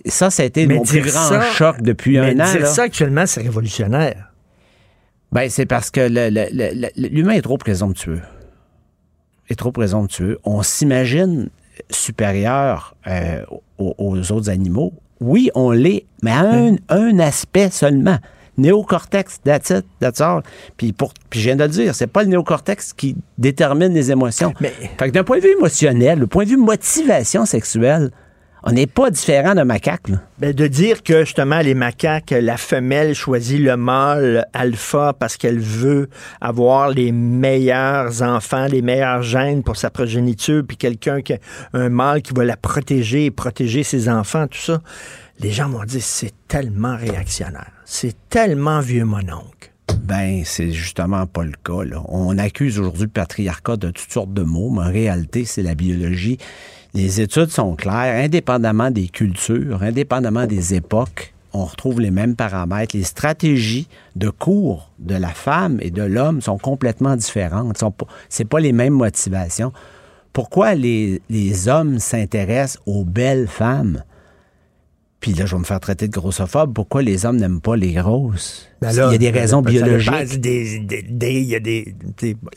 Ça, 0.05 0.31
ça 0.31 0.43
a 0.43 0.45
été 0.45 0.65
mon 0.67 0.83
plus 0.83 1.01
grand 1.01 1.41
choc 1.53 1.81
depuis 1.81 2.17
un 2.17 2.39
an. 2.39 2.51
Dire 2.51 2.67
ça 2.67 2.83
actuellement, 2.83 3.25
c'est 3.25 3.41
révolutionnaire. 3.41 4.31
Ben, 5.31 5.49
c'est 5.49 5.65
parce 5.65 5.91
que 5.91 6.07
l'humain 6.97 7.33
est 7.33 7.41
trop 7.41 7.57
présomptueux. 7.57 8.21
Est 9.49 9.55
trop 9.55 9.71
présomptueux. 9.71 10.39
On 10.43 10.63
s'imagine 10.63 11.49
supérieur 11.89 12.95
euh, 13.05 13.43
aux, 13.77 14.31
autres 14.31 14.49
animaux. 14.49 14.93
Oui, 15.19 15.51
on 15.55 15.71
l'est, 15.71 16.05
mais 16.23 16.31
à 16.31 16.39
un, 16.39 16.75
un 16.89 17.19
aspect 17.19 17.69
seulement 17.69 18.17
néocortex, 18.57 19.41
that's 19.43 19.69
it, 19.69 19.85
that's 19.99 20.21
all. 20.21 20.41
Puis, 20.77 20.93
pour, 20.93 21.13
puis 21.29 21.39
je 21.39 21.45
viens 21.45 21.55
de 21.55 21.63
le 21.63 21.69
dire, 21.69 21.95
c'est 21.95 22.07
pas 22.07 22.23
le 22.23 22.29
néocortex 22.29 22.93
qui 22.93 23.15
détermine 23.37 23.93
les 23.93 24.11
émotions. 24.11 24.53
Mais... 24.61 24.71
Fait 24.97 25.07
que 25.07 25.11
d'un 25.11 25.23
point 25.23 25.37
de 25.37 25.43
vue 25.43 25.51
émotionnel, 25.57 26.19
le 26.19 26.27
point 26.27 26.45
de 26.45 26.49
vue 26.49 26.57
motivation 26.57 27.45
sexuelle, 27.45 28.11
on 28.65 28.71
n'est 28.71 28.87
pas 28.87 29.11
différent 29.11 29.53
d'un 29.53 29.63
macaque. 29.63 30.07
Ben, 30.39 30.51
de 30.51 30.67
dire 30.67 31.03
que 31.03 31.23
justement 31.23 31.59
les 31.59 31.75
macaques, 31.75 32.31
la 32.31 32.57
femelle 32.57 33.13
choisit 33.13 33.59
le 33.59 33.77
mâle 33.77 34.47
alpha 34.53 35.13
parce 35.13 35.37
qu'elle 35.37 35.59
veut 35.59 36.09
avoir 36.41 36.89
les 36.89 37.11
meilleurs 37.11 38.23
enfants, 38.23 38.65
les 38.65 38.81
meilleurs 38.81 39.21
gènes 39.21 39.61
pour 39.61 39.77
sa 39.77 39.91
progéniture, 39.91 40.63
puis 40.67 40.77
quelqu'un 40.77 41.21
qui 41.21 41.35
un 41.73 41.89
mâle 41.89 42.23
qui 42.23 42.33
va 42.33 42.43
la 42.43 42.57
protéger 42.57 43.25
et 43.25 43.31
protéger 43.31 43.83
ses 43.83 44.09
enfants, 44.09 44.47
tout 44.47 44.57
ça. 44.57 44.81
Les 45.39 45.51
gens 45.51 45.69
m'ont 45.69 45.83
dit 45.83 46.01
c'est 46.01 46.33
tellement 46.47 46.97
réactionnaire, 46.97 47.71
c'est 47.85 48.15
tellement 48.29 48.79
vieux 48.79 49.05
mononcle. 49.05 49.71
Ben, 50.01 50.41
c'est 50.43 50.71
justement 50.71 51.27
pas 51.27 51.43
le 51.43 51.53
cas. 51.63 51.97
On 52.07 52.37
accuse 52.37 52.79
aujourd'hui 52.79 53.03
le 53.03 53.09
patriarcat 53.09 53.77
de 53.77 53.91
toutes 53.91 54.11
sortes 54.11 54.33
de 54.33 54.43
mots, 54.43 54.69
mais 54.71 54.81
en 54.81 54.91
réalité, 54.91 55.45
c'est 55.45 55.61
la 55.61 55.75
biologie 55.75 56.37
les 56.95 57.21
études 57.21 57.49
sont 57.49 57.75
claires, 57.75 58.23
indépendamment 58.23 58.89
des 58.89 59.09
cultures, 59.09 59.83
indépendamment 59.83 60.47
des 60.47 60.73
époques, 60.73 61.33
on 61.53 61.65
retrouve 61.65 62.01
les 62.01 62.11
mêmes 62.11 62.35
paramètres. 62.35 62.95
Les 62.97 63.03
stratégies 63.03 63.87
de 64.15 64.29
cours 64.29 64.91
de 64.99 65.15
la 65.15 65.29
femme 65.29 65.77
et 65.81 65.91
de 65.91 66.03
l'homme 66.03 66.41
sont 66.41 66.57
complètement 66.57 67.15
différentes. 67.15 67.81
Ce 68.29 68.41
n'est 68.41 68.47
pas 68.47 68.59
les 68.59 68.73
mêmes 68.73 68.93
motivations. 68.93 69.71
Pourquoi 70.33 70.75
les, 70.75 71.21
hommes 71.67 71.99
s'intéressent 71.99 72.81
aux 72.85 73.05
belles 73.05 73.47
femmes? 73.47 74.03
Puis 75.21 75.33
là, 75.33 75.45
je 75.45 75.55
vais 75.55 75.59
me 75.59 75.65
faire 75.65 75.79
traiter 75.79 76.07
de 76.07 76.13
grossophobe. 76.13 76.73
Pourquoi 76.73 77.01
les 77.01 77.25
hommes 77.25 77.37
n'aiment 77.37 77.61
pas 77.61 77.77
les 77.77 77.93
grosses? 77.93 78.67
Ben 78.81 78.91
il 78.91 78.97
y 78.97 78.99
a 78.99 79.17
des 79.17 79.31
raisons 79.31 79.61
biologiques. 79.61 80.13
il 80.33 81.43
y 81.43 81.55
a 81.55 81.59
des, 81.59 81.95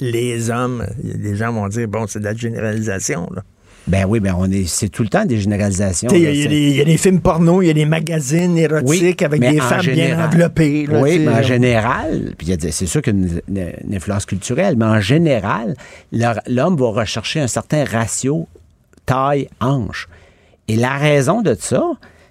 les 0.00 0.50
hommes, 0.50 0.84
les 1.02 1.36
gens 1.36 1.52
vont 1.52 1.68
dire, 1.68 1.86
bon, 1.86 2.06
c'est 2.08 2.18
de 2.18 2.24
la 2.24 2.34
généralisation. 2.34 3.28
Là. 3.34 3.42
Ben 3.88 4.04
oui, 4.06 4.20
ben 4.20 4.34
on 4.36 4.50
est, 4.50 4.66
c'est 4.66 4.90
tout 4.90 5.02
le 5.02 5.08
temps 5.08 5.24
des 5.24 5.38
généralisations. 5.38 6.10
Il 6.12 6.20
y, 6.20 6.80
a 6.80 6.84
des 6.84 6.96
films 6.98 7.20
porno, 7.20 7.62
il 7.62 7.68
y 7.68 7.70
a 7.70 7.74
des 7.74 7.86
magazines 7.86 8.56
érotiques 8.58 9.22
avec 9.22 9.40
des 9.40 9.58
femmes 9.58 9.86
bien 9.86 10.24
enveloppées. 10.24 10.86
oui, 10.90 11.18
mais 11.20 11.32
en 11.32 11.42
général, 11.42 12.34
puis 12.36 12.54
c'est 12.70 12.86
sûr 12.86 13.00
qu'il 13.00 13.44
y 13.48 13.60
a 13.60 13.70
une, 13.84 13.94
influence 13.94 14.26
culturelle, 14.26 14.76
mais 14.76 14.84
en 14.84 15.00
général, 15.00 15.74
l'homme 16.12 16.76
va 16.76 16.88
rechercher 16.88 17.40
un 17.40 17.46
certain 17.46 17.84
ratio 17.84 18.46
taille-hanche. 19.06 20.08
Et 20.68 20.76
la 20.76 20.98
raison 20.98 21.40
de 21.40 21.56
ça, 21.58 21.82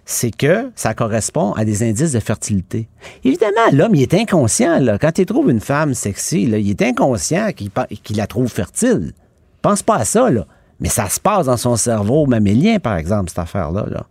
c'est 0.06 0.32
que 0.32 0.70
ça 0.76 0.94
correspond 0.94 1.54
à 1.54 1.66
des 1.66 1.84
indices 1.84 2.12
de 2.12 2.20
fertilité. 2.20 2.88
Évidemment, 3.24 3.72
l'homme, 3.74 3.96
il 3.96 4.04
est 4.04 4.14
inconscient. 4.14 4.80
Là. 4.80 4.98
Quand 5.00 5.18
il 5.18 5.26
trouve 5.26 5.50
une 5.50 5.60
femme 5.60 5.96
sexy, 5.96 6.46
là, 6.46 6.60
il 6.60 6.70
est 6.70 6.82
inconscient 6.84 7.52
qu'il 7.52 8.18
la 8.18 8.28
trouve 8.28 8.48
fertile. 8.48 9.14
Pense 9.62 9.82
pas 9.82 9.96
à 9.96 10.06
ça. 10.06 10.30
Là. 10.30 10.46
Mais 10.80 10.90
ça 10.90 11.10
se 11.10 11.20
passe 11.20 11.48
dans 11.48 11.58
son 11.58 11.76
cerveau 11.76 12.26
mammélien, 12.26 12.80
par 12.80 12.98
exemple, 12.98 13.30
cette 13.30 13.40
affaire-là. 13.40 14.06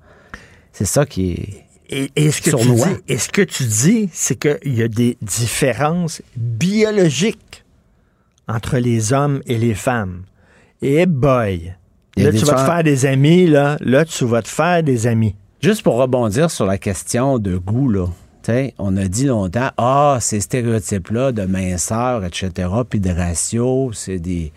C'est 0.72 0.84
ça 0.84 1.06
qui 1.06 1.32
est. 1.32 1.62
Et, 1.88 2.10
et 2.16 2.32
ce, 2.32 2.42
que 2.42 2.50
tu 2.50 2.66
dis, 2.66 2.82
et 3.06 3.16
ce 3.16 3.28
que 3.28 3.42
tu 3.42 3.62
dis, 3.62 4.10
c'est 4.12 4.34
qu'il 4.34 4.76
y 4.76 4.82
a 4.82 4.88
des 4.88 5.16
différences 5.22 6.20
biologiques 6.36 7.64
entre 8.48 8.78
les 8.78 9.12
hommes 9.12 9.40
et 9.46 9.56
les 9.56 9.74
femmes. 9.74 10.22
Et 10.82 11.06
boy, 11.06 11.74
là, 12.16 12.32
tu 12.32 12.44
vas 12.44 12.54
te 12.54 12.66
faire 12.66 12.82
des 12.82 13.06
amis, 13.06 13.46
là. 13.46 13.76
Là, 13.80 14.04
tu 14.04 14.24
vas 14.24 14.42
te 14.42 14.48
faire 14.48 14.82
des 14.82 15.06
amis. 15.06 15.36
Juste 15.62 15.82
pour 15.82 15.94
rebondir 15.94 16.50
sur 16.50 16.66
la 16.66 16.76
question 16.76 17.38
de 17.38 17.56
goût, 17.56 17.88
là. 17.88 18.06
on 18.78 18.96
a 18.96 19.06
dit 19.06 19.26
longtemps, 19.26 19.70
ah, 19.76 20.18
ces 20.20 20.40
stéréotypes-là 20.40 21.32
de 21.32 21.44
minceur, 21.44 22.24
etc., 22.24 22.68
puis 22.88 23.00
de 23.00 23.10
ratio, 23.10 23.92
c'est 23.92 24.18
des, 24.18 24.52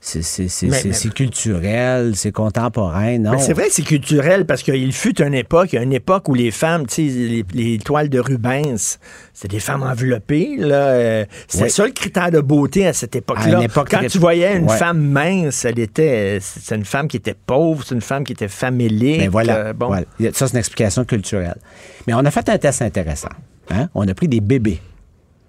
c'est 0.00 1.12
culturel, 1.12 2.14
c'est 2.14 2.30
contemporain, 2.30 3.18
non? 3.18 3.38
C'est 3.38 3.52
vrai 3.52 3.66
que 3.66 3.72
c'est 3.72 3.82
culturel 3.82 4.46
parce 4.46 4.62
qu'il 4.62 4.92
fut 4.92 5.20
une 5.20 5.34
époque, 5.34 5.72
une 5.72 5.92
époque 5.92 6.28
où 6.28 6.34
les 6.34 6.50
femmes, 6.52 6.84
les, 6.96 7.44
les 7.52 7.78
toiles 7.78 8.08
de 8.08 8.20
Rubens, 8.20 8.98
c'était 9.34 9.56
des 9.56 9.60
femmes 9.60 9.82
enveloppées. 9.82 10.56
Là. 10.56 11.24
C'était 11.48 11.68
ça 11.68 11.84
le 11.84 11.90
critère 11.92 12.30
de 12.30 12.40
beauté 12.40 12.86
à 12.86 12.92
cette 12.92 13.16
époque-là. 13.16 13.66
Quand 13.68 14.06
tu 14.08 14.18
voyais 14.18 14.56
une 14.56 14.68
femme 14.68 15.00
mince, 15.00 15.64
elle 15.64 15.80
était, 15.80 16.38
c'est 16.40 16.76
une 16.76 16.84
femme 16.84 17.08
qui 17.08 17.16
était 17.16 17.34
pauvre, 17.34 17.84
c'est 17.84 17.94
une 17.94 18.00
femme 18.00 18.24
qui 18.24 18.32
était 18.32 18.48
familière. 18.48 19.18
Ben 19.18 19.30
voilà, 19.30 19.72
bon. 19.72 19.92
Ça, 20.32 20.46
c'est 20.46 20.52
une 20.52 20.58
explication 20.58 21.04
culturelle. 21.04 21.58
Mais 22.06 22.14
on 22.14 22.20
a 22.20 22.30
fait 22.30 22.48
un 22.48 22.58
test 22.58 22.82
intéressant. 22.82 23.28
Hein? 23.70 23.88
On 23.94 24.06
a 24.06 24.14
pris 24.14 24.28
des 24.28 24.40
bébés. 24.40 24.80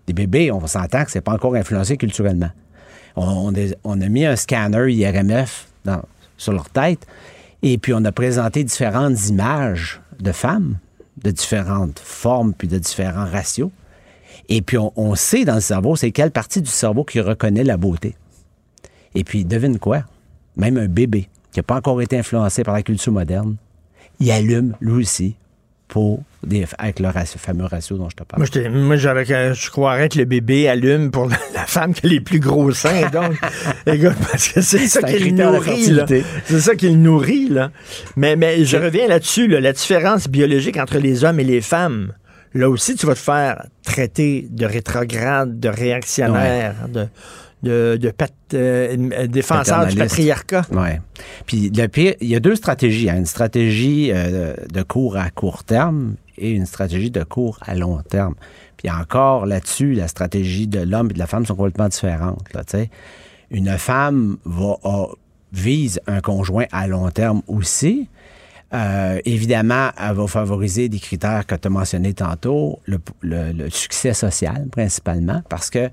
Des 0.07 0.13
bébés, 0.13 0.51
on 0.51 0.65
s'entend 0.65 1.05
que 1.05 1.11
c'est 1.11 1.21
pas 1.21 1.33
encore 1.33 1.53
influencé 1.55 1.97
culturellement 1.97 2.49
on, 3.19 4.01
a 4.01 4.09
mis 4.09 4.25
un 4.25 4.35
scanner 4.35 4.91
IRMF 4.91 5.67
sur 6.37 6.53
leur 6.53 6.69
tête 6.69 7.05
et 7.61 7.77
puis 7.77 7.93
on 7.93 8.03
a 8.05 8.11
présenté 8.11 8.63
différentes 8.63 9.27
images 9.27 10.01
de 10.19 10.31
femmes 10.31 10.77
de 11.23 11.31
différentes 11.31 11.99
formes 11.99 12.53
puis 12.53 12.67
de 12.67 12.77
différents 12.77 13.25
ratios. 13.25 13.71
Et 14.47 14.61
puis 14.61 14.77
on, 14.77 15.15
sait 15.15 15.45
dans 15.45 15.55
le 15.55 15.61
cerveau, 15.61 15.95
c'est 15.95 16.11
quelle 16.11 16.31
partie 16.31 16.61
du 16.61 16.69
cerveau 16.69 17.03
qui 17.03 17.19
reconnaît 17.19 17.63
la 17.63 17.77
beauté. 17.77 18.15
Et 19.15 19.23
puis 19.23 19.45
devine 19.45 19.79
quoi? 19.79 20.03
Même 20.55 20.77
un 20.77 20.87
bébé 20.87 21.29
qui 21.51 21.59
n'a 21.59 21.63
pas 21.63 21.75
encore 21.75 22.01
été 22.01 22.17
influencé 22.17 22.63
par 22.63 22.73
la 22.73 22.83
culture 22.83 23.11
moderne, 23.11 23.57
il 24.19 24.31
allume 24.31 24.75
lui 24.81 25.03
aussi 25.03 25.35
pour 25.89 26.23
des, 26.43 26.65
avec 26.77 26.99
le 26.99 27.09
fameux 27.37 27.65
ratio 27.65 27.97
dont 27.97 28.09
je 28.09 28.15
te 28.15 28.23
parle. 28.23 28.45
Moi, 28.69 28.95
je, 28.95 29.53
je 29.53 29.69
croirais 29.71 30.07
que 30.07 30.19
le 30.19 30.25
bébé 30.25 30.69
allume 30.69 31.11
pour 31.11 31.27
la, 31.27 31.65
femme 31.65 31.93
qui 31.93 32.05
a 32.05 32.09
les 32.09 32.21
plus 32.21 32.39
gros 32.39 32.71
seins. 32.71 33.09
Donc, 33.09 33.33
parce 34.31 34.47
que 34.47 34.61
c'est 34.61 34.87
ça 34.87 35.01
qui 35.03 35.19
le 35.19 35.31
nourrit. 35.31 35.99
C'est 36.45 36.59
ça 36.61 36.75
qui 36.75 36.89
le 36.89 36.95
nourrit. 36.95 37.49
Là. 37.49 37.71
Mais, 38.15 38.35
mais 38.35 38.63
je 38.63 38.77
reviens 38.77 39.07
là-dessus, 39.07 39.47
la 39.47 39.73
différence 39.73 40.29
biologique 40.29 40.77
entre 40.77 40.99
les 40.99 41.25
hommes 41.25 41.39
et 41.39 41.43
les 41.43 41.61
femmes. 41.61 42.13
Là 42.53 42.69
aussi, 42.69 42.95
tu 42.95 43.05
vas 43.05 43.15
te 43.15 43.19
faire 43.19 43.65
traiter 43.83 44.47
de 44.49 44.65
rétrograde, 44.65 45.59
de 45.59 45.69
réactionnaire, 45.69 46.75
de 46.87 47.07
de, 47.63 47.97
de 48.01 48.13
euh, 48.53 49.27
défenseur 49.27 49.87
du 49.87 49.95
patriarcat. 49.95 50.65
Oui. 50.71 50.89
Puis 51.45 51.69
le 51.69 51.87
pire, 51.87 52.13
il 52.21 52.27
y 52.29 52.35
a 52.35 52.39
deux 52.39 52.55
stratégies. 52.55 53.09
Hein. 53.09 53.17
Une 53.17 53.25
stratégie 53.25 54.11
euh, 54.13 54.53
de 54.71 54.81
cours 54.81 55.17
à 55.17 55.29
court 55.29 55.63
terme 55.63 56.15
et 56.37 56.51
une 56.51 56.65
stratégie 56.65 57.11
de 57.11 57.23
cours 57.23 57.59
à 57.65 57.75
long 57.75 58.01
terme. 58.01 58.35
Puis 58.77 58.89
encore 58.89 59.45
là-dessus, 59.45 59.93
la 59.93 60.07
stratégie 60.07 60.67
de 60.67 60.79
l'homme 60.79 61.09
et 61.09 61.13
de 61.13 61.19
la 61.19 61.27
femme 61.27 61.45
sont 61.45 61.55
complètement 61.55 61.89
différentes. 61.89 62.45
Là, 62.53 62.61
une 63.51 63.77
femme 63.77 64.37
va 64.45 64.75
a- 64.83 65.07
vise 65.51 65.99
un 66.07 66.21
conjoint 66.21 66.65
à 66.71 66.87
long 66.87 67.09
terme 67.09 67.41
aussi. 67.47 68.07
Euh, 68.71 69.19
évidemment, 69.25 69.89
elle 69.99 70.15
va 70.15 70.27
favoriser 70.27 70.89
des 70.89 70.99
critères 70.99 71.45
que 71.47 71.55
tu 71.55 71.67
as 71.67 71.71
mentionnés 71.71 72.13
tantôt, 72.13 72.79
le, 72.85 72.99
le- 73.21 73.51
le 73.51 73.69
succès 73.71 74.13
social 74.13 74.67
principalement, 74.71 75.41
parce 75.49 75.71
que 75.71 75.89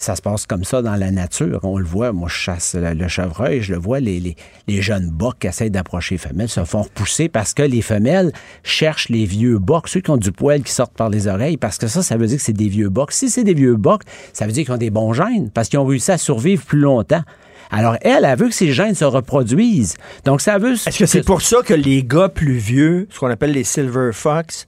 ça 0.00 0.16
se 0.16 0.22
passe 0.22 0.46
comme 0.46 0.64
ça 0.64 0.80
dans 0.80 0.96
la 0.96 1.10
nature. 1.10 1.60
On 1.62 1.78
le 1.78 1.84
voit, 1.84 2.12
moi 2.12 2.26
je 2.28 2.34
chasse 2.34 2.74
le, 2.74 3.06
chevreuil, 3.06 3.60
je 3.60 3.74
le 3.74 3.78
vois, 3.78 4.00
les, 4.00 4.18
les- 4.18 4.34
les 4.66 4.80
jeunes 4.80 5.10
bocs 5.10 5.36
qui 5.40 5.46
essayent 5.46 5.70
d'approcher 5.70 6.14
les 6.14 6.18
femelles 6.18 6.48
se 6.48 6.64
font 6.64 6.82
repousser 6.82 7.28
parce 7.28 7.52
que 7.52 7.62
les 7.62 7.82
femelles 7.82 8.32
cherchent 8.64 9.10
les 9.10 9.26
vieux 9.26 9.58
bocs, 9.58 9.88
ceux 9.88 10.00
qui 10.00 10.10
ont 10.10 10.16
du 10.16 10.32
poil 10.32 10.62
qui 10.62 10.72
sortent 10.72 10.96
par 10.96 11.10
les 11.10 11.26
oreilles, 11.28 11.58
parce 11.58 11.76
que 11.76 11.86
ça, 11.86 12.02
ça 12.02 12.16
veut 12.16 12.26
dire 12.26 12.38
que 12.38 12.42
c'est 12.42 12.54
des 12.54 12.68
vieux 12.68 12.88
bocs. 12.88 13.12
Si 13.12 13.28
c'est 13.28 13.44
des 13.44 13.52
vieux 13.54 13.76
bocs, 13.76 14.02
ça 14.32 14.46
veut 14.46 14.52
dire 14.52 14.64
qu'ils 14.64 14.72
ont 14.74 14.78
des 14.78 14.90
bons 14.90 15.12
gènes, 15.12 15.50
parce 15.50 15.68
qu'ils 15.68 15.78
ont 15.78 15.84
réussi 15.84 16.10
à 16.12 16.18
survivre 16.18 16.64
plus 16.64 16.80
longtemps. 16.80 17.22
Alors, 17.70 17.96
elle, 18.00 18.24
elle 18.24 18.38
veut 18.38 18.48
que 18.48 18.54
ces 18.54 18.72
gènes 18.72 18.94
se 18.94 19.04
reproduisent. 19.04 19.96
Donc, 20.24 20.40
ça 20.40 20.58
veut... 20.58 20.72
Est-ce 20.72 20.98
que 20.98 21.06
c'est 21.06 21.24
pour 21.24 21.42
ça 21.42 21.58
que 21.64 21.74
les 21.74 22.02
gars 22.02 22.28
plus 22.30 22.56
vieux, 22.56 23.06
ce 23.10 23.20
qu'on 23.20 23.28
appelle 23.30 23.52
les 23.52 23.64
silver 23.64 24.10
fox, 24.12 24.66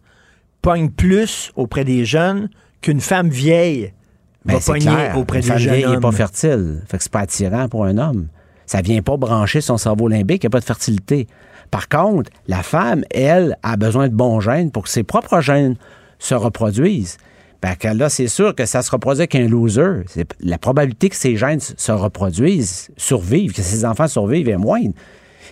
pognent 0.61 0.91
plus 0.91 1.51
auprès 1.57 1.85
des 1.85 2.05
jeunes 2.05 2.49
qu'une 2.81 3.01
femme 3.01 3.29
vieille? 3.29 3.93
Ben, 4.45 4.59
va 4.59 4.79
clair. 4.79 5.19
auprès 5.19 5.39
Une 5.39 5.43
des 5.43 5.49
femme 5.49 5.59
jeunes 5.59 5.75
vieille 5.75 5.91
n'est 5.91 6.01
pas 6.01 6.13
fertile. 6.13 6.83
Fait 6.89 6.97
que 6.97 7.03
c'est 7.03 7.13
pas 7.13 7.21
attirant 7.21 7.69
pour 7.69 7.85
un 7.85 7.99
homme. 7.99 8.29
Ça 8.67 8.81
vient 8.81 9.03
pas 9.03 9.17
brancher 9.17 9.61
son 9.61 9.77
cerveau 9.77 10.09
limbique, 10.09 10.43
il 10.43 10.47
n'y 10.47 10.49
a 10.49 10.51
pas 10.51 10.61
de 10.61 10.65
fertilité. 10.65 11.27
Par 11.71 11.89
contre, 11.89 12.31
la 12.49 12.63
femme, 12.63 13.05
elle, 13.11 13.57
a 13.63 13.77
besoin 13.77 14.09
de 14.09 14.15
bons 14.15 14.41
gènes 14.41 14.71
pour 14.71 14.85
que 14.85 14.89
ses 14.89 15.03
propres 15.03 15.41
gènes 15.41 15.77
se 16.19 16.35
reproduisent. 16.35 17.17
Ben, 17.63 17.77
là, 17.95 18.09
c'est 18.09 18.29
sûr 18.29 18.55
que 18.55 18.67
ça 18.67 18.83
se 18.83 18.91
reproduit 18.91 19.23
avec 19.23 19.35
un 19.37 19.47
loser. 19.47 20.03
La 20.41 20.59
probabilité 20.59 21.09
que 21.09 21.17
ces 21.17 21.37
gènes 21.37 21.61
se 21.61 21.93
reproduisent, 21.93 22.91
survivent, 22.97 23.53
que 23.53 23.63
ses 23.63 23.85
enfants 23.85 24.09
survivent 24.09 24.49
est 24.49 24.57
moindre. 24.57 24.95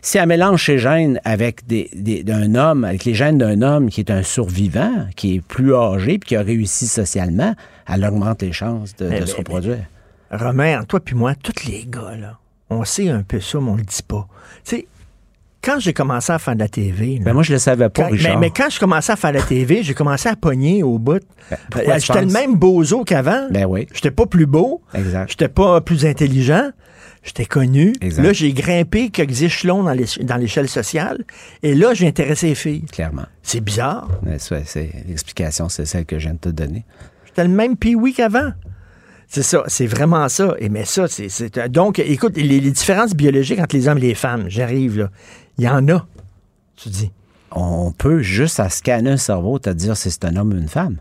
Si 0.02 0.18
elle 0.18 0.26
mélange 0.28 0.64
ses 0.64 0.78
gènes 0.78 1.20
avec 1.24 1.66
des, 1.66 1.90
des- 1.94 2.22
d'un 2.24 2.54
homme, 2.54 2.84
avec 2.84 3.04
les 3.04 3.14
gènes 3.14 3.38
d'un 3.38 3.60
homme 3.62 3.90
qui 3.90 4.00
est 4.00 4.10
un 4.10 4.22
survivant, 4.22 5.06
qui 5.16 5.36
est 5.36 5.40
plus 5.40 5.74
âgé 5.74 6.18
puis 6.18 6.28
qui 6.28 6.36
a 6.36 6.42
réussi 6.42 6.86
socialement, 6.86 7.54
elle 7.88 8.04
augmente 8.04 8.42
les 8.42 8.52
chances 8.52 8.96
de, 8.96 9.08
Mais- 9.08 9.20
de 9.20 9.26
se 9.26 9.32
mais- 9.32 9.38
reproduire. 9.38 9.84
Romain, 10.30 10.84
toi 10.84 11.00
puis 11.00 11.14
moi, 11.16 11.34
tous 11.34 11.66
les 11.66 11.84
gars, 11.88 12.14
là, 12.18 12.38
on 12.70 12.84
sait 12.84 13.08
un 13.08 13.22
peu 13.22 13.40
ça, 13.40 13.58
mais 13.60 13.70
on 13.70 13.76
le 13.76 13.82
dit 13.82 14.02
pas. 14.06 14.28
Tu 14.64 14.76
sais, 14.76 14.86
quand 15.62 15.78
j'ai 15.80 15.92
commencé 15.92 16.32
à 16.32 16.38
faire 16.38 16.54
de 16.54 16.60
la 16.60 16.68
TV... 16.68 17.18
là, 17.18 17.24
Ben 17.24 17.32
moi, 17.34 17.42
je 17.42 17.52
le 17.52 17.58
savais 17.58 17.88
pas, 17.90 18.04
quand- 18.04 18.10
Richard. 18.12 18.38
mais, 18.38 18.46
mais 18.46 18.50
quand 18.50 18.70
je 18.70 18.78
commençais 18.80 19.12
à 19.12 19.16
faire 19.16 19.32
de 19.32 19.38
la 19.38 19.42
TV, 19.42 19.82
j'ai 19.82 19.92
commencé 19.92 20.28
à 20.28 20.36
pogner 20.36 20.82
au 20.82 20.98
bout. 20.98 21.20
pourquoi 21.70 21.94
Euh, 21.96 21.98
J'étais 21.98 22.20
le 22.22 22.30
même 22.32 22.54
bozo 22.56 23.04
qu'avant. 23.04 23.48
Ben 23.50 23.66
oui. 23.66 23.86
J'étais 23.92 24.10
pas 24.12 24.24
plus 24.26 24.46
beau. 24.46 24.80
Exact. 24.94 25.28
J'étais 25.30 25.48
pas 25.48 25.80
plus 25.82 26.06
intelligent. 26.06 26.70
J'étais 27.22 27.44
connu. 27.44 27.92
Exact. 28.00 28.22
Là, 28.22 28.32
j'ai 28.32 28.52
grimpé 28.52 29.10
quelques 29.10 29.42
échelons 29.42 29.82
dans 29.82 29.92
l'é- 29.92 30.06
dans 30.22 30.36
l'échelle 30.36 30.68
sociale. 30.68 31.24
Et 31.62 31.74
là, 31.74 31.92
j'ai 31.92 32.06
intéressé 32.06 32.48
les 32.48 32.54
filles. 32.54 32.82
Clairement. 32.90 33.26
C'est 33.42 33.60
bizarre. 33.60 34.08
Ouais, 34.24 34.38
c'est- 34.38 34.64
c'est- 34.66 34.90
L'explication, 35.06 35.68
c'est 35.68 35.84
celle 35.84 36.06
que 36.06 36.18
je 36.18 36.24
viens 36.24 36.34
de 36.34 36.38
te 36.38 36.48
donner. 36.48 36.84
J'étais 37.26 37.44
le 37.44 37.50
même 37.50 37.76
pee 37.76 37.94
qu'avant. 38.16 38.52
C'est 39.28 39.42
ça, 39.42 39.62
c'est 39.68 39.86
vraiment 39.86 40.28
ça. 40.28 40.54
Et 40.58 40.68
mais 40.70 40.84
ça, 40.84 41.06
c'est. 41.08 41.28
c'est- 41.28 41.68
Donc, 41.68 41.98
écoute, 41.98 42.36
les, 42.36 42.58
les 42.58 42.70
différences 42.72 43.14
biologiques 43.14 43.60
entre 43.60 43.76
les 43.76 43.86
hommes 43.86 43.98
et 43.98 44.02
les 44.08 44.14
femmes, 44.14 44.46
j'arrive 44.48 44.98
là. 44.98 45.10
Il 45.58 45.64
y 45.64 45.68
en 45.68 45.86
a, 45.88 46.06
tu 46.76 46.88
dis. 46.88 47.10
On 47.52 47.92
peut 47.92 48.22
juste 48.22 48.60
à 48.60 48.70
scanner 48.70 49.10
un 49.10 49.16
cerveau 49.16 49.58
te 49.58 49.70
dire 49.70 49.96
si 49.96 50.10
c'est 50.10 50.24
un 50.24 50.36
homme 50.36 50.52
ou 50.52 50.56
une 50.56 50.68
femme. 50.68 50.96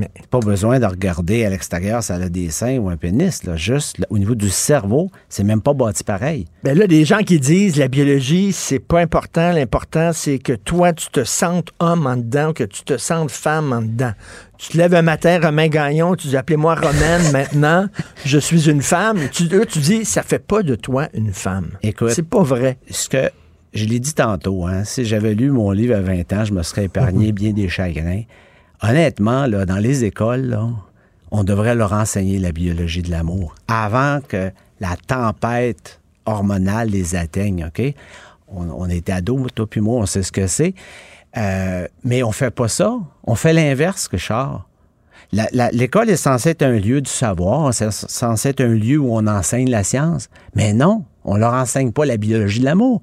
Mais 0.00 0.10
Pas 0.30 0.40
besoin 0.40 0.80
de 0.80 0.86
regarder 0.86 1.44
à 1.44 1.50
l'extérieur 1.50 2.02
si 2.02 2.10
elle 2.12 2.22
a 2.22 2.28
des 2.30 2.50
seins 2.50 2.78
ou 2.78 2.88
un 2.88 2.96
pénis. 2.96 3.44
Là. 3.44 3.56
Juste 3.56 3.98
là, 3.98 4.06
au 4.08 4.18
niveau 4.18 4.34
du 4.34 4.48
cerveau, 4.48 5.10
c'est 5.28 5.44
même 5.44 5.60
pas 5.60 5.74
bâti 5.74 6.04
pareil. 6.04 6.46
Ben 6.64 6.76
là, 6.76 6.86
des 6.86 7.04
gens 7.04 7.18
qui 7.18 7.38
disent 7.38 7.76
la 7.76 7.88
biologie, 7.88 8.52
c'est 8.52 8.78
pas 8.78 9.00
important. 9.00 9.52
L'important, 9.52 10.12
c'est 10.14 10.38
que 10.38 10.54
toi, 10.54 10.94
tu 10.94 11.08
te 11.10 11.22
sentes 11.24 11.70
homme 11.80 12.06
en 12.06 12.16
dedans, 12.16 12.54
que 12.54 12.64
tu 12.64 12.82
te 12.82 12.96
sentes 12.96 13.30
femme 13.30 13.74
en 13.74 13.82
dedans. 13.82 14.12
Tu 14.56 14.70
te 14.70 14.78
lèves 14.78 14.94
un 14.94 15.02
matin, 15.02 15.38
Romain 15.42 15.68
Gagnon, 15.68 16.14
tu 16.16 16.28
dis 16.28 16.36
appelez-moi 16.36 16.74
Romaine 16.76 17.30
maintenant, 17.32 17.86
je 18.24 18.38
suis 18.38 18.70
une 18.70 18.82
femme. 18.82 19.18
Tu, 19.32 19.44
là, 19.48 19.66
tu 19.66 19.80
dis 19.80 20.06
ça 20.06 20.22
fait 20.22 20.38
pas 20.38 20.62
de 20.62 20.76
toi 20.76 21.08
une 21.12 21.32
femme. 21.32 21.72
Écoute. 21.82 22.10
C'est 22.10 22.26
pas 22.26 22.42
vrai. 22.42 22.78
Ce 22.90 23.08
que 23.08 23.30
je 23.74 23.84
l'ai 23.84 24.00
dit 24.00 24.14
tantôt, 24.14 24.66
hein, 24.66 24.84
si 24.84 25.04
j'avais 25.04 25.34
lu 25.34 25.50
mon 25.50 25.70
livre 25.70 25.94
à 25.94 26.00
20 26.00 26.32
ans, 26.32 26.44
je 26.44 26.52
me 26.52 26.62
serais 26.62 26.84
épargné 26.86 27.32
bien 27.32 27.52
des 27.52 27.68
chagrins. 27.68 28.22
Honnêtement, 28.82 29.46
là, 29.46 29.66
dans 29.66 29.76
les 29.78 30.04
écoles, 30.04 30.58
on 31.30 31.44
devrait 31.44 31.74
leur 31.74 31.92
enseigner 31.92 32.38
la 32.38 32.52
biologie 32.52 33.02
de 33.02 33.10
l'amour 33.10 33.54
avant 33.68 34.20
que 34.26 34.50
la 34.80 34.96
tempête 35.06 36.00
hormonale 36.26 36.88
les 36.88 37.14
atteigne, 37.14 37.66
OK? 37.66 37.94
On, 38.48 38.68
on 38.70 38.88
est 38.88 39.10
ados, 39.10 39.48
toi 39.54 39.66
puis 39.68 39.80
on 39.80 40.06
sait 40.06 40.22
ce 40.22 40.32
que 40.32 40.46
c'est. 40.46 40.74
Euh, 41.36 41.86
mais 42.04 42.22
on 42.22 42.32
fait 42.32 42.50
pas 42.50 42.68
ça. 42.68 42.96
On 43.24 43.34
fait 43.36 43.52
l'inverse, 43.52 44.08
Richard. 44.08 44.66
La- 45.32 45.46
la- 45.52 45.70
L'école 45.70 46.10
est 46.10 46.16
censée 46.16 46.50
être 46.50 46.62
un 46.62 46.72
lieu 46.78 47.00
du 47.00 47.10
savoir, 47.10 47.72
c'est 47.72 47.92
censé 47.92 48.48
être 48.48 48.62
un 48.62 48.74
lieu 48.74 48.98
où 48.98 49.14
on 49.14 49.26
enseigne 49.28 49.70
la 49.70 49.84
science. 49.84 50.28
Mais 50.56 50.72
non, 50.72 51.04
on 51.24 51.36
leur 51.36 51.52
enseigne 51.54 51.92
pas 51.92 52.04
la 52.04 52.16
biologie 52.16 52.58
de 52.60 52.64
l'amour. 52.64 53.02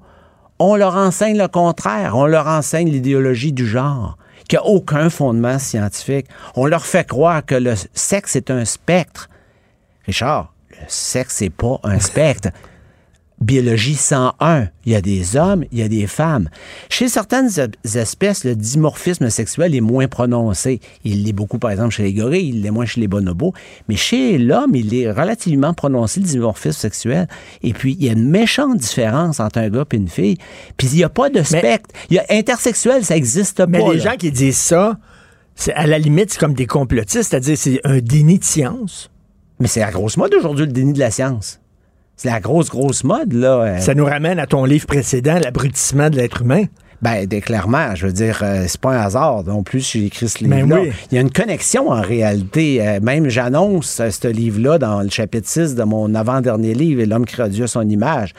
On 0.58 0.74
leur 0.76 0.96
enseigne 0.96 1.38
le 1.38 1.48
contraire. 1.48 2.16
On 2.16 2.26
leur 2.26 2.46
enseigne 2.48 2.90
l'idéologie 2.90 3.52
du 3.54 3.66
genre, 3.66 4.18
qui 4.48 4.56
n'a 4.56 4.64
aucun 4.64 5.10
fondement 5.10 5.58
scientifique. 5.58 6.26
On 6.56 6.66
leur 6.66 6.84
fait 6.84 7.06
croire 7.06 7.44
que 7.44 7.54
le 7.54 7.74
sexe 7.92 8.34
est 8.34 8.50
un 8.50 8.64
spectre. 8.64 9.28
Richard, 10.06 10.54
le 10.70 10.86
sexe 10.88 11.42
n'est 11.42 11.50
pas 11.50 11.78
un 11.84 12.00
spectre. 12.00 12.48
Biologie 13.40 13.94
101, 13.94 14.68
il 14.84 14.92
y 14.92 14.96
a 14.96 15.00
des 15.00 15.36
hommes, 15.36 15.64
il 15.70 15.78
y 15.78 15.82
a 15.82 15.88
des 15.88 16.08
femmes. 16.08 16.48
Chez 16.90 17.08
certaines 17.08 17.48
espèces, 17.84 18.44
le 18.44 18.56
dimorphisme 18.56 19.30
sexuel 19.30 19.76
est 19.76 19.80
moins 19.80 20.08
prononcé. 20.08 20.80
Il 21.04 21.24
l'est 21.24 21.32
beaucoup, 21.32 21.60
par 21.60 21.70
exemple, 21.70 21.90
chez 21.90 22.02
les 22.02 22.12
gorilles, 22.12 22.48
il 22.48 22.62
l'est 22.62 22.72
moins 22.72 22.84
chez 22.84 23.00
les 23.00 23.06
bonobos. 23.06 23.52
Mais 23.88 23.94
chez 23.94 24.38
l'homme, 24.38 24.74
il 24.74 24.92
est 24.92 25.10
relativement 25.10 25.72
prononcé, 25.72 26.18
le 26.18 26.26
dimorphisme 26.26 26.80
sexuel. 26.80 27.28
Et 27.62 27.72
puis, 27.74 27.96
il 28.00 28.06
y 28.06 28.08
a 28.08 28.12
une 28.12 28.28
méchante 28.28 28.76
différence 28.76 29.38
entre 29.38 29.58
un 29.58 29.68
gars 29.68 29.84
et 29.92 29.96
une 29.96 30.08
fille. 30.08 30.38
Puis, 30.76 30.88
il 30.88 30.96
n'y 30.96 31.04
a 31.04 31.08
pas 31.08 31.30
de 31.30 31.42
spectre. 31.44 31.90
Il 32.10 32.16
y 32.16 32.18
a 32.18 32.24
intersexuel, 32.30 33.04
ça 33.04 33.14
n'existe 33.14 33.58
pas. 33.58 33.66
Mais 33.66 33.78
les 33.78 33.98
là. 33.98 34.10
gens 34.12 34.16
qui 34.16 34.32
disent 34.32 34.58
ça, 34.58 34.98
c'est 35.54 35.74
à 35.74 35.86
la 35.86 36.00
limite, 36.00 36.32
c'est 36.32 36.40
comme 36.40 36.54
des 36.54 36.66
complotistes, 36.66 37.30
c'est-à-dire 37.30 37.56
c'est 37.56 37.80
un 37.84 37.98
déni 37.98 38.40
de 38.40 38.44
science. 38.44 39.10
Mais 39.60 39.68
c'est 39.68 39.80
la 39.80 39.92
grosse 39.92 40.16
mode 40.16 40.34
aujourd'hui, 40.34 40.66
le 40.66 40.72
déni 40.72 40.92
de 40.92 40.98
la 40.98 41.12
science. 41.12 41.60
C'est 42.18 42.28
la 42.28 42.40
grosse, 42.40 42.68
grosse 42.68 43.04
mode, 43.04 43.32
là. 43.32 43.78
Ça 43.78 43.94
nous 43.94 44.04
ramène 44.04 44.40
à 44.40 44.46
ton 44.48 44.64
livre 44.64 44.86
précédent, 44.86 45.38
L'abrutissement 45.40 46.10
de 46.10 46.16
l'être 46.16 46.42
humain. 46.42 46.64
Ben, 47.00 47.28
clairement, 47.28 47.94
je 47.94 48.06
veux 48.06 48.12
dire, 48.12 48.40
euh, 48.42 48.64
c'est 48.66 48.80
pas 48.80 48.90
un 48.96 49.00
hasard 49.00 49.44
non 49.44 49.62
plus 49.62 49.80
si 49.82 50.00
j'ai 50.00 50.06
écrit 50.06 50.28
ce 50.28 50.44
Ben 50.44 50.56
livre-là. 50.64 50.80
oui. 50.82 50.92
Il 51.12 51.14
y 51.14 51.18
a 51.18 51.20
une 51.20 51.30
connexion 51.30 51.90
en 51.90 52.00
réalité. 52.02 52.84
Euh, 52.86 52.98
même 53.00 53.28
j'annonce 53.28 54.00
euh, 54.00 54.10
ce 54.10 54.26
livre-là 54.26 54.78
dans 54.78 55.00
le 55.02 55.08
chapitre 55.08 55.48
6 55.48 55.76
de 55.76 55.84
mon 55.84 56.12
avant-dernier 56.14 56.74
livre, 56.74 57.04
L'homme 57.04 57.24
qui 57.24 57.36
Dieu 57.50 57.66
son 57.68 57.88
image. 57.88 58.32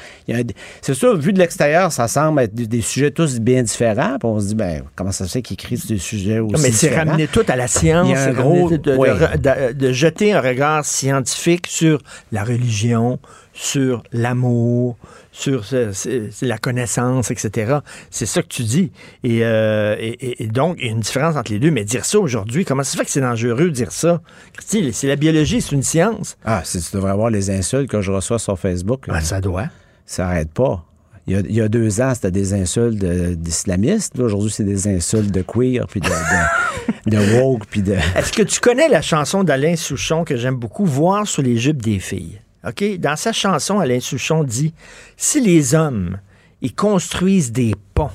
C'est 0.82 0.94
sûr, 0.94 1.16
vu 1.18 1.32
de 1.32 1.40
l'extérieur, 1.40 1.92
ça 1.92 2.08
semble 2.10 2.42
être 2.42 2.54
des, 2.54 2.82
sujets 2.82 3.12
tous 3.12 3.40
bien 3.40 3.64
différents. 3.64 4.18
Puis 4.20 4.28
on 4.30 4.40
se 4.40 4.48
dit, 4.48 4.56
ben, 4.56 4.84
comment 4.96 5.12
ça 5.12 5.26
se 5.26 5.32
fait 5.32 5.42
qu'il 5.42 5.54
écrit 5.54 5.78
des 5.88 5.98
sujets 5.98 6.40
aussi 6.40 6.54
Non, 6.54 6.60
mais 6.62 6.72
c'est 6.72 6.94
ramener 6.96 7.28
tout 7.28 7.44
à 7.48 7.56
la 7.56 7.68
science. 7.68 8.08
Il 8.08 8.12
y 8.12 8.16
a 8.16 8.22
un 8.22 8.26
c'est 8.26 8.34
gros- 8.34 8.64
ramener 8.66 8.78
de, 8.78 8.92
de- 8.92 8.98
oui. 8.98 9.08
de- 9.38 9.74
de 9.74 9.92
jeter 9.94 10.34
un 10.34 10.42
regard 10.42 10.84
scientifique 10.86 11.66
sur 11.68 12.00
la 12.34 12.44
religion, 12.44 13.20
sur 13.54 14.04
l'amour, 14.12 14.98
sur 15.40 15.66
ce- 15.66 16.46
la 16.46 16.58
connaissance, 16.58 17.32
etc. 17.32 17.78
C'est 18.10 18.26
ça 18.26 18.42
que 18.42 18.48
tu 18.48 18.64
dis. 18.64 18.92
Et, 19.24 19.40
euh, 19.44 19.96
et- 20.00 20.48
donc, 20.48 20.78
il 20.80 20.86
y 20.86 20.90
a 20.90 20.92
une 20.92 21.00
différence 21.00 21.36
entre 21.36 21.52
les 21.52 21.60
deux. 21.60 21.72
Mais 21.72 21.84
dire 21.86 22.06
ça 22.06 22.20
aujourd'hui, 22.20 22.66
comment 22.66 22.84
ça 22.84 22.92
se 22.92 22.98
fait 22.98 23.06
que 23.06 23.12
c'est 23.12 23.22
dangereux 23.22 23.66
de 23.66 23.70
dire 23.70 23.92
ça? 23.92 24.22
Christy, 24.54 24.92
c'est 24.94 25.08
la 25.08 25.16
biologie, 25.16 25.62
c'est 25.62 25.74
une 25.76 25.84
science. 25.84 26.38
Ah, 26.44 26.62
si 26.64 26.80
tu 26.82 26.96
devrais 26.96 27.14
voir 27.14 27.30
les 27.30 27.50
insultes 27.50 27.90
que 27.90 28.02
je 28.02 28.12
reçois 28.12 28.40
sur 28.40 28.58
Facebook. 28.60 29.06
Ben, 29.08 29.22
ça 29.22 29.40
doit. 29.42 29.68
Ça 30.06 30.26
n'arrête 30.26 30.52
pas. 30.52 30.86
Il 31.28 31.34
y, 31.34 31.36
a, 31.36 31.40
il 31.42 31.54
y 31.54 31.62
a 31.62 31.68
deux 31.68 32.02
ans, 32.02 32.14
c'était 32.16 32.32
des 32.32 32.56
insultes 32.56 32.96
d'islamistes. 32.96 34.18
Aujourd'hui, 34.20 34.50
c'est 34.52 34.64
des 34.64 34.88
insultes 34.88 35.30
de 35.32 35.44
queer, 35.44 35.86
puis 35.88 36.00
de, 36.00 36.08
de, 36.08 37.18
de 37.18 37.40
woke, 37.40 37.66
puis 37.70 37.84
de... 37.84 37.94
Est-ce 38.16 38.34
que 38.34 38.42
tu 38.42 38.60
connais 38.60 38.88
la 38.90 39.02
chanson 39.04 39.44
d'Alain 39.44 39.76
Souchon 39.76 40.24
que 40.24 40.36
j'aime 40.38 40.56
beaucoup, 40.56 40.86
Voir 40.86 41.28
sur 41.28 41.44
les 41.44 41.58
jupes 41.58 41.82
des 41.84 42.00
filles? 42.00 42.42
Dans 42.64 43.16
sa 43.16 43.32
chanson, 43.32 43.80
Alain 43.80 44.00
Souchon 44.00 44.44
dit 44.44 44.74
Si 45.16 45.40
les 45.40 45.76
hommes, 45.76 46.20
ils 46.62 46.76
construisent 46.76 47.52
des 47.52 47.74
ponts, 47.94 48.12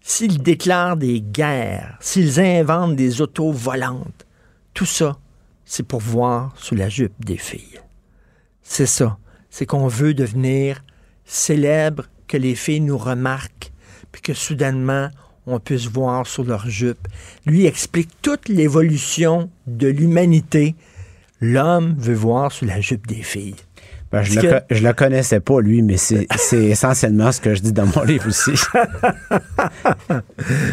s'ils 0.00 0.42
déclarent 0.42 0.96
des 0.96 1.20
guerres, 1.20 1.96
s'ils 2.00 2.40
inventent 2.40 2.96
des 2.96 3.20
autos 3.20 3.52
volantes, 3.52 4.26
tout 4.74 4.86
ça, 4.86 5.18
c'est 5.64 5.82
pour 5.82 6.00
voir 6.00 6.52
sous 6.56 6.74
la 6.74 6.88
jupe 6.88 7.24
des 7.24 7.36
filles. 7.36 7.80
C'est 8.62 8.86
ça. 8.86 9.18
C'est 9.50 9.66
qu'on 9.66 9.88
veut 9.88 10.14
devenir 10.14 10.82
célèbre, 11.24 12.06
que 12.26 12.36
les 12.36 12.54
filles 12.54 12.80
nous 12.80 12.96
remarquent, 12.96 13.72
puis 14.10 14.22
que 14.22 14.32
soudainement, 14.32 15.08
on 15.46 15.58
puisse 15.60 15.86
voir 15.86 16.26
sur 16.26 16.44
leur 16.44 16.68
jupe. 16.68 17.08
Lui 17.46 17.66
explique 17.66 18.10
toute 18.22 18.48
l'évolution 18.48 19.50
de 19.66 19.88
l'humanité. 19.88 20.74
L'homme 21.40 21.94
veut 21.98 22.14
voir 22.14 22.52
sur 22.52 22.66
la 22.66 22.80
jupe 22.80 23.06
des 23.06 23.22
filles. 23.22 23.56
Ben, 24.12 24.22
je, 24.22 24.34
le, 24.34 24.42
que- 24.42 24.62
je 24.74 24.82
le 24.86 24.92
connaissais 24.92 25.40
pas, 25.40 25.60
lui, 25.60 25.82
mais 25.82 25.96
c'est 25.96 26.26
essentiellement 26.52 27.32
ce 27.32 27.40
que 27.40 27.54
je 27.54 27.62
dis 27.62 27.72
dans 27.72 27.86
mon 27.86 28.02
livre 28.04 28.28
aussi. 28.28 28.52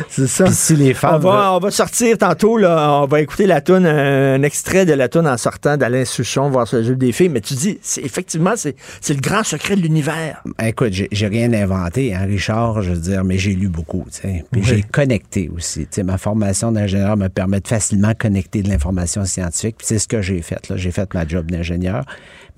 C'est 0.09 0.27
ça. 0.27 0.45
Puis 0.45 0.53
si 0.53 0.75
les 0.75 0.91
On 0.91 0.95
femmes. 0.95 1.21
va, 1.21 1.53
on 1.53 1.59
va 1.59 1.71
sortir 1.71 2.17
tantôt, 2.17 2.57
là, 2.57 3.01
on 3.03 3.05
va 3.05 3.21
écouter 3.21 3.45
la 3.45 3.61
toune, 3.61 3.85
un, 3.85 4.41
extrait 4.43 4.85
de 4.85 4.93
la 4.93 5.07
toune 5.09 5.27
en 5.27 5.37
sortant 5.37 5.77
d'Alain 5.77 6.05
Souchon, 6.05 6.49
voir 6.49 6.67
sur 6.67 6.77
le 6.77 6.83
jeu 6.83 6.95
des 6.95 7.11
filles. 7.11 7.29
Mais 7.29 7.41
tu 7.41 7.53
dis, 7.53 7.79
effectivement, 8.03 8.53
c'est, 8.55 8.75
le 9.09 9.21
grand 9.21 9.43
secret 9.43 9.75
de 9.75 9.81
l'univers. 9.81 10.43
Écoute, 10.63 10.93
j'ai 10.93 11.07
j'ai 11.11 11.27
rien 11.27 11.51
inventé, 11.53 12.13
hein, 12.15 12.25
Richard, 12.27 12.81
je 12.81 12.91
veux 12.91 12.97
dire, 12.97 13.23
mais 13.23 13.37
j'ai 13.37 13.53
lu 13.53 13.67
beaucoup, 13.67 14.05
tu 14.11 14.21
sais. 14.21 14.45
Puis 14.51 14.61
Oui. 14.61 14.67
j'ai 14.67 14.81
connecté 14.83 15.49
aussi. 15.55 15.81
Tu 15.81 15.87
sais, 15.91 16.03
ma 16.03 16.17
formation 16.17 16.71
d'ingénieur 16.71 17.17
me 17.17 17.27
permet 17.29 17.59
de 17.59 17.67
facilement 17.67 18.13
connecter 18.17 18.61
de 18.61 18.69
l'information 18.69 19.25
scientifique. 19.25 19.75
Puis 19.77 19.87
c'est 19.87 19.99
ce 19.99 20.07
que 20.07 20.21
j'ai 20.21 20.41
fait. 20.41 20.67
là. 20.69 20.77
J'ai 20.77 20.91
fait 20.91 21.13
ma 21.13 21.27
job 21.27 21.49
d'ingénieur, 21.51 22.03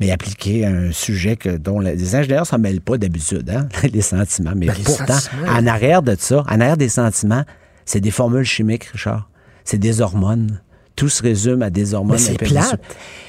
mais 0.02 0.12
appliqué 0.12 0.66
à 0.66 0.70
un 0.70 0.92
sujet 0.92 1.36
que, 1.38 1.50
dont 1.58 1.80
les 1.80 2.16
ingénieurs 2.16 2.46
s'en 2.48 2.58
mêlent 2.58 2.82
pas 2.82 2.98
d'habitude, 2.98 3.50
hein, 3.52 3.68
les 3.94 4.02
sentiments. 4.02 4.54
Mais 4.56 4.66
Ben, 4.66 4.76
pourtant, 4.84 5.14
sentiments. 5.14 5.48
en 5.48 5.68
arrière 5.68 6.02
de 6.02 6.16
ça, 6.20 6.40
en 6.50 6.60
arrière 6.60 6.76
des 6.78 6.90
sentiments, 6.90 7.44
c'est 7.86 8.00
des 8.02 8.12
formules 8.12 8.44
chimiques, 8.44 8.86
Richard. 8.86 9.30
C'est 9.64 9.78
des 9.78 10.02
hormones. 10.02 10.60
Tout 10.96 11.08
se 11.08 11.22
résume 11.24 11.62
à 11.62 11.70
des 11.70 11.94
hormones. 11.94 12.18
Mais 12.18 12.22
c'est 12.22 12.34
plate. 12.38 12.82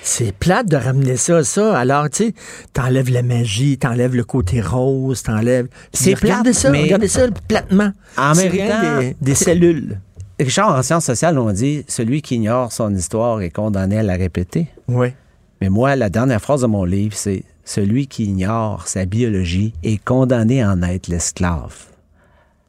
C'est 0.02 0.32
plate 0.34 0.66
de 0.68 0.76
ramener 0.76 1.16
ça 1.16 1.36
à 1.38 1.44
ça. 1.44 1.78
Alors, 1.78 2.08
tu 2.10 2.24
sais, 2.28 2.34
t'enlèves 2.72 3.10
la 3.10 3.22
magie, 3.22 3.78
t'enlèves 3.78 4.16
le 4.16 4.24
côté 4.24 4.60
rose, 4.60 5.22
t'enlèves. 5.22 5.68
C'est 5.92 6.14
Regardez 6.14 6.50
plate, 6.50 6.54
ça, 6.54 6.70
mais- 6.70 6.82
regardez 6.82 7.08
ça 7.08 7.26
platement. 7.48 7.92
En 8.16 8.32
temps, 8.34 9.12
des, 9.20 9.34
cellules. 9.34 10.00
Richard, 10.40 10.76
en 10.76 10.82
sciences 10.82 11.04
sociales, 11.04 11.38
on 11.38 11.52
dit 11.52 11.84
celui 11.86 12.20
qui 12.22 12.34
ignore 12.36 12.72
son 12.72 12.92
histoire 12.94 13.40
est 13.42 13.50
condamné 13.50 13.98
à 13.98 14.02
la 14.02 14.14
répéter. 14.14 14.66
Oui. 14.88 15.08
Mais 15.62 15.68
moi, 15.68 15.94
la 15.94 16.10
dernière 16.10 16.40
phrase 16.40 16.62
de 16.62 16.66
mon 16.66 16.82
livre, 16.82 17.14
c'est 17.14 17.44
celui 17.64 18.08
qui 18.08 18.24
ignore 18.24 18.88
sa 18.88 19.04
biologie 19.04 19.72
est 19.84 20.02
condamné 20.04 20.60
à 20.60 20.72
en 20.72 20.82
être 20.82 21.06
l'esclave. 21.06 21.84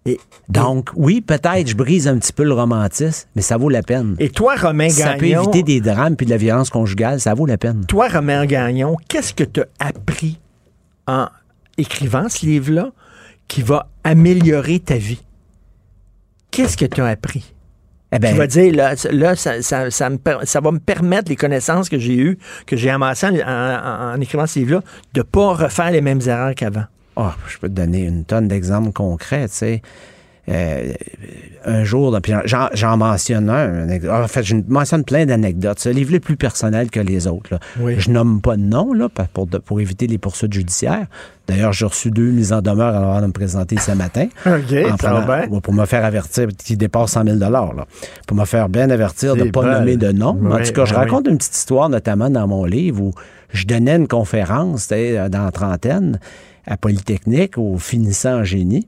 Et, 0.06 0.20
Donc, 0.48 0.91
oui, 0.96 1.20
peut-être 1.20 1.68
je 1.68 1.76
brise 1.76 2.08
un 2.08 2.20
petit 2.20 2.32
peu 2.32 2.44
le 2.44 2.54
romantisme, 2.54 3.28
mais 3.36 3.41
ça 3.41 3.58
vaut 3.58 3.70
la 3.70 3.82
peine. 3.82 4.16
et 4.20 4.30
toi, 4.30 4.54
Romain 4.62 4.89
ça 4.89 5.16
peut 5.16 5.26
Gagnon, 5.26 5.41
éviter 5.41 5.64
des 5.64 5.82
drames 5.82 6.16
puis 6.16 6.28
de 6.28 6.30
la 6.30 6.38
violence 6.38 6.70
conjugale, 6.70 7.20
ça 7.20 7.34
vaut 7.34 7.48
la 7.48 7.58
peine. 7.58 7.84
toi, 7.88 8.10
Romain 8.10 8.46
Gagnon, 8.46 8.96
qu'est-ce 9.08 9.34
que 9.34 9.44
tu 9.44 9.62
as 9.62 9.68
appris 9.80 10.39
en 11.08 11.30
écrivant 11.80 12.30
ce 12.30 12.46
livre-là 12.46 12.91
qui 13.48 13.64
va 13.64 13.88
améliorer 14.04 14.80
ta 14.80 14.98
vie? 14.98 15.24
Qu'est-ce 16.52 16.78
que 16.78 16.86
tu 16.86 17.02
as 17.02 17.08
appris? 17.08 17.56
Eh 18.16 18.20
ben, 18.20 18.32
Tu 18.32 18.38
vas 18.38 18.47
dire, 18.47 18.74
là, 19.11 19.36
ça, 19.36 19.61
ça- 19.61 19.89
ça 19.91 20.09
me 20.09 20.18
per- 20.18 20.39
ça 20.43 20.59
va 20.61 20.72
me 20.72 20.80
permettre, 20.80 21.30
les 21.30 21.36
connaissances 21.36 21.89
que 21.89 21.97
j'ai 21.97 22.16
eues, 22.18 22.38
que 22.68 22.76
j'ai 22.78 22.89
amassées 22.89 23.28
en, 23.28 23.47
en- 23.47 24.14
en 24.16 24.22
écrivant 24.22 24.45
ce 24.47 24.59
livre-là, 24.59 24.82
de 25.14 25.20
ne 25.20 25.24
pas 25.24 25.53
refaire 25.53 25.91
les 25.91 26.01
mêmes 26.01 26.22
erreurs 26.26 26.53
qu'avant. 26.55 26.86
oh, 27.16 27.30
je 27.47 27.57
peux 27.57 27.70
te 27.70 27.74
donner 27.74 28.01
une 28.03 28.26
tonne 28.26 28.47
d'exemples 28.47 28.91
concrets, 28.91 29.47
tu 29.47 29.55
sais. 29.55 29.82
Euh, 30.50 30.91
un 31.66 31.84
jour, 31.86 32.18
j'en, 32.74 32.98
mentionne 32.98 33.50
un. 33.50 33.88
En 34.10 34.28
fait, 34.28 34.44
je 34.44 34.56
mentionne 34.68 35.06
plein 35.06 35.26
d'anecdotes. 35.26 35.80
Ce 35.80 35.88
livre 35.88 36.14
est 36.14 36.20
plus 36.20 36.36
personnel 36.36 36.89
que 36.89 37.00
les 37.00 37.28
autres. 37.28 37.52
là. 37.54 37.60
Oui. 37.80 37.96
Je 37.98 38.12
nomme 38.12 38.41
pas 38.41 38.58
de 38.58 38.62
nom 38.62 38.91
là, 38.91 39.08
pour, 39.10 39.80
éviter 39.80 40.08
les 40.08 40.18
poursuites 40.18 40.52
judiciaires. 40.52 41.08
D'ailleurs, 41.48 41.72
j'ai 41.72 41.86
reçu 41.86 42.12
deux 42.12 42.32
mises 42.32 42.52
en 42.52 42.62
demeure 42.62 42.94
avant 42.94 43.22
de 43.22 43.28
me 43.28 43.32
présenter 43.32 43.78
ce 43.78 43.91
matin. 43.91 44.28
OK, 44.46 44.52
En 44.91 44.98
ça 44.98 45.14
va 45.14 45.22
prenant- 45.22 45.48
bien. 45.50 45.60
pour 45.62 45.74
me 45.74 45.86
faire 45.86 46.04
avertir, 46.04 46.48
qui 46.58 46.76
dépasse 46.76 47.12
100 47.12 47.24
000 47.26 47.38
là. 47.38 47.74
Pour 48.28 48.36
me 48.36 48.46
faire 48.46 48.68
bien 48.68 48.89
avertir 48.89 49.36
de 49.36 49.39
ne 49.41 49.46
C'est 49.46 49.52
pas 49.52 49.80
nommer 49.80 49.96
de 49.96 50.12
nom. 50.12 50.38
En 50.52 50.62
tout 50.62 50.74
cas, 50.74 50.84
je 50.86 50.94
oui. 50.94 51.00
raconte 51.00 51.28
une 51.28 51.38
petite 51.38 51.56
histoire, 51.56 51.88
notamment 51.88 52.30
dans 52.30 52.48
mon 52.48 52.66
livre, 52.66 53.02
où 53.02 53.14
je 53.54 53.66
donnais 53.66 53.96
une 53.96 54.08
conférence 54.10 54.89
dans 54.89 55.44
la 55.46 55.52
trentaine 55.52 56.20
à 56.68 56.76
Polytechnique, 56.76 57.58
au 57.58 57.78
finissant 57.78 58.39
en 58.39 58.44
génie. 58.44 58.88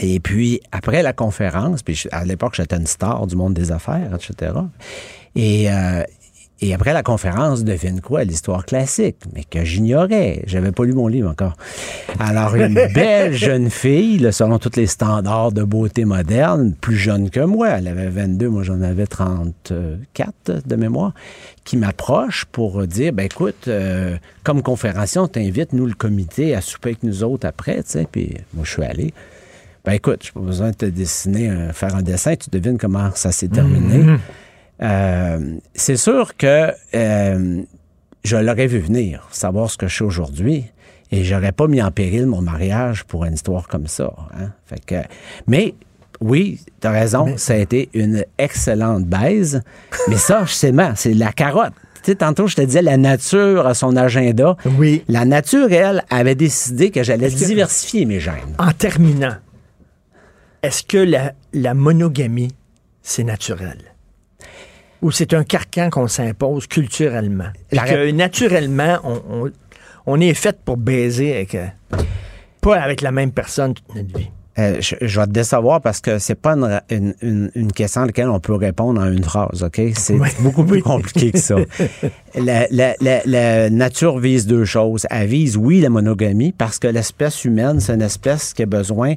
Et 0.00 0.20
puis, 0.20 0.60
après 0.72 1.02
la 1.02 1.12
conférence, 1.12 1.82
puis 1.82 2.04
à 2.12 2.24
l'époque, 2.24 2.54
j'étais 2.54 2.76
une 2.76 2.86
star 2.86 3.26
du 3.26 3.36
monde 3.36 3.54
des 3.54 3.72
affaires, 3.72 4.10
etc. 4.14 4.52
Et, 5.34 5.70
euh, 5.70 6.02
et 6.62 6.72
après 6.72 6.92
la 6.92 7.02
conférence, 7.02 7.64
devine 7.64 8.00
quoi? 8.00 8.22
L'histoire 8.22 8.64
classique, 8.64 9.16
mais 9.34 9.42
que 9.42 9.64
j'ignorais. 9.64 10.44
J'avais 10.46 10.70
pas 10.70 10.84
lu 10.84 10.92
mon 10.92 11.08
livre 11.08 11.28
encore. 11.28 11.56
Alors, 12.20 12.54
une 12.54 12.74
belle 12.94 13.34
jeune 13.34 13.68
fille, 13.68 14.18
là, 14.18 14.30
selon 14.30 14.60
tous 14.60 14.76
les 14.76 14.86
standards 14.86 15.50
de 15.50 15.64
beauté 15.64 16.04
moderne, 16.04 16.72
plus 16.80 16.96
jeune 16.96 17.30
que 17.30 17.40
moi, 17.40 17.70
elle 17.70 17.88
avait 17.88 18.08
22, 18.08 18.48
moi 18.48 18.62
j'en 18.62 18.80
avais 18.80 19.08
34 19.08 20.64
de 20.64 20.76
mémoire, 20.76 21.14
qui 21.64 21.76
m'approche 21.76 22.44
pour 22.44 22.86
dire, 22.86 23.12
ben 23.12 23.24
écoute, 23.24 23.66
euh, 23.66 24.16
comme 24.44 24.62
conférencier, 24.62 25.20
on 25.20 25.26
t'invite, 25.28 25.72
nous, 25.72 25.86
le 25.86 25.94
comité, 25.94 26.54
à 26.54 26.60
souper 26.60 26.90
avec 26.90 27.02
nous 27.02 27.24
autres 27.24 27.46
après, 27.46 27.82
tu 27.82 27.90
sais. 27.90 28.06
Puis 28.10 28.36
moi, 28.54 28.64
je 28.64 28.70
suis 28.70 28.84
allé. 28.84 29.12
Ben 29.84 29.92
écoute, 29.92 30.20
j'ai 30.22 30.32
pas 30.32 30.40
besoin 30.40 30.70
de 30.70 30.76
te 30.76 30.86
dessiner, 30.86 31.68
faire 31.72 31.94
un 31.96 32.02
dessin, 32.02 32.36
tu 32.36 32.50
devines 32.50 32.78
comment 32.78 33.10
ça 33.14 33.32
s'est 33.32 33.48
terminé. 33.48 34.16
Euh, 34.80 35.56
c'est 35.74 35.96
sûr 35.96 36.36
que 36.36 36.70
euh, 36.94 37.62
je 38.24 38.36
l'aurais 38.36 38.66
vu 38.66 38.78
venir, 38.78 39.26
savoir 39.32 39.70
ce 39.70 39.76
que 39.76 39.86
je 39.88 39.94
suis 39.94 40.04
aujourd'hui, 40.04 40.64
et 41.10 41.24
j'aurais 41.24 41.52
pas 41.52 41.66
mis 41.66 41.82
en 41.82 41.90
péril 41.90 42.26
mon 42.26 42.40
mariage 42.42 43.04
pour 43.04 43.24
une 43.24 43.34
histoire 43.34 43.68
comme 43.68 43.86
ça. 43.86 44.12
hein. 44.38 44.50
Fait 44.66 44.84
que, 44.84 44.94
mais 45.46 45.74
oui, 46.20 46.60
tu 46.80 46.86
as 46.86 46.90
raison, 46.92 47.34
ça 47.36 47.54
a 47.54 47.56
été 47.56 47.90
une 47.92 48.24
excellente 48.38 49.04
baise, 49.04 49.62
mais 50.08 50.16
ça, 50.16 50.44
je 50.46 50.52
sais 50.52 50.72
mal, 50.72 50.92
c'est 50.96 51.14
la 51.14 51.32
carotte. 51.32 51.72
Tu 52.04 52.10
sais, 52.10 52.14
tantôt, 52.16 52.48
je 52.48 52.56
te 52.56 52.62
disais, 52.62 52.82
la 52.82 52.96
nature 52.96 53.64
a 53.66 53.74
son 53.74 53.94
agenda. 53.96 54.56
Oui. 54.78 55.04
La 55.06 55.24
nature, 55.24 55.72
elle, 55.72 56.02
avait 56.10 56.34
décidé 56.34 56.90
que 56.90 57.02
j'allais 57.04 57.28
diversifier 57.28 58.06
mes 58.06 58.18
gènes. 58.18 58.56
En 58.58 58.72
terminant, 58.72 59.36
est-ce 60.62 60.82
que 60.82 60.98
la, 60.98 61.32
la 61.52 61.74
monogamie, 61.74 62.52
c'est 63.02 63.24
naturel? 63.24 63.78
Ou 65.02 65.10
c'est 65.10 65.34
un 65.34 65.42
carcan 65.44 65.90
qu'on 65.90 66.06
s'impose 66.06 66.66
culturellement? 66.66 67.48
La 67.72 67.84
que 67.84 68.10
naturellement, 68.12 68.98
on, 69.04 69.20
on- 69.30 69.50
on 70.06 70.20
est 70.20 70.34
fait 70.34 70.58
pour 70.64 70.76
baiser 70.76 71.34
avec, 71.34 71.54
euh, 71.54 71.66
pas 72.60 72.80
avec 72.80 73.00
la 73.02 73.12
même 73.12 73.30
personne 73.32 73.74
toute 73.74 73.94
notre 73.94 74.16
vie. 74.18 74.28
Euh, 74.58 74.76
je, 74.80 74.96
je 75.00 75.18
vais 75.20 75.26
te 75.26 75.30
décevoir 75.32 75.80
parce 75.80 76.00
que 76.00 76.18
c'est 76.18 76.34
pas 76.34 76.52
une, 76.52 76.80
une- 76.90 77.14
une- 77.22 77.50
une 77.54 77.72
question 77.72 78.02
à 78.02 78.06
laquelle 78.06 78.28
on 78.28 78.38
peut 78.40 78.54
répondre 78.54 79.00
en 79.00 79.10
une 79.10 79.24
phrase, 79.24 79.62
OK? 79.62 79.80
C'est 79.94 80.14
Oui. 80.14 80.28
beaucoup 80.40 80.64
plus 80.64 80.82
compliqué 80.84 81.32
que 81.32 81.38
ça. 81.38 81.56
La, 82.34 82.66
la- 82.70 82.94
la- 83.00 83.22
la 83.24 83.70
nature 83.70 84.18
vise 84.18 84.46
deux 84.46 84.64
choses. 84.64 85.06
Elle 85.10 85.26
vise, 85.28 85.56
oui, 85.56 85.80
la 85.80 85.88
monogamie, 85.88 86.52
parce 86.52 86.78
que 86.78 86.86
l'espèce 86.88 87.44
humaine, 87.44 87.80
c'est 87.80 87.94
une 87.94 88.02
espèce 88.02 88.52
qui 88.54 88.62
a 88.62 88.66
besoin... 88.66 89.14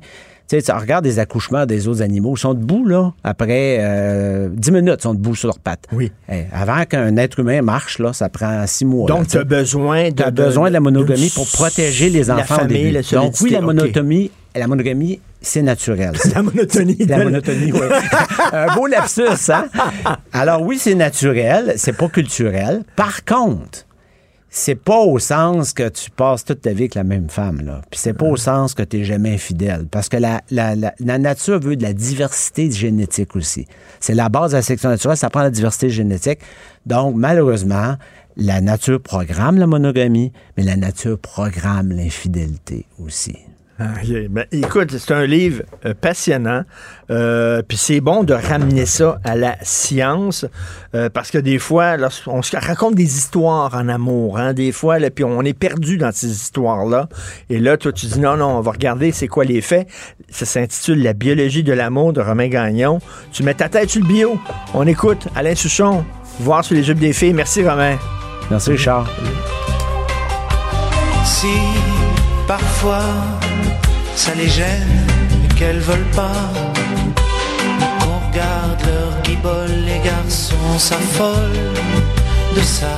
Tu 0.48 0.56
sais, 0.58 0.62
tu 0.62 0.72
regardes 0.72 1.04
des 1.04 1.18
accouchements 1.18 1.66
des 1.66 1.88
autres 1.88 2.04
animaux, 2.04 2.36
ils 2.36 2.39
sont 2.39 2.54
debout, 2.54 2.86
là, 2.86 3.14
après 3.24 3.78
euh, 3.80 4.48
10 4.52 4.72
minutes, 4.72 4.96
ils 5.00 5.04
sont 5.04 5.14
debout 5.16 5.34
sur 5.34 5.48
leurs 5.48 5.58
pattes. 5.60 5.86
Oui. 5.91 6.12
Eh, 6.32 6.43
avant 6.54 6.86
qu'un 6.86 7.18
être 7.18 7.39
humain 7.39 7.64
marche, 7.64 7.98
là, 7.98 8.14
ça 8.14 8.30
prend 8.30 8.66
six 8.68 8.86
mois. 8.86 9.10
là, 9.10 9.16
Donc, 9.16 9.28
tu 9.28 9.38
as 9.38 9.43
besoin 9.43 10.10
de, 10.10 10.16
Tu 10.16 10.24
as 10.24 10.30
besoin 10.30 10.68
de 10.70 10.74
la 10.74 10.82
monogamie 10.82 11.32
pour 11.34 11.48
protéger 11.48 12.10
les 12.12 12.26
la 12.26 12.36
enfants 12.36 12.58
au 12.58 12.60
famille, 12.60 12.91
la 12.91 13.02
Donc, 13.02 13.34
oui, 13.41 13.50
la 13.50 13.60
OK. 13.60 13.66
monotomie, 13.66 14.30
la 14.56 14.68
monogamie, 14.68 15.20
c'est 15.41 15.62
naturel. 15.64 16.14
La 16.36 16.41
monotonie. 16.41 16.98
La 17.08 17.24
monotonie, 17.24 17.72
oui. 17.72 17.80
Un 18.52 18.74
beau 18.76 18.88
lapsus, 18.88 19.52
hein? 19.52 19.66
Alors 20.34 20.62
oui, 20.62 20.78
c'est 20.80 20.96
naturel, 20.96 21.74
c'est 21.78 21.96
pas 21.98 22.08
culturel. 22.08 22.84
Par 22.96 23.26
contre, 23.26 23.86
c'est 24.58 24.76
pas 24.76 24.99
au 24.99 25.20
sens 25.20 25.74
que 25.74 25.89
tu 25.89 26.10
passes 26.10 26.45
toute 26.45 26.62
ta 26.62 26.72
vie 26.72 26.84
avec 26.84 26.95
la 26.95 27.03
même 27.03 27.30
femme, 27.30 27.60
là. 27.66 27.82
Puis 27.91 27.99
c'est 27.99 28.14
pas 28.14 28.26
au 28.26 28.38
sens 28.38 28.74
que 28.74 28.84
tu 28.84 29.03
jamais 29.03 29.34
infidèle. 29.34 29.86
Parce 29.91 30.08
que 30.08 30.16
la, 30.16 30.42
la, 30.50 30.75
la, 30.75 30.93
la 30.97 31.17
nature 31.17 31.59
veut 31.59 31.75
de 31.75 31.84
la 31.84 31.92
diversité 31.92 32.71
génétique 32.71 33.36
aussi. 33.36 33.67
C'est 34.00 34.16
la 34.16 34.29
base 34.29 34.51
de 34.51 34.55
la 34.55 34.62
sélection 34.62 34.88
naturelle, 34.88 35.17
ça 35.17 35.29
prend 35.29 35.42
la 35.42 35.51
diversité 35.51 35.89
génétique. 35.89 36.39
Donc, 36.86 37.16
malheureusement, 37.17 37.96
la 38.38 38.62
nature 38.62 39.01
programme 39.01 39.58
la 39.58 39.67
monogamie, 39.67 40.32
mais 40.55 40.63
la 40.63 40.78
nature 40.78 41.20
programme 41.20 41.89
l'infidélité 41.89 42.86
aussi. 42.97 43.36
Ah. 43.78 43.88
Ben, 44.30 44.46
écoute, 44.54 44.97
c'est 44.97 45.14
un 45.14 45.26
livre 45.26 45.64
euh, 45.86 45.93
passionnant. 46.00 46.64
Euh, 47.12 47.62
Puis 47.68 47.78
c'est 47.78 48.00
bon 48.00 48.24
de 48.24 48.34
ramener 48.34 48.86
ça 48.86 49.20
à 49.26 49.36
la 49.36 49.58
science. 49.64 50.46
euh, 50.93 51.10
parce 51.10 51.30
que 51.30 51.38
des 51.38 51.60
fois, 51.60 51.97
lorsqu'on 51.97 52.42
se 52.42 52.56
raconte 52.56 52.96
des 52.96 53.18
histoires 53.18 53.76
en 53.76 53.89
amour, 53.89 54.38
hein, 54.38 54.54
des 54.54 54.72
fois, 54.72 54.97
là, 54.97 55.10
puis 55.10 55.26
on 55.26 55.42
est 55.42 55.54
perdu 55.54 55.97
dans 55.97 56.12
ces 56.14 56.32
histoires-là. 56.32 57.10
Et 57.50 57.60
là, 57.60 57.76
toi, 57.76 57.92
tu 57.92 58.06
dis 58.06 58.20
non, 58.20 58.38
non, 58.38 58.58
on 58.58 58.62
va 58.62 58.72
regarder 58.72 59.12
c'est 59.12 59.28
quoi 59.28 59.43
les 59.43 59.60
faits. 59.60 59.88
Ça 60.30 60.46
s'intitule 60.46 61.04
La 61.04 61.12
biologie 61.12 61.64
de 61.64 61.74
l'amour 61.74 62.14
de 62.14 62.22
Romain 62.22 62.47
Gagnon. 62.47 63.00
Tu 63.34 63.43
mets 63.43 63.56
ta 63.56 63.68
tête 63.68 63.89
sur 63.89 64.02
le 64.02 64.08
bio. 64.08 64.39
On 64.74 64.88
écoute 64.88 65.28
Alain 65.36 65.54
Souchon, 65.56 66.06
voir 66.39 66.64
sur 66.64 66.76
les 66.76 66.84
jupes 66.84 67.00
des 67.00 67.12
filles. 67.12 67.34
Merci, 67.34 67.68
Romain. 67.68 67.97
Merci, 68.50 68.72
Richard. 68.72 69.10
Si 71.26 71.47
parfois 72.47 73.05
ça 74.16 74.34
les 74.36 74.50
gêne 74.50 75.08
qu'elles 75.58 75.80
veulent 75.80 76.12
pas 76.16 76.50
Guibole, 79.24 79.86
les 79.86 80.00
garçons 80.00 80.78
s'affolent 80.78 81.74
de 82.55 82.62
ça. 82.62 82.97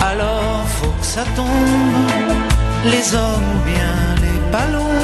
Alors 0.00 0.64
faut 0.66 0.94
que 1.00 1.06
ça 1.06 1.24
tombe, 1.36 1.48
les 2.84 3.14
hommes 3.14 3.48
ou 3.54 3.60
bien 3.64 3.96
les 4.24 4.38
ballons, 4.50 4.98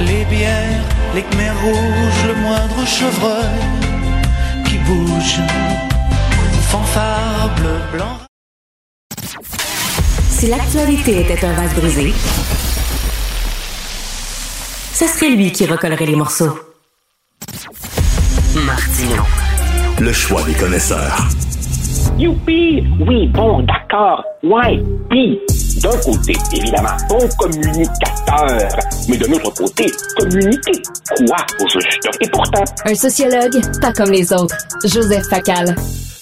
les 0.00 0.24
bières, 0.26 0.84
les 1.14 1.22
khmers 1.22 1.60
rouges, 1.62 2.24
le 2.26 2.34
moindre 2.34 2.86
chevreuil 2.86 3.60
qui 4.64 4.78
bouge, 4.78 5.40
fanfare 6.70 7.50
bleu 7.56 7.78
blanc. 7.92 8.27
Si 10.38 10.46
l'actualité 10.46 11.22
était 11.22 11.44
un 11.44 11.52
vase 11.52 11.74
brisé, 11.74 12.14
ce 14.92 15.04
serait 15.08 15.30
lui 15.30 15.50
qui 15.50 15.66
recollerait 15.66 16.06
les 16.06 16.14
morceaux. 16.14 16.56
Martino. 18.64 19.24
Le 19.98 20.12
choix 20.12 20.44
des 20.44 20.54
connaisseurs. 20.54 21.26
Youpi! 22.16 22.84
Oui, 23.00 23.26
bon, 23.34 23.64
d'accord. 23.64 24.22
Ouais, 24.44 24.80
puis, 25.10 25.40
d'un 25.82 25.98
côté, 26.04 26.34
évidemment, 26.52 26.96
bon 27.08 27.28
communicateur, 27.36 28.68
mais 29.08 29.16
de 29.16 29.26
l'autre 29.26 29.52
côté, 29.54 29.86
communiquer. 30.16 30.82
Quoi, 31.16 31.36
au 31.60 31.68
juste? 31.68 32.08
Et 32.20 32.28
pourtant... 32.30 32.64
Un 32.84 32.94
sociologue, 32.94 33.60
pas 33.80 33.92
comme 33.92 34.12
les 34.12 34.32
autres. 34.32 34.54
Joseph 34.84 35.26
Facal. 35.28 35.74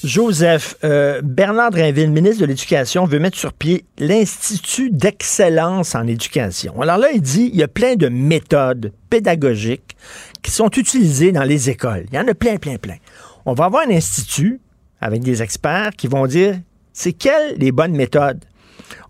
Joseph, 0.04 0.76
euh, 0.84 1.20
Bernard 1.22 1.70
Drinville, 1.70 2.10
ministre 2.10 2.40
de 2.40 2.46
l'Éducation, 2.46 3.04
veut 3.04 3.18
mettre 3.18 3.38
sur 3.38 3.52
pied 3.52 3.84
l'Institut 3.98 4.90
d'excellence 4.90 5.94
en 5.94 6.06
éducation. 6.06 6.80
Alors 6.80 6.98
là, 6.98 7.08
il 7.12 7.20
dit 7.20 7.50
il 7.52 7.58
y 7.58 7.62
a 7.62 7.68
plein 7.68 7.96
de 7.96 8.08
méthodes 8.08 8.92
pédagogiques 9.10 9.96
qui 10.42 10.50
sont 10.50 10.70
utilisées 10.70 11.32
dans 11.32 11.44
les 11.44 11.70
écoles. 11.70 12.06
Il 12.10 12.16
y 12.16 12.18
en 12.18 12.28
a 12.28 12.34
plein, 12.34 12.56
plein, 12.56 12.76
plein. 12.76 12.96
On 13.44 13.54
va 13.54 13.66
avoir 13.66 13.86
un 13.86 13.90
institut 13.90 14.60
avec 15.00 15.22
des 15.22 15.42
experts 15.42 15.90
qui 15.96 16.08
vont 16.08 16.26
dire 16.26 16.56
c'est 16.92 17.12
quelles 17.12 17.56
les 17.56 17.72
bonnes 17.72 17.94
méthodes? 17.94 18.44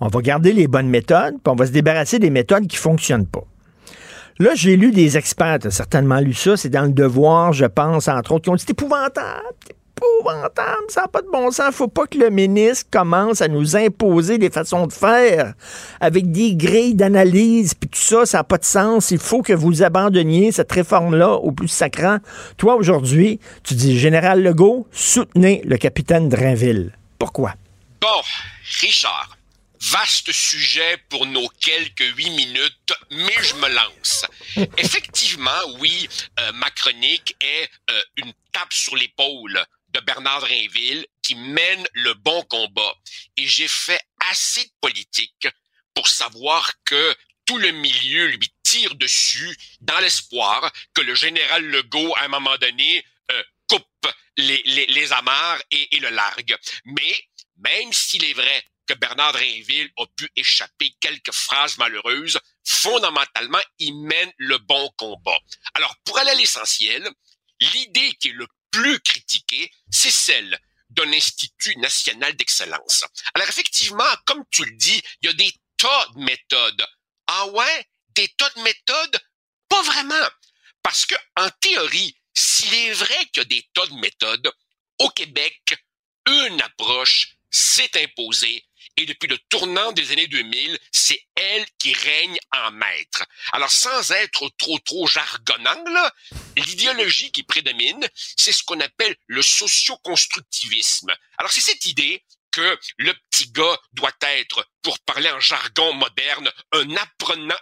On 0.00 0.08
va 0.08 0.20
garder 0.20 0.52
les 0.52 0.68
bonnes 0.68 0.88
méthodes, 0.88 1.34
puis 1.34 1.52
on 1.52 1.56
va 1.56 1.66
se 1.66 1.72
débarrasser 1.72 2.18
des 2.18 2.30
méthodes 2.30 2.66
qui 2.66 2.76
ne 2.76 2.80
fonctionnent 2.80 3.26
pas. 3.26 3.44
Là, 4.38 4.50
j'ai 4.54 4.76
lu 4.76 4.90
des 4.90 5.16
experts, 5.16 5.60
tu 5.60 5.66
as 5.68 5.70
certainement 5.70 6.20
lu 6.20 6.34
ça, 6.34 6.56
c'est 6.56 6.68
dans 6.68 6.82
le 6.82 6.92
devoir, 6.92 7.52
je 7.52 7.64
pense, 7.64 8.08
entre 8.08 8.32
autres, 8.32 8.44
qui 8.44 8.50
ont 8.50 8.54
dit 8.54 8.64
c'est 8.66 8.72
épouvantable, 8.72 9.42
épouvantable, 9.96 10.84
ça 10.88 11.02
n'a 11.02 11.08
pas 11.08 11.22
de 11.22 11.28
bon 11.30 11.50
sens. 11.50 11.74
Faut 11.74 11.88
pas 11.88 12.06
que 12.06 12.18
le 12.18 12.30
ministre 12.30 12.86
commence 12.90 13.40
à 13.40 13.48
nous 13.48 13.76
imposer 13.76 14.38
des 14.38 14.50
façons 14.50 14.86
de 14.86 14.92
faire 14.92 15.54
avec 16.00 16.30
des 16.30 16.54
grilles 16.54 16.94
d'analyse, 16.94 17.74
puis 17.74 17.88
tout 17.88 17.98
ça, 17.98 18.26
ça 18.26 18.38
n'a 18.38 18.44
pas 18.44 18.58
de 18.58 18.64
sens. 18.64 19.10
Il 19.10 19.18
faut 19.18 19.42
que 19.42 19.52
vous 19.52 19.82
abandonniez 19.82 20.52
cette 20.52 20.72
réforme-là 20.72 21.32
au 21.32 21.52
plus 21.52 21.68
sacrant. 21.68 22.18
Toi, 22.56 22.76
aujourd'hui, 22.76 23.40
tu 23.64 23.74
dis, 23.74 23.98
Général 23.98 24.42
Legault, 24.42 24.86
soutenez 24.92 25.62
le 25.64 25.76
capitaine 25.76 26.28
Drainville. 26.28 26.92
Pourquoi? 27.18 27.54
Bon, 28.00 28.22
Richard, 28.80 29.36
vaste 29.80 30.32
sujet 30.32 30.98
pour 31.08 31.26
nos 31.26 31.48
quelques 31.60 32.16
huit 32.16 32.30
minutes, 32.30 32.92
mais 33.10 33.34
je 33.40 33.54
me 33.54 33.68
lance. 33.68 34.26
Effectivement, 34.78 35.50
oui, 35.80 36.08
euh, 36.40 36.52
ma 36.52 36.70
chronique 36.70 37.36
est 37.40 37.68
euh, 37.90 38.00
une 38.18 38.32
tape 38.52 38.72
sur 38.72 38.96
l'épaule 38.96 39.58
de 39.96 40.00
Bernard 40.00 40.40
Drinville 40.40 41.06
qui 41.22 41.34
mène 41.34 41.86
le 41.94 42.12
bon 42.14 42.42
combat. 42.44 42.94
Et 43.36 43.46
j'ai 43.46 43.68
fait 43.68 44.00
assez 44.30 44.62
de 44.64 44.70
politique 44.80 45.48
pour 45.94 46.06
savoir 46.06 46.70
que 46.84 47.16
tout 47.46 47.56
le 47.58 47.70
milieu 47.70 48.26
lui 48.26 48.52
tire 48.62 48.94
dessus 48.96 49.56
dans 49.80 49.98
l'espoir 50.00 50.70
que 50.92 51.00
le 51.00 51.14
général 51.14 51.64
Legault, 51.64 52.14
à 52.16 52.24
un 52.24 52.28
moment 52.28 52.56
donné, 52.58 53.04
euh, 53.32 53.42
coupe 53.68 54.12
les, 54.36 54.62
les, 54.66 55.12
amarres 55.12 55.62
et, 55.70 55.96
et, 55.96 56.00
le 56.00 56.10
largue. 56.10 56.56
Mais 56.84 57.28
même 57.56 57.92
s'il 57.92 58.24
est 58.24 58.34
vrai 58.34 58.64
que 58.86 58.94
Bernard 58.94 59.32
Drinville 59.32 59.90
a 59.96 60.04
pu 60.14 60.28
échapper 60.36 60.94
quelques 61.00 61.32
phrases 61.32 61.78
malheureuses, 61.78 62.38
fondamentalement, 62.64 63.62
il 63.78 63.94
mène 63.94 64.32
le 64.36 64.58
bon 64.58 64.90
combat. 64.96 65.38
Alors, 65.74 65.96
pour 66.04 66.18
aller 66.18 66.32
à 66.32 66.34
l'essentiel, 66.34 67.08
l'idée 67.60 68.12
qui 68.20 68.28
est 68.28 68.32
le 68.32 68.46
critiquée, 69.00 69.70
c'est 69.90 70.10
celle 70.10 70.58
d'un 70.90 71.12
institut 71.12 71.76
national 71.78 72.34
d'excellence. 72.36 73.04
Alors 73.34 73.48
effectivement, 73.48 74.04
comme 74.24 74.44
tu 74.50 74.64
le 74.64 74.76
dis, 74.76 75.02
il 75.22 75.26
y 75.26 75.30
a 75.30 75.32
des 75.34 75.52
tas 75.76 76.06
de 76.14 76.20
méthodes. 76.20 76.86
Ah 77.26 77.46
ouais, 77.48 77.86
des 78.14 78.28
tas 78.36 78.50
de 78.50 78.62
méthodes? 78.62 79.20
Pas 79.68 79.82
vraiment. 79.82 80.28
Parce 80.82 81.04
que, 81.06 81.14
en 81.36 81.50
théorie, 81.60 82.16
s'il 82.34 82.72
est 82.74 82.92
vrai 82.92 83.26
qu'il 83.26 83.38
y 83.38 83.40
a 83.40 83.44
des 83.44 83.68
tas 83.74 83.86
de 83.86 83.94
méthodes, 83.94 84.52
au 84.98 85.10
Québec, 85.10 85.74
une 86.26 86.60
approche 86.60 87.36
s'est 87.50 88.02
imposée 88.02 88.65
et 88.96 89.06
depuis 89.06 89.28
le 89.28 89.38
tournant 89.50 89.92
des 89.92 90.12
années 90.12 90.26
2000, 90.26 90.78
c'est 90.90 91.20
elle 91.34 91.66
qui 91.78 91.92
règne 91.92 92.38
en 92.56 92.70
maître. 92.72 93.24
Alors 93.52 93.70
sans 93.70 94.10
être 94.12 94.48
trop 94.58 94.78
trop 94.80 95.06
jargonnant, 95.06 95.84
l'idéologie 96.56 97.30
qui 97.32 97.42
prédomine, 97.42 98.08
c'est 98.14 98.52
ce 98.52 98.62
qu'on 98.62 98.80
appelle 98.80 99.16
le 99.26 99.42
socio-constructivisme. 99.42 101.14
Alors 101.38 101.52
c'est 101.52 101.60
cette 101.60 101.84
idée 101.86 102.24
que 102.52 102.78
le 102.96 103.12
petit 103.30 103.50
gars 103.50 103.78
doit 103.92 104.16
être, 104.22 104.66
pour 104.82 104.98
parler 105.00 105.30
en 105.30 105.40
jargon 105.40 105.92
moderne, 105.92 106.50
un 106.72 106.96
apprenant 106.96 107.58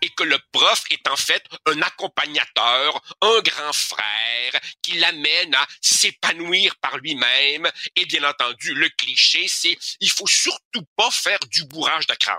et 0.00 0.08
que 0.10 0.22
le 0.22 0.38
prof 0.52 0.84
est 0.90 1.06
en 1.08 1.16
fait 1.16 1.44
un 1.66 1.80
accompagnateur, 1.82 3.00
un 3.20 3.40
grand 3.40 3.72
frère 3.72 4.60
qui 4.82 4.92
l'amène 4.98 5.54
à 5.54 5.66
s'épanouir 5.80 6.76
par 6.76 6.98
lui-même. 6.98 7.70
Et 7.96 8.06
bien 8.06 8.24
entendu, 8.24 8.74
le 8.74 8.88
cliché, 8.90 9.46
c'est 9.48 9.76
il 10.00 10.10
faut 10.10 10.26
surtout 10.26 10.84
pas 10.96 11.10
faire 11.10 11.38
du 11.50 11.64
bourrage 11.64 12.06
de 12.06 12.14
crâne. 12.14 12.38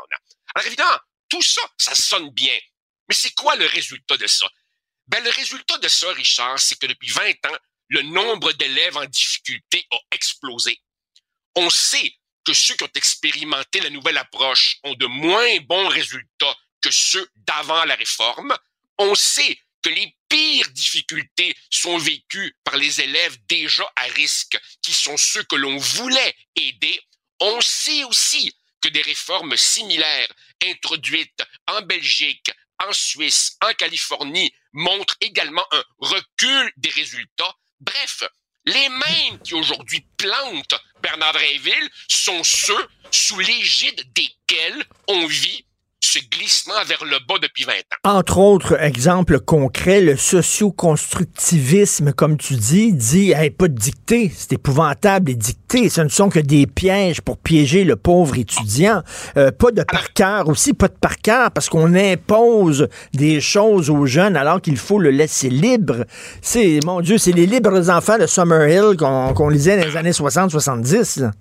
Alors 0.53 0.67
évidemment, 0.67 0.99
tout 1.29 1.41
ça, 1.41 1.61
ça 1.77 1.95
sonne 1.95 2.29
bien. 2.29 2.57
Mais 3.07 3.15
c'est 3.15 3.33
quoi 3.35 3.55
le 3.55 3.65
résultat 3.65 4.17
de 4.17 4.27
ça? 4.27 4.47
Ben, 5.07 5.23
le 5.23 5.29
résultat 5.29 5.77
de 5.77 5.87
ça, 5.87 6.11
Richard, 6.13 6.59
c'est 6.59 6.79
que 6.79 6.87
depuis 6.87 7.09
20 7.09 7.29
ans, 7.47 7.57
le 7.89 8.01
nombre 8.01 8.51
d'élèves 8.53 8.97
en 8.97 9.05
difficulté 9.05 9.85
a 9.91 9.97
explosé. 10.11 10.81
On 11.55 11.69
sait 11.69 12.15
que 12.45 12.53
ceux 12.53 12.75
qui 12.75 12.83
ont 12.83 12.89
expérimenté 12.95 13.81
la 13.81 13.89
nouvelle 13.89 14.17
approche 14.17 14.77
ont 14.83 14.95
de 14.95 15.05
moins 15.05 15.59
bons 15.61 15.87
résultats 15.87 16.57
que 16.85 16.91
ceux 16.91 17.27
d'avant 17.47 17.83
la 17.85 17.95
réforme. 17.95 18.55
On 18.99 19.15
sait 19.15 19.57
que 19.81 19.89
les 19.89 20.15
pires 20.29 20.69
difficultés 20.69 21.55
sont 21.71 21.97
vécues 21.97 22.55
par 22.63 22.77
les 22.77 23.01
élèves 23.01 23.37
déjà 23.47 23.91
à 23.95 24.03
risque, 24.03 24.55
qui 24.83 24.93
sont 24.93 25.17
ceux 25.17 25.41
que 25.43 25.55
l'on 25.55 25.77
voulait 25.77 26.35
aider. 26.55 27.01
On 27.39 27.59
sait 27.59 28.03
aussi 28.03 28.55
que 28.81 28.89
des 28.89 29.01
réformes 29.01 29.57
similaires 29.57 30.31
introduites 30.63 31.43
en 31.67 31.81
Belgique, 31.81 32.51
en 32.87 32.93
Suisse, 32.93 33.57
en 33.63 33.73
Californie 33.73 34.53
montrent 34.73 35.17
également 35.21 35.65
un 35.71 35.83
recul 35.97 36.71
des 36.77 36.91
résultats. 36.91 37.55
Bref, 37.79 38.23
les 38.65 38.89
mêmes 38.89 39.41
qui 39.43 39.55
aujourd'hui 39.55 40.05
plantent 40.17 40.75
Bernard 41.01 41.33
Drinville 41.33 41.89
sont 42.07 42.43
ceux 42.43 42.87
sous 43.09 43.39
l'égide 43.39 44.03
desquels 44.13 44.85
on 45.07 45.25
vit 45.25 45.65
ce 46.15 46.19
glissement 46.29 46.73
vers 46.87 47.03
le 47.03 47.17
bas 47.27 47.35
depuis 47.41 47.63
20 47.63 47.71
ans. 47.73 48.17
Entre 48.17 48.37
autres 48.37 48.81
exemples 48.81 49.39
concrets, 49.39 50.01
le 50.01 50.15
socio-constructivisme, 50.15 52.13
comme 52.13 52.37
tu 52.37 52.55
dis, 52.55 52.93
dit 52.93 53.31
hey, 53.31 53.49
pas 53.49 53.67
de 53.67 53.73
dictée, 53.73 54.31
c'est 54.35 54.53
épouvantable 54.53 55.31
les 55.31 55.35
dictées, 55.35 55.89
ce 55.89 56.01
ne 56.01 56.09
sont 56.09 56.29
que 56.29 56.39
des 56.39 56.67
pièges 56.67 57.21
pour 57.21 57.37
piéger 57.37 57.83
le 57.83 57.95
pauvre 57.95 58.37
étudiant. 58.37 59.01
Euh, 59.37 59.51
pas 59.51 59.71
de 59.71 59.83
par 59.83 60.13
cœur 60.13 60.47
aussi, 60.47 60.73
pas 60.73 60.87
de 60.87 60.93
par 60.93 61.17
cœur, 61.17 61.51
parce 61.51 61.69
qu'on 61.69 61.95
impose 61.95 62.87
des 63.13 63.41
choses 63.41 63.89
aux 63.89 64.05
jeunes 64.05 64.37
alors 64.37 64.61
qu'il 64.61 64.77
faut 64.77 64.99
le 64.99 65.09
laisser 65.09 65.49
libre. 65.49 66.05
C'est, 66.41 66.79
mon 66.85 67.01
Dieu, 67.01 67.17
c'est 67.17 67.31
les 67.31 67.45
libres 67.45 67.89
enfants 67.89 68.17
de 68.17 68.27
Summerhill 68.27 68.95
qu'on 68.97 69.49
lisait 69.49 69.77
dans 69.77 69.87
les 69.87 69.97
années 69.97 70.11
60-70 70.11 71.31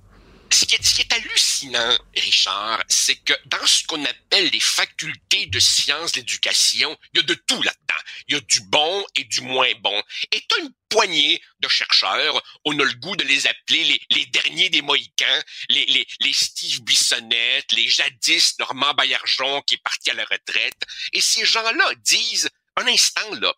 ce 0.52 0.64
qui, 0.66 0.74
est, 0.74 0.84
ce 0.84 0.94
qui 0.94 1.00
est 1.02 1.12
hallucinant, 1.12 1.98
Richard, 2.14 2.82
c'est 2.88 3.16
que 3.16 3.32
dans 3.46 3.66
ce 3.66 3.84
qu'on 3.86 4.04
appelle 4.04 4.48
les 4.50 4.60
facultés 4.60 5.46
de 5.46 5.58
sciences 5.58 6.12
d'éducation, 6.12 6.96
il 7.12 7.18
y 7.18 7.20
a 7.20 7.22
de 7.22 7.34
tout 7.34 7.62
là-dedans. 7.62 8.02
Il 8.28 8.34
y 8.34 8.36
a 8.36 8.40
du 8.40 8.60
bon 8.62 9.04
et 9.16 9.24
du 9.24 9.40
moins 9.40 9.72
bon. 9.80 10.02
Et 10.32 10.42
une 10.60 10.72
poignée 10.88 11.42
de 11.60 11.68
chercheurs, 11.68 12.40
on 12.64 12.78
a 12.78 12.84
le 12.84 12.94
goût 12.94 13.16
de 13.16 13.24
les 13.24 13.46
appeler 13.46 13.84
les, 13.84 14.00
les 14.10 14.26
derniers 14.26 14.70
des 14.70 14.82
Mohicans, 14.82 15.42
les, 15.68 15.84
les, 15.86 16.06
les 16.20 16.32
Steve 16.32 16.82
Bissonnette, 16.82 17.72
les 17.72 17.88
jadis 17.88 18.58
Normand 18.58 18.94
Baillargeon 18.94 19.62
qui 19.62 19.74
est 19.74 19.82
parti 19.82 20.10
à 20.10 20.14
la 20.14 20.24
retraite. 20.24 20.82
Et 21.12 21.20
ces 21.20 21.44
gens-là 21.44 21.94
disent, 21.96 22.48
un 22.76 22.86
instant 22.86 23.34
là, 23.34 23.54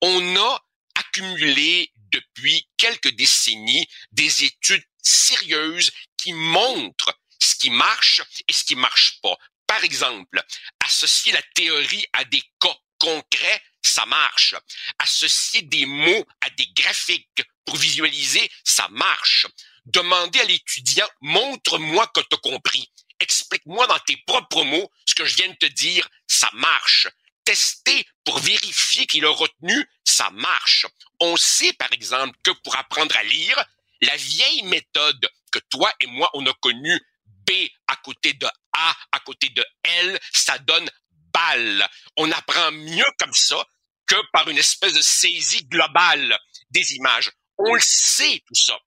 on 0.00 0.36
a 0.36 0.64
accumulé 0.94 1.92
depuis 2.10 2.66
quelques 2.76 3.14
décennies 3.14 3.86
des 4.12 4.44
études 4.44 4.84
sérieuses 5.02 5.90
qui 6.22 6.32
montrent 6.32 7.18
ce 7.38 7.56
qui 7.56 7.70
marche 7.70 8.22
et 8.46 8.52
ce 8.52 8.64
qui 8.64 8.76
marche 8.76 9.18
pas. 9.22 9.36
Par 9.66 9.82
exemple, 9.84 10.42
associer 10.84 11.32
la 11.32 11.42
théorie 11.54 12.06
à 12.12 12.24
des 12.24 12.42
cas 12.60 12.76
concrets, 12.98 13.62
ça 13.82 14.06
marche. 14.06 14.54
Associer 14.98 15.62
des 15.62 15.86
mots 15.86 16.24
à 16.40 16.50
des 16.50 16.66
graphiques 16.68 17.42
pour 17.64 17.76
visualiser, 17.76 18.48
ça 18.64 18.86
marche. 18.90 19.46
Demander 19.86 20.40
à 20.40 20.44
l'étudiant, 20.44 21.08
montre-moi 21.20 22.06
que 22.14 22.20
tu 22.20 22.34
as 22.34 22.38
compris. 22.38 22.88
Explique-moi 23.18 23.86
dans 23.88 23.98
tes 24.00 24.16
propres 24.26 24.64
mots 24.64 24.90
ce 25.06 25.14
que 25.14 25.24
je 25.24 25.36
viens 25.36 25.48
de 25.48 25.56
te 25.56 25.66
dire, 25.66 26.08
ça 26.28 26.50
marche. 26.52 27.08
Tester 27.44 28.06
pour 28.24 28.38
vérifier 28.38 29.06
qu'il 29.06 29.24
a 29.24 29.30
retenu, 29.30 29.84
ça 30.04 30.30
marche. 30.30 30.86
On 31.18 31.36
sait, 31.36 31.72
par 31.72 31.92
exemple, 31.92 32.36
que 32.44 32.52
pour 32.62 32.76
apprendre 32.76 33.16
à 33.16 33.22
lire, 33.24 33.64
la 34.02 34.16
vieille 34.16 34.62
méthode 34.64 35.28
que 35.52 35.60
toi 35.70 35.92
et 36.00 36.06
moi, 36.06 36.30
on 36.34 36.44
a 36.46 36.52
connue, 36.54 37.00
B 37.26 37.50
à 37.86 37.96
côté 37.96 38.32
de 38.34 38.46
A 38.46 38.96
à 39.12 39.20
côté 39.20 39.50
de 39.50 39.64
L, 39.84 40.20
ça 40.32 40.58
donne 40.58 40.90
balle. 41.32 41.86
On 42.16 42.30
apprend 42.32 42.72
mieux 42.72 43.04
comme 43.18 43.32
ça 43.32 43.64
que 44.06 44.16
par 44.32 44.48
une 44.48 44.58
espèce 44.58 44.94
de 44.94 45.00
saisie 45.00 45.64
globale 45.66 46.38
des 46.70 46.94
images. 46.94 47.30
On 47.58 47.74
le 47.74 47.80
sait, 47.80 48.42
tout 48.46 48.54
ça. 48.54 48.78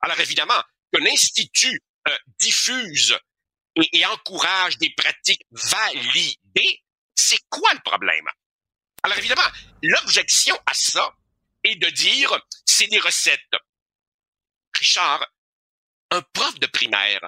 Alors 0.00 0.18
évidemment, 0.20 0.62
que 0.92 1.00
l'Institut 1.00 1.80
euh, 2.08 2.18
diffuse 2.38 3.18
et 3.76 4.06
encourage 4.06 4.78
des 4.78 4.92
pratiques 4.96 5.44
validées, 5.50 6.82
c'est 7.14 7.40
quoi 7.50 7.74
le 7.74 7.80
problème? 7.80 8.26
Alors 9.02 9.18
évidemment, 9.18 9.48
l'objection 9.82 10.58
à 10.66 10.74
ça 10.74 11.14
est 11.64 11.76
de 11.76 11.90
dire 11.90 12.38
c'est 12.64 12.86
des 12.86 12.98
recettes. 12.98 13.40
Richard, 14.74 15.26
un 16.16 16.22
prof 16.32 16.58
de 16.58 16.66
primaire, 16.66 17.20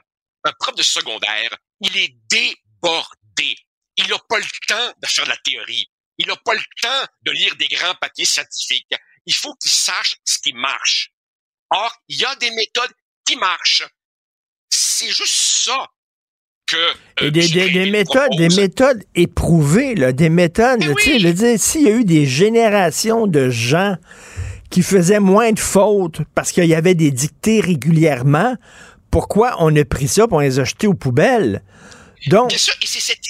un 0.45 0.53
prof 0.59 0.75
de 0.75 0.83
secondaire, 0.83 1.57
il 1.81 1.97
est 1.97 2.15
débordé. 2.31 3.57
Il 3.97 4.07
n'a 4.09 4.19
pas 4.29 4.39
le 4.39 4.45
temps 4.67 4.93
de 5.03 5.07
faire 5.07 5.25
de 5.25 5.31
la 5.31 5.37
théorie. 5.45 5.87
Il 6.19 6.27
n'a 6.27 6.37
pas 6.37 6.55
le 6.55 6.63
temps 6.83 7.05
de 7.23 7.31
lire 7.33 7.55
des 7.57 7.67
grands 7.69 7.95
papiers 8.01 8.25
scientifiques. 8.25 8.95
Il 9.27 9.35
faut 9.35 9.55
qu'il 9.55 9.71
sache 9.71 10.17
ce 10.25 10.39
qui 10.39 10.53
marche. 10.53 11.11
Or, 11.71 11.93
il 12.09 12.19
y 12.19 12.25
a 12.25 12.35
des 12.37 12.51
méthodes 12.51 12.93
qui 13.27 13.37
marchent. 13.37 13.85
C'est 14.71 15.11
juste 15.11 15.27
ça 15.65 15.87
que 16.67 16.77
euh, 16.77 16.93
Et 17.27 17.31
des, 17.31 17.49
des- 17.49 17.71
des 17.71 17.91
méthodes, 17.91 18.31
des 18.37 18.49
méthodes 18.57 19.05
éprouvées, 19.15 19.95
là, 19.95 20.13
des 20.13 20.29
méthodes, 20.29 20.81
tu 20.97 21.21
sais, 21.21 21.33
dire, 21.33 21.59
s'il 21.61 21.83
y 21.83 21.89
a 21.89 21.93
eu 21.95 22.05
des 22.05 22.27
générations 22.27 23.27
de 23.27 23.49
gens 23.51 23.97
qui 24.71 24.83
faisaient 24.83 25.21
moins 25.21 25.53
de 25.53 25.59
fautes 25.61 26.21
parce 26.35 26.53
qu'il 26.53 26.67
y 26.67 26.75
avait 26.75 26.95
des 26.95 27.11
dictées 27.11 27.61
régulièrement, 27.61 28.55
pourquoi 29.19 29.57
on 29.59 29.75
a 29.75 29.85
pris 29.85 30.07
ça 30.07 30.29
on 30.31 30.39
les 30.39 30.61
a 30.61 30.65
jetés 30.65 30.87
aux 30.87 30.95
poubelles? 30.95 31.65
Donc, 32.29 32.51
Bien 32.51 32.59
sûr, 32.59 32.75
et 32.81 32.87
c'est 32.87 33.01
cette, 33.01 33.25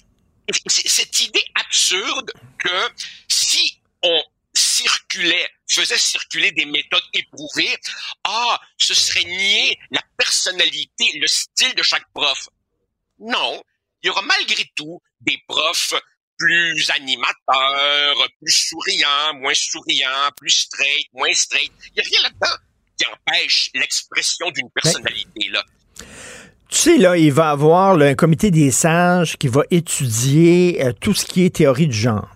cette 0.66 1.20
idée 1.20 1.44
absurde 1.54 2.30
que 2.58 2.90
si 3.26 3.80
on 4.02 4.22
circulait, 4.52 5.48
faisait 5.66 5.96
circuler 5.96 6.52
des 6.52 6.66
méthodes 6.66 7.08
éprouvées, 7.14 7.74
ah, 8.24 8.60
ce 8.76 8.92
serait 8.92 9.24
nier 9.24 9.78
la 9.90 10.02
personnalité, 10.18 11.18
le 11.18 11.26
style 11.26 11.74
de 11.74 11.82
chaque 11.82 12.06
prof. 12.12 12.50
Non, 13.18 13.62
il 14.02 14.08
y 14.08 14.10
aura 14.10 14.20
malgré 14.20 14.70
tout 14.76 15.00
des 15.22 15.42
profs 15.48 15.94
plus 16.36 16.90
animateurs, 16.90 18.28
plus 18.42 18.52
souriants, 18.52 19.32
moins 19.36 19.54
souriants, 19.54 20.28
plus 20.36 20.50
straight, 20.50 21.08
moins 21.14 21.32
straight. 21.32 21.72
Il 21.86 21.92
n'y 21.94 22.00
a 22.00 22.04
rien 22.10 22.22
là-dedans 22.24 22.56
qui 22.98 23.06
empêche 23.06 23.70
l'expression 23.72 24.50
d'une 24.50 24.68
personnalité, 24.70 25.48
là. 25.48 25.64
Tu 26.68 26.78
sais, 26.78 26.98
là, 26.98 27.16
il 27.16 27.32
va 27.32 27.48
y 27.48 27.52
avoir 27.52 27.96
là, 27.96 28.06
un 28.06 28.14
comité 28.14 28.50
des 28.50 28.70
sages 28.70 29.38
qui 29.38 29.48
va 29.48 29.62
étudier 29.70 30.84
euh, 30.84 30.92
tout 31.00 31.14
ce 31.14 31.24
qui 31.24 31.44
est 31.44 31.56
théorie 31.56 31.86
du 31.86 31.96
genre. 31.96 32.28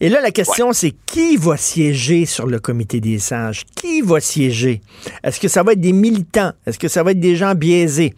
Et 0.00 0.08
là, 0.08 0.20
la 0.20 0.32
question, 0.32 0.72
c'est 0.72 0.94
qui 1.06 1.36
va 1.36 1.56
siéger 1.56 2.26
sur 2.26 2.46
le 2.46 2.58
comité 2.58 3.00
des 3.00 3.20
sages? 3.20 3.62
Qui 3.76 4.00
va 4.00 4.20
siéger? 4.20 4.80
Est-ce 5.22 5.38
que 5.38 5.46
ça 5.46 5.62
va 5.62 5.74
être 5.74 5.80
des 5.80 5.92
militants? 5.92 6.50
Est-ce 6.66 6.78
que 6.78 6.88
ça 6.88 7.04
va 7.04 7.12
être 7.12 7.20
des 7.20 7.36
gens 7.36 7.54
biaisés? 7.54 8.14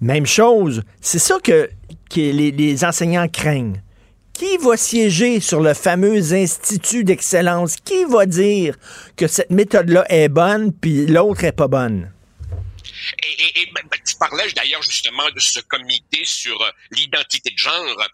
Même 0.00 0.24
chose. 0.24 0.82
C'est 1.02 1.18
ça 1.18 1.36
que, 1.44 1.68
que 2.08 2.20
les, 2.20 2.52
les 2.52 2.84
enseignants 2.86 3.28
craignent. 3.28 3.82
Qui 4.32 4.56
va 4.58 4.78
siéger 4.78 5.40
sur 5.40 5.60
le 5.60 5.74
fameux 5.74 6.32
institut 6.32 7.04
d'excellence? 7.04 7.76
Qui 7.76 8.04
va 8.04 8.24
dire 8.24 8.76
que 9.16 9.26
cette 9.26 9.50
méthode-là 9.50 10.06
est 10.08 10.28
bonne 10.28 10.72
puis 10.72 11.06
l'autre 11.06 11.44
est 11.44 11.52
pas 11.52 11.68
bonne? 11.68 12.10
Et, 13.22 13.28
et- 13.44 13.60
et, 13.62 13.66
ben, 13.72 13.86
ben, 13.90 14.00
tu 14.06 14.16
parlais 14.16 14.50
d'ailleurs 14.52 14.82
justement 14.82 15.30
de 15.30 15.40
ce 15.40 15.60
comité 15.60 16.24
sur 16.24 16.60
euh, 16.62 16.70
l'identité 16.90 17.50
de 17.50 17.58
genre. 17.58 18.08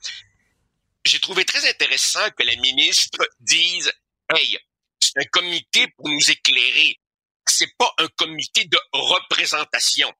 J'ai 1.05 1.21
trouvé 1.21 1.45
très 1.45 1.69
intéressant 1.69 2.31
que 2.31 2.43
la 2.45 2.57
ministre 2.57 3.19
dise 3.41 3.93
Hey, 4.35 4.59
c'est 5.01 5.19
un 5.19 5.25
comité 5.33 5.89
pour 5.97 6.09
nous 6.09 6.31
éclairer. 6.31 6.99
C'est 7.47 7.77
pas 7.77 7.93
un 7.99 8.09
comité 8.17 8.65
de 8.67 8.79
représentation. 8.93 10.13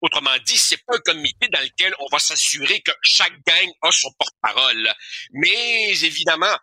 Autrement 0.00 0.36
dit, 0.46 0.56
c'est 0.56 0.76
pas 0.86 0.94
un 0.96 1.00
comité 1.00 1.48
dans 1.48 1.60
lequel 1.60 1.92
on 1.98 2.06
va 2.12 2.20
s'assurer 2.20 2.80
que 2.82 2.92
chaque 3.02 3.34
gang 3.44 3.68
a 3.82 3.90
son 3.90 4.12
porte-parole. 4.18 4.94
Mais 5.32 5.90
évidemment, 5.92 6.56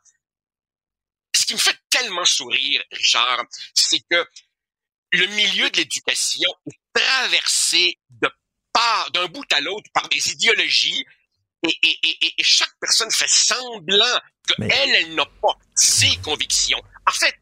ce 1.35 1.45
qui 1.45 1.53
me 1.53 1.59
fait 1.59 1.77
tellement 1.89 2.25
sourire, 2.25 2.81
Richard, 2.91 3.43
c'est 3.73 3.99
que 4.09 4.25
le 5.11 5.27
milieu 5.27 5.69
de 5.69 5.77
l'éducation 5.77 6.49
est 6.67 6.79
traversé 6.93 7.97
de 8.09 8.29
part, 8.73 9.11
d'un 9.11 9.27
bout 9.27 9.45
à 9.53 9.61
l'autre 9.61 9.89
par 9.93 10.07
des 10.09 10.31
idéologies 10.31 11.05
et, 11.67 11.77
et- 11.81 11.99
et- 12.03 12.33
et- 12.37 12.43
chaque 12.43 12.73
personne 12.79 13.09
fait 13.11 13.27
semblant 13.29 14.19
qu'elle, 14.47 14.71
elle, 14.71 14.95
elle 14.95 15.15
n'a 15.15 15.25
pas 15.25 15.57
ses 15.75 16.15
convictions. 16.17 16.81
En 17.07 17.11
fait, 17.11 17.35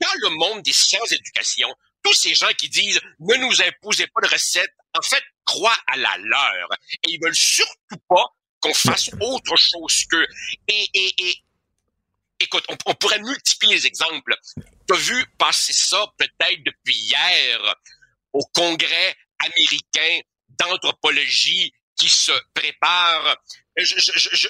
dans 0.00 0.12
le 0.22 0.30
monde 0.30 0.62
des 0.62 0.72
sciences 0.72 1.10
d'éducation, 1.10 1.68
tous 2.02 2.14
ces 2.14 2.34
gens 2.34 2.50
qui 2.58 2.68
disent 2.68 3.00
ne 3.18 3.34
nous 3.36 3.62
imposez 3.62 4.06
pas 4.06 4.20
de 4.22 4.28
recettes, 4.32 4.72
en 4.96 5.02
fait, 5.02 5.22
croient 5.44 5.76
à 5.88 5.96
la 5.96 6.16
leur. 6.18 6.68
Et 7.04 7.10
ils 7.12 7.20
veulent 7.22 7.34
surtout 7.34 7.98
pas 8.08 8.24
qu'on 8.60 8.72
fasse 8.74 9.10
autre 9.20 9.56
chose 9.56 10.04
qu'eux. 10.10 10.26
Et, 10.68 10.88
et, 10.94 11.14
et 11.28 11.42
écoute, 12.40 12.64
on, 12.86 12.94
pourrait 12.94 13.20
multiplier 13.20 13.74
les 13.74 13.86
exemples. 13.86 14.36
Tu 14.86 14.94
as 14.94 14.98
vu 14.98 15.26
passer 15.38 15.72
ça 15.72 16.06
peut-être 16.18 16.62
depuis 16.64 16.94
hier 16.94 17.74
au 18.32 18.44
Congrès 18.54 19.16
américain 19.38 20.20
d'anthropologie 20.48 21.72
qui 21.96 22.08
se 22.08 22.32
prépare. 22.54 23.36
Je, 23.76 23.94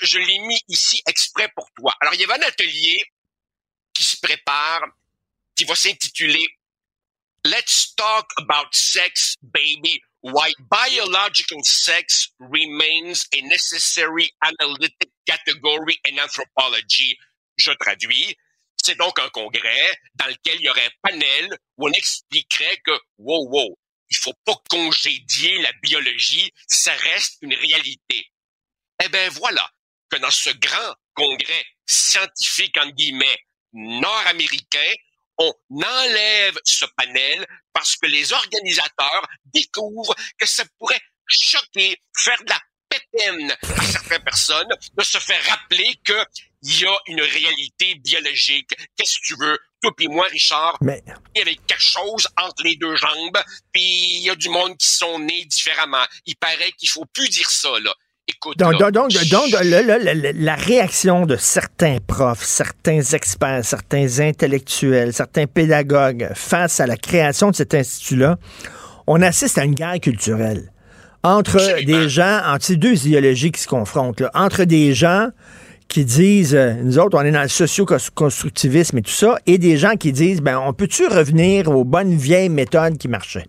je 0.02 0.18
l'ai 0.18 0.38
mis 0.40 0.60
ici 0.68 1.02
exprès 1.06 1.48
pour 1.54 1.68
toi. 1.72 1.94
Alors, 2.00 2.14
il 2.14 2.20
y 2.20 2.24
avait 2.24 2.44
un 2.44 2.48
atelier 2.48 3.02
qui 3.92 4.04
se 4.04 4.16
prépare, 4.20 4.82
qui 5.54 5.64
va 5.64 5.74
s'intituler 5.74 6.46
Let's 7.46 7.94
talk 7.94 8.26
about 8.38 8.74
sex, 8.74 9.36
baby. 9.40 10.02
Why 10.20 10.50
biological 10.68 11.62
sex 11.62 12.32
remains 12.40 13.24
a 13.32 13.40
necessary 13.42 14.32
analytic 14.42 15.10
category 15.28 16.00
in 16.04 16.18
anthropology. 16.18 17.16
Je 17.56 17.72
traduis. 17.72 18.36
C'est 18.82 18.96
donc 18.96 19.18
un 19.18 19.28
congrès 19.30 19.90
dans 20.14 20.26
lequel 20.26 20.56
il 20.56 20.62
y 20.62 20.68
aurait 20.68 20.86
un 20.86 21.10
panel 21.10 21.58
où 21.76 21.88
on 21.88 21.92
expliquerait 21.92 22.78
que, 22.84 22.92
wow, 23.18 23.48
wow, 23.48 23.78
il 24.10 24.16
faut 24.16 24.34
pas 24.44 24.54
congédier 24.68 25.60
la 25.62 25.72
biologie, 25.82 26.52
ça 26.68 26.92
reste 26.94 27.38
une 27.42 27.54
réalité. 27.54 28.30
Eh 29.02 29.08
ben 29.08 29.30
voilà 29.30 29.68
que 30.08 30.16
dans 30.18 30.30
ce 30.30 30.50
grand 30.50 30.94
congrès 31.14 31.66
scientifique, 31.84 32.76
en 32.78 32.88
guillemets, 32.90 33.38
nord-américain, 33.72 34.92
on 35.38 35.52
enlève 35.70 36.58
ce 36.64 36.84
panel 36.96 37.46
parce 37.72 37.96
que 37.96 38.06
les 38.06 38.32
organisateurs 38.32 39.26
découvrent 39.46 40.14
que 40.38 40.46
ça 40.46 40.64
pourrait 40.78 41.02
choquer, 41.26 42.00
faire 42.16 42.42
de 42.44 42.50
la 42.50 42.60
pétaine 42.88 43.50
à 43.50 43.82
certaines 43.82 44.24
personnes 44.24 44.68
de 44.96 45.02
se 45.02 45.18
faire 45.18 45.44
rappeler 45.46 46.00
qu'il 46.66 46.82
y 46.82 46.86
a 46.86 46.96
une 47.06 47.20
réalité 47.20 47.94
biologique. 47.96 48.70
Qu'est-ce 48.96 49.18
que 49.20 49.26
tu 49.26 49.34
veux? 49.40 49.58
Toi 49.82 49.92
puis 49.96 50.08
moi, 50.08 50.26
Richard, 50.30 50.76
Mais- 50.80 51.02
il 51.34 51.38
y 51.38 51.42
avait 51.42 51.56
quelque 51.66 51.82
chose 51.82 52.26
entre 52.42 52.62
les 52.64 52.76
deux 52.76 52.96
jambes, 52.96 53.38
puis 53.72 53.82
il 53.82 54.22
y 54.24 54.30
a 54.30 54.34
du 54.34 54.48
monde 54.48 54.76
qui 54.76 54.88
sont 54.88 55.18
nés 55.18 55.44
différemment. 55.44 56.04
Il 56.26 56.36
paraît 56.36 56.72
qu'il 56.78 56.88
faut 56.88 57.04
plus 57.12 57.28
dire 57.28 57.48
ça, 57.50 57.70
là. 57.82 57.94
Écoute, 58.28 58.58
Donc, 58.58 58.80
là, 58.80 58.90
donc, 58.90 59.12
donc, 59.30 59.50
la, 59.52 60.54
réaction 60.56 61.26
de 61.26 61.36
certains 61.36 61.98
profs, 62.04 62.42
certains 62.42 63.00
experts, 63.00 63.64
certains 63.64 64.18
intellectuels, 64.18 65.12
certains 65.12 65.46
pédagogues 65.46 66.32
face 66.34 66.80
à 66.80 66.88
la 66.88 66.96
création 66.96 67.52
de 67.52 67.56
cet 67.56 67.74
institut-là, 67.74 68.36
on 69.06 69.22
assiste 69.22 69.58
à 69.58 69.64
une 69.64 69.76
guerre 69.76 70.00
culturelle 70.00 70.72
entre 71.22 71.84
des 71.84 72.08
gens, 72.08 72.40
entre 72.46 72.64
ces 72.64 72.76
deux 72.76 73.06
idéologies 73.06 73.52
qui 73.52 73.60
se 73.60 73.68
confrontent, 73.68 74.20
là, 74.20 74.30
entre 74.34 74.64
des 74.64 74.92
gens 74.92 75.28
qui 75.96 76.04
disent, 76.04 76.54
euh, 76.54 76.74
nous 76.74 76.98
autres, 76.98 77.16
on 77.16 77.24
est 77.24 77.30
dans 77.30 77.40
le 77.40 77.48
socio-constructivisme 77.48 78.98
et 78.98 79.02
tout 79.02 79.10
ça, 79.10 79.38
et 79.46 79.56
des 79.56 79.78
gens 79.78 79.96
qui 79.96 80.12
disent, 80.12 80.42
ben, 80.42 80.58
on 80.58 80.74
peut-tu 80.74 81.06
revenir 81.06 81.70
aux 81.70 81.84
bonnes 81.84 82.14
vieilles 82.14 82.50
méthodes 82.50 82.98
qui 82.98 83.08
marchaient? 83.08 83.46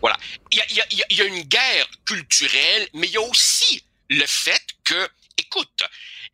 Voilà. 0.00 0.16
Il 0.50 0.58
y 0.58 0.96
y 0.96 1.14
y 1.14 1.22
a 1.22 1.24
une 1.24 1.42
guerre 1.42 1.88
culturelle, 2.04 2.88
mais 2.94 3.06
il 3.06 3.12
y 3.12 3.16
a 3.16 3.20
aussi 3.20 3.80
le 4.10 4.26
fait 4.26 4.60
que, 4.82 5.08
écoute, 5.38 5.84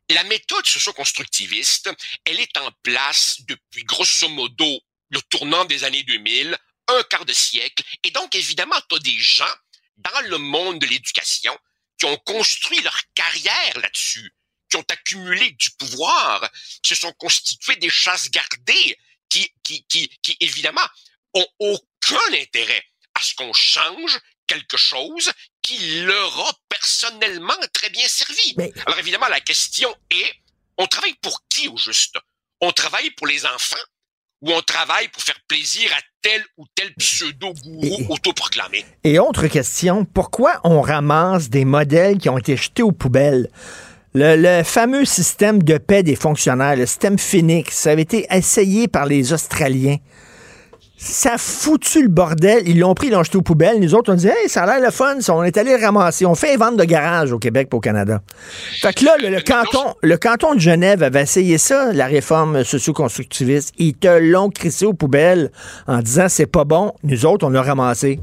la 0.08 0.24
méthode 0.24 0.64
socio-constructiviste, 0.64 1.90
elle 2.24 2.40
est 2.40 2.56
en 2.56 2.70
place 2.82 3.42
depuis 3.46 3.84
grosso 3.84 4.30
modo 4.30 4.80
le 5.10 5.20
tournant 5.28 5.66
des 5.66 5.84
années 5.84 6.04
2000, 6.04 6.56
un 6.88 7.02
quart 7.10 7.26
de 7.26 7.34
siècle. 7.34 7.84
Et 8.02 8.10
donc, 8.12 8.34
évidemment, 8.34 8.80
tu 8.88 8.96
as 8.96 9.00
des 9.00 9.18
gens 9.18 9.54
dans 9.98 10.26
le 10.26 10.38
monde 10.38 10.78
de 10.78 10.86
l'éducation 10.86 11.54
qui 11.98 12.06
ont 12.06 12.16
construit 12.24 12.80
leur 12.80 12.98
carrière 13.14 13.78
là-dessus, 13.82 14.32
qui 14.70 14.76
ont 14.76 14.84
accumulé 14.88 15.50
du 15.50 15.70
pouvoir, 15.72 16.48
qui 16.82 16.94
se 16.94 17.00
sont 17.00 17.12
constitués 17.18 17.76
des 17.76 17.90
chasses 17.90 18.30
gardées, 18.30 18.96
qui, 19.28 19.52
qui, 19.62 19.84
qui, 19.88 20.08
qui 20.22 20.36
évidemment, 20.40 20.86
ont 21.34 21.46
aucun 21.58 22.32
intérêt 22.40 22.84
à 23.14 23.22
ce 23.22 23.34
qu'on 23.34 23.52
change 23.52 24.18
quelque 24.46 24.76
chose 24.76 25.30
qui 25.62 26.00
leur 26.02 26.48
a 26.48 26.52
personnellement 26.68 27.54
très 27.72 27.90
bien 27.90 28.06
servi. 28.08 28.56
Alors 28.86 28.98
évidemment, 28.98 29.28
la 29.28 29.40
question 29.40 29.94
est, 30.10 30.34
on 30.78 30.86
travaille 30.86 31.14
pour 31.20 31.42
qui 31.48 31.68
au 31.68 31.76
juste? 31.76 32.16
On 32.60 32.72
travaille 32.72 33.10
pour 33.10 33.26
les 33.26 33.46
enfants 33.46 33.76
ou 34.40 34.52
on 34.52 34.62
travaille 34.62 35.08
pour 35.08 35.22
faire 35.22 35.38
plaisir 35.46 35.92
à 35.92 36.00
tel 36.22 36.44
ou 36.56 36.66
tel 36.74 36.94
pseudo-gourou 36.94 38.06
autoproclamé? 38.08 38.84
Et 39.04 39.18
autre 39.18 39.46
question, 39.48 40.04
pourquoi 40.04 40.60
on 40.64 40.80
ramasse 40.80 41.48
des 41.50 41.64
modèles 41.64 42.18
qui 42.18 42.28
ont 42.28 42.38
été 42.38 42.56
jetés 42.56 42.82
aux 42.82 42.92
poubelles? 42.92 43.50
Le, 44.14 44.62
fameux 44.64 45.04
système 45.04 45.62
de 45.62 45.78
paix 45.78 46.02
des 46.02 46.16
fonctionnaires, 46.16 46.74
le 46.74 46.86
système 46.86 47.18
Phoenix, 47.18 47.76
ça 47.76 47.90
avait 47.90 48.02
été 48.02 48.26
essayé 48.30 48.88
par 48.88 49.06
les 49.06 49.32
Australiens. 49.32 49.98
Ça 50.96 51.34
a 51.34 51.38
foutu 51.38 52.02
le 52.02 52.08
bordel. 52.08 52.68
Ils 52.68 52.78
l'ont 52.78 52.92
pris, 52.92 53.06
ils 53.06 53.12
l'ont 53.12 53.22
jeté 53.22 53.38
aux 53.38 53.42
poubelles. 53.42 53.80
Nous 53.80 53.94
autres, 53.94 54.12
on 54.12 54.16
dit, 54.16 54.26
hey, 54.26 54.48
ça 54.48 54.64
a 54.64 54.66
l'air 54.66 54.84
le 54.84 54.90
fun. 54.90 55.16
On 55.30 55.44
est 55.44 55.56
allé 55.56 55.76
ramasser. 55.76 56.26
On 56.26 56.34
fait 56.34 56.56
vendre 56.56 56.76
de 56.76 56.84
garage 56.84 57.32
au 57.32 57.38
Québec 57.38 57.68
et 57.72 57.74
au 57.74 57.80
Canada. 57.80 58.20
Fait 58.82 58.92
que 58.92 59.04
là, 59.06 59.16
le, 59.18 59.40
canton, 59.40 59.94
le 60.02 60.16
canton 60.18 60.54
de 60.54 60.60
Genève 60.60 61.02
avait 61.02 61.22
essayé 61.22 61.56
ça, 61.56 61.92
la 61.94 62.06
réforme 62.06 62.64
socio-constructiviste. 62.64 63.72
Ils 63.78 63.94
te 63.94 64.08
l'ont 64.08 64.50
crissé 64.50 64.84
aux 64.84 64.92
poubelles 64.92 65.50
en 65.86 66.00
disant, 66.00 66.26
c'est 66.28 66.46
pas 66.46 66.64
bon. 66.64 66.92
Nous 67.02 67.24
autres, 67.24 67.46
on 67.46 67.50
l'a 67.50 67.62
ramassé. 67.62 68.20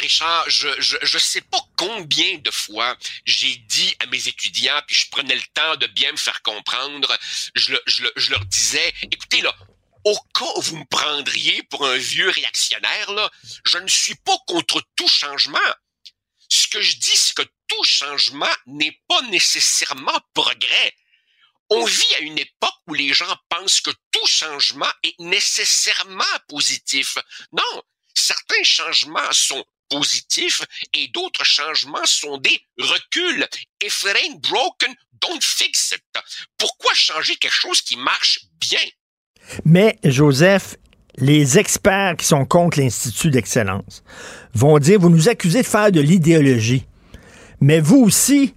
Richard, 0.00 0.48
je, 0.48 0.68
je, 0.80 0.96
je 1.02 1.18
sais 1.18 1.40
pas 1.40 1.60
combien 1.76 2.38
de 2.38 2.50
fois 2.50 2.96
j'ai 3.24 3.56
dit 3.56 3.94
à 4.00 4.06
mes 4.06 4.28
étudiants, 4.28 4.80
puis 4.86 4.96
je 4.96 5.10
prenais 5.10 5.34
le 5.34 5.42
temps 5.54 5.76
de 5.76 5.86
bien 5.88 6.12
me 6.12 6.16
faire 6.16 6.42
comprendre, 6.42 7.16
je, 7.54 7.74
je, 7.86 8.06
je 8.16 8.30
leur 8.30 8.44
disais, 8.46 8.94
écoutez 9.10 9.40
là, 9.42 9.54
au 10.04 10.16
cas 10.34 10.52
où 10.56 10.60
vous 10.62 10.76
me 10.76 10.84
prendriez 10.84 11.62
pour 11.64 11.84
un 11.84 11.96
vieux 11.96 12.30
réactionnaire, 12.30 13.12
là, 13.12 13.28
je 13.64 13.78
ne 13.78 13.88
suis 13.88 14.14
pas 14.14 14.38
contre 14.46 14.80
tout 14.94 15.08
changement. 15.08 15.58
Ce 16.48 16.68
que 16.68 16.80
je 16.80 16.96
dis, 16.96 17.16
c'est 17.16 17.34
que 17.34 17.42
tout 17.66 17.84
changement 17.84 18.54
n'est 18.66 19.00
pas 19.08 19.20
nécessairement 19.22 20.18
progrès. 20.32 20.94
On 21.70 21.84
vit 21.84 22.14
à 22.16 22.20
une 22.20 22.38
époque 22.38 22.78
où 22.86 22.94
les 22.94 23.12
gens 23.12 23.36
pensent 23.48 23.80
que 23.80 23.90
tout 24.12 24.26
changement 24.26 24.90
est 25.02 25.18
nécessairement 25.18 26.24
positif. 26.48 27.18
Non, 27.50 27.82
certains 28.18 28.62
changements 28.62 29.32
sont 29.32 29.64
positifs 29.88 30.62
et 30.94 31.08
d'autres 31.08 31.44
changements 31.44 32.04
sont 32.04 32.38
des 32.38 32.60
reculs. 32.78 33.46
If 33.82 34.04
it 34.04 34.16
ain't 34.24 34.40
broken, 34.40 34.94
don't 35.20 35.42
fix 35.42 35.92
it. 35.92 36.02
Pourquoi 36.58 36.92
changer 36.94 37.36
quelque 37.36 37.52
chose 37.52 37.80
qui 37.82 37.96
marche 37.96 38.40
bien? 38.60 38.80
Mais, 39.64 39.98
Joseph, 40.02 40.76
les 41.18 41.58
experts 41.58 42.16
qui 42.18 42.26
sont 42.26 42.44
contre 42.44 42.80
l'Institut 42.80 43.30
d'excellence 43.30 44.02
vont 44.54 44.78
dire, 44.78 44.98
vous 44.98 45.10
nous 45.10 45.28
accusez 45.28 45.62
de 45.62 45.66
faire 45.66 45.92
de 45.92 46.00
l'idéologie. 46.00 46.84
Mais 47.60 47.80
vous 47.80 47.98
aussi, 47.98 48.54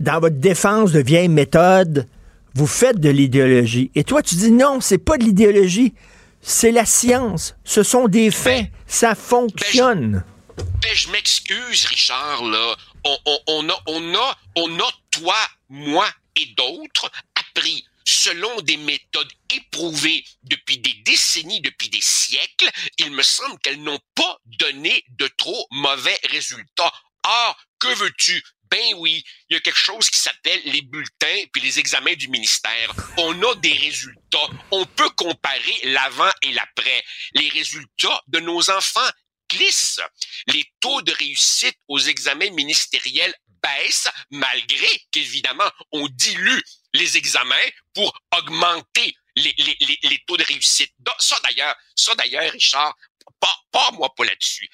dans 0.00 0.20
votre 0.20 0.36
défense 0.36 0.92
de 0.92 1.00
vieilles 1.00 1.28
méthodes, 1.28 2.08
vous 2.54 2.66
faites 2.66 3.00
de 3.00 3.08
l'idéologie. 3.08 3.90
Et 3.94 4.04
toi, 4.04 4.22
tu 4.22 4.34
dis 4.34 4.50
non, 4.50 4.80
c'est 4.80 4.98
pas 4.98 5.16
de 5.16 5.24
l'idéologie, 5.24 5.94
c'est 6.42 6.72
la 6.72 6.84
science. 6.84 7.54
Ce 7.64 7.82
sont 7.82 8.08
des 8.08 8.30
faits. 8.30 8.66
ça 8.86 9.14
fonctionne. 9.14 10.24
Ben, 10.56 10.94
je, 10.94 11.08
m'excuse, 11.10 11.86
Richard, 11.86 12.44
là. 12.44 12.76
On, 13.04 13.18
on, 13.46 13.68
a, 13.68 13.82
on, 13.86 14.14
a, 14.14 14.38
on 14.56 14.78
a, 14.78 14.90
toi, 15.10 15.36
moi 15.68 16.06
et 16.36 16.46
d'autres, 16.56 17.10
appris 17.34 17.84
selon 18.04 18.60
des 18.62 18.76
méthodes 18.76 19.32
éprouvées 19.50 20.24
depuis 20.44 20.78
des 20.78 20.94
décennies, 21.04 21.60
depuis 21.60 21.88
des 21.88 22.00
siècles, 22.00 22.70
il 22.98 23.12
me 23.12 23.22
semble 23.22 23.58
qu'elles 23.60 23.82
n'ont 23.82 24.00
pas 24.14 24.38
donné 24.58 25.04
de 25.10 25.28
trop 25.28 25.66
mauvais 25.70 26.18
résultats. 26.30 26.92
Ah, 27.24 27.56
que 27.78 27.94
veux-tu? 27.94 28.42
Ben 28.72 28.94
oui, 28.96 29.22
il 29.50 29.54
y 29.54 29.56
a 29.58 29.60
quelque 29.60 29.78
chose 29.78 30.08
qui 30.08 30.18
s'appelle 30.18 30.62
les 30.64 30.80
bulletins 30.80 31.44
puis 31.52 31.60
les 31.60 31.78
examens 31.78 32.14
du 32.14 32.28
ministère. 32.28 32.90
On 33.18 33.42
a 33.42 33.54
des 33.56 33.74
résultats. 33.74 34.48
On 34.70 34.86
peut 34.86 35.10
comparer 35.10 35.78
l'avant 35.82 36.30
et 36.40 36.52
l'après. 36.54 37.04
Les 37.34 37.50
résultats 37.50 38.22
de 38.28 38.40
nos 38.40 38.70
enfants 38.70 39.10
glissent. 39.50 40.00
Les 40.46 40.64
taux 40.80 41.02
de 41.02 41.12
réussite 41.12 41.76
aux 41.86 41.98
examens 41.98 42.48
ministériels 42.52 43.34
baissent 43.62 44.08
malgré 44.30 44.88
qu'évidemment 45.10 45.70
on 45.92 46.08
dilue 46.08 46.62
les 46.94 47.18
examens 47.18 47.68
pour 47.92 48.18
augmenter 48.38 49.14
les, 49.36 49.54
les, 49.58 49.98
les, 50.02 50.18
taux 50.26 50.38
de 50.38 50.44
réussite. 50.44 50.92
Ça 51.18 51.36
d'ailleurs, 51.44 51.76
ça 51.94 52.14
d'ailleurs, 52.14 52.50
Richard, 52.52 52.96
pas, 53.40 53.56
pas 53.70 53.90
moi 53.92 54.14
pas 54.14 54.24
là-dessus. 54.24 54.68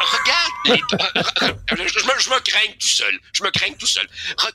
Regarde 0.00 0.52
les 0.66 0.80
je, 1.68 3.42
me, 3.42 3.78
tout 3.78 3.86
seul. 3.86 4.08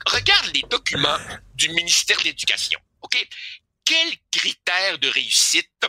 Regarde 0.06 0.46
les 0.54 0.62
documents 0.62 1.18
du 1.54 1.68
ministère 1.70 2.18
de 2.18 2.24
l'Éducation. 2.24 2.80
OK? 3.02 3.28
Quels 3.84 4.16
critères 4.30 4.98
de 4.98 5.08
réussite 5.08 5.86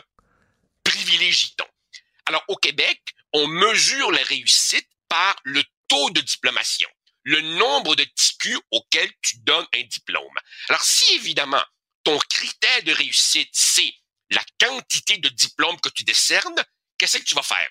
privilégie-t-on? 0.84 1.66
Alors, 2.26 2.44
au 2.48 2.56
Québec, 2.56 3.00
on 3.32 3.46
mesure 3.46 4.10
la 4.10 4.22
réussite 4.22 4.88
par 5.08 5.36
le 5.44 5.62
taux 5.88 6.10
de 6.10 6.20
diplomation 6.20 6.88
le 7.24 7.40
nombre 7.40 7.96
de 7.96 8.04
TQ 8.04 8.58
auquel 8.70 9.10
tu 9.22 9.38
donnes 9.40 9.66
un 9.74 9.82
diplôme. 9.82 10.38
Alors, 10.68 10.82
si 10.82 11.14
évidemment, 11.14 11.62
ton 12.04 12.18
critère 12.28 12.82
de 12.84 12.92
réussite, 12.92 13.50
c'est 13.52 13.92
la 14.30 14.44
quantité 14.58 15.18
de 15.18 15.28
diplômes 15.28 15.80
que 15.80 15.88
tu 15.90 16.04
décernes, 16.04 16.64
qu'est-ce 17.00 17.18
que 17.18 17.24
tu 17.24 17.34
vas 17.34 17.42
faire? 17.42 17.68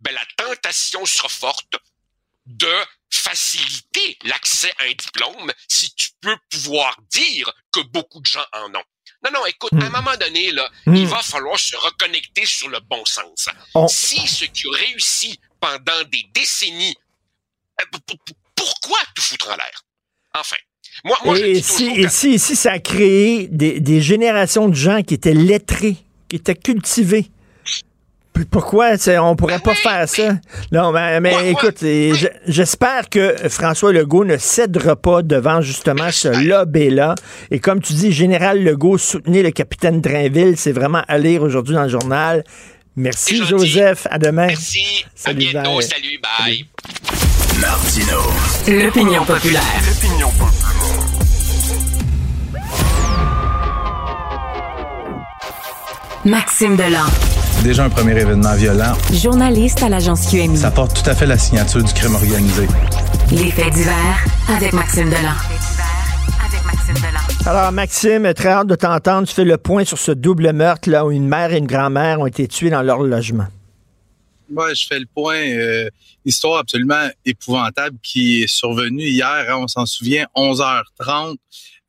Ben, 0.00 0.14
la 0.14 0.24
tentation 0.36 1.04
sera 1.04 1.28
forte 1.28 1.74
de 2.46 2.72
faciliter 3.10 4.16
l'accès 4.24 4.72
à 4.78 4.84
un 4.84 4.92
diplôme 4.92 5.52
si 5.66 5.92
tu 5.94 6.10
peux 6.20 6.36
pouvoir 6.50 6.96
dire 7.10 7.52
que 7.72 7.80
beaucoup 7.80 8.20
de 8.20 8.26
gens 8.26 8.46
en 8.52 8.68
ont. 8.68 8.84
Non, 9.24 9.30
non, 9.34 9.46
écoute, 9.46 9.72
à 9.72 9.84
un 9.84 9.88
hmm. 9.88 9.92
moment 9.92 10.16
donné, 10.16 10.52
là, 10.52 10.70
il 10.86 10.92
hmm. 10.92 11.06
va 11.06 11.22
falloir 11.22 11.58
se 11.58 11.76
reconnecter 11.76 12.46
sur 12.46 12.68
le 12.68 12.78
bon 12.80 13.04
sens. 13.04 13.48
Si 13.88 14.26
ce 14.28 14.44
qui 14.44 14.68
a 14.68 14.76
réussi 14.76 15.40
pendant 15.58 16.04
des 16.04 16.24
décennies, 16.32 16.96
euh, 17.80 17.84
pourquoi 18.54 18.98
tout 19.14 19.22
foutre 19.22 19.48
en 19.48 19.56
l'air? 19.56 19.82
Enfin. 20.34 20.56
Moi, 21.04 21.16
moi 21.24 21.38
et, 21.38 21.62
si, 21.62 22.08
si, 22.08 22.38
ça 22.38 22.72
a 22.72 22.78
créé 22.78 23.46
des, 23.48 24.00
générations 24.00 24.68
de 24.68 24.74
gens 24.74 25.02
qui 25.02 25.14
étaient 25.14 25.34
lettrés, 25.34 25.96
qui 26.28 26.36
étaient 26.36 26.56
cultivés. 26.56 27.30
Pourquoi 28.50 28.90
on 29.20 29.36
pourrait 29.36 29.58
pas 29.58 29.74
faire 29.74 30.08
ça? 30.08 30.34
Non, 30.72 30.92
mais, 30.92 31.50
écoute, 31.50 31.84
j'espère 32.46 33.08
que 33.08 33.34
François 33.48 33.92
Legault 33.92 34.24
ne 34.24 34.36
cédera 34.36 34.96
pas 34.96 35.22
devant 35.22 35.60
justement 35.60 36.10
ce 36.10 36.28
lobby-là. 36.28 37.14
Et 37.50 37.58
comme 37.58 37.80
tu 37.80 37.92
dis, 37.92 38.12
Général 38.12 38.62
Legault 38.62 38.98
soutenir 38.98 39.44
le 39.44 39.50
capitaine 39.50 40.00
Drainville, 40.00 40.56
c'est 40.56 40.72
vraiment 40.72 41.02
à 41.08 41.18
lire 41.18 41.42
aujourd'hui 41.42 41.74
dans 41.74 41.84
le 41.84 41.88
journal. 41.88 42.44
Merci, 42.96 43.44
Joseph. 43.44 44.06
À 44.10 44.18
demain. 44.18 44.48
Merci. 44.48 45.04
Salut, 45.14 45.48
à 45.48 45.62
bientôt. 45.62 45.80
Salut, 45.80 46.20
bye. 46.20 46.66
Martino. 47.60 48.18
L'opinion 48.66 49.24
populaire. 49.24 49.62
L'opinion 49.86 50.30
populaire. 50.30 50.74
Maxime 56.24 56.76
Delan. 56.76 57.06
Déjà 57.62 57.84
un 57.84 57.90
premier 57.90 58.12
événement 58.12 58.54
violent. 58.54 58.94
Journaliste 59.12 59.82
à 59.82 59.88
l'agence 59.88 60.30
QMI. 60.30 60.56
Ça 60.56 60.70
porte 60.70 61.02
tout 61.02 61.10
à 61.10 61.14
fait 61.14 61.26
la 61.26 61.36
signature 61.36 61.82
du 61.82 61.92
crime 61.92 62.14
organisé. 62.14 62.66
Les 63.32 63.50
faits 63.50 63.74
divers 63.74 64.24
avec 64.48 64.72
Maxime 64.72 65.10
Delan. 65.10 65.34
Alors, 67.44 67.72
Maxime, 67.72 68.32
très 68.34 68.50
hâte 68.50 68.68
de 68.68 68.74
t'entendre. 68.74 69.26
Tu 69.26 69.34
fais 69.34 69.44
le 69.44 69.56
point 69.58 69.84
sur 69.84 69.98
ce 69.98 70.12
double 70.12 70.52
meurtre 70.52 70.88
là 70.88 71.04
où 71.04 71.10
une 71.10 71.26
mère 71.26 71.52
et 71.52 71.58
une 71.58 71.66
grand-mère 71.66 72.20
ont 72.20 72.26
été 72.26 72.46
tuées 72.46 72.70
dans 72.70 72.82
leur 72.82 73.02
logement. 73.02 73.46
Moi, 74.50 74.72
je 74.74 74.86
fais 74.86 74.98
le 74.98 75.06
point. 75.12 75.36
Euh, 75.36 75.90
histoire 76.24 76.60
absolument 76.60 77.08
épouvantable 77.24 77.96
qui 78.02 78.42
est 78.42 78.46
survenue 78.46 79.04
hier. 79.04 79.46
Hein, 79.48 79.56
on 79.58 79.68
s'en 79.68 79.84
souvient, 79.84 80.26
11h30. 80.36 81.36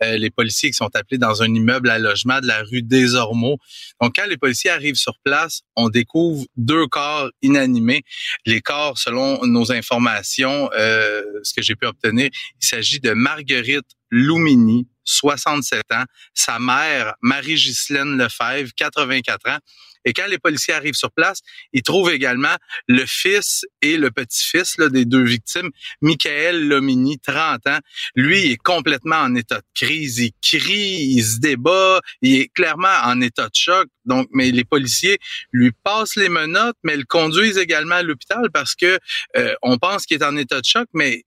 Euh, 0.04 0.18
les 0.18 0.30
policiers 0.30 0.70
qui 0.70 0.76
sont 0.76 0.90
appelés 0.96 1.18
dans 1.18 1.44
un 1.44 1.54
immeuble 1.54 1.90
à 1.90 2.00
logement 2.00 2.40
de 2.40 2.48
la 2.48 2.64
rue 2.64 2.82
des 2.82 3.16
Ormeaux. 3.16 3.58
Donc, 4.02 4.16
quand 4.16 4.28
les 4.28 4.38
policiers 4.38 4.70
arrivent 4.70 4.96
sur 4.96 5.14
place, 5.24 5.62
on 5.76 5.90
découvre 5.90 6.46
deux 6.56 6.88
corps 6.88 7.30
inanimés. 7.42 8.04
Les 8.46 8.62
corps, 8.62 8.98
selon 8.98 9.46
nos 9.46 9.72
informations, 9.72 10.70
euh, 10.74 11.22
ce 11.44 11.54
que 11.54 11.62
j'ai 11.62 11.76
pu 11.76 11.86
obtenir, 11.86 12.30
il 12.62 12.66
s'agit 12.66 13.00
de 13.00 13.12
Marguerite 13.12 13.86
Lumini, 14.12 14.88
67 15.04 15.84
ans, 15.92 16.04
sa 16.34 16.60
mère, 16.60 17.14
Marie-Ghislaine 17.22 18.18
Lefebvre, 18.18 18.72
84 18.76 19.50
ans. 19.50 19.60
Et 20.06 20.14
quand 20.14 20.28
les 20.28 20.38
policiers 20.38 20.74
arrivent 20.74 20.96
sur 20.96 21.12
place, 21.12 21.40
ils 21.74 21.82
trouvent 21.82 22.12
également 22.12 22.56
le 22.88 23.06
fils 23.06 23.66
et 23.82 23.98
le 23.98 24.12
petit-fils 24.12 24.78
des 24.78 25.06
deux 25.06 25.24
victimes, 25.24 25.70
Michael 26.02 26.68
Lomini, 26.68 27.20
30 27.20 27.68
ans. 27.68 27.80
Lui, 28.16 28.46
il 28.46 28.52
est 28.54 28.58
complètement 28.58 29.18
en 29.18 29.36
état 29.36 29.58
de 29.58 29.66
crise. 29.74 30.20
Il 30.20 30.32
crie, 30.42 31.16
il 31.16 31.24
se 31.24 31.40
débat, 31.40 32.00
il 32.22 32.42
est 32.42 32.48
clairement 32.54 32.88
en 33.04 33.20
état 33.22 33.46
de 33.46 33.56
choc. 33.56 33.88
Donc, 34.06 34.28
mais 34.32 34.52
les 34.52 34.64
policiers 34.64 35.20
lui 35.52 35.72
passent 35.84 36.16
les 36.16 36.30
menottes, 36.30 36.78
mais 36.84 36.98
le 36.98 37.04
conduisent 37.04 37.58
également 37.58 37.96
à 37.96 38.04
l'hôpital 38.04 38.50
parce 38.54 38.76
que 38.76 38.98
euh, 39.38 39.54
on 39.62 39.78
pense 39.78 40.06
qu'il 40.06 40.22
est 40.22 40.26
en 40.26 40.38
état 40.38 40.62
de 40.62 40.66
choc, 40.66 40.88
mais 40.94 41.24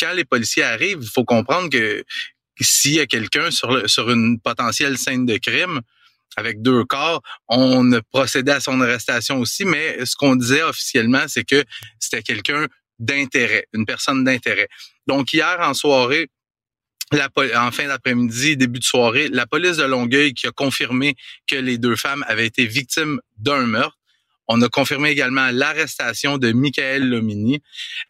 quand 0.00 0.12
les 0.12 0.24
policiers 0.24 0.62
arrivent, 0.62 1.00
il 1.02 1.08
faut 1.08 1.24
comprendre 1.24 1.68
que 1.68 2.02
s'il 2.60 2.94
y 2.94 3.00
a 3.00 3.06
quelqu'un 3.06 3.50
sur, 3.50 3.88
sur 3.88 4.10
une 4.10 4.40
potentielle 4.40 4.96
scène 4.96 5.26
de 5.26 5.36
crime, 5.36 5.82
avec 6.36 6.62
deux 6.62 6.84
corps, 6.84 7.22
on 7.48 7.92
a 7.92 8.00
à 8.12 8.60
son 8.60 8.80
arrestation 8.80 9.38
aussi, 9.38 9.64
mais 9.64 10.04
ce 10.04 10.16
qu'on 10.16 10.36
disait 10.36 10.62
officiellement, 10.62 11.24
c'est 11.28 11.44
que 11.44 11.64
c'était 11.98 12.22
quelqu'un 12.22 12.66
d'intérêt, 12.98 13.66
une 13.72 13.86
personne 13.86 14.24
d'intérêt. 14.24 14.68
Donc 15.06 15.32
hier 15.32 15.58
en 15.60 15.74
soirée, 15.74 16.28
en 17.12 17.70
fin 17.70 17.86
d'après-midi, 17.86 18.56
début 18.56 18.80
de 18.80 18.84
soirée, 18.84 19.28
la 19.28 19.46
police 19.46 19.76
de 19.76 19.84
Longueuil 19.84 20.34
qui 20.34 20.46
a 20.46 20.50
confirmé 20.50 21.14
que 21.46 21.56
les 21.56 21.78
deux 21.78 21.96
femmes 21.96 22.24
avaient 22.26 22.46
été 22.46 22.66
victimes 22.66 23.20
d'un 23.36 23.66
meurtre. 23.66 23.95
On 24.48 24.62
a 24.62 24.68
confirmé 24.68 25.10
également 25.10 25.50
l'arrestation 25.50 26.38
de 26.38 26.52
Michael 26.52 27.08
Lomini. 27.08 27.62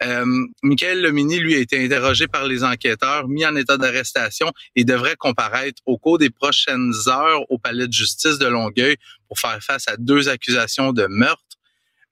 Euh, 0.03 0.27
Michael 0.63 1.03
Lomini, 1.03 1.39
lui, 1.39 1.55
a 1.55 1.59
été 1.59 1.83
interrogé 1.83 2.29
par 2.29 2.45
les 2.47 2.63
enquêteurs, 2.63 3.29
mis 3.29 3.47
en 3.47 3.57
état 3.57 3.79
d'arrestation 3.79 4.53
et 4.75 4.85
devrait 4.85 5.17
comparaître 5.17 5.83
au 5.87 5.97
cours 5.99 6.19
des 6.19 6.31
prochaines 6.31 6.93
heures 7.09 7.51
au 7.51 7.59
palais 7.59 7.89
de 7.89 7.93
justice 7.93 8.39
de 8.39 8.47
Longueuil 8.47 8.97
pour 9.29 9.39
faire 9.39 9.59
face 9.63 9.89
à 9.89 9.97
deux 9.97 10.29
accusations 10.29 10.93
de 10.93 11.07
meurtre. 11.09 11.43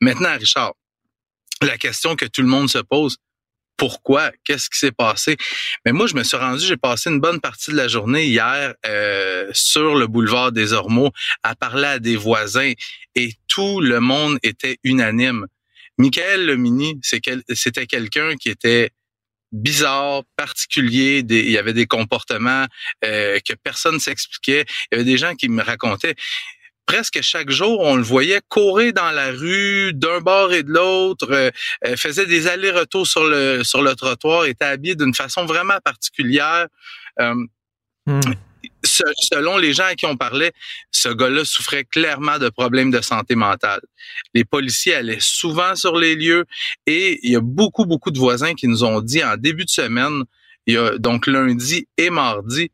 Maintenant, 0.01 0.37
Richard, 0.39 0.75
la 1.63 1.77
question 1.79 2.17
que 2.17 2.27
tout 2.27 2.43
le 2.43 2.49
monde 2.49 2.69
se 2.69 2.79
pose, 2.79 3.19
pourquoi, 3.77 4.31
qu'est-ce 4.45 4.71
qui 4.71 4.79
s'est 4.79 4.93
passé. 4.93 5.37
Mais 5.85 5.93
moi, 5.93 6.07
je 6.07 6.15
me 6.15 6.23
suis 6.23 6.37
rendu, 6.37 6.65
j'ai 6.65 6.77
passé 6.77 7.11
une 7.11 7.21
bonne 7.21 7.41
partie 7.41 7.71
de 7.71 7.77
la 7.77 7.89
journée 7.89 8.25
hier 8.25 8.75
euh, 8.87 9.51
sur 9.53 9.95
le 9.95 10.07
boulevard 10.07 10.53
des 10.53 10.73
Ormeaux 10.73 11.11
à 11.43 11.55
parler 11.55 11.87
à 11.87 11.99
des 11.99 12.17
voisins 12.17 12.73
et 13.15 13.33
tout 13.49 13.81
le 13.81 14.01
monde 14.01 14.39
était 14.43 14.79
unanime. 14.85 15.47
Michael 15.99 16.47
Lemini, 16.47 17.01
c'était 17.03 17.87
quelqu'un 17.87 18.37
qui 18.37 18.49
était 18.49 18.91
bizarre, 19.53 20.23
particulier. 20.37 21.25
il 21.29 21.51
y 21.51 21.59
avait 21.59 21.73
des 21.73 21.87
comportements 21.87 22.67
euh, 23.05 23.39
que 23.49 23.55
personne 23.55 24.01
s'expliquait. 24.01 24.65
Il 24.91 24.95
y 24.95 24.95
avait 24.97 25.05
des 25.05 25.17
gens 25.17 25.35
qui 25.35 25.49
me 25.49 25.63
racontaient 25.63 26.17
presque 26.87 27.21
chaque 27.23 27.51
jour, 27.51 27.81
on 27.81 27.97
le 27.97 28.03
voyait 28.03 28.41
courir 28.49 28.93
dans 28.93 29.11
la 29.11 29.31
rue 29.31 29.93
d'un 29.95 30.21
bord 30.21 30.53
et 30.53 30.63
de 30.63 30.71
l'autre, 30.71 31.31
euh, 31.31 31.51
euh, 31.87 31.97
faisait 31.97 32.27
des 32.27 32.47
allers-retours 32.47 33.07
sur 33.07 33.25
le 33.25 33.63
sur 33.65 33.83
le 33.83 33.95
trottoir, 33.95 34.47
était 34.47 34.65
habillé 34.65 34.95
d'une 34.95 35.15
façon 35.15 35.45
vraiment 35.45 35.79
particulière. 35.85 36.67
Euh, 37.21 37.35
hmm. 38.07 38.21
Selon 38.83 39.57
les 39.57 39.73
gens 39.73 39.85
à 39.85 39.95
qui 39.95 40.05
on 40.05 40.17
parlait, 40.17 40.53
ce 40.91 41.09
gars-là 41.09 41.45
souffrait 41.45 41.85
clairement 41.85 42.39
de 42.39 42.51
problèmes 42.51 42.91
de 42.91 43.01
santé 43.01 43.35
mentale. 43.35 43.81
Les 44.35 44.45
policiers 44.45 44.95
allaient 44.95 45.21
souvent 45.21 45.75
sur 45.75 45.97
les 45.97 46.15
lieux 46.15 46.45
et 46.87 47.19
il 47.23 47.33
y 47.33 47.37
a 47.37 47.41
beaucoup, 47.41 47.87
beaucoup 47.87 48.11
de 48.11 48.19
voisins 48.19 48.55
qui 48.55 48.69
nous 48.69 48.85
ont 48.85 49.01
dit 49.01 49.25
en 49.25 49.37
début 49.37 49.65
de 49.65 49.71
semaine, 49.71 50.25
il 50.67 50.75
y 50.75 50.77
a, 50.77 50.99
donc 50.99 51.27
lundi 51.27 51.89
et 51.97 52.11
mardi, 52.11 52.71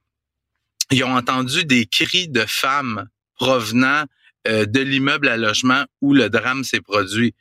ils 0.90 1.04
ont 1.04 1.16
entendu 1.16 1.64
des 1.64 1.86
cris 1.86 2.28
de 2.28 2.44
femmes 2.46 3.08
provenant 3.40 4.04
euh, 4.46 4.66
de 4.66 4.80
l'immeuble 4.80 5.26
à 5.28 5.36
logement 5.38 5.84
où 6.02 6.12
le 6.12 6.28
drame 6.28 6.62
s'est 6.62 6.82
produit. 6.82 7.34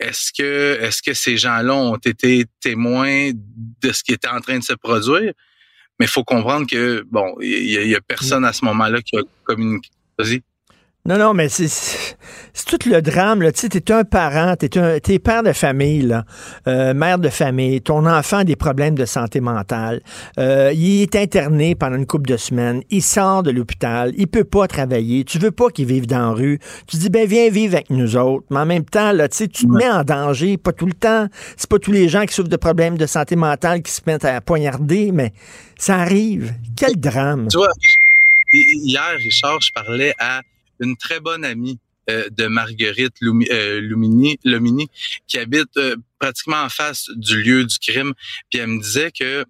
Est-ce 0.00 0.32
que 0.32 0.78
est-ce 0.80 1.02
que 1.02 1.12
ces 1.12 1.36
gens-là 1.36 1.74
ont 1.74 1.96
été 1.96 2.46
témoins 2.60 3.30
de 3.34 3.92
ce 3.92 4.02
qui 4.02 4.12
était 4.12 4.28
en 4.28 4.40
train 4.40 4.58
de 4.58 4.64
se 4.64 4.72
produire? 4.72 5.32
Mais 5.98 6.06
il 6.06 6.08
faut 6.08 6.24
comprendre 6.24 6.66
que 6.66 7.04
bon, 7.10 7.34
il 7.40 7.70
y, 7.70 7.94
a 7.94 8.00
personne 8.00 8.44
à 8.44 8.52
ce 8.52 8.64
moment-là 8.64 9.00
qui 9.00 9.16
a 9.16 9.22
communiqué. 9.44 9.90
Non, 11.06 11.18
non, 11.18 11.34
mais 11.34 11.48
c'est 11.48 12.16
tout 12.66 12.78
le 12.90 13.00
drame. 13.00 13.40
Tu 13.52 13.60
sais, 13.60 13.68
t'es 13.68 13.92
un 13.92 14.02
parent, 14.02 14.56
t'es 14.56 14.76
un 14.76 14.96
es 14.96 15.18
père 15.20 15.44
de 15.44 15.52
famille, 15.52 16.02
là, 16.02 16.24
euh, 16.66 16.94
mère 16.94 17.20
de 17.20 17.28
famille. 17.28 17.80
Ton 17.80 18.06
enfant 18.06 18.38
a 18.38 18.44
des 18.44 18.56
problèmes 18.56 18.96
de 18.96 19.04
santé 19.04 19.40
mentale. 19.40 20.00
Euh, 20.38 20.72
il 20.74 21.02
est 21.02 21.14
interné 21.14 21.76
pendant 21.76 21.94
une 21.94 22.06
couple 22.06 22.28
de 22.28 22.36
semaines. 22.36 22.82
Il 22.90 23.02
sort 23.02 23.44
de 23.44 23.52
l'hôpital. 23.52 24.14
Il 24.16 24.26
peut 24.26 24.42
pas 24.42 24.66
travailler. 24.66 25.22
Tu 25.22 25.38
veux 25.38 25.52
pas 25.52 25.68
qu'il 25.70 25.86
vive 25.86 26.08
dans 26.08 26.18
la 26.18 26.30
rue. 26.30 26.58
Tu 26.88 26.96
dis, 26.96 27.08
ben 27.08 27.28
viens 27.28 27.50
vivre 27.50 27.74
avec 27.74 27.90
nous 27.90 28.16
autres. 28.16 28.44
Mais 28.50 28.58
en 28.58 28.66
même 28.66 28.84
temps, 28.84 29.12
là, 29.12 29.28
tu 29.28 29.36
sais, 29.36 29.48
tu 29.48 29.66
te 29.66 29.72
mets 29.72 29.88
en 29.88 30.02
danger. 30.02 30.56
Pas 30.56 30.72
tout 30.72 30.86
le 30.86 30.92
temps. 30.92 31.28
C'est 31.56 31.70
pas 31.70 31.78
tous 31.78 31.92
les 31.92 32.08
gens 32.08 32.26
qui 32.26 32.34
souffrent 32.34 32.48
de 32.48 32.56
problèmes 32.56 32.98
de 32.98 33.06
santé 33.06 33.36
mentale 33.36 33.82
qui 33.82 33.92
se 33.92 34.00
mettent 34.08 34.24
à 34.24 34.40
poignarder, 34.40 35.12
mais 35.12 35.32
ça 35.78 35.98
arrive. 35.98 36.52
Quel 36.76 36.98
drame. 36.98 37.46
Tu 37.48 37.58
vois, 37.58 37.70
hier, 38.52 39.14
Richard, 39.18 39.60
je 39.60 39.72
parlais 39.72 40.12
à 40.18 40.42
une 40.80 40.96
très 40.96 41.20
bonne 41.20 41.44
amie 41.44 41.78
euh, 42.08 42.28
de 42.30 42.46
Marguerite 42.46 43.16
euh, 43.20 43.80
Lumini, 43.80 44.38
Lumini, 44.44 44.88
qui 45.26 45.38
habite 45.38 45.76
euh, 45.76 45.96
pratiquement 46.20 46.62
en 46.62 46.68
face 46.68 47.10
du 47.16 47.42
lieu 47.42 47.64
du 47.64 47.78
crime. 47.80 48.14
Puis 48.48 48.60
elle 48.60 48.68
me 48.68 48.80
disait 48.80 49.10
que 49.10 49.44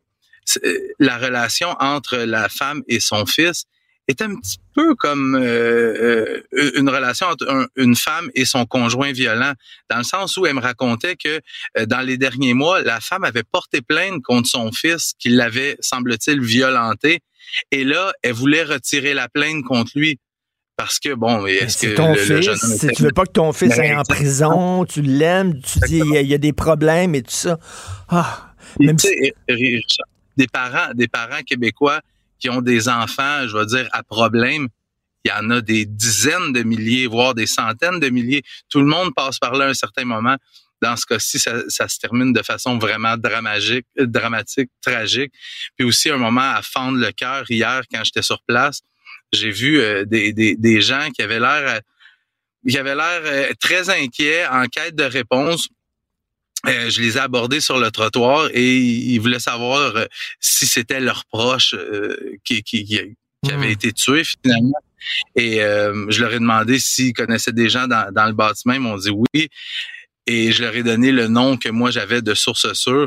la 0.98 1.18
relation 1.18 1.76
entre 1.80 2.16
la 2.16 2.48
femme 2.48 2.82
et 2.88 2.98
son 2.98 3.26
fils 3.26 3.64
est 4.08 4.22
un 4.22 4.36
petit 4.36 4.58
peu 4.74 4.94
comme 4.94 5.34
une 5.34 6.88
relation 6.88 7.26
entre 7.26 7.68
une 7.74 7.96
femme 7.96 8.30
et 8.34 8.44
son 8.44 8.64
conjoint 8.64 9.10
violent, 9.10 9.52
dans 9.90 9.98
le 9.98 10.04
sens 10.04 10.36
où 10.36 10.46
elle 10.46 10.54
me 10.54 10.60
racontait 10.60 11.16
que 11.16 11.40
dans 11.86 12.00
les 12.00 12.16
derniers 12.16 12.54
mois, 12.54 12.80
la 12.82 13.00
femme 13.00 13.24
avait 13.24 13.42
porté 13.42 13.82
plainte 13.82 14.22
contre 14.22 14.48
son 14.48 14.70
fils 14.70 15.14
qui 15.18 15.30
l'avait, 15.30 15.76
semble-t-il, 15.80 16.40
violenté. 16.40 17.18
Et 17.72 17.82
là, 17.82 18.12
elle 18.22 18.34
voulait 18.34 18.62
retirer 18.62 19.14
la 19.14 19.28
plainte 19.28 19.64
contre 19.64 19.90
lui 19.96 20.20
parce 20.76 20.98
que 20.98 21.14
bon, 21.14 21.46
est-ce 21.46 21.78
que 21.78 21.94
ton 21.94 22.14
fils, 22.14 22.78
si 22.78 22.88
tu 22.88 23.02
veux 23.02 23.12
pas 23.12 23.24
que 23.24 23.32
ton 23.32 23.52
fils 23.52 23.78
aille 23.78 23.96
en 23.96 24.02
prison, 24.02 24.84
tu 24.84 25.00
l'aimes, 25.00 25.60
tu 25.62 25.78
dis 25.86 25.98
il 25.98 26.26
y, 26.26 26.34
a 26.34 26.38
des 26.38 26.52
problèmes 26.52 27.14
et 27.14 27.22
tout 27.22 27.30
ça. 27.30 27.58
Ah, 28.08 28.52
même 28.78 28.96
des 30.36 30.46
parents, 30.48 30.92
des 30.94 31.08
parents 31.08 31.42
québécois 31.46 32.00
qui 32.38 32.50
ont 32.50 32.60
des 32.60 32.88
enfants, 32.90 33.48
je 33.48 33.56
vais 33.56 33.64
dire 33.64 33.88
à 33.92 34.02
problème, 34.02 34.68
il 35.24 35.30
y 35.30 35.32
en 35.32 35.50
a 35.50 35.62
des 35.62 35.86
dizaines 35.86 36.52
de 36.52 36.62
milliers, 36.62 37.06
voire 37.06 37.34
des 37.34 37.46
centaines 37.46 37.98
de 37.98 38.10
milliers. 38.10 38.42
Tout 38.68 38.80
le 38.80 38.86
monde 38.86 39.14
passe 39.14 39.38
par 39.38 39.54
là 39.54 39.64
à 39.64 39.68
un 39.68 39.74
certain 39.74 40.04
moment. 40.04 40.36
Dans 40.82 40.94
ce 40.94 41.06
cas-ci, 41.06 41.38
ça, 41.38 41.62
ça, 41.68 41.88
se 41.88 41.98
termine 41.98 42.34
de 42.34 42.42
façon 42.42 42.76
vraiment 42.76 43.16
dramatique, 43.16 43.86
dramatique, 43.98 44.70
tragique. 44.82 45.32
Puis 45.76 45.88
aussi 45.88 46.10
un 46.10 46.18
moment 46.18 46.52
à 46.52 46.60
fendre 46.60 46.98
le 46.98 47.10
cœur 47.12 47.50
hier 47.50 47.82
quand 47.90 48.04
j'étais 48.04 48.20
sur 48.20 48.42
place 48.42 48.82
j'ai 49.32 49.50
vu 49.50 49.80
euh, 49.80 50.04
des, 50.04 50.32
des, 50.32 50.56
des, 50.56 50.80
gens 50.80 51.10
qui 51.10 51.22
avaient 51.22 51.40
l'air 51.40 51.76
euh, 51.76 51.80
qui 52.68 52.78
avaient 52.78 52.94
l'air 52.94 53.20
euh, 53.24 53.52
très 53.60 53.90
inquiets, 53.90 54.46
en 54.46 54.66
quête 54.66 54.94
de 54.94 55.04
réponse. 55.04 55.68
je 56.64 57.00
les 57.00 57.16
ai 57.16 57.20
abordés 57.20 57.60
sur 57.60 57.78
le 57.78 57.90
trottoir 57.90 58.48
et 58.52 58.76
ils 58.76 59.18
voulaient 59.18 59.38
savoir 59.38 59.94
si 60.40 60.66
c'était 60.66 61.00
leurs 61.00 61.24
proches 61.26 61.76
qui, 62.44 62.62
qui, 62.64 62.84
qui, 62.84 62.98
avaient 63.52 63.68
hmm. 63.68 63.70
été 63.70 63.92
tués 63.92 64.24
finalement. 64.24 64.80
Et 65.36 65.58
je 65.58 66.20
leur 66.20 66.32
ai 66.32 66.40
demandé 66.40 66.80
s'ils 66.80 67.12
connaissaient 67.12 67.52
des 67.52 67.68
gens 67.68 67.86
dans, 67.86 68.12
dans 68.12 68.26
le 68.26 68.32
bâtiment. 68.32 68.74
Ils 68.74 68.80
m'ont 68.80 68.96
dit 68.96 69.10
oui. 69.10 69.48
Et 70.26 70.50
je 70.50 70.64
leur 70.64 70.74
ai 70.74 70.82
donné 70.82 71.12
le 71.12 71.28
nom 71.28 71.56
que 71.56 71.68
moi 71.68 71.92
j'avais 71.92 72.20
de 72.20 72.34
source 72.34 72.72
sûre. 72.72 73.06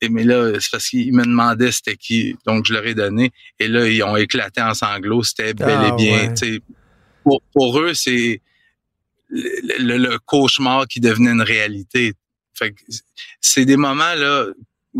Et 0.00 0.08
mais 0.08 0.24
là, 0.24 0.52
c'est 0.60 0.70
parce 0.70 0.88
qu'ils 0.88 1.12
me 1.12 1.24
demandaient 1.24 1.72
c'était 1.72 1.96
qui, 1.96 2.36
donc 2.46 2.66
je 2.66 2.72
leur 2.72 2.86
ai 2.86 2.94
donné. 2.94 3.32
Et 3.58 3.68
là, 3.68 3.86
ils 3.86 4.02
ont 4.02 4.16
éclaté 4.16 4.62
en 4.62 4.74
sanglots. 4.74 5.22
C'était 5.22 5.54
bel 5.54 5.68
et 5.68 5.74
ah, 5.74 5.92
bien. 5.92 6.34
Pour, 7.22 7.42
pour 7.52 7.78
eux, 7.80 7.92
c'est 7.92 8.40
le, 9.30 10.16
cauchemar 10.18 10.86
qui 10.86 11.00
devenait 11.00 11.32
une 11.32 11.42
réalité. 11.42 12.14
Fait 12.54 12.74
c'est 13.40 13.64
des 13.64 13.76
moments 13.76 14.14
là, 14.14 14.46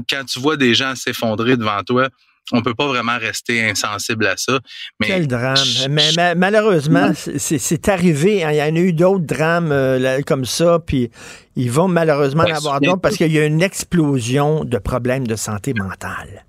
quand 0.08 0.24
tu 0.24 0.38
vois 0.38 0.56
des 0.56 0.74
gens 0.74 0.94
s'effondrer 0.94 1.56
devant 1.56 1.82
toi, 1.82 2.08
on 2.52 2.62
peut 2.62 2.74
pas 2.74 2.86
vraiment 2.86 3.18
rester 3.18 3.68
insensible 3.68 4.26
à 4.26 4.36
ça. 4.36 4.58
Mais 5.00 5.06
Quel 5.06 5.26
drame. 5.26 5.56
Mais, 5.88 6.34
malheureusement, 6.34 7.12
c'est 7.14 7.88
arrivé. 7.88 8.44
Hein. 8.44 8.52
Il 8.52 8.56
y 8.56 8.62
en 8.62 8.76
a 8.76 8.80
eu 8.80 8.92
d'autres 8.92 9.24
drames 9.24 9.72
euh, 9.72 10.20
comme 10.26 10.44
ça, 10.44 10.78
puis 10.84 11.10
ils 11.56 11.70
vont 11.70 11.88
malheureusement 11.88 12.44
en 12.44 12.54
avoir 12.54 12.80
d'autres 12.80 13.00
parce 13.00 13.16
qu'il 13.16 13.32
y 13.32 13.38
a 13.38 13.46
une 13.46 13.62
explosion 13.62 14.64
de 14.64 14.78
problèmes 14.78 15.26
de 15.26 15.36
santé 15.36 15.74
mentale. 15.74 16.44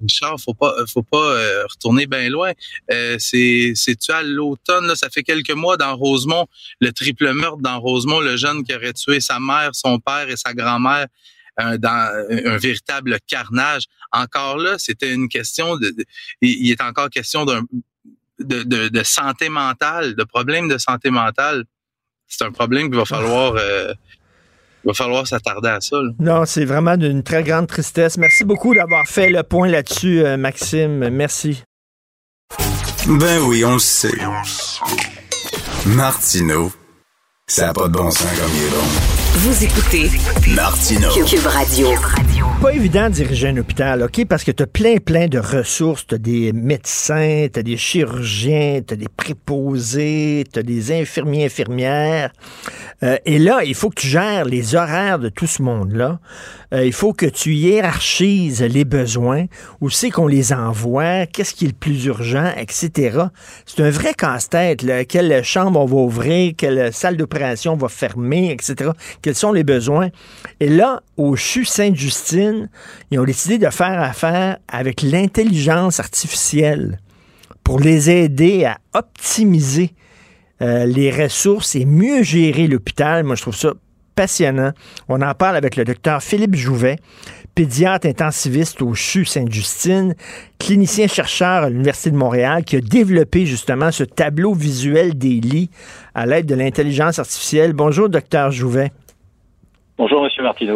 Richard, 0.00 0.38
faut 0.38 0.54
pas, 0.54 0.74
faut 0.92 1.02
pas 1.02 1.16
euh, 1.16 1.64
retourner 1.70 2.06
bien 2.06 2.28
loin. 2.28 2.52
Euh, 2.90 3.16
c'est, 3.18 3.72
c'est 3.74 3.96
tu 3.96 4.12
à 4.12 4.22
l'automne, 4.22 4.94
ça 4.96 5.08
fait 5.08 5.22
quelques 5.22 5.52
mois 5.52 5.76
dans 5.76 5.96
Rosemont, 5.96 6.46
le 6.80 6.92
triple 6.92 7.32
meurtre 7.32 7.62
dans 7.62 7.80
Rosemont, 7.80 8.20
le 8.20 8.36
jeune 8.36 8.64
qui 8.64 8.74
aurait 8.74 8.92
tué 8.92 9.20
sa 9.20 9.38
mère, 9.40 9.70
son 9.72 9.98
père 9.98 10.28
et 10.28 10.36
sa 10.36 10.52
grand-mère 10.52 11.06
un, 11.56 11.78
dans 11.78 12.26
un 12.30 12.56
véritable 12.56 13.18
carnage. 13.26 13.84
Encore 14.12 14.58
là, 14.58 14.76
c'était 14.78 15.12
une 15.12 15.28
question 15.28 15.76
de, 15.76 15.94
il 16.40 16.70
est 16.70 16.80
encore 16.80 17.10
question 17.10 17.44
d'un 17.44 17.62
de, 18.40 18.64
de, 18.64 18.88
de, 18.88 19.02
santé 19.04 19.48
mentale, 19.48 20.16
de 20.16 20.24
problèmes 20.24 20.68
de 20.68 20.78
santé 20.78 21.10
mentale. 21.10 21.64
C'est 22.26 22.44
un 22.44 22.50
problème 22.50 22.88
qu'il 22.88 22.96
va 22.96 23.04
falloir 23.04 23.54
euh, 23.56 23.92
il 24.84 24.88
va 24.88 24.94
falloir 24.94 25.26
s'attarder 25.26 25.70
à 25.70 25.80
ça. 25.80 25.96
Non, 26.18 26.44
c'est 26.44 26.66
vraiment 26.66 26.96
d'une 26.96 27.22
très 27.22 27.42
grande 27.42 27.66
tristesse. 27.66 28.18
Merci 28.18 28.44
beaucoup 28.44 28.74
d'avoir 28.74 29.06
fait 29.06 29.30
le 29.30 29.42
point 29.42 29.68
là-dessus, 29.68 30.22
euh, 30.24 30.36
Maxime. 30.36 31.08
Merci. 31.08 31.62
Ben 33.06 33.40
oui, 33.42 33.64
on 33.64 33.74
le 33.74 33.78
sait. 33.78 34.12
Martineau, 35.86 36.70
ça 37.46 37.66
n'a 37.66 37.72
pas 37.72 37.88
de 37.88 37.92
bon 37.92 38.10
sens 38.10 38.30
comme 38.38 38.50
il 38.54 38.62
est 38.62 38.70
bon. 38.70 39.13
Vous 39.36 39.64
écoutez 39.64 40.10
Martino. 40.54 41.08
Cube 41.26 41.46
Radio. 41.46 41.88
Pas 42.62 42.72
évident 42.72 43.08
de 43.08 43.14
diriger 43.14 43.48
un 43.48 43.56
hôpital, 43.56 44.02
OK? 44.02 44.24
Parce 44.26 44.44
que 44.44 44.52
tu 44.52 44.62
as 44.62 44.66
plein, 44.68 44.98
plein 44.98 45.26
de 45.26 45.40
ressources. 45.40 46.06
Tu 46.06 46.14
as 46.14 46.18
des 46.18 46.52
médecins, 46.52 47.48
tu 47.52 47.58
as 47.58 47.62
des 47.64 47.76
chirurgiens, 47.76 48.80
tu 48.86 48.94
as 48.94 48.96
des 48.96 49.08
préposés, 49.08 50.44
tu 50.50 50.60
as 50.60 50.62
des 50.62 50.92
infirmiers, 50.92 51.46
infirmières. 51.46 52.30
Euh, 53.02 53.16
et 53.26 53.40
là, 53.40 53.64
il 53.64 53.74
faut 53.74 53.90
que 53.90 54.00
tu 54.00 54.06
gères 54.06 54.44
les 54.44 54.76
horaires 54.76 55.18
de 55.18 55.28
tout 55.28 55.48
ce 55.48 55.62
monde-là. 55.62 56.20
Euh, 56.72 56.86
il 56.86 56.92
faut 56.92 57.12
que 57.12 57.26
tu 57.26 57.54
hiérarchises 57.54 58.62
les 58.62 58.84
besoins, 58.84 59.46
où 59.80 59.90
c'est 59.90 60.10
qu'on 60.10 60.28
les 60.28 60.52
envoie, 60.52 61.26
qu'est-ce 61.26 61.54
qui 61.54 61.64
est 61.64 61.68
le 61.68 61.74
plus 61.74 62.04
urgent, 62.06 62.52
etc. 62.56 63.18
C'est 63.66 63.82
un 63.82 63.90
vrai 63.90 64.14
casse-tête. 64.14 64.84
Quelle 65.08 65.44
chambre 65.44 65.80
on 65.80 65.86
va 65.86 65.96
ouvrir, 65.96 66.54
quelle 66.56 66.92
salle 66.92 67.16
d'opération 67.16 67.74
on 67.74 67.76
va 67.76 67.88
fermer, 67.88 68.52
etc 68.52 68.92
quels 69.24 69.34
sont 69.34 69.52
les 69.52 69.64
besoins. 69.64 70.10
Et 70.60 70.68
là, 70.68 71.02
au 71.16 71.34
CHU 71.34 71.64
Sainte-Justine, 71.64 72.68
ils 73.10 73.18
ont 73.18 73.24
décidé 73.24 73.56
de 73.56 73.70
faire 73.70 74.02
affaire 74.02 74.58
avec 74.68 75.00
l'intelligence 75.00 75.98
artificielle 75.98 77.00
pour 77.64 77.80
les 77.80 78.10
aider 78.10 78.66
à 78.66 78.76
optimiser 78.92 79.94
euh, 80.60 80.84
les 80.84 81.10
ressources 81.10 81.74
et 81.74 81.86
mieux 81.86 82.22
gérer 82.22 82.66
l'hôpital. 82.66 83.24
Moi, 83.24 83.34
je 83.34 83.40
trouve 83.40 83.56
ça 83.56 83.72
passionnant. 84.14 84.72
On 85.08 85.22
en 85.22 85.34
parle 85.34 85.56
avec 85.56 85.76
le 85.76 85.84
docteur 85.84 86.22
Philippe 86.22 86.54
Jouvet, 86.54 86.98
pédiatre 87.54 88.06
intensiviste 88.06 88.82
au 88.82 88.92
CHU 88.92 89.24
Sainte-Justine, 89.24 90.14
clinicien 90.58 91.06
chercheur 91.06 91.62
à 91.62 91.70
l'Université 91.70 92.10
de 92.10 92.16
Montréal, 92.16 92.62
qui 92.64 92.76
a 92.76 92.82
développé 92.82 93.46
justement 93.46 93.90
ce 93.90 94.04
tableau 94.04 94.52
visuel 94.52 95.16
des 95.16 95.40
lits 95.40 95.70
à 96.14 96.26
l'aide 96.26 96.44
de 96.44 96.54
l'intelligence 96.54 97.18
artificielle. 97.18 97.72
Bonjour, 97.72 98.10
docteur 98.10 98.50
Jouvet. 98.50 98.92
Bonjour, 99.96 100.24
Monsieur 100.24 100.42
Martineau. 100.42 100.74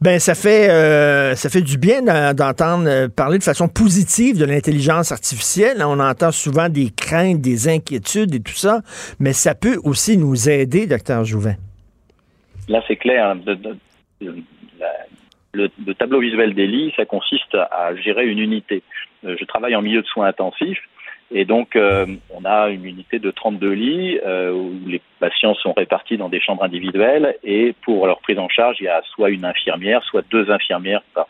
Ben, 0.00 0.18
ça 0.18 0.34
fait, 0.34 0.68
euh, 0.68 1.36
ça 1.36 1.48
fait 1.48 1.62
du 1.62 1.78
bien 1.78 2.02
d'entendre 2.02 2.88
euh, 2.88 3.08
parler 3.08 3.38
de 3.38 3.44
façon 3.44 3.68
positive 3.68 4.40
de 4.40 4.44
l'intelligence 4.44 5.12
artificielle. 5.12 5.76
On 5.84 6.00
entend 6.00 6.32
souvent 6.32 6.68
des 6.68 6.90
craintes, 6.90 7.40
des 7.40 7.68
inquiétudes 7.68 8.34
et 8.34 8.40
tout 8.40 8.56
ça, 8.56 8.80
mais 9.20 9.32
ça 9.32 9.54
peut 9.54 9.78
aussi 9.84 10.18
nous 10.18 10.48
aider, 10.48 10.88
docteur 10.88 11.24
Jouvin. 11.24 11.54
Là, 12.68 12.82
c'est 12.88 12.96
clair. 12.96 13.36
le, 15.52 15.94
tableau 15.94 16.18
visuel 16.20 16.52
des 16.54 16.66
lits, 16.66 16.92
ça 16.96 17.04
consiste 17.04 17.54
à 17.54 17.94
gérer 17.94 18.26
une 18.26 18.40
unité. 18.40 18.82
Euh, 19.24 19.36
je 19.38 19.44
travaille 19.44 19.76
en 19.76 19.82
milieu 19.82 20.02
de 20.02 20.06
soins 20.06 20.26
intensifs. 20.26 20.82
Et 21.32 21.44
donc, 21.44 21.74
euh, 21.74 22.06
on 22.30 22.44
a 22.44 22.68
une 22.68 22.84
unité 22.84 23.18
de 23.18 23.30
32 23.30 23.70
lits 23.70 24.20
euh, 24.24 24.52
où 24.52 24.72
les 24.86 25.00
patients 25.18 25.54
sont 25.54 25.72
répartis 25.72 26.16
dans 26.16 26.28
des 26.28 26.40
chambres 26.40 26.62
individuelles 26.62 27.36
et 27.42 27.74
pour 27.82 28.06
leur 28.06 28.20
prise 28.20 28.38
en 28.38 28.48
charge, 28.48 28.76
il 28.78 28.84
y 28.84 28.88
a 28.88 29.02
soit 29.02 29.30
une 29.30 29.44
infirmière, 29.44 30.04
soit 30.04 30.24
deux 30.30 30.50
infirmières 30.50 31.02
par, 31.14 31.26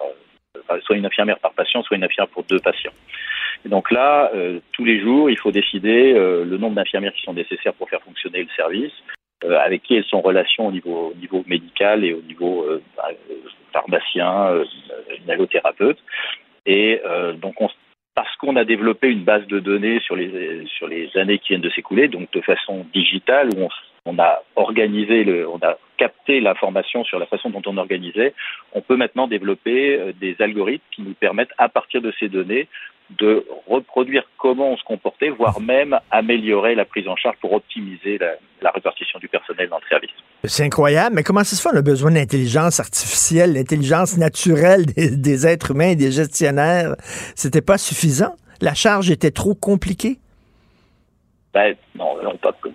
euh, 0.70 0.80
soit 0.82 0.96
une 0.96 1.06
infirmière 1.06 1.38
par 1.38 1.52
patient, 1.52 1.82
soit 1.82 1.96
une 1.96 2.04
infirmière 2.04 2.28
pour 2.28 2.44
deux 2.44 2.58
patients. 2.58 2.92
Et 3.64 3.70
donc 3.70 3.90
là, 3.90 4.30
tous 4.72 4.84
les 4.84 5.00
jours, 5.00 5.28
il 5.28 5.38
faut 5.38 5.50
décider 5.50 6.12
le 6.12 6.56
nombre 6.56 6.76
d'infirmières 6.76 7.14
qui 7.14 7.22
sont 7.22 7.32
nécessaires 7.32 7.72
pour 7.72 7.88
faire 7.88 8.02
fonctionner 8.02 8.42
le 8.42 8.48
service, 8.54 8.92
avec 9.42 9.82
qui 9.82 9.96
elles 9.96 10.04
sont 10.04 10.18
en 10.18 10.20
relation 10.20 10.68
au 10.68 10.70
niveau, 10.70 11.12
au 11.12 11.18
niveau 11.18 11.42
médical 11.48 12.04
et 12.04 12.12
au 12.12 12.20
niveau 12.20 12.64
bah, 12.96 13.08
pharmacien, 13.72 14.62
nalothérapeute. 15.26 15.98
Et 16.66 17.00
donc 17.40 17.60
on 17.60 17.68
parce 18.16 18.34
qu'on 18.36 18.56
a 18.56 18.64
développé 18.64 19.08
une 19.08 19.24
base 19.24 19.46
de 19.46 19.60
données 19.60 20.00
sur 20.00 20.16
les, 20.16 21.10
années 21.16 21.38
qui 21.38 21.48
viennent 21.48 21.60
de 21.60 21.70
s'écouler, 21.70 22.08
donc 22.08 22.32
de 22.32 22.40
façon 22.40 22.86
digitale, 22.94 23.50
où 23.54 23.68
on, 24.06 24.18
a 24.18 24.42
organisé, 24.56 25.22
le, 25.22 25.46
on 25.46 25.58
a 25.58 25.76
capté 25.98 26.40
l'information 26.40 27.04
sur 27.04 27.18
la 27.18 27.26
façon 27.26 27.50
dont 27.50 27.60
on 27.66 27.76
organisait, 27.76 28.32
on 28.72 28.80
peut 28.80 28.96
maintenant 28.96 29.28
développer 29.28 29.98
euh, 29.98 30.12
des 30.18 30.34
algorithmes 30.40 30.84
qui 30.92 31.02
nous 31.02 31.12
permettent, 31.12 31.52
à 31.58 31.68
partir 31.68 32.00
de 32.00 32.10
ces 32.18 32.30
données, 32.30 32.68
de 33.10 33.46
reproduire 33.66 34.24
comment 34.38 34.72
on 34.72 34.76
se 34.76 34.84
comportait, 34.84 35.30
voire 35.30 35.60
même 35.60 35.98
améliorer 36.10 36.74
la 36.74 36.84
prise 36.84 37.06
en 37.08 37.16
charge 37.16 37.36
pour 37.40 37.52
optimiser 37.52 38.18
la, 38.18 38.70
répartition 38.72 39.20
du 39.20 39.28
personnel 39.28 39.68
dans 39.68 39.78
le 39.78 39.88
service. 39.88 40.10
C'est 40.44 40.64
incroyable, 40.64 41.14
mais 41.14 41.22
comment 41.22 41.44
ça 41.44 41.54
se 41.54 41.62
fait? 41.62 41.68
On 41.72 41.78
a 41.78 41.82
besoin 41.82 42.10
d'intelligence 42.10 42.80
artificielle, 42.80 43.52
l'intelligence 43.52 44.18
naturelle 44.18 44.86
des, 44.96 45.16
des, 45.16 45.46
êtres 45.46 45.70
humains 45.70 45.90
et 45.90 45.96
des 45.96 46.10
gestionnaires? 46.10 46.96
C'était 47.36 47.62
pas 47.62 47.78
suffisant? 47.78 48.34
La 48.60 48.74
charge 48.74 49.10
était 49.10 49.30
trop 49.30 49.54
compliquée? 49.54 50.18
Ben, 51.56 51.74
non, 51.94 52.18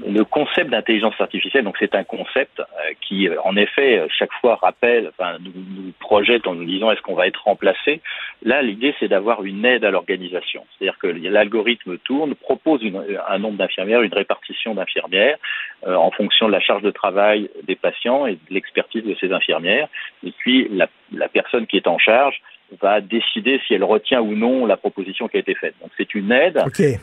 le 0.07 0.23
concept 0.23 0.71
d'intelligence 0.71 1.13
artificielle, 1.19 1.63
donc 1.63 1.75
c'est 1.77 1.93
un 1.93 2.03
concept 2.03 2.59
euh, 2.61 2.63
qui, 2.99 3.29
euh, 3.29 3.39
en 3.43 3.55
effet, 3.55 4.03
chaque 4.09 4.33
fois 4.41 4.55
rappelle, 4.55 5.09
enfin, 5.09 5.37
nous, 5.39 5.51
nous 5.53 5.91
projette 5.99 6.47
en 6.47 6.55
nous 6.55 6.65
disant 6.65 6.89
est-ce 6.89 7.03
qu'on 7.03 7.13
va 7.13 7.27
être 7.27 7.43
remplacé? 7.43 8.01
Là, 8.41 8.63
l'idée, 8.63 8.95
c'est 8.99 9.07
d'avoir 9.07 9.43
une 9.43 9.65
aide 9.65 9.85
à 9.85 9.91
l'organisation. 9.91 10.65
C'est-à-dire 10.73 10.97
que 10.97 11.05
l'algorithme 11.05 11.99
tourne, 11.99 12.33
propose 12.33 12.81
un 13.27 13.37
nombre 13.37 13.57
d'infirmières, 13.57 14.01
une 14.01 14.15
répartition 14.15 14.73
d'infirmières 14.73 15.37
euh, 15.85 15.93
en 15.93 16.09
fonction 16.09 16.47
de 16.47 16.51
la 16.51 16.59
charge 16.59 16.81
de 16.81 16.89
travail 16.89 17.51
des 17.61 17.75
patients 17.75 18.25
et 18.25 18.31
de 18.31 18.39
l'expertise 18.49 19.03
de 19.03 19.15
ces 19.19 19.31
infirmières. 19.31 19.89
Et 20.25 20.31
puis, 20.31 20.67
la, 20.71 20.87
la 21.13 21.27
personne 21.27 21.67
qui 21.67 21.77
est 21.77 21.85
en 21.85 21.99
charge 21.99 22.41
va 22.81 22.99
décider 22.99 23.61
si 23.67 23.75
elle 23.75 23.83
retient 23.83 24.21
ou 24.21 24.33
non 24.33 24.65
la 24.65 24.77
proposition 24.77 25.27
qui 25.27 25.37
a 25.37 25.41
été 25.41 25.53
faite. 25.53 25.75
Donc 25.81 25.91
c'est 25.97 26.15
une 26.15 26.31
aide, 26.31 26.63
mais 26.79 26.97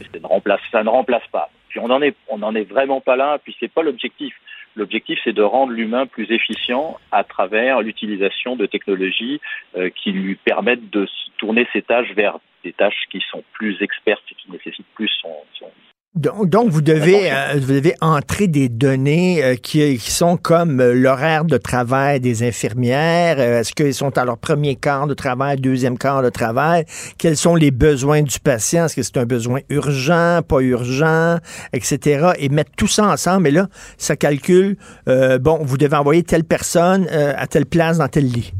ça 0.72 0.82
ne 0.82 0.88
remplace 0.88 1.26
pas. 1.30 1.50
Puis 1.68 1.80
on 1.80 1.88
n'en 1.88 2.02
est, 2.02 2.16
on 2.28 2.42
en 2.42 2.54
est 2.54 2.64
vraiment 2.64 3.00
pas 3.00 3.16
là. 3.16 3.38
Puis 3.42 3.56
c'est 3.60 3.72
pas 3.72 3.82
l'objectif. 3.82 4.34
L'objectif, 4.76 5.18
c'est 5.24 5.32
de 5.32 5.42
rendre 5.42 5.72
l'humain 5.72 6.06
plus 6.06 6.30
efficient 6.30 6.98
à 7.10 7.24
travers 7.24 7.80
l'utilisation 7.80 8.54
de 8.54 8.66
technologies 8.66 9.40
euh, 9.76 9.90
qui 9.90 10.12
lui 10.12 10.36
permettent 10.36 10.90
de 10.90 11.08
tourner 11.36 11.66
ses 11.72 11.82
tâches 11.82 12.12
vers 12.14 12.38
des 12.64 12.72
tâches 12.72 13.06
qui 13.10 13.22
sont 13.30 13.42
plus 13.52 13.80
expertes 13.82 14.22
et 14.30 14.34
qui 14.34 14.50
nécessitent 14.50 14.94
plus 14.94 15.10
son, 15.20 15.34
son, 15.58 15.70
donc, 16.18 16.70
vous 16.70 16.80
devez, 16.80 17.30
euh, 17.30 17.60
vous 17.60 17.72
devez 17.72 17.94
entrer 18.00 18.48
des 18.48 18.68
données 18.68 19.44
euh, 19.44 19.54
qui, 19.54 19.98
sont 19.98 20.36
comme 20.36 20.80
euh, 20.80 20.92
l'horaire 20.92 21.44
de 21.44 21.56
travail 21.58 22.18
des 22.18 22.42
infirmières. 22.42 23.38
Est-ce 23.38 23.72
qu'ils 23.72 23.94
sont 23.94 24.16
à 24.18 24.24
leur 24.24 24.38
premier 24.38 24.74
quart 24.74 25.06
de 25.06 25.14
travail, 25.14 25.58
deuxième 25.58 25.96
quart 25.96 26.22
de 26.22 26.30
travail? 26.30 26.86
Quels 27.18 27.36
sont 27.36 27.54
les 27.54 27.70
besoins 27.70 28.22
du 28.22 28.40
patient? 28.40 28.86
Est-ce 28.86 28.96
que 28.96 29.02
c'est 29.02 29.18
un 29.18 29.26
besoin 29.26 29.60
urgent, 29.68 30.40
pas 30.46 30.60
urgent, 30.60 31.36
etc. 31.72 32.32
Et 32.38 32.48
mettre 32.48 32.72
tout 32.76 32.88
ça 32.88 33.06
ensemble. 33.06 33.48
Et 33.48 33.52
là, 33.52 33.68
ça 33.96 34.16
calcule, 34.16 34.76
bon, 35.06 35.60
vous 35.62 35.76
devez 35.76 35.96
envoyer 35.96 36.22
telle 36.22 36.44
personne 36.44 37.06
à 37.08 37.46
telle 37.46 37.66
place 37.66 37.98
dans 37.98 38.08
tel 38.08 38.26
lit. 38.26 38.52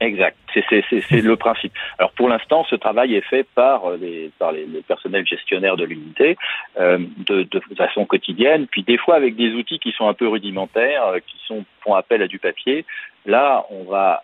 Exact, 0.00 0.36
c'est 0.54 1.20
le 1.20 1.36
principe. 1.36 1.72
Alors 1.98 2.12
pour 2.12 2.30
l'instant, 2.30 2.64
ce 2.70 2.74
travail 2.74 3.14
est 3.14 3.20
fait 3.20 3.46
par 3.54 3.84
euh, 3.84 3.98
les, 4.00 4.30
par 4.38 4.50
les, 4.50 4.64
personnels 4.88 5.26
gestionnaires 5.26 5.76
de 5.76 5.84
l'unité 5.84 6.38
euh, 6.78 6.98
de, 7.26 7.46
façon 7.76 8.06
quotidienne, 8.06 8.66
puis 8.66 8.82
des 8.82 8.96
fois 8.96 9.16
avec 9.16 9.36
des 9.36 9.52
outils 9.52 9.78
qui 9.78 9.92
sont 9.92 10.08
un 10.08 10.14
peu 10.14 10.26
rudimentaires, 10.26 11.04
euh, 11.04 11.18
qui 11.18 11.36
sont 11.46 11.66
font 11.82 11.94
appel 11.94 12.22
à 12.22 12.28
du 12.28 12.38
papier. 12.38 12.86
Là, 13.26 13.66
on 13.70 13.84
va 13.84 14.22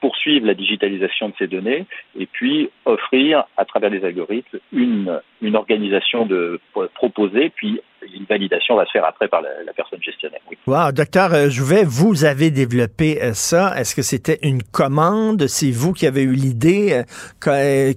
poursuivre 0.00 0.46
la 0.46 0.54
digitalisation 0.54 1.28
de 1.28 1.34
ces 1.38 1.46
données 1.46 1.86
et 2.18 2.26
puis 2.26 2.70
offrir 2.84 3.44
à 3.56 3.64
travers 3.64 3.90
les 3.90 4.04
algorithmes 4.04 4.58
une, 4.72 5.20
une 5.40 5.56
organisation 5.56 6.26
de 6.26 6.60
proposer, 6.94 7.50
puis 7.50 7.80
une 8.02 8.24
validation 8.24 8.76
va 8.76 8.84
se 8.86 8.90
faire 8.92 9.04
après 9.04 9.28
par 9.28 9.42
la, 9.42 9.72
personne 9.72 10.02
gestionnaire. 10.02 10.40
Oui. 10.50 10.56
Wow, 10.66 10.92
docteur 10.92 11.32
euh, 11.32 11.48
Jouvet, 11.48 11.84
vous 11.84 12.24
avez 12.24 12.50
développé 12.50 13.22
euh, 13.22 13.32
ça. 13.32 13.78
Est-ce 13.78 13.94
que 13.94 14.02
c'était 14.02 14.38
une 14.42 14.62
commande? 14.62 15.46
C'est 15.46 15.70
vous 15.70 15.92
qui 15.92 16.06
avez 16.06 16.22
eu 16.22 16.32
l'idée? 16.34 17.02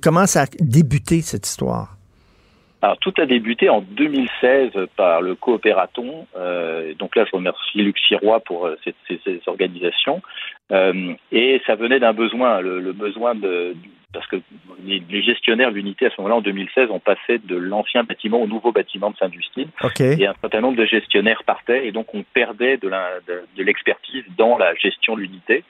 Comment 0.01 0.26
ça 0.26 0.43
a 0.43 0.45
débuté 0.59 1.21
cette 1.21 1.47
histoire? 1.47 1.99
Alors, 2.81 2.97
tout 2.99 3.13
a 3.17 3.26
débuté 3.26 3.67
en 3.67 3.81
2016 3.81 4.71
par 4.95 5.21
le 5.21 5.35
coopératon. 5.35 6.26
Euh, 6.38 6.93
donc 6.93 7.15
là, 7.15 7.26
je 7.26 7.35
remercie 7.35 7.77
Luc 7.77 7.99
Sirois 7.99 8.39
pour 8.39 8.67
euh, 8.67 8.77
ces, 8.85 9.41
organisations. 9.47 10.21
Euh, 10.71 11.13
et 11.31 11.61
ça 11.65 11.76
venait 11.76 11.99
d'un 11.99 12.13
besoin, 12.13 12.61
le, 12.61 12.93
besoin 12.93 13.35
de, 13.35 13.76
parce 14.14 14.26
que 14.27 14.38
les, 14.84 15.22
gestionnaires 15.22 15.69
de 15.69 15.76
l'unité 15.76 16.07
à 16.07 16.10
ce 16.10 16.15
moment-là, 16.19 16.38
en 16.38 16.41
2016, 16.41 16.90
on 16.91 16.99
passait 16.99 17.38
de 17.38 17.56
l'ancien 17.56 18.03
bâtiment 18.03 18.41
au 18.41 18.48
nouveau 18.48 18.72
bâtiment 18.72 19.11
de 19.11 19.18
Sainte-Justine. 19.18 19.69
OK. 19.84 20.02
Et 20.02 20.26
un 20.26 20.34
certain 20.41 20.61
nombre 20.61 20.77
de 20.77 20.86
gestionnaires 20.86 21.44
partaient 21.45 21.88
et 21.88 21.91
donc 21.91 22.14
on 22.15 22.23
perdait 22.23 22.77
de 22.77 23.61
l'expertise 23.61 24.23
dans 24.38 24.57
la 24.57 24.73
gestion 24.76 25.15
de 25.15 25.22
l'unité. 25.22 25.64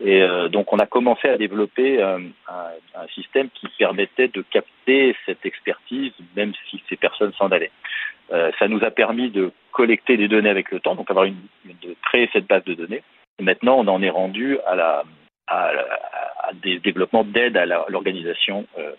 Et 0.00 0.22
euh, 0.22 0.48
donc 0.48 0.72
on 0.72 0.78
a 0.78 0.86
commencé 0.86 1.28
à 1.28 1.36
développer 1.36 2.02
euh, 2.02 2.18
un, 2.48 3.00
un 3.00 3.06
système 3.14 3.48
qui 3.50 3.68
permettait 3.78 4.28
de 4.28 4.42
capter 4.50 5.14
cette 5.26 5.44
expertise 5.44 6.12
même 6.34 6.52
si 6.70 6.82
ces 6.88 6.96
personnes 6.96 7.32
s'en 7.34 7.48
allaient. 7.48 7.70
Euh, 8.32 8.50
ça 8.58 8.68
nous 8.68 8.82
a 8.84 8.90
permis 8.90 9.30
de 9.30 9.52
collecter 9.70 10.16
des 10.16 10.28
données 10.28 10.48
avec 10.48 10.70
le 10.70 10.80
temps, 10.80 10.94
donc 10.94 11.10
avoir 11.10 11.26
une, 11.26 11.36
de 11.66 11.94
créer 12.02 12.28
cette 12.32 12.46
base 12.46 12.64
de 12.64 12.74
données. 12.74 13.02
Et 13.38 13.42
maintenant 13.42 13.76
on 13.78 13.86
en 13.86 14.02
est 14.02 14.10
rendu 14.10 14.58
à 14.66 14.74
la 14.74 15.04
à, 15.52 16.50
des 16.62 16.78
développements 16.80 17.24
d'aide 17.24 17.56
à 17.56 17.64
l'organisation 17.88 18.66
euh, 18.78 18.92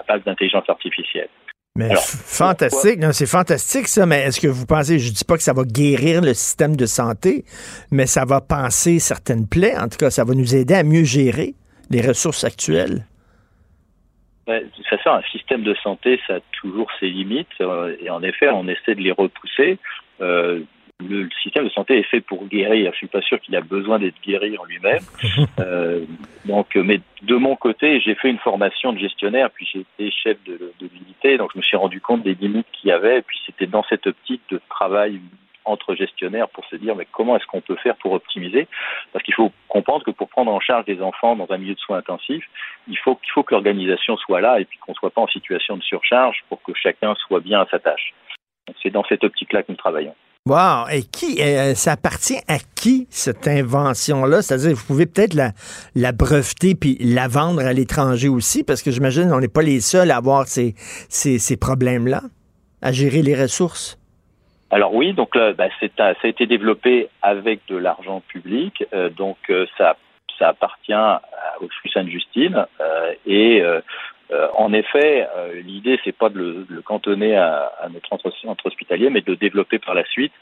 à 0.00 0.04
base 0.04 0.24
d'intelligence 0.24 0.68
artificielle. 0.68 1.28
Mais 1.76 1.86
Alors, 1.86 2.02
fantastique, 2.02 3.00
c'est 3.12 3.26
fantastique 3.26 3.88
ça, 3.88 4.06
mais 4.06 4.22
est-ce 4.22 4.40
que 4.40 4.46
vous 4.46 4.66
pensez, 4.66 5.00
je 5.00 5.12
dis 5.12 5.24
pas 5.24 5.36
que 5.36 5.42
ça 5.42 5.52
va 5.52 5.64
guérir 5.64 6.20
le 6.22 6.32
système 6.32 6.76
de 6.76 6.86
santé, 6.86 7.44
mais 7.90 8.06
ça 8.06 8.24
va 8.24 8.40
penser 8.40 9.00
certaines 9.00 9.48
plaies, 9.48 9.76
en 9.76 9.88
tout 9.88 9.98
cas, 9.98 10.10
ça 10.10 10.24
va 10.24 10.34
nous 10.34 10.54
aider 10.54 10.74
à 10.74 10.84
mieux 10.84 11.02
gérer 11.02 11.54
les 11.90 12.00
ressources 12.00 12.44
actuelles? 12.44 13.06
De 14.46 14.68
toute 14.76 14.86
façon, 14.86 15.10
un 15.10 15.22
système 15.32 15.62
de 15.62 15.74
santé, 15.82 16.20
ça 16.26 16.34
a 16.34 16.40
toujours 16.60 16.88
ses 17.00 17.08
limites. 17.08 17.48
euh, 17.60 17.96
et 18.00 18.10
en 18.10 18.22
effet, 18.22 18.50
on 18.50 18.68
essaie 18.68 18.94
de 18.94 19.00
les 19.00 19.12
repousser. 19.12 19.78
Euh, 20.20 20.60
le, 21.00 21.28
système 21.42 21.64
de 21.64 21.70
santé 21.70 21.98
est 21.98 22.04
fait 22.04 22.20
pour 22.20 22.46
guérir. 22.46 22.92
Je 22.92 22.98
suis 22.98 23.06
pas 23.06 23.22
sûr 23.22 23.40
qu'il 23.40 23.56
a 23.56 23.60
besoin 23.60 23.98
d'être 23.98 24.20
guéri 24.22 24.56
en 24.58 24.64
lui-même. 24.64 25.02
Euh, 25.60 26.04
donc, 26.46 26.76
euh, 26.76 26.82
mais 26.82 27.00
de 27.22 27.36
mon 27.36 27.54
côté, 27.54 28.00
j'ai 28.00 28.14
fait 28.14 28.28
une 28.28 28.38
formation 28.38 28.92
de 28.92 28.98
gestionnaire, 28.98 29.50
puis 29.50 29.68
j'ai 29.72 29.80
été 29.80 30.10
chef 30.10 30.36
de, 30.44 30.72
de 30.80 30.88
l'unité. 30.92 31.36
Donc, 31.36 31.52
je 31.52 31.58
me 31.58 31.62
suis 31.62 31.76
rendu 31.76 32.00
compte 32.00 32.22
des 32.22 32.34
limites 32.34 32.66
qu'il 32.72 32.88
y 32.88 32.92
avait. 32.92 33.18
Et 33.18 33.22
puis, 33.22 33.38
c'était 33.46 33.66
dans 33.66 33.84
cette 33.84 34.06
optique 34.06 34.42
de 34.50 34.60
travail 34.68 35.20
entre 35.64 35.94
gestionnaires 35.94 36.48
pour 36.48 36.64
se 36.66 36.76
dire 36.76 36.94
mais 36.94 37.06
comment 37.10 37.36
est-ce 37.36 37.46
qu'on 37.46 37.60
peut 37.60 37.76
faire 37.76 37.96
pour 37.96 38.12
optimiser? 38.12 38.68
Parce 39.12 39.24
qu'il 39.24 39.34
faut 39.34 39.52
comprendre 39.68 40.04
que 40.04 40.10
pour 40.10 40.28
prendre 40.28 40.52
en 40.52 40.60
charge 40.60 40.84
des 40.84 41.00
enfants 41.00 41.36
dans 41.36 41.50
un 41.50 41.58
milieu 41.58 41.74
de 41.74 41.80
soins 41.80 41.98
intensifs, 41.98 42.44
il 42.88 42.98
faut 42.98 43.14
qu'il 43.16 43.30
faut 43.32 43.42
que 43.42 43.54
l'organisation 43.54 44.16
soit 44.16 44.40
là 44.40 44.60
et 44.60 44.64
puis 44.64 44.78
qu'on 44.78 44.94
soit 44.94 45.10
pas 45.10 45.22
en 45.22 45.28
situation 45.28 45.76
de 45.76 45.82
surcharge 45.82 46.44
pour 46.48 46.62
que 46.62 46.72
chacun 46.74 47.14
soit 47.14 47.40
bien 47.40 47.60
à 47.60 47.66
sa 47.70 47.78
tâche. 47.78 48.12
C'est 48.82 48.90
dans 48.90 49.04
cette 49.04 49.24
optique-là 49.24 49.62
que 49.62 49.72
nous 49.72 49.76
travaillons. 49.76 50.14
Wow! 50.46 50.88
Et 50.92 51.04
qui, 51.04 51.40
euh, 51.40 51.74
ça 51.74 51.92
appartient 51.92 52.38
à 52.48 52.58
qui, 52.76 53.06
cette 53.08 53.48
invention-là? 53.48 54.42
C'est-à-dire, 54.42 54.76
vous 54.76 54.84
pouvez 54.84 55.06
peut-être 55.06 55.32
la, 55.32 55.52
la 55.94 56.12
breveter 56.12 56.74
puis 56.74 56.98
la 57.00 57.28
vendre 57.28 57.62
à 57.62 57.72
l'étranger 57.72 58.28
aussi, 58.28 58.62
parce 58.62 58.82
que 58.82 58.90
j'imagine 58.90 59.30
qu'on 59.30 59.40
n'est 59.40 59.48
pas 59.48 59.62
les 59.62 59.80
seuls 59.80 60.10
à 60.10 60.18
avoir 60.18 60.46
ces, 60.46 60.74
ces, 61.08 61.38
ces 61.38 61.56
problèmes-là, 61.56 62.20
à 62.82 62.92
gérer 62.92 63.22
les 63.22 63.34
ressources. 63.34 63.98
Alors 64.70 64.94
oui, 64.94 65.14
donc 65.14 65.34
là, 65.34 65.54
bah, 65.54 65.68
c'est 65.80 65.90
ça 65.96 66.12
a 66.22 66.26
été 66.26 66.46
développé 66.46 67.08
avec 67.22 67.60
de 67.68 67.78
l'argent 67.78 68.22
public, 68.28 68.84
euh, 68.92 69.08
donc 69.08 69.38
euh, 69.48 69.64
ça, 69.78 69.96
ça 70.38 70.48
appartient 70.48 70.92
au 71.62 71.68
Sainte-Justine 71.90 72.66
euh, 72.82 73.12
et 73.24 73.62
euh, 74.30 74.48
en 74.56 74.72
effet, 74.72 75.26
euh, 75.36 75.60
l'idée 75.62 75.98
c'est 76.04 76.16
pas 76.16 76.28
de 76.28 76.66
le, 76.68 76.82
cantonner 76.82 77.36
à, 77.36 77.70
notre 77.92 78.08
centre, 78.08 78.66
hospitalier, 78.66 79.10
mais 79.10 79.20
de 79.20 79.32
le 79.32 79.36
développer 79.36 79.78
par 79.78 79.94
la 79.94 80.04
suite. 80.06 80.32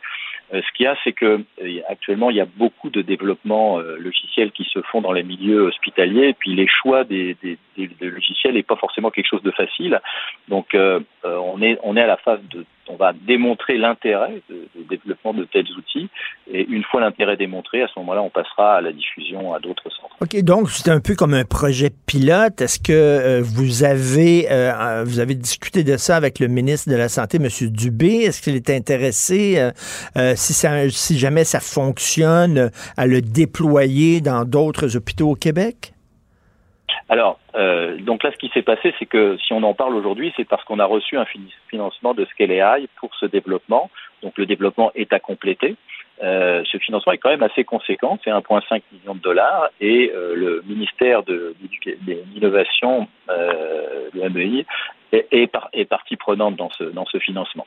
Euh, 0.53 0.61
ce 0.63 0.77
qu'il 0.77 0.85
y 0.85 0.87
a, 0.87 0.97
c'est 1.03 1.13
que 1.13 1.45
euh, 1.63 1.81
actuellement 1.89 2.31
il 2.31 2.37
y 2.37 2.41
a 2.41 2.47
beaucoup 2.47 2.91
de 2.91 3.03
développemements 3.03 3.79
euh, 3.79 3.97
logiciels 3.99 4.53
qui 4.53 4.65
se 4.65 4.81
font 4.83 5.01
dans 5.01 5.13
les 5.13 5.23
milieux 5.23 5.63
hospitaliers, 5.63 6.35
puis 6.39 6.55
les 6.55 6.69
choix 6.69 7.05
des, 7.05 7.37
des, 7.43 7.59
logiciels 8.01 8.55
n'est 8.55 8.63
pas 8.63 8.77
forcément 8.77 9.11
quelque 9.11 9.29
chose 9.29 9.43
de 9.43 9.51
facile. 9.51 10.01
Donc 10.49 10.77
on 11.25 11.63
est 11.63 11.79
on 11.83 11.97
est 11.97 12.03
à 12.03 12.07
la 12.07 12.19
phase 12.19 12.41
de 12.51 12.65
on 12.93 12.97
va 12.97 13.13
démontrer 13.13 13.79
l'intérêt 13.79 14.43
de 14.51 14.83
développement 14.89 15.35
de 15.35 15.45
tels 15.45 15.71
outils 15.77 16.09
et 16.53 16.67
une 16.67 16.85
fois 16.85 17.01
l'intérêt 17.01 17.37
démontré, 17.37 17.83
à 17.83 17.89
ce 17.89 17.99
moment-là, 18.01 18.23
on 18.23 18.31
passera 18.31 18.77
à 18.77 18.81
la 18.81 18.93
diffusion 18.93 19.55
à 19.55 19.61
d'autres 19.61 19.91
centres. 19.91 20.17
OK, 20.21 20.37
donc 20.43 20.71
c'est 20.71 20.91
un 20.91 21.01
peu 21.01 21.15
comme 21.15 21.35
un 21.35 21.45
projet 21.45 21.91
pilote. 22.07 22.61
Est-ce 22.61 22.79
que 22.79 22.93
euh, 22.93 23.41
vous 23.43 23.85
avez 23.85 24.51
euh, 24.51 24.73
euh, 24.73 25.05
vous 25.05 25.21
avez 25.21 25.35
discuté 25.35 25.85
de 25.85 25.97
ça 25.97 26.17
avec 26.17 26.39
le 26.39 26.49
ministre 26.49 26.91
de 26.91 26.97
la 26.97 27.09
Santé, 27.09 27.39
M. 27.39 27.49
Dubé? 27.71 28.25
Est-ce 28.25 28.43
qu'il 28.43 28.57
est 28.57 28.71
intéressé, 28.71 29.59
euh, 29.59 29.71
euh, 30.17 30.35
si, 30.37 30.53
ça, 30.53 30.89
si 30.91 31.19
jamais 31.19 31.45
ça 31.45 31.61
fonctionne, 31.61 32.71
à 32.97 33.07
le 33.07 33.21
déployer 33.21 34.21
dans 34.21 34.45
d'autres 34.45 34.97
hôpitaux 34.97 35.31
au 35.31 35.35
Québec? 35.35 35.93
Alors, 37.09 37.39
euh, 37.55 37.97
donc 37.99 38.23
là, 38.23 38.33
ce 38.33 38.37
qui 38.39 38.49
s'est 38.55 38.63
passé, 38.63 38.95
c'est 38.99 39.07
que 39.07 39.37
si 39.39 39.53
on 39.53 39.63
en 39.63 39.75
parle 39.75 39.95
aujourd'hui, 39.95 40.33
c'est 40.37 40.45
parce 40.45 40.65
qu'on 40.65 40.79
a 40.79 40.85
reçu 40.85 41.17
un 41.19 41.25
fin- 41.25 41.41
financement 41.69 42.15
de 42.15 42.25
Scale 42.27 42.51
AI 42.53 42.89
pour 42.97 43.15
ce 43.17 43.27
développement. 43.27 43.91
Donc 44.23 44.39
le 44.39 44.47
développement 44.47 44.93
est 44.95 45.13
à 45.13 45.21
compléter. 45.21 45.77
Euh, 46.23 46.63
ce 46.71 46.79
financement 46.79 47.13
est 47.13 47.19
quand 47.19 47.31
même 47.31 47.43
assez 47.43 47.65
conséquent, 47.65 48.19
c'est 48.23 48.31
1,5 48.31 48.83
million 48.93 49.15
de 49.15 49.21
dollars, 49.21 49.69
et 49.81 50.13
euh, 50.15 50.35
le 50.37 50.63
ministère 50.67 51.25
de, 51.25 51.57
de 51.85 52.17
l'innovation, 52.33 53.09
euh, 53.29 54.09
MEI, 54.15 54.65
est, 55.11 55.27
est, 55.33 55.47
par- 55.49 55.69
est 55.73 55.85
partie 55.87 56.17
prenante 56.17 56.55
dans 56.57 56.71
ce, 56.71 56.85
dans 56.85 57.07
ce 57.07 57.19
financement. 57.19 57.67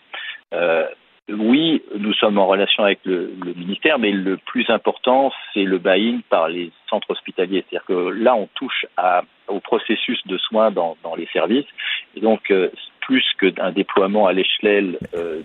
Euh, 1.30 1.36
oui, 1.38 1.84
nous 1.98 2.14
sommes 2.14 2.38
en 2.38 2.48
relation 2.48 2.84
avec 2.84 3.00
le, 3.06 3.34
le 3.44 3.54
ministère, 3.54 4.00
mais 4.00 4.12
le 4.12 4.38
plus 4.38 4.70
important, 4.70 5.32
c'est 5.54 5.64
le 5.64 5.78
buy-in 5.78 6.20
par 6.30 6.48
les 6.50 6.72
centres 6.90 7.10
hospitaliers. 7.12 7.64
C'est-à-dire 7.70 7.86
que 7.86 8.10
là, 8.10 8.36
on 8.36 8.48
touche 8.56 8.86
à, 8.98 9.24
au 9.48 9.60
processus 9.60 10.20
de 10.28 10.38
soins 10.38 10.72
dans, 10.72 10.98
dans 11.04 11.16
les 11.16 11.28
services. 11.34 11.66
Donc, 12.22 12.52
euh, 12.52 12.70
plus 13.02 13.26
que 13.38 13.48
d'un 13.48 13.72
déploiement 13.72 14.26
à 14.28 14.34
l'échelle 14.34 14.98
euh, 15.14 15.42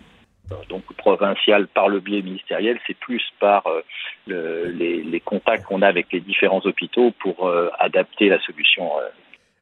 donc 0.69 0.83
provinciale 0.97 1.69
par 1.69 1.89
le 1.89 2.01
biais 2.01 2.23
ministériel, 2.23 2.81
c'est 2.87 2.99
plus 2.99 3.23
par 3.39 3.67
euh, 3.69 3.83
le- 4.27 4.67
les, 4.71 5.03
les 5.03 5.21
contacts 5.21 5.65
qu'on 5.65 5.83
a 5.83 5.87
avec 5.87 6.13
les 6.13 6.21
différents 6.21 6.61
hôpitaux 6.65 7.13
pour 7.21 7.47
euh, 7.47 7.71
adapter 7.79 8.29
la 8.29 8.41
solution. 8.41 8.91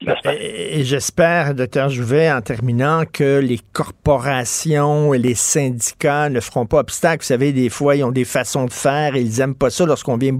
Et, 0.01 0.79
et 0.81 0.85
j'espère, 0.85 1.55
docteur 1.55 1.89
Jouvet, 1.89 2.31
en 2.31 2.41
terminant, 2.41 3.03
que 3.13 3.41
les 3.41 3.59
corporations 3.73 5.13
et 5.13 5.19
les 5.19 5.35
syndicats 5.35 6.29
ne 6.29 6.39
feront 6.39 6.67
pas 6.67 6.79
obstacle. 6.79 7.23
Vous 7.23 7.27
savez, 7.27 7.53
des 7.53 7.69
fois, 7.69 7.97
ils 7.97 8.05
ont 8.05 8.13
des 8.13 8.25
façons 8.25 8.67
de 8.67 8.73
faire 8.73 9.17
et 9.17 9.21
ils 9.21 9.41
aiment 9.41 9.57
pas 9.57 9.71
ça 9.71 9.87
lorsqu'on 9.87 10.17
vient 10.17 10.39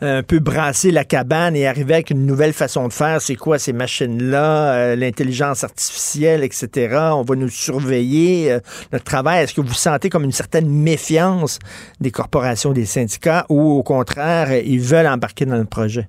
un 0.00 0.22
peu 0.22 0.38
brasser 0.38 0.92
la 0.92 1.04
cabane 1.04 1.56
et 1.56 1.66
arriver 1.66 1.94
avec 1.94 2.10
une 2.10 2.24
nouvelle 2.24 2.52
façon 2.52 2.86
de 2.86 2.92
faire. 2.92 3.20
C'est 3.20 3.34
quoi 3.34 3.58
ces 3.58 3.72
machines-là, 3.72 4.72
euh, 4.74 4.96
l'intelligence 4.96 5.64
artificielle, 5.64 6.44
etc. 6.44 6.96
On 7.14 7.22
va 7.22 7.34
nous 7.34 7.48
surveiller 7.48 8.52
euh, 8.52 8.60
notre 8.92 9.04
travail. 9.04 9.42
Est-ce 9.42 9.54
que 9.54 9.60
vous 9.60 9.74
sentez 9.74 10.08
comme 10.08 10.24
une 10.24 10.32
certaine 10.32 10.68
méfiance 10.68 11.58
des 12.00 12.12
corporations, 12.12 12.72
des 12.72 12.86
syndicats, 12.86 13.44
ou 13.48 13.72
au 13.72 13.82
contraire, 13.82 14.52
ils 14.52 14.80
veulent 14.80 15.08
embarquer 15.08 15.46
dans 15.46 15.56
le 15.56 15.64
projet? 15.64 16.08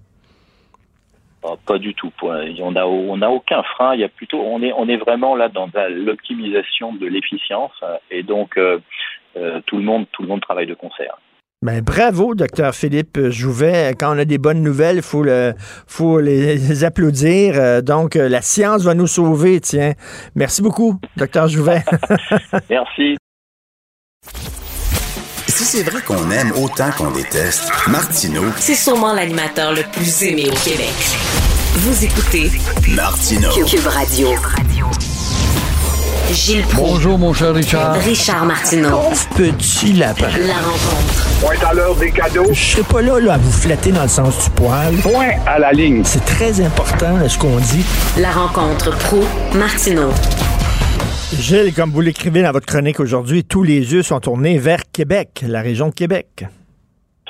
Pas 1.41 1.77
du 1.77 1.93
tout. 1.93 2.11
On 2.21 2.71
n'a 2.71 2.87
on 2.87 3.21
a 3.21 3.29
aucun 3.29 3.63
frein. 3.63 3.95
Il 3.95 4.01
y 4.01 4.03
a 4.03 4.09
plutôt, 4.09 4.41
on 4.41 4.61
est, 4.61 4.73
on 4.73 4.87
est 4.89 4.97
vraiment 4.97 5.35
là 5.35 5.49
dans 5.49 5.69
l'optimisation 5.89 6.93
de 6.93 7.07
l'efficience 7.07 7.71
et 8.11 8.23
donc 8.23 8.57
euh, 8.57 8.79
euh, 9.37 9.61
tout 9.65 9.77
le 9.77 9.83
monde, 9.83 10.05
tout 10.11 10.21
le 10.21 10.27
monde 10.27 10.41
travaille 10.41 10.67
de 10.67 10.73
concert. 10.73 11.17
Ben, 11.61 11.81
bravo, 11.81 12.35
docteur 12.35 12.73
Philippe 12.73 13.19
Jouvet. 13.29 13.93
Quand 13.99 14.15
on 14.15 14.17
a 14.17 14.25
des 14.25 14.37
bonnes 14.37 14.63
nouvelles, 14.63 14.97
il 14.97 15.01
faut, 15.01 15.23
le, 15.23 15.53
faut 15.87 16.19
les 16.19 16.83
applaudir. 16.85 17.55
Euh, 17.57 17.81
Donc, 17.81 18.15
la 18.15 18.41
science 18.41 18.83
va 18.83 18.93
nous 18.93 19.07
sauver, 19.07 19.59
tiens. 19.59 19.91
Merci 20.35 20.61
beaucoup, 20.61 20.99
docteur 21.17 21.47
Jouvet. 21.49 21.83
Merci. 22.69 23.17
C'est 25.71 25.83
vrai 25.83 26.01
qu'on 26.01 26.31
aime 26.31 26.51
autant 26.53 26.89
qu'on 26.97 27.11
déteste, 27.11 27.61
Martineau, 27.89 28.41
C'est 28.57 28.73
sûrement 28.73 29.13
l'animateur 29.13 29.71
le 29.71 29.83
plus 29.83 30.23
aimé 30.23 30.49
au 30.51 30.55
Québec. 30.67 30.89
Vous 31.75 32.03
écoutez 32.03 32.51
Martineau. 32.87 33.51
Cube 33.67 33.85
Radio. 33.85 34.29
Gilles 36.31 36.63
Proulx. 36.63 36.89
Bonjour, 36.89 37.19
mon 37.19 37.33
cher 37.33 37.53
Richard. 37.53 37.93
Richard 38.01 38.45
Martineau. 38.47 38.99
Petit 39.35 39.93
lapin. 39.93 40.29
La 40.39 40.55
rencontre. 40.55 41.27
Point 41.39 41.69
à 41.69 41.73
l'heure 41.75 41.95
des 41.97 42.09
cadeaux. 42.09 42.47
Je 42.51 42.71
serai 42.71 42.81
pas 42.81 43.03
là, 43.03 43.19
là 43.19 43.33
à 43.33 43.37
vous 43.37 43.51
flatter 43.51 43.91
dans 43.91 44.01
le 44.01 44.09
sens 44.09 44.45
du 44.45 44.49
poil. 44.49 44.95
Point 45.03 45.33
à 45.45 45.59
la 45.59 45.71
ligne. 45.71 46.01
C'est 46.03 46.25
très 46.25 46.61
important 46.61 47.15
là, 47.15 47.29
ce 47.29 47.37
qu'on 47.37 47.57
dit. 47.57 47.85
La 48.17 48.31
rencontre 48.31 48.89
pro 48.97 49.23
martineau 49.53 50.09
Gilles, 51.37 51.75
comme 51.75 51.91
vous 51.91 52.01
l'écrivez 52.01 52.41
dans 52.41 52.51
votre 52.51 52.65
chronique 52.65 52.99
aujourd'hui, 52.99 53.43
tous 53.43 53.61
les 53.61 53.93
yeux 53.93 54.01
sont 54.01 54.19
tournés 54.19 54.57
vers 54.57 54.79
Québec, 54.91 55.43
la 55.47 55.61
région 55.61 55.89
de 55.89 55.93
Québec. 55.93 56.25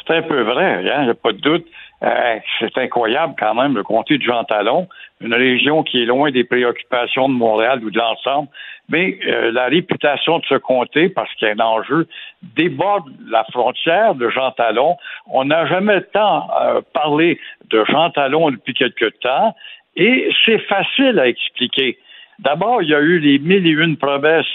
C'est 0.08 0.16
un 0.16 0.22
peu 0.22 0.42
vrai, 0.42 0.82
n'y 0.84 0.90
a 0.90 1.14
pas 1.14 1.34
de 1.34 1.42
doute. 1.42 1.66
Euh, 2.02 2.40
c'est 2.60 2.78
incroyable 2.78 3.36
quand 3.38 3.54
même, 3.54 3.76
le 3.76 3.84
comté 3.84 4.18
de 4.18 4.24
Jean 4.24 4.46
Talon, 4.46 4.88
une 5.20 5.34
région 5.34 5.84
qui 5.84 6.02
est 6.02 6.06
loin 6.06 6.32
des 6.32 6.46
préoccupations 6.46 7.28
de 7.28 7.34
Montréal 7.34 7.84
ou 7.84 7.92
de 7.92 7.98
l'ensemble, 7.98 8.48
mais 8.88 9.20
euh, 9.28 9.52
la 9.52 9.66
réputation 9.66 10.40
de 10.40 10.46
ce 10.46 10.56
comté, 10.56 11.10
parce 11.10 11.34
qu'il 11.36 11.50
y 11.50 11.52
a 11.52 11.54
un 11.54 11.60
enjeu, 11.60 12.08
déborde 12.56 13.04
la 13.30 13.44
frontière 13.52 14.16
de 14.16 14.30
Jean 14.30 14.52
Talon. 14.52 14.96
On 15.28 15.44
n'a 15.44 15.66
jamais 15.66 16.02
tant 16.14 16.48
euh, 16.62 16.80
parlé 16.94 17.38
de 17.70 17.84
Jean 17.90 18.12
Talon 18.12 18.50
depuis 18.52 18.74
quelque 18.74 19.10
temps. 19.22 19.54
Et 19.98 20.30
c'est 20.46 20.60
facile 20.60 21.20
à 21.20 21.28
expliquer. 21.28 21.98
D'abord, 22.40 22.82
il 22.82 22.90
y 22.90 22.96
a 22.96 23.02
eu 23.02 23.20
les 23.20 23.40
mille 23.40 23.68
et 23.68 23.72
une 23.72 23.98
promesses 23.98 24.46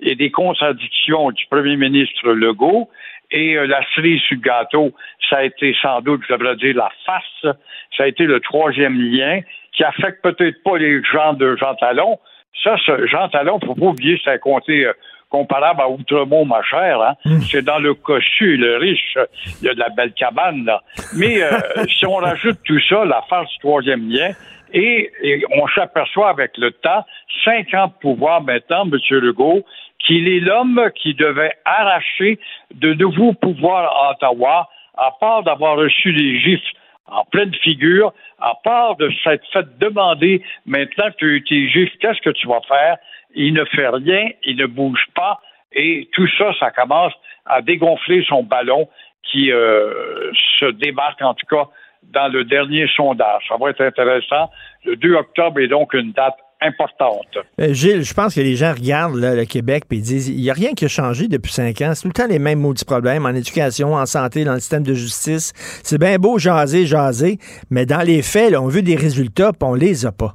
et 0.00 0.14
des 0.14 0.30
contradictions 0.30 1.30
du 1.30 1.44
premier 1.50 1.76
ministre 1.76 2.30
Legault. 2.32 2.88
Et 3.30 3.56
euh, 3.56 3.66
la 3.66 3.80
cerise 3.94 4.20
sur 4.22 4.36
le 4.36 4.42
gâteau, 4.42 4.92
ça 5.28 5.38
a 5.38 5.42
été 5.44 5.74
sans 5.80 6.00
doute, 6.00 6.22
je 6.28 6.34
devrais 6.34 6.56
dire, 6.56 6.76
la 6.76 6.90
face. 7.06 7.54
Ça 7.96 8.04
a 8.04 8.06
été 8.06 8.24
le 8.24 8.40
troisième 8.40 9.00
lien 9.00 9.40
qui 9.72 9.84
affecte 9.84 10.22
peut-être 10.22 10.62
pas 10.62 10.78
les 10.78 11.02
gens 11.04 11.34
de 11.34 11.56
Jean 11.56 11.74
Talon. 11.76 12.18
Ça, 12.64 12.76
ce 12.84 13.06
Jean 13.06 13.28
Talon, 13.28 13.60
faut 13.64 13.74
pas 13.74 13.86
oublier, 13.86 14.20
c'est 14.22 14.32
un 14.32 14.38
comté 14.38 14.84
euh, 14.84 14.92
comparable 15.30 15.80
à 15.80 15.88
Outremont, 15.88 16.44
ma 16.44 16.62
chère. 16.62 17.00
Hein? 17.00 17.14
C'est 17.50 17.64
dans 17.64 17.78
le 17.78 17.94
cossu, 17.94 18.56
le 18.56 18.76
riche. 18.78 19.16
Il 19.60 19.66
y 19.66 19.70
a 19.70 19.74
de 19.74 19.78
la 19.78 19.88
belle 19.90 20.12
cabane, 20.12 20.64
là. 20.64 20.82
Mais 21.16 21.42
euh, 21.42 21.50
si 21.88 22.04
on 22.04 22.16
rajoute 22.16 22.58
tout 22.64 22.80
ça, 22.88 23.04
la 23.04 23.22
face 23.30 23.48
du 23.48 23.58
troisième 23.60 24.10
lien, 24.10 24.32
et, 24.72 25.10
et 25.22 25.44
on 25.52 25.66
s'aperçoit 25.68 26.30
avec 26.30 26.56
le 26.56 26.70
temps, 26.72 27.04
cinq 27.44 27.72
ans 27.74 27.88
de 27.88 27.92
pouvoir 28.00 28.42
maintenant, 28.42 28.84
M. 28.84 28.98
Legault, 29.10 29.64
qu'il 29.98 30.28
est 30.28 30.40
l'homme 30.40 30.90
qui 30.94 31.14
devait 31.14 31.52
arracher 31.64 32.38
de 32.74 32.94
nouveaux 32.94 33.32
pouvoirs 33.34 33.90
à 33.92 34.12
Ottawa, 34.12 34.68
à 34.96 35.10
part 35.20 35.42
d'avoir 35.42 35.76
reçu 35.76 36.12
des 36.12 36.40
gifs 36.40 36.60
en 37.06 37.24
pleine 37.24 37.54
figure, 37.56 38.12
à 38.40 38.54
part 38.62 38.96
de 38.96 39.10
s'être 39.24 39.44
fait 39.52 39.66
demander 39.78 40.42
maintenant 40.64 41.10
que 41.10 41.38
tu 41.38 41.44
tes 41.44 41.68
gifs, 41.68 41.92
qu'est-ce 42.00 42.20
que 42.20 42.30
tu 42.30 42.46
vas 42.46 42.60
faire? 42.68 42.98
Il 43.34 43.54
ne 43.54 43.64
fait 43.64 43.88
rien, 43.88 44.30
il 44.44 44.56
ne 44.56 44.66
bouge 44.66 45.04
pas, 45.14 45.40
et 45.72 46.08
tout 46.12 46.28
ça, 46.38 46.52
ça 46.58 46.70
commence 46.70 47.12
à 47.46 47.62
dégonfler 47.62 48.24
son 48.28 48.42
ballon 48.42 48.88
qui 49.24 49.52
euh, 49.52 50.32
se 50.58 50.66
débarque 50.66 51.22
en 51.22 51.34
tout 51.34 51.46
cas 51.46 51.68
dans 52.02 52.28
le 52.28 52.44
dernier 52.44 52.86
sondage. 52.96 53.42
Ça 53.48 53.56
va 53.60 53.70
être 53.70 53.82
intéressant. 53.82 54.50
Le 54.84 54.96
2 54.96 55.14
octobre 55.14 55.60
est 55.60 55.68
donc 55.68 55.94
une 55.94 56.12
date 56.12 56.36
importante. 56.60 57.38
Euh, 57.60 57.72
Gilles, 57.72 58.02
je 58.02 58.14
pense 58.14 58.34
que 58.34 58.40
les 58.40 58.54
gens 58.54 58.72
regardent 58.72 59.16
là, 59.16 59.34
le 59.34 59.44
Québec 59.44 59.84
et 59.90 59.96
disent 59.96 60.28
il 60.28 60.42
n'y 60.42 60.50
a 60.50 60.52
rien 60.52 60.72
qui 60.72 60.84
a 60.84 60.88
changé 60.88 61.28
depuis 61.28 61.52
cinq 61.52 61.80
ans. 61.80 61.92
C'est 61.94 62.02
tout 62.02 62.08
le 62.08 62.12
temps 62.12 62.28
les 62.28 62.38
mêmes 62.38 62.60
maudits 62.60 62.84
problèmes 62.84 63.24
en 63.24 63.30
éducation, 63.30 63.94
en 63.94 64.06
santé, 64.06 64.44
dans 64.44 64.54
le 64.54 64.60
système 64.60 64.82
de 64.82 64.94
justice. 64.94 65.52
C'est 65.82 65.98
bien 65.98 66.18
beau 66.18 66.38
jaser, 66.38 66.84
jaser, 66.86 67.38
mais 67.70 67.86
dans 67.86 68.04
les 68.04 68.22
faits, 68.22 68.52
là, 68.52 68.60
on 68.60 68.68
veut 68.68 68.82
des 68.82 68.96
résultats 68.96 69.52
puis 69.52 69.68
on 69.68 69.74
les 69.74 70.04
a 70.06 70.12
pas. 70.12 70.34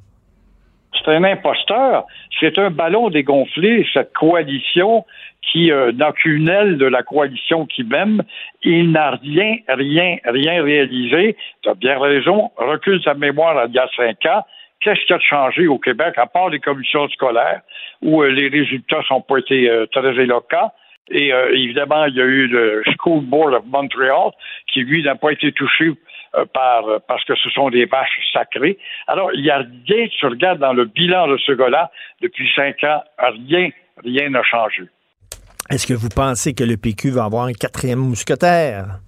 C'est 0.97 1.11
un 1.11 1.23
imposteur. 1.23 2.05
C'est 2.39 2.57
un 2.57 2.71
ballon 2.71 3.09
dégonflé, 3.09 3.85
cette 3.93 4.11
coalition 4.13 5.05
qui 5.51 5.71
euh, 5.71 5.91
n'a 5.91 6.11
qu'une 6.11 6.49
aile 6.49 6.77
de 6.77 6.85
la 6.85 7.03
coalition 7.03 7.65
qui 7.65 7.83
m'aime. 7.83 8.21
Il 8.63 8.91
n'a 8.91 9.11
rien, 9.11 9.57
rien, 9.67 10.17
rien 10.25 10.63
réalisé. 10.63 11.35
Tu 11.61 11.69
as 11.69 11.75
bien 11.75 11.99
raison. 11.99 12.51
Recule 12.57 13.01
sa 13.03 13.13
mémoire 13.13 13.65
il 13.67 13.73
y 13.73 13.79
a 13.79 13.87
cinq 13.95 14.25
ans 14.25 14.43
qu'est-ce 14.81 15.03
qui 15.05 15.13
a 15.13 15.19
changé 15.19 15.65
au 15.65 15.79
Québec, 15.79 16.13
à 16.17 16.27
part 16.27 16.49
les 16.49 16.59
commissions 16.59 17.07
scolaires, 17.09 17.61
où 18.03 18.21
euh, 18.21 18.27
les 18.27 18.49
résultats 18.49 19.01
n'ont 19.09 19.21
pas 19.21 19.39
été 19.39 19.67
euh, 19.67 19.87
très 19.87 20.13
éloquents? 20.21 20.71
Et 21.09 21.29
évidemment, 21.53 22.05
il 22.05 22.15
y 22.15 22.21
a 22.21 22.25
eu 22.25 22.47
le 22.47 22.81
School 22.97 23.23
Board 23.25 23.53
of 23.53 23.63
Montreal, 23.67 24.31
qui, 24.73 24.81
lui, 24.81 25.03
n'a 25.03 25.13
pas 25.13 25.31
été 25.31 25.51
touché 25.51 25.91
par, 26.51 26.83
parce 27.07 27.23
que 27.25 27.35
ce 27.35 27.47
sont 27.51 27.69
des 27.69 27.85
vaches 27.85 28.19
sacrées. 28.33 28.79
Alors, 29.05 29.31
il 29.35 29.43
n'y 29.43 29.51
a 29.51 29.63
rien, 29.87 30.07
tu 30.07 30.25
regardes 30.25 30.57
dans 30.57 30.73
le 30.73 30.85
bilan 30.85 31.27
de 31.27 31.37
ce 31.37 31.51
gars-là, 31.51 31.91
depuis 32.21 32.51
cinq 32.55 32.83
ans, 32.83 33.03
rien, 33.19 33.69
rien 34.03 34.29
n'a 34.31 34.41
changé. 34.41 34.85
Est-ce 35.69 35.87
que 35.87 35.93
vous 35.93 36.09
pensez 36.09 36.53
que 36.53 36.63
le 36.63 36.77
PQ 36.77 37.09
va 37.11 37.23
avoir 37.25 37.45
un 37.45 37.53
quatrième 37.53 37.99
mousquetaire? 37.99 38.99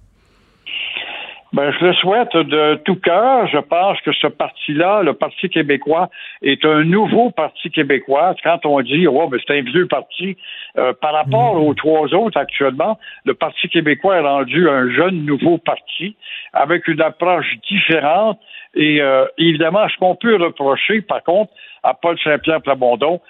Ben, 1.54 1.72
je 1.72 1.86
le 1.86 1.94
souhaite 1.94 2.36
de 2.36 2.74
tout 2.84 2.96
cœur. 2.96 3.46
Je 3.46 3.58
pense 3.58 3.98
que 4.02 4.12
ce 4.12 4.26
parti-là, 4.26 5.02
le 5.02 5.14
Parti 5.14 5.48
québécois, 5.48 6.10
est 6.42 6.62
un 6.66 6.84
nouveau 6.84 7.30
Parti 7.30 7.70
québécois. 7.70 8.34
Quand 8.42 8.66
on 8.66 8.80
dit, 8.82 9.06
oh, 9.06 9.28
ben, 9.28 9.40
c'est 9.46 9.58
un 9.58 9.62
vieux 9.62 9.86
parti, 9.86 10.36
euh, 10.76 10.92
par 11.00 11.14
rapport 11.14 11.54
aux 11.54 11.72
trois 11.74 12.12
autres 12.12 12.38
actuellement, 12.38 12.98
le 13.24 13.32
Parti 13.34 13.68
québécois 13.68 14.16
est 14.16 14.20
rendu 14.20 14.68
un 14.68 14.90
jeune 14.90 15.24
nouveau 15.24 15.56
parti 15.56 16.16
avec 16.52 16.86
une 16.86 17.00
approche 17.00 17.56
différente. 17.70 18.38
Et 18.74 19.00
euh, 19.00 19.24
évidemment, 19.38 19.88
ce 19.88 19.96
qu'on 19.96 20.16
peut 20.16 20.36
reprocher, 20.36 21.00
par 21.00 21.22
contre, 21.22 21.52
à 21.82 21.94
Paul 21.94 22.18
Saint-Pierre 22.22 22.60
Plamondon, 22.60 23.20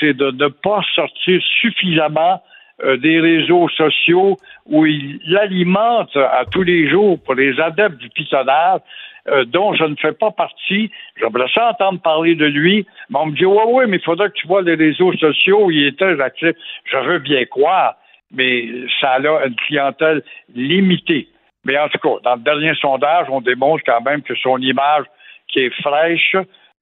c'est 0.00 0.14
de 0.14 0.32
ne 0.32 0.48
pas 0.48 0.80
sortir 0.96 1.40
suffisamment 1.60 2.42
euh, 2.84 2.96
des 2.96 3.20
réseaux 3.20 3.68
sociaux 3.70 4.36
où 4.66 4.86
il, 4.86 5.20
alimente 5.36 6.16
à 6.16 6.44
tous 6.50 6.62
les 6.62 6.88
jours 6.88 7.18
pour 7.22 7.34
les 7.34 7.58
adeptes 7.60 7.98
du 7.98 8.08
pitonnage, 8.08 8.80
euh, 9.28 9.44
dont 9.44 9.74
je 9.74 9.84
ne 9.84 9.96
fais 9.96 10.12
pas 10.12 10.30
partie. 10.30 10.90
J'aimerais 11.18 11.48
ça 11.54 11.70
entendre 11.70 12.00
parler 12.00 12.34
de 12.34 12.46
lui. 12.46 12.86
Mais 13.10 13.18
on 13.18 13.26
me 13.26 13.36
dit, 13.36 13.44
ouais, 13.44 13.64
ouais, 13.64 13.86
mais 13.86 13.98
il 13.98 14.02
faudrait 14.02 14.28
que 14.28 14.34
tu 14.34 14.46
vois 14.46 14.62
les 14.62 14.74
réseaux 14.74 15.12
sociaux 15.14 15.66
où 15.66 15.70
il 15.70 15.86
était 15.86 16.20
actif. 16.20 16.52
Je 16.84 16.96
veux 16.96 17.18
bien 17.18 17.44
croire, 17.44 17.96
mais 18.32 18.66
ça 19.00 19.12
a 19.12 19.46
une 19.46 19.56
clientèle 19.56 20.22
limitée. 20.54 21.28
Mais 21.64 21.78
en 21.78 21.88
tout 21.88 21.98
cas, 21.98 22.16
dans 22.24 22.36
le 22.36 22.42
dernier 22.42 22.74
sondage, 22.80 23.26
on 23.28 23.40
démontre 23.40 23.82
quand 23.84 24.00
même 24.00 24.22
que 24.22 24.34
son 24.36 24.58
image, 24.58 25.04
qui 25.48 25.60
est 25.60 25.82
fraîche, 25.82 26.36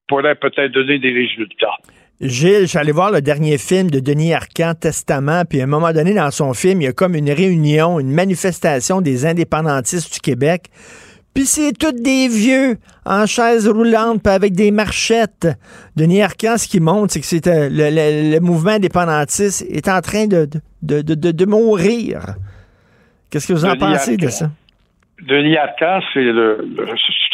pourrait 0.07 0.37
peut-être 0.37 0.73
donner 0.73 0.99
des 0.99 1.13
résultats. 1.13 1.77
Gilles, 2.21 2.63
je 2.63 2.67
suis 2.67 2.79
allé 2.79 2.91
voir 2.91 3.13
le 3.13 3.23
dernier 3.23 3.59
film 3.59 3.91
de 3.91 4.01
Denis 4.01 4.35
Arcand, 4.35 4.75
Testament, 4.75 5.45
puis 5.49 5.61
à 5.61 5.65
un 5.65 5.69
moment 5.69 5.93
donné, 5.93 6.15
dans 6.15 6.33
son 6.33 6.53
film, 6.53 6.83
il 6.83 6.85
y 6.85 6.89
a 6.89 6.93
comme 6.93 7.15
une 7.15 7.31
réunion, 7.31 8.01
une 8.01 8.11
manifestation 8.11 9.01
des 9.01 9.25
indépendantistes 9.25 10.13
du 10.13 10.21
Québec. 10.21 10.65
Puis 11.33 11.45
c'est 11.45 11.73
tous 11.79 11.93
des 11.93 12.27
vieux 12.27 12.79
en 13.07 13.27
chaise 13.27 13.69
roulante, 13.69 14.21
puis 14.25 14.33
avec 14.33 14.55
des 14.55 14.73
marchettes. 14.73 15.47
Denis 15.95 16.21
Arcand, 16.21 16.59
ce 16.59 16.67
qui 16.67 16.81
montre, 16.81 17.13
c'est 17.13 17.21
que 17.21 17.27
c'est 17.27 17.47
euh, 17.47 17.69
le, 17.71 18.41
mouvement 18.41 18.73
indépendantiste 18.73 19.65
est 19.71 19.89
en 19.89 20.01
train 20.01 20.27
de, 20.27 20.49
de, 20.83 21.03
de, 21.03 21.31
de 21.31 21.47
mourir. 21.47 22.35
Qu'est-ce 23.31 23.47
que 23.47 23.53
vous 23.53 23.65
en 23.65 23.77
pensez 23.77 24.17
de 24.17 24.27
ça? 24.27 24.51
Denis 25.23 25.57
Arcand, 25.57 26.01
c'est 26.13 26.29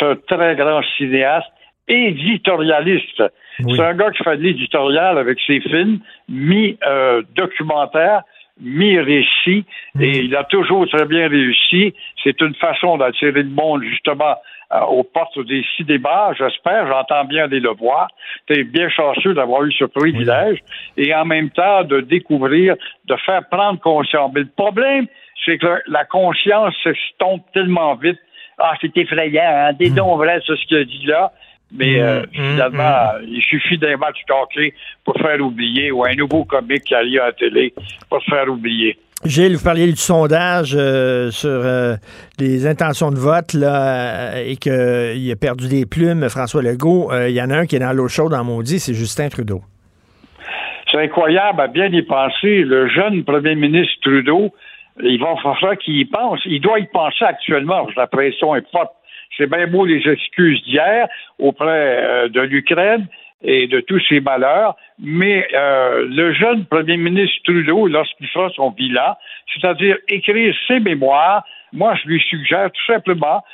un 0.04 0.16
très 0.26 0.56
grand 0.56 0.82
cinéaste 0.98 1.48
éditorialiste. 1.88 3.22
C'est 3.58 3.80
un 3.80 3.94
gars 3.94 4.10
qui 4.10 4.22
fait 4.22 4.36
de 4.36 4.42
l'éditorial 4.42 5.18
avec 5.18 5.38
ses 5.46 5.60
films, 5.60 6.00
mi-documentaire, 6.28 8.22
mi-récit, 8.60 9.64
et 10.00 10.18
il 10.18 10.36
a 10.36 10.44
toujours 10.44 10.88
très 10.88 11.06
bien 11.06 11.28
réussi. 11.28 11.94
C'est 12.22 12.40
une 12.40 12.54
façon 12.54 12.96
d'attirer 12.96 13.42
le 13.42 13.50
monde, 13.50 13.82
justement, 13.82 14.36
euh, 14.72 14.80
aux 14.80 15.04
portes 15.04 15.38
des 15.46 15.64
débats, 15.80 16.32
j'espère, 16.38 16.88
j'entends 16.88 17.24
bien 17.24 17.48
des 17.48 17.60
le 17.60 17.70
voir. 17.70 18.08
Tu 18.46 18.64
bien 18.64 18.88
chanceux 18.88 19.34
d'avoir 19.34 19.62
eu 19.64 19.72
ce 19.72 19.84
privilège, 19.84 20.58
et 20.96 21.14
en 21.14 21.24
même 21.24 21.50
temps 21.50 21.84
de 21.84 22.00
découvrir, 22.00 22.74
de 23.04 23.16
faire 23.26 23.42
prendre 23.50 23.78
conscience. 23.80 24.32
Mais 24.34 24.40
le 24.40 24.50
problème, 24.56 25.06
c'est 25.44 25.58
que 25.58 25.82
la 25.86 26.04
conscience 26.04 26.74
s'estompe 26.82 27.44
tellement 27.52 27.94
vite. 27.96 28.18
Ah, 28.58 28.74
c'est 28.80 28.96
effrayant, 28.96 29.42
hein? 29.44 29.72
Des 29.74 29.90
dons 29.90 30.16
vrais, 30.16 30.40
c'est 30.46 30.56
ce 30.56 30.66
qu'il 30.66 30.76
a 30.76 30.84
dit 30.84 31.06
là. 31.06 31.32
Mais 31.72 32.00
euh, 32.00 32.20
mm, 32.20 32.22
mm, 32.22 32.50
finalement, 32.50 33.02
mm. 33.20 33.24
il 33.28 33.42
suffit 33.42 33.78
d'un 33.78 33.96
match 33.96 34.18
taclé 34.26 34.74
pour 35.04 35.16
faire 35.16 35.40
oublier, 35.40 35.90
ou 35.90 36.04
un 36.04 36.14
nouveau 36.14 36.44
comique 36.44 36.84
qui 36.84 36.94
allie 36.94 37.18
à 37.18 37.26
la 37.26 37.32
télé 37.32 37.74
pour 38.08 38.22
faire 38.24 38.48
oublier. 38.48 38.98
Gilles, 39.24 39.56
vous 39.56 39.64
parliez 39.64 39.86
du 39.86 39.96
sondage 39.96 40.74
euh, 40.76 41.30
sur 41.30 41.48
euh, 41.48 41.96
les 42.38 42.66
intentions 42.66 43.10
de 43.10 43.16
vote 43.16 43.54
là, 43.54 44.42
et 44.42 44.56
qu'il 44.56 45.32
a 45.32 45.36
perdu 45.36 45.68
des 45.68 45.86
plumes, 45.86 46.28
François 46.28 46.62
Legault. 46.62 47.10
Il 47.26 47.32
y 47.32 47.40
en 47.40 47.50
a 47.50 47.56
un 47.56 47.66
qui 47.66 47.76
est 47.76 47.80
dans 47.80 47.92
l'eau 47.92 48.08
chaude 48.08 48.34
en 48.34 48.44
maudit, 48.44 48.78
c'est 48.78 48.94
Justin 48.94 49.28
Trudeau. 49.28 49.62
C'est 50.90 51.02
incroyable 51.02 51.60
à 51.60 51.66
bien 51.66 51.86
y 51.86 52.02
penser. 52.02 52.62
Le 52.62 52.88
jeune 52.88 53.24
premier 53.24 53.56
ministre 53.56 53.94
Trudeau, 54.02 54.52
il 55.02 55.18
va 55.18 55.34
falloir 55.42 55.76
qu'il 55.78 55.96
y 55.96 56.04
pense. 56.04 56.40
Il 56.44 56.60
doit 56.60 56.78
y 56.78 56.86
penser 56.86 57.24
actuellement, 57.24 57.84
parce 57.84 57.94
que 57.94 58.00
la 58.00 58.06
pression 58.06 58.54
est 58.54 58.70
forte 58.70 58.92
c'est 59.36 59.50
bien 59.50 59.66
beau 59.66 59.84
les 59.84 60.06
excuses 60.08 60.62
d'hier 60.64 61.08
auprès 61.38 62.04
euh, 62.04 62.28
de 62.28 62.40
l'Ukraine 62.40 63.06
et 63.42 63.66
de 63.66 63.80
tous 63.80 64.00
ses 64.08 64.20
malheurs, 64.20 64.74
mais 64.98 65.46
euh, 65.52 66.06
le 66.08 66.32
jeune 66.32 66.64
premier 66.64 66.96
ministre 66.96 67.36
Trudeau, 67.44 67.86
lorsqu'il 67.88 68.26
fera 68.28 68.48
son 68.50 68.70
bilan, 68.70 69.16
c'est-à-dire 69.52 69.98
écrire 70.08 70.54
ses 70.66 70.80
mémoires, 70.80 71.44
moi 71.72 71.94
je 72.02 72.08
lui 72.08 72.20
suggère 72.20 72.70
tout 72.70 72.92
simplement 72.92 73.44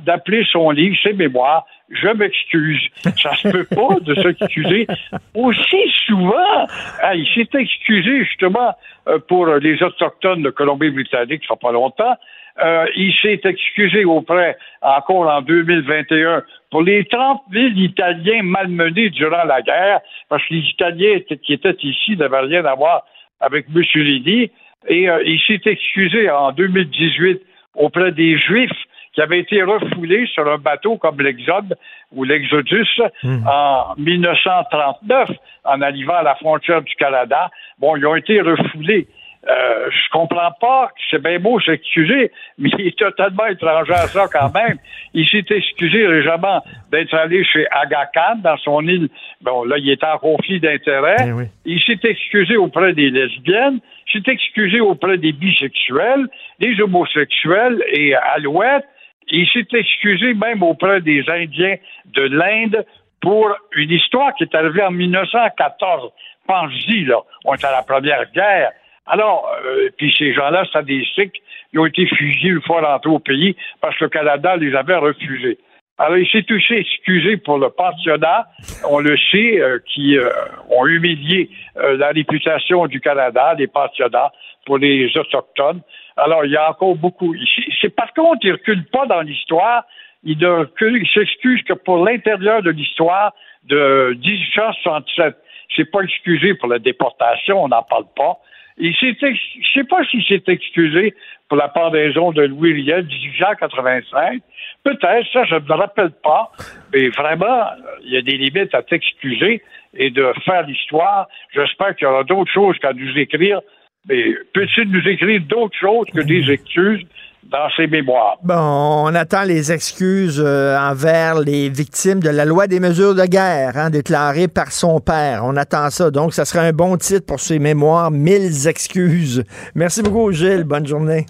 d'appeler 0.00 0.44
son 0.50 0.70
livre, 0.70 0.96
ses 1.02 1.12
mémoires, 1.12 1.66
je 1.90 2.08
m'excuse. 2.08 2.80
Ça 3.16 3.34
se 3.36 3.48
peut 3.48 3.64
pas 3.64 4.00
de 4.00 4.14
s'excuser 4.14 4.86
aussi 5.34 5.92
souvent. 6.06 6.66
il 7.14 7.28
s'est 7.34 7.58
excusé 7.58 8.24
justement 8.24 8.74
euh, 9.06 9.18
pour 9.18 9.46
les 9.46 9.80
Autochtones 9.82 10.42
de 10.42 10.50
Colombie-Britannique, 10.50 11.42
ça 11.46 11.54
fait 11.54 11.60
pas 11.60 11.72
longtemps. 11.72 12.16
Euh, 12.62 12.86
il 12.96 13.14
s'est 13.14 13.40
excusé 13.44 14.04
auprès, 14.04 14.56
encore 14.82 15.28
en 15.28 15.40
2021, 15.42 16.42
pour 16.70 16.82
les 16.82 17.04
30 17.04 17.42
000 17.52 17.66
Italiens 17.76 18.42
malmenés 18.42 19.10
durant 19.10 19.44
la 19.44 19.62
guerre, 19.62 20.00
parce 20.28 20.46
que 20.46 20.54
les 20.54 20.68
Italiens 20.68 21.20
qui 21.42 21.52
étaient 21.52 21.76
ici 21.82 22.16
n'avaient 22.16 22.40
rien 22.40 22.64
à 22.64 22.74
voir 22.74 23.04
avec 23.40 23.68
Mussolini. 23.68 24.50
Et 24.88 25.08
euh, 25.08 25.22
il 25.24 25.40
s'est 25.40 25.60
excusé 25.64 26.30
en 26.30 26.52
2018 26.52 27.40
auprès 27.74 28.12
des 28.12 28.38
Juifs 28.38 28.70
qui 29.12 29.20
avait 29.20 29.40
été 29.40 29.62
refoulés 29.62 30.26
sur 30.26 30.48
un 30.50 30.58
bateau 30.58 30.96
comme 30.96 31.20
l'Exode 31.20 31.76
ou 32.12 32.24
l'Exodus 32.24 32.86
Hmm. 33.22 33.46
en 33.46 33.94
1939 33.98 35.30
en 35.64 35.82
arrivant 35.82 36.14
à 36.14 36.22
la 36.22 36.34
frontière 36.36 36.82
du 36.82 36.94
Canada. 36.94 37.50
Bon, 37.78 37.96
ils 37.96 38.06
ont 38.06 38.16
été 38.16 38.40
refoulés. 38.40 39.08
Euh, 39.48 39.88
je 39.90 40.10
comprends 40.10 40.52
pas, 40.60 40.90
c'est 41.10 41.22
bien 41.22 41.38
beau 41.38 41.58
s'excuser, 41.60 42.30
mais 42.58 42.68
il 42.78 42.88
est 42.88 42.98
totalement 42.98 43.46
étranger 43.46 43.94
à 43.94 44.06
ça 44.06 44.26
quand 44.30 44.52
même. 44.52 44.76
Il 45.14 45.26
s'est 45.26 45.44
excusé 45.48 46.06
récemment 46.06 46.62
d'être 46.92 47.14
allé 47.14 47.42
chez 47.44 47.66
Aga 47.70 48.10
Khan 48.14 48.36
dans 48.42 48.58
son 48.58 48.86
île. 48.86 49.08
Bon, 49.40 49.64
là, 49.64 49.78
il 49.78 49.88
est 49.88 50.04
en 50.04 50.18
conflit 50.18 50.60
d'intérêts. 50.60 51.32
Il 51.64 51.82
s'est 51.82 52.00
excusé 52.04 52.58
auprès 52.58 52.92
des 52.92 53.08
lesbiennes, 53.08 53.80
il 54.12 54.22
s'est 54.22 54.30
excusé 54.30 54.80
auprès 54.80 55.16
des 55.16 55.32
bisexuels, 55.32 56.28
des 56.58 56.78
homosexuels 56.80 57.82
et 57.88 58.14
alouettes. 58.14 58.86
Il 59.28 59.48
s'est 59.48 59.68
excusé 59.72 60.34
même 60.34 60.62
auprès 60.62 61.00
des 61.00 61.24
Indiens 61.28 61.76
de 62.06 62.22
l'Inde 62.22 62.84
pour 63.20 63.54
une 63.76 63.90
histoire 63.90 64.34
qui 64.34 64.44
est 64.44 64.54
arrivée 64.54 64.82
en 64.82 64.90
1914. 64.90 66.10
Pense-y, 66.46 67.04
là. 67.04 67.20
On 67.44 67.54
est 67.54 67.64
à 67.64 67.70
la 67.70 67.82
Première 67.82 68.30
Guerre. 68.32 68.72
Alors, 69.10 69.50
euh, 69.64 69.90
puis 69.98 70.14
ces 70.16 70.32
gens-là, 70.32 70.64
Sikhs, 70.64 71.42
ils 71.72 71.80
ont 71.80 71.86
été 71.86 72.06
fusillés 72.06 72.50
une 72.50 72.62
fois 72.62 72.80
rentrés 72.80 73.10
au 73.10 73.18
pays 73.18 73.56
parce 73.80 73.96
que 73.98 74.04
le 74.04 74.10
Canada 74.10 74.56
les 74.56 74.72
avait 74.74 74.96
refusés. 74.96 75.58
Alors, 75.98 76.16
il 76.16 76.28
s'est 76.28 76.46
aussi 76.52 76.74
excusé 76.74 77.36
pour 77.36 77.58
le 77.58 77.70
pensionnat, 77.70 78.46
on 78.88 79.00
le 79.00 79.16
sait, 79.30 79.60
euh, 79.60 79.80
qui 79.84 80.16
euh, 80.16 80.30
ont 80.70 80.86
humilié 80.86 81.50
la 81.74 82.08
réputation 82.08 82.86
du 82.86 83.00
Canada, 83.00 83.54
des 83.56 83.66
pensionnats, 83.66 84.30
pour 84.64 84.78
les 84.78 85.10
Autochtones. 85.16 85.82
Alors, 86.16 86.44
il 86.44 86.52
y 86.52 86.56
a 86.56 86.70
encore 86.70 86.94
beaucoup. 86.94 87.34
C'est 87.80 87.94
par 87.94 88.14
contre, 88.14 88.38
il 88.42 88.50
ne 88.50 88.52
recule 88.52 88.84
pas 88.86 89.06
dans 89.06 89.22
l'histoire. 89.22 89.84
Il 90.22 90.38
il 90.38 91.08
s'excuse 91.12 91.62
que 91.64 91.72
pour 91.72 92.04
l'intérieur 92.04 92.62
de 92.62 92.70
l'histoire 92.70 93.32
de 93.64 94.16
1867. 94.24 95.36
C'est 95.76 95.90
pas 95.90 96.00
excusé 96.02 96.54
pour 96.54 96.68
la 96.68 96.78
déportation, 96.78 97.62
on 97.62 97.68
n'en 97.68 97.82
parle 97.82 98.06
pas. 98.16 98.38
Il 98.80 98.94
s'est, 98.96 99.14
je 99.20 99.72
sais 99.74 99.84
pas 99.84 100.02
s'il 100.04 100.24
s'est 100.24 100.42
excusé 100.46 101.14
pour 101.48 101.58
la 101.58 101.68
pendaison 101.68 102.32
de 102.32 102.42
Louis 102.42 102.72
Riel, 102.72 103.04
1885. 103.04 104.40
Peut-être, 104.84 105.26
ça, 105.32 105.44
je 105.44 105.56
ne 105.56 105.60
me 105.60 105.74
rappelle 105.74 106.12
pas. 106.22 106.50
Mais 106.92 107.08
vraiment, 107.08 107.66
il 108.02 108.12
y 108.12 108.16
a 108.16 108.22
des 108.22 108.38
limites 108.38 108.74
à 108.74 108.82
t'excuser 108.82 109.62
et 109.94 110.10
de 110.10 110.32
faire 110.44 110.66
l'histoire. 110.66 111.28
J'espère 111.54 111.94
qu'il 111.96 112.06
y 112.06 112.10
aura 112.10 112.24
d'autres 112.24 112.50
choses 112.50 112.78
qu'à 112.78 112.94
nous 112.94 113.18
écrire. 113.18 113.60
Mais 114.08 114.32
peut-il 114.54 114.90
nous 114.90 115.06
écrire 115.06 115.42
d'autres 115.42 115.76
choses 115.78 116.06
que 116.14 116.22
des 116.22 116.50
excuses? 116.50 117.04
Dans 117.44 117.68
ses 117.76 117.86
mémoires? 117.86 118.36
Bon, 118.42 118.54
on 118.54 119.14
attend 119.14 119.42
les 119.42 119.72
excuses 119.72 120.42
euh, 120.44 120.78
envers 120.78 121.40
les 121.40 121.68
victimes 121.68 122.20
de 122.20 122.30
la 122.30 122.44
loi 122.44 122.66
des 122.66 122.80
mesures 122.80 123.14
de 123.14 123.24
guerre, 123.24 123.76
hein, 123.76 123.90
déclarée 123.90 124.48
par 124.48 124.72
son 124.72 125.00
père. 125.00 125.42
On 125.44 125.56
attend 125.56 125.90
ça. 125.90 126.10
Donc, 126.10 126.32
ça 126.32 126.44
serait 126.44 126.68
un 126.68 126.72
bon 126.72 126.96
titre 126.96 127.26
pour 127.26 127.40
ses 127.40 127.58
mémoires. 127.58 128.10
Mille 128.10 128.66
excuses. 128.66 129.44
Merci 129.74 130.02
beaucoup, 130.02 130.30
Gilles. 130.32 130.64
Bonne 130.64 130.86
journée. 130.86 131.26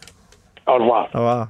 Au 0.67 0.75
revoir. 0.75 1.09
Au 1.15 1.19
revoir. 1.19 1.49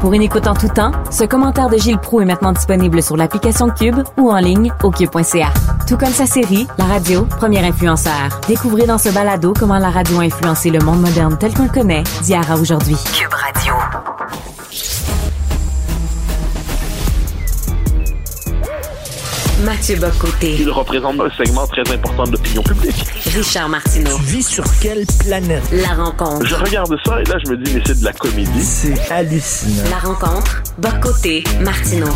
Pour 0.00 0.12
une 0.12 0.22
écoute 0.22 0.46
en 0.46 0.54
tout 0.54 0.68
temps, 0.68 0.92
ce 1.10 1.24
commentaire 1.24 1.68
de 1.68 1.76
Gilles 1.76 1.98
Proux 1.98 2.20
est 2.20 2.24
maintenant 2.24 2.52
disponible 2.52 3.02
sur 3.02 3.16
l'application 3.16 3.68
Cube 3.68 3.98
ou 4.16 4.30
en 4.30 4.38
ligne 4.38 4.72
au 4.84 4.90
cube.ca. 4.90 5.52
Tout 5.88 5.96
comme 5.96 6.12
sa 6.12 6.26
série, 6.26 6.68
La 6.78 6.84
radio, 6.84 7.24
premier 7.24 7.64
influenceur. 7.66 8.40
Découvrez 8.46 8.86
dans 8.86 8.98
ce 8.98 9.08
balado 9.08 9.52
comment 9.58 9.78
la 9.78 9.90
radio 9.90 10.20
a 10.20 10.24
influencé 10.24 10.70
le 10.70 10.78
monde 10.78 11.00
moderne 11.00 11.36
tel 11.38 11.52
qu'on 11.52 11.64
le 11.64 11.68
connaît 11.70 12.04
d'hier 12.22 12.48
à 12.48 12.56
aujourd'hui. 12.56 12.96
Cube 13.12 13.32
Radio. 13.32 13.74
Mathieu 19.64 19.96
Bocoté. 19.96 20.56
Il 20.60 20.70
représente 20.70 21.18
un 21.18 21.30
segment 21.30 21.66
très 21.66 21.82
important 21.92 22.22
de 22.24 22.32
l'opinion 22.32 22.62
publique. 22.62 23.04
Richard 23.34 23.68
Martineau. 23.68 24.16
Tu 24.18 24.22
vis 24.22 24.46
sur 24.46 24.64
quelle 24.80 25.04
planète? 25.18 25.64
La 25.72 25.94
rencontre. 25.94 26.46
Je 26.46 26.54
regarde 26.54 26.94
ça 27.04 27.20
et 27.20 27.24
là, 27.24 27.38
je 27.44 27.50
me 27.50 27.56
dis, 27.56 27.74
mais 27.74 27.82
c'est 27.84 27.98
de 27.98 28.04
la 28.04 28.12
comédie. 28.12 28.62
C'est 28.62 29.10
hallucinant. 29.10 29.90
La 29.90 29.98
rencontre. 29.98 30.62
Bocoté. 30.78 31.42
Martineau. 31.60 32.06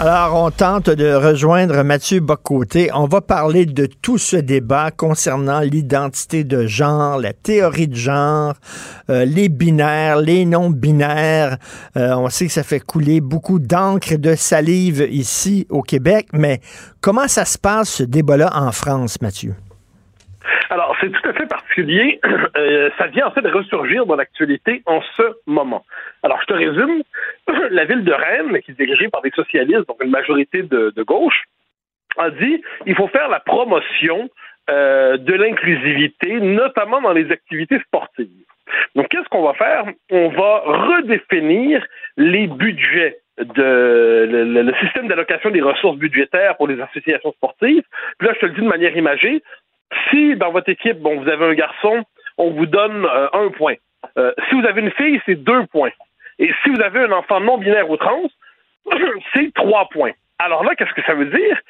Alors, 0.00 0.40
on 0.44 0.50
tente 0.52 0.90
de 0.90 1.12
rejoindre 1.12 1.82
Mathieu 1.82 2.20
Bocoté. 2.20 2.90
On 2.94 3.06
va 3.06 3.20
parler 3.20 3.66
de 3.66 3.86
tout 3.86 4.18
ce 4.18 4.36
débat 4.36 4.90
concernant 4.92 5.60
l'identité 5.60 6.44
de 6.44 6.66
genre, 6.66 7.18
la 7.18 7.32
théorie 7.32 7.88
de 7.88 7.96
genre, 7.96 8.54
euh, 9.10 9.24
les 9.24 9.48
binaires, 9.48 10.20
les 10.20 10.44
non-binaires. 10.44 11.58
Euh, 11.96 12.14
on 12.14 12.28
sait 12.28 12.46
que 12.46 12.52
ça 12.52 12.62
fait 12.62 12.78
couler 12.78 13.20
beaucoup 13.20 13.58
d'encre 13.58 14.12
et 14.12 14.18
de 14.18 14.36
salive 14.36 15.06
ici 15.10 15.66
au 15.68 15.82
Québec, 15.82 16.28
mais 16.32 16.60
comment 17.00 17.28
ça 17.28 17.44
se 17.44 17.58
passe, 17.58 17.96
ce 17.96 18.02
débat-là, 18.02 18.50
en 18.54 18.72
France, 18.72 19.20
Mathieu? 19.20 19.54
Alors, 20.70 20.96
c'est 21.00 21.10
tout 21.10 21.28
à 21.28 21.32
fait 21.32 21.46
particulier. 21.46 22.20
Euh, 22.56 22.90
ça 22.98 23.06
vient 23.06 23.26
en 23.26 23.30
fait 23.30 23.42
de 23.42 23.50
ressurgir 23.50 24.04
dans 24.04 24.16
l'actualité 24.16 24.82
en 24.86 25.00
ce 25.16 25.22
moment. 25.46 25.84
Alors, 26.24 26.40
je 26.40 26.46
te 26.46 26.54
résume. 26.54 27.02
La 27.70 27.84
ville 27.84 28.02
de 28.02 28.12
Rennes, 28.12 28.58
qui 28.62 28.72
est 28.72 28.74
dirigée 28.74 29.08
par 29.08 29.22
des 29.22 29.30
socialistes, 29.30 29.86
donc 29.86 30.02
une 30.02 30.10
majorité 30.10 30.62
de, 30.62 31.02
gauche, 31.02 31.44
a 32.16 32.30
dit 32.30 32.62
il 32.86 32.96
faut 32.96 33.06
faire 33.08 33.28
la 33.28 33.38
promotion 33.38 34.28
euh, 34.70 35.18
de 35.18 35.34
l'inclusivité, 35.34 36.40
notamment 36.40 37.00
dans 37.00 37.12
les 37.12 37.30
activités 37.30 37.78
sportives. 37.80 38.44
Donc, 38.96 39.08
qu'est-ce 39.08 39.28
qu'on 39.28 39.44
va 39.44 39.54
faire? 39.54 39.84
On 40.10 40.30
va 40.30 40.62
redéfinir 40.64 41.86
les 42.16 42.48
budgets 42.48 43.18
de 43.40 44.26
le, 44.28 44.74
système 44.80 45.08
d'allocation 45.08 45.50
des 45.50 45.60
ressources 45.60 45.96
budgétaires 45.96 46.56
pour 46.56 46.68
les 46.68 46.80
associations 46.80 47.32
sportives. 47.32 47.84
Puis 48.18 48.28
là, 48.28 48.34
je 48.34 48.40
te 48.40 48.46
le 48.46 48.52
dis 48.52 48.60
de 48.60 48.66
manière 48.66 48.96
imagée. 48.96 49.42
Si 50.10 50.36
dans 50.36 50.50
votre 50.50 50.68
équipe, 50.68 50.98
bon, 50.98 51.20
vous 51.20 51.28
avez 51.28 51.46
un 51.46 51.54
garçon, 51.54 52.04
on 52.36 52.50
vous 52.50 52.66
donne 52.66 53.04
euh, 53.04 53.28
un 53.32 53.48
point. 53.50 53.74
Euh, 54.16 54.32
si 54.48 54.54
vous 54.54 54.66
avez 54.66 54.80
une 54.80 54.90
fille, 54.92 55.20
c'est 55.26 55.36
deux 55.36 55.66
points. 55.66 55.92
Et 56.38 56.52
si 56.62 56.70
vous 56.70 56.80
avez 56.80 57.00
un 57.00 57.12
enfant 57.12 57.40
non 57.40 57.58
binaire 57.58 57.88
ou 57.90 57.96
trans, 57.96 58.22
c'est 59.34 59.52
trois 59.54 59.88
points. 59.88 60.12
Alors 60.38 60.64
là, 60.64 60.74
qu'est-ce 60.76 60.94
que 60.94 61.02
ça 61.02 61.14
veut 61.14 61.26
dire? 61.26 61.60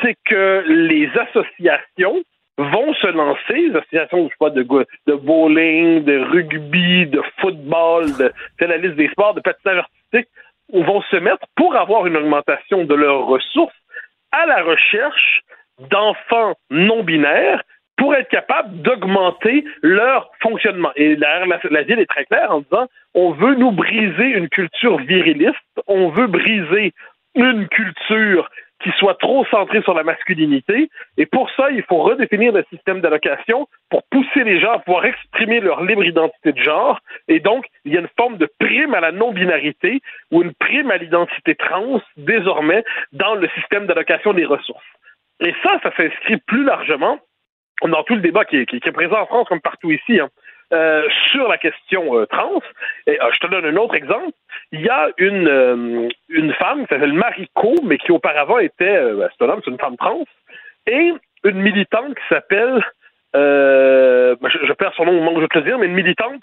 C'est 0.00 0.16
que 0.24 0.64
les 0.66 1.10
associations 1.18 2.22
vont 2.58 2.94
se 2.94 3.06
lancer, 3.08 3.68
les 3.68 3.76
associations, 3.76 4.24
je 4.24 4.28
sais 4.28 4.36
pas, 4.38 4.50
de, 4.50 4.62
de 4.62 5.14
bowling, 5.14 6.04
de 6.04 6.18
rugby, 6.18 7.06
de 7.06 7.22
football, 7.38 8.16
de, 8.18 8.32
c'est 8.58 8.66
la 8.66 8.76
liste 8.76 8.94
des 8.94 9.08
sports, 9.08 9.34
de 9.34 9.40
patinage 9.40 9.78
artistique, 9.78 10.28
vont 10.72 11.02
se 11.02 11.16
mettre 11.16 11.46
pour 11.56 11.76
avoir 11.76 12.06
une 12.06 12.16
augmentation 12.16 12.84
de 12.84 12.94
leurs 12.94 13.26
ressources 13.26 13.74
à 14.32 14.46
la 14.46 14.62
recherche 14.62 15.42
d'enfants 15.90 16.54
non 16.70 17.02
binaires 17.02 17.62
pour 17.96 18.14
être 18.14 18.28
capable 18.28 18.80
d'augmenter 18.82 19.64
leur 19.82 20.30
fonctionnement. 20.40 20.90
Et 20.96 21.14
la, 21.16 21.44
la 21.46 21.82
ville 21.82 22.00
est 22.00 22.10
très 22.10 22.24
claire 22.24 22.50
en 22.50 22.60
disant 22.60 22.88
on 23.14 23.32
veut 23.32 23.54
nous 23.54 23.72
briser 23.72 24.24
une 24.24 24.48
culture 24.48 24.98
viriliste, 24.98 25.54
on 25.86 26.08
veut 26.08 26.26
briser 26.26 26.92
une 27.34 27.68
culture 27.68 28.48
qui 28.82 28.90
soit 28.98 29.14
trop 29.14 29.44
centrée 29.46 29.82
sur 29.82 29.94
la 29.94 30.02
masculinité. 30.02 30.90
Et 31.16 31.26
pour 31.26 31.50
ça, 31.50 31.70
il 31.70 31.82
faut 31.82 31.98
redéfinir 32.02 32.52
le 32.52 32.64
système 32.70 33.00
d'allocation 33.00 33.68
pour 33.90 34.02
pousser 34.10 34.44
les 34.44 34.60
gens 34.60 34.72
à 34.72 34.78
pouvoir 34.80 35.04
exprimer 35.04 35.60
leur 35.60 35.82
libre 35.84 36.04
identité 36.04 36.52
de 36.52 36.62
genre. 36.62 36.98
Et 37.28 37.40
donc, 37.40 37.66
il 37.84 37.92
y 37.92 37.96
a 37.96 38.00
une 38.00 38.08
forme 38.16 38.36
de 38.38 38.48
prime 38.58 38.94
à 38.94 39.00
la 39.00 39.12
non-binarité 39.12 40.00
ou 40.30 40.42
une 40.42 40.54
prime 40.54 40.90
à 40.90 40.96
l'identité 40.96 41.54
trans 41.54 42.00
désormais 42.16 42.84
dans 43.12 43.34
le 43.34 43.48
système 43.56 43.86
d'allocation 43.86 44.32
des 44.32 44.44
ressources. 44.44 44.84
Et 45.40 45.54
ça, 45.62 45.78
ça 45.82 45.90
s'inscrit 45.96 46.36
plus 46.38 46.64
largement 46.64 47.18
dans 47.84 48.04
tout 48.04 48.14
le 48.14 48.20
débat 48.20 48.44
qui 48.44 48.58
est, 48.58 48.66
qui- 48.66 48.80
qui 48.80 48.88
est 48.88 48.92
présent 48.92 49.20
en 49.20 49.26
France 49.26 49.48
comme 49.48 49.60
partout 49.60 49.90
ici 49.90 50.20
hein, 50.20 50.28
euh, 50.72 51.06
sur 51.30 51.48
la 51.48 51.58
question 51.58 52.18
euh, 52.18 52.26
trans. 52.26 52.60
Et 53.06 53.20
euh, 53.20 53.30
je 53.32 53.38
te 53.38 53.46
donne 53.46 53.64
un 53.66 53.76
autre 53.76 53.94
exemple. 53.94 54.30
Il 54.72 54.80
y 54.80 54.88
a 54.88 55.08
une, 55.18 55.48
euh, 55.48 56.08
une 56.28 56.52
femme 56.54 56.82
qui 56.86 56.94
s'appelle 56.94 57.12
Mariko, 57.12 57.74
mais 57.84 57.98
qui 57.98 58.12
auparavant 58.12 58.58
était, 58.58 59.12
ben, 59.14 59.28
c'est 59.36 59.44
un 59.44 59.48
homme, 59.50 59.60
c'est 59.64 59.70
une 59.70 59.78
femme 59.78 59.96
trans, 59.96 60.24
et 60.86 61.12
une 61.44 61.60
militante 61.60 62.14
qui 62.14 62.22
s'appelle, 62.28 62.82
euh, 63.36 64.36
ben, 64.40 64.48
je, 64.48 64.58
je 64.66 64.72
perds 64.72 64.94
son 64.96 65.04
nom 65.04 65.12
au 65.12 65.20
moment 65.22 65.32
où 65.34 65.40
je 65.40 65.46
te 65.46 65.58
le 65.58 65.64
dire, 65.64 65.78
mais 65.78 65.86
une 65.86 65.94
militante 65.94 66.40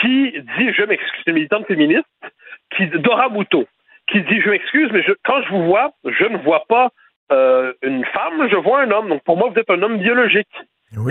qui 0.00 0.32
dit, 0.58 0.72
je 0.72 0.82
m'excuse, 0.84 1.22
une 1.26 1.34
militante 1.34 1.66
féministe, 1.66 2.04
qui 2.76 2.86
Dora 2.86 3.28
Muto, 3.28 3.66
qui 4.08 4.22
dit, 4.22 4.40
je 4.40 4.50
m'excuse, 4.50 4.90
mais 4.92 5.02
je- 5.02 5.12
quand 5.24 5.42
je 5.42 5.48
vous 5.50 5.64
vois, 5.64 5.92
je 6.04 6.24
ne 6.24 6.38
vois 6.38 6.64
pas 6.68 6.90
euh, 7.30 7.72
une 7.82 8.04
femme, 8.06 8.48
je 8.50 8.56
vois 8.56 8.82
un 8.82 8.90
homme. 8.90 9.08
Donc 9.08 9.22
pour 9.24 9.38
moi, 9.38 9.48
vous 9.48 9.58
êtes 9.58 9.70
un 9.70 9.80
homme 9.82 9.96
biologique. 9.98 10.48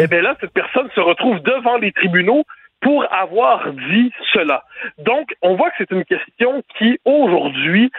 Et 0.03 0.07
bien 0.07 0.22
là, 0.22 0.35
cette 0.39 0.53
personne 0.53 0.88
se 0.93 0.99
retrouve 0.99 1.39
devant 1.41 1.77
les 1.77 1.91
tribunaux 1.91 2.43
pour 2.82 3.06
avoir 3.14 3.72
dit 3.72 4.12
cela. 4.34 4.64
Donc, 4.98 5.34
on 5.41 5.56
voit 5.56 5.70
que 5.70 5.76
c'est 5.78 5.91
une 5.91 6.06
question 6.06 6.64
qui, 6.78 6.99
aujourd'hui, 7.06 7.91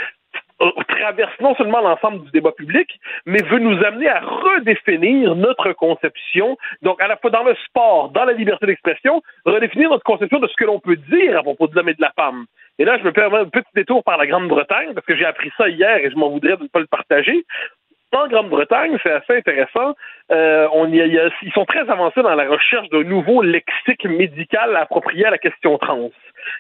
euh, 0.63 0.71
traverse 0.89 1.33
non 1.41 1.55
seulement 1.57 1.81
l'ensemble 1.81 2.25
du 2.25 2.31
débat 2.31 2.53
public, 2.53 2.89
mais 3.27 3.43
veut 3.43 3.59
nous 3.59 3.83
amener 3.85 4.09
à 4.09 4.21
redéfinir 4.21 5.35
notre 5.35 5.73
conception, 5.73 6.57
donc 6.83 7.03
à 7.03 7.09
la 7.09 7.17
fois 7.17 7.31
dans 7.31 7.43
le 7.43 7.57
sport, 7.67 8.11
dans 8.11 8.25
la 8.25 8.33
liberté 8.33 8.67
d'expression, 8.67 9.23
redéfinir 9.45 9.91
notre 9.91 10.05
conception 10.05 10.39
de 10.39 10.47
ce 10.47 10.55
que 10.55 10.65
l'on 10.65 10.79
peut 10.79 10.97
dire 10.97 11.39
à 11.39 11.43
propos 11.43 11.67
de 11.67 11.75
l'homme 11.75 11.89
et 11.89 11.95
de 11.95 12.01
la 12.03 12.13
femme. 12.15 12.47
Et 12.79 12.85
là, 12.85 12.97
je 12.99 13.03
me 13.03 13.13
permets 13.13 13.39
un 13.39 13.49
petit 13.49 13.71
détour 13.75 14.05
par 14.05 14.19
la 14.19 14.27
Grande-Bretagne, 14.27 14.95
parce 14.95 15.07
que 15.07 15.17
j'ai 15.17 15.25
appris 15.25 15.51
ça 15.57 15.69
hier 15.69 15.97
et 15.97 16.11
je 16.11 16.17
m'en 16.17 16.31
voudrais 16.31 16.57
de 16.57 16.63
ne 16.63 16.69
pas 16.69 16.81
le 16.81 16.87
partager. 16.87 17.45
En 18.13 18.29
Grande-Bretagne, 18.29 18.99
c'est 19.03 19.11
assez 19.11 19.37
intéressant. 19.39 19.95
Euh, 20.31 20.69
on 20.73 20.87
y 20.93 21.01
a, 21.01 21.07
ils 21.07 21.53
sont 21.53 21.65
très 21.65 21.89
avancés 21.89 22.23
dans 22.23 22.35
la 22.35 22.47
recherche 22.47 22.89
d'un 22.91 23.05
nouveau 23.05 23.43
lexique 23.43 24.05
médical 24.05 24.77
approprié 24.77 25.25
à 25.25 25.31
la 25.31 25.39
question 25.39 25.79
trans. 25.79 26.11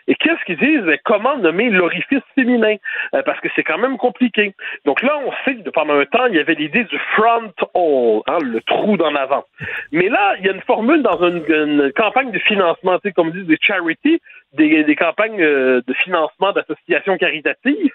Et 0.09 0.15
qu'est-ce 0.15 0.43
qu'ils 0.47 0.57
disent? 0.57 0.97
Comment 1.05 1.37
nommer 1.37 1.69
l'orifice 1.69 2.23
féminin? 2.35 2.77
Euh, 3.15 3.23
parce 3.23 3.39
que 3.41 3.49
c'est 3.55 3.65
quand 3.65 3.77
même 3.77 3.99
compliqué. 3.99 4.55
Donc 4.87 5.03
là, 5.03 5.19
on 5.27 5.33
sait 5.45 5.57
que 5.57 5.69
pendant 5.70 5.99
un 5.99 6.07
temps, 6.07 6.27
il 6.27 6.37
y 6.37 6.41
avait 6.41 6.55
l'idée 6.55 6.85
du 6.85 6.99
front 7.16 7.53
hole, 7.74 8.23
hein, 8.27 8.39
le 8.43 8.61
trou 8.62 8.97
d'en 8.97 9.15
avant. 9.15 9.45
Mais 9.91 10.09
là, 10.09 10.37
il 10.39 10.47
y 10.47 10.49
a 10.49 10.53
une 10.53 10.62
formule 10.62 11.03
dans 11.03 11.23
une, 11.23 11.93
campagne 11.95 12.31
de 12.31 12.39
financement, 12.39 12.99
tu 12.99 13.09
sais, 13.09 13.12
comme 13.12 13.31
disent 13.31 13.47
des 13.47 13.59
charities, 13.61 14.20
des, 14.55 14.85
des 14.85 14.97
campagnes 14.97 15.43
euh, 15.43 15.83
de 15.87 15.93
financement 15.95 16.53
d'associations 16.53 17.19
caritatives. 17.19 17.93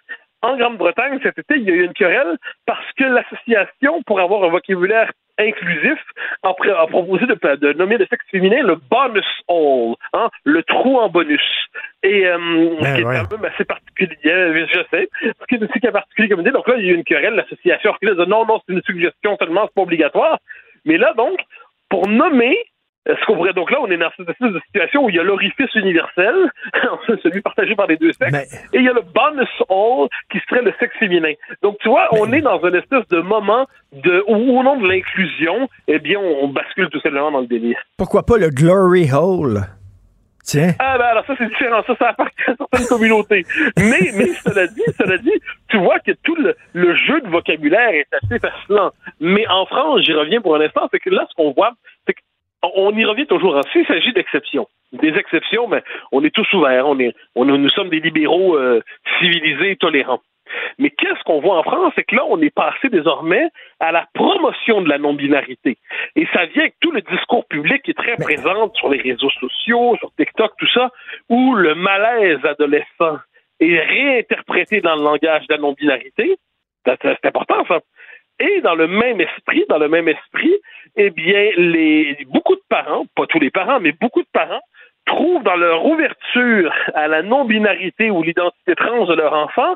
En 0.47 0.55
Grande-Bretagne, 0.55 1.19
cet 1.23 1.37
été, 1.39 1.55
il 1.57 1.63
y 1.63 1.71
a 1.71 1.73
eu 1.73 1.83
une 1.83 1.93
querelle 1.93 2.37
parce 2.65 2.89
que 2.97 3.03
l'association, 3.03 4.01
pour 4.03 4.21
avoir 4.21 4.45
un 4.45 4.47
vocabulaire 4.47 5.11
inclusif, 5.37 5.99
a, 6.41 6.53
proposé 6.87 7.25
de, 7.25 7.55
de 7.55 7.73
nommer 7.73 7.97
le 7.97 8.05
sexe 8.05 8.23
féminin 8.31 8.63
le 8.63 8.75
bonus 8.75 9.25
hole, 9.49 9.95
hein, 10.13 10.29
le 10.45 10.63
trou 10.63 10.99
en 10.99 11.09
bonus. 11.09 11.41
Et 12.01 12.25
euh, 12.25 12.37
ce 12.79 12.95
qui 12.95 13.01
est 13.01 13.03
ouais. 13.03 13.23
quand 13.29 13.37
même 13.37 13.51
assez 13.51 13.65
particulier, 13.65 14.15
je 14.23 14.79
sais, 14.89 15.09
ce 15.21 15.45
qui 15.49 15.55
est 15.55 15.63
aussi 15.63 15.79
qui 15.81 15.87
est 15.87 15.91
particulier 15.91 16.29
comme 16.29 16.39
idée. 16.39 16.51
Donc 16.51 16.69
là, 16.69 16.75
il 16.77 16.85
y 16.85 16.89
a 16.89 16.93
eu 16.93 16.95
une 16.95 17.03
querelle, 17.03 17.35
l'association 17.35 17.93
dit 18.01 18.07
non, 18.29 18.45
non, 18.45 18.61
c'est 18.65 18.73
une 18.73 18.81
suggestion 18.83 19.35
seulement, 19.37 19.65
c'est 19.65 19.75
pas 19.75 19.81
obligatoire. 19.81 20.39
Mais 20.85 20.97
là, 20.97 21.13
donc, 21.17 21.37
pour 21.89 22.07
nommer 22.07 22.57
ce 23.07 23.25
qu'on 23.25 23.35
pourrait 23.35 23.53
donc 23.53 23.71
là, 23.71 23.77
on 23.81 23.89
est 23.89 23.97
dans 23.97 24.11
cette 24.17 24.29
espèce 24.29 24.51
de 24.51 24.59
situation 24.67 25.05
où 25.05 25.09
il 25.09 25.15
y 25.15 25.19
a 25.19 25.23
l'orifice 25.23 25.73
universel, 25.75 26.35
celui 27.23 27.41
partagé 27.41 27.75
par 27.75 27.87
les 27.87 27.97
deux 27.97 28.11
sexes, 28.13 28.69
et 28.73 28.77
il 28.77 28.83
y 28.83 28.89
a 28.89 28.93
le 28.93 29.01
bonus 29.01 29.49
hole 29.69 30.09
qui 30.31 30.39
serait 30.49 30.61
le 30.61 30.73
sexe 30.79 30.95
féminin. 30.97 31.33
Donc 31.61 31.77
tu 31.79 31.89
vois, 31.89 32.07
on 32.11 32.31
est 32.33 32.41
dans 32.41 32.59
une 32.65 32.75
espèce 32.75 33.07
de 33.09 33.19
moment 33.21 33.65
de 33.93 34.23
où 34.27 34.59
au 34.59 34.63
nom 34.63 34.77
de 34.77 34.87
l'inclusion, 34.87 35.69
eh 35.87 35.99
bien, 35.99 36.19
on, 36.19 36.47
bascule 36.47 36.89
tout 36.89 36.99
simplement 37.01 37.31
dans 37.31 37.41
le 37.41 37.47
délire. 37.47 37.77
Pourquoi 37.97 38.23
pas 38.23 38.37
le 38.37 38.49
Glory 38.49 39.09
Hole? 39.11 39.61
Tiens. 40.43 40.71
Ah 40.79 40.97
ben 40.97 41.03
alors 41.03 41.25
ça 41.25 41.33
c'est 41.37 41.47
différent, 41.47 41.83
ça 41.85 41.93
ça 41.99 42.09
appartient 42.09 42.41
à 42.47 42.55
certaines 42.55 42.87
communautés. 42.87 43.45
Mais 43.77 44.11
mais 44.15 44.27
cela 44.45 44.65
dit, 44.67 44.81
cela 44.97 45.17
dit, 45.17 45.33
tu 45.67 45.77
vois 45.77 45.99
que 45.99 46.11
tout 46.23 46.35
le, 46.35 46.55
le 46.71 46.95
jeu 46.95 47.19
de 47.19 47.27
vocabulaire 47.27 47.89
est 47.89 48.07
assez 48.13 48.39
fascinant. 48.39 48.91
Mais 49.19 49.45
en 49.49 49.65
France, 49.65 50.03
j'y 50.03 50.13
reviens 50.13 50.39
pour 50.39 50.55
un 50.55 50.61
instant, 50.61 50.87
c'est 50.89 50.99
que 50.99 51.09
là 51.09 51.25
ce 51.29 51.35
qu'on 51.35 51.51
voit, 51.51 51.73
c'est 52.05 52.13
qu'on 52.13 52.21
on 52.63 52.95
y 52.95 53.05
revient 53.05 53.27
toujours. 53.27 53.59
S'il 53.71 53.85
s'agit 53.85 54.13
d'exceptions, 54.13 54.67
des 54.93 55.13
exceptions, 55.17 55.67
mais 55.67 55.83
on 56.11 56.23
est 56.23 56.33
tous 56.33 56.51
ouverts, 56.53 56.87
on 56.87 56.99
est, 56.99 57.13
on, 57.35 57.45
nous 57.45 57.69
sommes 57.69 57.89
des 57.89 57.99
libéraux 57.99 58.57
euh, 58.57 58.81
civilisés 59.19 59.71
et 59.71 59.75
tolérants. 59.75 60.21
Mais 60.79 60.89
qu'est-ce 60.89 61.21
qu'on 61.23 61.41
voit 61.41 61.57
en 61.57 61.63
France, 61.63 61.93
c'est 61.95 62.03
que 62.03 62.15
là, 62.15 62.23
on 62.27 62.41
est 62.41 62.53
passé 62.53 62.89
désormais 62.89 63.49
à 63.79 63.91
la 63.91 64.07
promotion 64.13 64.81
de 64.81 64.89
la 64.89 64.97
non-binarité. 64.97 65.77
Et 66.15 66.25
ça 66.33 66.45
vient 66.45 66.63
avec 66.63 66.75
tout 66.79 66.91
le 66.91 67.01
discours 67.01 67.45
public 67.47 67.83
qui 67.83 67.91
est 67.91 67.97
très 67.97 68.15
présent 68.15 68.71
sur 68.75 68.89
les 68.89 69.01
réseaux 69.01 69.29
sociaux, 69.29 69.97
sur 69.97 70.11
TikTok, 70.15 70.53
tout 70.57 70.69
ça, 70.73 70.91
où 71.29 71.53
le 71.53 71.75
malaise 71.75 72.39
adolescent 72.45 73.17
est 73.59 73.79
réinterprété 73.79 74.81
dans 74.81 74.95
le 74.95 75.03
langage 75.03 75.47
de 75.47 75.53
la 75.53 75.59
non-binarité. 75.59 76.37
C'est 76.85 77.25
important, 77.25 77.65
ça. 77.67 77.79
Et 78.39 78.61
dans 78.61 78.75
le 78.75 78.87
même 78.87 79.19
esprit, 79.19 79.65
dans 79.69 79.79
le 79.79 79.89
même 79.89 80.07
esprit, 80.07 80.55
eh 80.95 81.09
bien, 81.09 81.49
les, 81.57 82.17
beaucoup 82.27 82.55
de 82.55 82.61
parents, 82.69 83.05
pas 83.15 83.25
tous 83.27 83.39
les 83.39 83.49
parents, 83.49 83.79
mais 83.79 83.93
beaucoup 83.93 84.21
de 84.21 84.27
parents, 84.31 84.61
trouvent 85.05 85.43
dans 85.43 85.55
leur 85.55 85.85
ouverture 85.85 86.71
à 86.93 87.07
la 87.07 87.23
non-binarité 87.23 88.11
ou 88.11 88.21
l'identité 88.21 88.75
trans 88.75 89.05
de 89.05 89.13
leur 89.15 89.33
enfant 89.33 89.75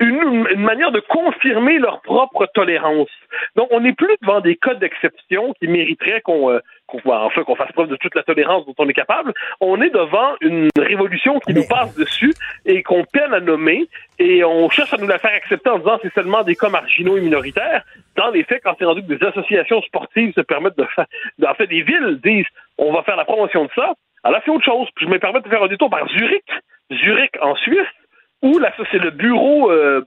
une, 0.00 0.46
une 0.52 0.62
manière 0.62 0.90
de 0.90 1.00
confirmer 1.00 1.78
leur 1.78 2.00
propre 2.02 2.46
tolérance. 2.54 3.10
Donc, 3.56 3.68
on 3.70 3.80
n'est 3.80 3.92
plus 3.92 4.14
devant 4.22 4.40
des 4.40 4.56
cas 4.56 4.74
d'exception 4.74 5.54
qui 5.60 5.68
mériteraient 5.68 6.20
qu'on 6.22 6.50
euh, 6.50 6.60
qu'on 6.86 7.00
enfin, 7.10 7.44
qu'on 7.44 7.54
fasse 7.54 7.72
preuve 7.72 7.88
de 7.88 7.96
toute 7.96 8.14
la 8.14 8.22
tolérance 8.22 8.66
dont 8.66 8.74
on 8.78 8.88
est 8.88 8.94
capable. 8.94 9.32
On 9.60 9.80
est 9.80 9.90
devant 9.90 10.34
une 10.40 10.68
révolution 10.76 11.38
qui 11.40 11.54
nous 11.54 11.66
passe 11.66 11.94
dessus 11.94 12.34
et 12.66 12.82
qu'on 12.82 13.04
peine 13.04 13.32
à 13.32 13.40
nommer 13.40 13.88
et 14.18 14.44
on 14.44 14.68
cherche 14.70 14.92
à 14.92 14.98
nous 14.98 15.06
la 15.06 15.18
faire 15.18 15.34
accepter 15.34 15.70
en 15.70 15.78
disant 15.78 15.98
c'est 16.02 16.12
seulement 16.14 16.42
des 16.42 16.56
cas 16.56 16.68
marginaux 16.68 17.16
et 17.16 17.20
minoritaires. 17.20 17.84
Dans 18.16 18.30
les 18.30 18.44
faits, 18.44 18.62
quand 18.62 18.74
c'est 18.78 18.84
rendu 18.84 19.02
que 19.02 19.14
des 19.14 19.26
associations 19.26 19.80
sportives 19.82 20.34
se 20.34 20.42
permettent 20.42 20.76
de 20.76 20.86
faire, 20.94 21.06
en 21.46 21.54
fait, 21.54 21.66
des 21.66 21.82
villes 21.82 22.20
disent 22.22 22.46
on 22.78 22.92
va 22.92 23.02
faire 23.02 23.16
la 23.16 23.24
promotion 23.24 23.64
de 23.64 23.70
ça, 23.74 23.94
alors 24.24 24.40
c'est 24.44 24.50
autre 24.50 24.64
chose. 24.64 24.88
Puis 24.94 25.06
je 25.06 25.10
me 25.10 25.18
permets 25.18 25.40
de 25.40 25.48
faire 25.48 25.62
un 25.62 25.68
détour 25.68 25.90
par 25.90 26.06
Zurich, 26.08 26.44
Zurich 26.90 27.32
en 27.40 27.54
Suisse, 27.56 27.88
où 28.42 28.58
là, 28.58 28.72
ça, 28.76 28.84
c'est 28.90 28.98
le 28.98 29.10
bureau 29.10 29.70
euh, 29.70 30.02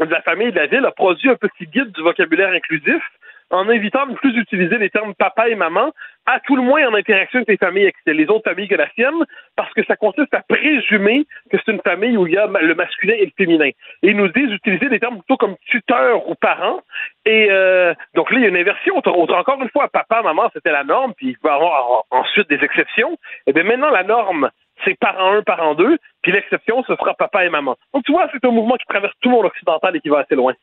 de 0.00 0.10
la 0.10 0.22
famille 0.22 0.52
de 0.52 0.56
la 0.56 0.66
ville 0.66 0.84
a 0.84 0.90
produit 0.92 1.30
un 1.30 1.36
petit 1.36 1.66
guide 1.66 1.92
du 1.92 2.02
vocabulaire 2.02 2.50
inclusif 2.50 3.02
en 3.50 3.68
invitant 3.68 4.02
à 4.02 4.06
ne 4.06 4.14
plus 4.14 4.36
utiliser 4.36 4.76
les 4.78 4.90
termes 4.90 5.14
papa 5.14 5.48
et 5.48 5.54
maman, 5.54 5.92
à 6.26 6.40
tout 6.40 6.56
le 6.56 6.62
moins 6.62 6.86
en 6.88 6.94
interaction 6.94 7.38
avec 7.38 7.48
les 7.48 7.56
familles, 7.56 7.92
les 8.06 8.28
autres 8.28 8.50
familles 8.50 8.66
que 8.68 8.74
la 8.74 8.90
sienne, 8.90 9.14
parce 9.54 9.72
que 9.72 9.84
ça 9.84 9.94
consiste 9.94 10.34
à 10.34 10.42
présumer 10.48 11.26
que 11.50 11.56
c'est 11.64 11.72
une 11.72 11.80
famille 11.80 12.16
où 12.16 12.26
il 12.26 12.34
y 12.34 12.38
a 12.38 12.46
le 12.46 12.74
masculin 12.74 13.14
et 13.16 13.26
le 13.26 13.32
féminin. 13.36 13.70
Et 14.02 14.08
ils 14.08 14.16
nous 14.16 14.28
disent 14.28 14.48
d'utiliser 14.48 14.88
des 14.88 14.98
termes 14.98 15.18
plutôt 15.18 15.36
comme 15.36 15.56
tuteur 15.66 16.28
ou 16.28 16.34
parent. 16.34 16.80
Et 17.24 17.48
euh, 17.50 17.94
donc 18.14 18.30
là, 18.32 18.38
il 18.38 18.42
y 18.42 18.46
a 18.46 18.48
une 18.48 18.56
inversion. 18.56 18.96
Encore 18.96 19.62
une 19.62 19.70
fois, 19.70 19.88
papa, 19.88 20.22
maman, 20.22 20.50
c'était 20.52 20.72
la 20.72 20.82
norme, 20.82 21.14
puis 21.14 21.28
il 21.28 21.38
peut 21.38 21.48
y 21.48 21.52
avoir 21.52 22.04
ensuite 22.10 22.48
des 22.48 22.62
exceptions. 22.64 23.16
Et 23.46 23.52
bien 23.52 23.62
maintenant, 23.62 23.90
la 23.90 24.02
norme, 24.02 24.50
c'est 24.84 24.98
parent 24.98 25.32
1, 25.38 25.42
parent 25.42 25.74
2, 25.74 25.98
puis 26.22 26.32
l'exception, 26.32 26.82
ce 26.86 26.94
sera 26.96 27.14
papa 27.14 27.44
et 27.44 27.50
maman. 27.50 27.76
Donc 27.94 28.04
tu 28.04 28.12
vois, 28.12 28.28
c'est 28.32 28.44
un 28.46 28.50
mouvement 28.50 28.76
qui 28.76 28.86
traverse 28.88 29.14
tout 29.20 29.28
le 29.28 29.36
monde 29.36 29.46
occidental 29.46 29.96
et 29.96 30.00
qui 30.00 30.08
va 30.08 30.20
assez 30.20 30.34
loin. 30.34 30.54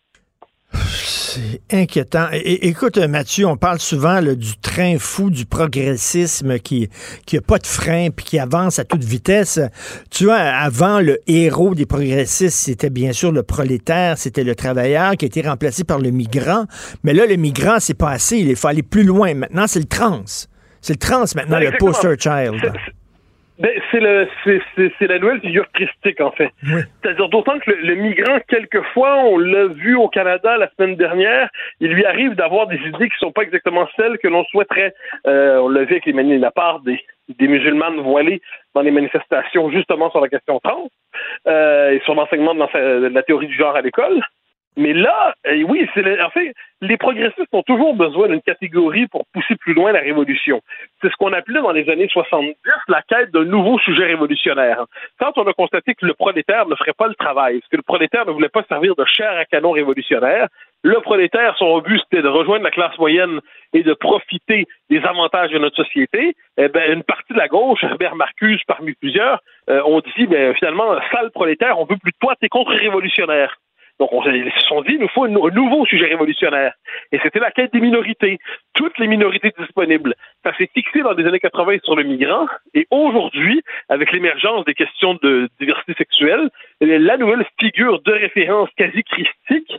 C'est 1.33 1.61
inquiétant. 1.71 2.27
Écoute, 2.31 2.97
Mathieu, 2.97 3.47
on 3.47 3.57
parle 3.57 3.79
souvent 3.79 4.21
là, 4.21 4.35
du 4.35 4.55
train 4.57 4.97
fou 4.99 5.31
du 5.31 5.47
progressisme 5.47 6.59
qui 6.59 6.89
qui 7.25 7.37
a 7.37 7.41
pas 7.41 7.57
de 7.57 7.65
frein 7.65 8.09
puis 8.15 8.23
qui 8.23 8.39
avance 8.39 8.77
à 8.77 8.85
toute 8.85 9.03
vitesse. 9.03 9.59
Tu 10.11 10.25
vois, 10.25 10.35
avant, 10.35 10.99
le 10.99 11.19
héros 11.25 11.73
des 11.73 11.87
progressistes, 11.87 12.57
c'était 12.57 12.91
bien 12.91 13.13
sûr 13.13 13.31
le 13.31 13.41
prolétaire, 13.41 14.17
c'était 14.19 14.43
le 14.43 14.53
travailleur 14.53 15.13
qui 15.13 15.25
a 15.25 15.27
été 15.27 15.41
remplacé 15.41 15.83
par 15.83 15.97
le 15.97 16.11
migrant. 16.11 16.65
Mais 17.03 17.13
là, 17.13 17.25
le 17.25 17.35
migrant, 17.35 17.77
c'est 17.79 17.97
pas 17.97 18.11
assez. 18.11 18.37
Il 18.37 18.55
faut 18.55 18.67
aller 18.67 18.83
plus 18.83 19.03
loin. 19.03 19.33
Maintenant, 19.33 19.65
c'est 19.65 19.79
le 19.79 19.85
trans. 19.85 20.25
C'est 20.81 20.93
le 20.93 20.99
trans 20.99 21.25
maintenant, 21.35 21.59
le 21.59 21.75
poster 21.79 22.15
child. 22.19 22.73
Ben, 23.59 23.69
c'est 23.91 23.99
le 23.99 24.27
c'est, 24.43 24.61
c'est, 24.75 24.91
c'est 24.97 25.07
la 25.07 25.19
nouvelle 25.19 25.39
figure 25.39 25.69
christique 25.73 26.19
en 26.21 26.31
fait. 26.31 26.49
C'est-à-dire 27.01 27.29
d'autant 27.29 27.59
que 27.59 27.69
le, 27.69 27.77
le 27.81 27.95
migrant 27.95 28.39
quelquefois 28.47 29.19
on 29.25 29.37
l'a 29.37 29.67
vu 29.67 29.95
au 29.95 30.07
Canada 30.07 30.57
la 30.57 30.69
semaine 30.75 30.95
dernière, 30.95 31.49
il 31.79 31.91
lui 31.93 32.03
arrive 32.03 32.33
d'avoir 32.33 32.65
des 32.65 32.77
idées 32.77 33.09
qui 33.09 33.17
sont 33.19 33.31
pas 33.31 33.43
exactement 33.43 33.87
celles 33.95 34.17
que 34.17 34.27
l'on 34.27 34.43
souhaiterait. 34.45 34.93
Euh, 35.27 35.57
on 35.59 35.69
l'a 35.69 35.83
vu 35.83 35.91
avec 35.91 36.05
les 36.07 36.13
mani- 36.13 36.39
la 36.39 36.51
part 36.51 36.79
des 36.79 36.99
des 37.39 37.47
musulmanes 37.47 37.99
voilées 38.01 38.41
dans 38.73 38.81
les 38.81 38.91
manifestations 38.91 39.69
justement 39.71 40.09
sur 40.09 40.19
la 40.19 40.29
question 40.29 40.59
trans 40.59 40.89
euh, 41.47 41.91
et 41.91 41.99
sur 42.05 42.15
l'enseignement 42.15 42.55
de, 42.55 42.99
de 43.01 43.07
la 43.07 43.23
théorie 43.23 43.47
du 43.47 43.55
genre 43.55 43.75
à 43.75 43.81
l'école. 43.81 44.19
Mais 44.75 44.93
là, 44.93 45.35
euh, 45.47 45.63
oui, 45.67 45.87
c'est 45.93 46.21
en 46.21 46.29
fait, 46.29 46.53
les 46.81 46.97
progressistes 46.97 47.53
ont 47.53 47.63
toujours 47.63 47.95
besoin 47.95 48.27
d'une 48.27 48.41
catégorie 48.41 49.07
pour 49.07 49.25
pousser 49.33 49.55
plus 49.55 49.73
loin 49.73 49.91
la 49.91 49.99
révolution. 49.99 50.61
C'est 51.01 51.09
ce 51.09 51.15
qu'on 51.17 51.31
appelait 51.33 51.61
dans 51.61 51.71
les 51.71 51.89
années 51.89 52.09
70 52.09 52.55
la 52.87 53.01
quête 53.03 53.31
d'un 53.31 53.45
nouveau 53.45 53.77
sujet 53.79 54.05
révolutionnaire. 54.05 54.85
Quand 55.19 55.37
on 55.37 55.47
a 55.47 55.53
constaté 55.53 55.93
que 55.93 56.05
le 56.05 56.13
prolétaire 56.13 56.67
ne 56.67 56.75
ferait 56.75 56.93
pas 56.93 57.07
le 57.07 57.15
travail, 57.15 57.61
que 57.71 57.77
le 57.77 57.83
prolétaire 57.83 58.25
ne 58.25 58.31
voulait 58.31 58.49
pas 58.49 58.63
servir 58.63 58.95
de 58.95 59.05
chair 59.05 59.31
à 59.31 59.45
canon 59.45 59.71
révolutionnaire, 59.71 60.47
le 60.83 60.99
prolétaire, 60.99 61.55
son 61.57 61.79
but, 61.79 62.01
c'était 62.01 62.21
de 62.21 62.27
rejoindre 62.27 62.65
la 62.65 62.71
classe 62.71 62.97
moyenne 62.97 63.39
et 63.73 63.83
de 63.83 63.93
profiter 63.93 64.65
des 64.89 64.99
avantages 65.05 65.51
de 65.51 65.57
notre 65.57 65.77
société. 65.77 66.35
Eh 66.57 66.67
ben, 66.67 66.91
une 66.91 67.03
partie 67.03 67.31
de 67.31 67.37
la 67.37 67.47
gauche, 67.47 67.83
Herbert 67.83 68.15
Marcuse 68.15 68.61
parmi 68.67 68.93
plusieurs, 68.93 69.39
euh, 69.69 69.81
ont 69.83 70.01
dit, 70.17 70.27
ben, 70.27 70.53
finalement, 70.55 70.93
sale 71.11 71.31
prolétaire, 71.31 71.79
on 71.79 71.85
veut 71.85 71.95
plus 71.95 72.11
de 72.11 72.17
toi, 72.19 72.35
t'es 72.39 72.49
contre-révolutionnaire. 72.49 73.55
Donc, 73.99 74.11
on, 74.11 74.23
ils 74.31 74.51
se 74.51 74.67
sont 74.67 74.81
dit, 74.81 74.93
il 74.93 74.99
nous 74.99 75.07
faut 75.09 75.25
un, 75.25 75.29
nouveau 75.29 75.85
sujet 75.85 76.05
révolutionnaire. 76.05 76.73
Et 77.11 77.19
c'était 77.21 77.39
la 77.39 77.51
quête 77.51 77.71
des 77.73 77.79
minorités. 77.79 78.39
Toutes 78.73 78.97
les 78.97 79.07
minorités 79.07 79.51
disponibles. 79.57 80.15
Ça 80.43 80.55
s'est 80.57 80.69
fixé 80.73 81.01
dans 81.01 81.13
les 81.13 81.25
années 81.25 81.39
80 81.39 81.77
sur 81.83 81.95
le 81.95 82.03
migrant. 82.03 82.47
Et 82.73 82.87
aujourd'hui, 82.89 83.61
avec 83.89 84.11
l'émergence 84.11 84.65
des 84.65 84.73
questions 84.73 85.13
de 85.21 85.49
diversité 85.59 85.93
sexuelle, 85.97 86.49
la 86.81 87.17
nouvelle 87.17 87.45
figure 87.59 88.01
de 88.01 88.11
référence 88.11 88.69
quasi 88.75 89.03
christique, 89.03 89.71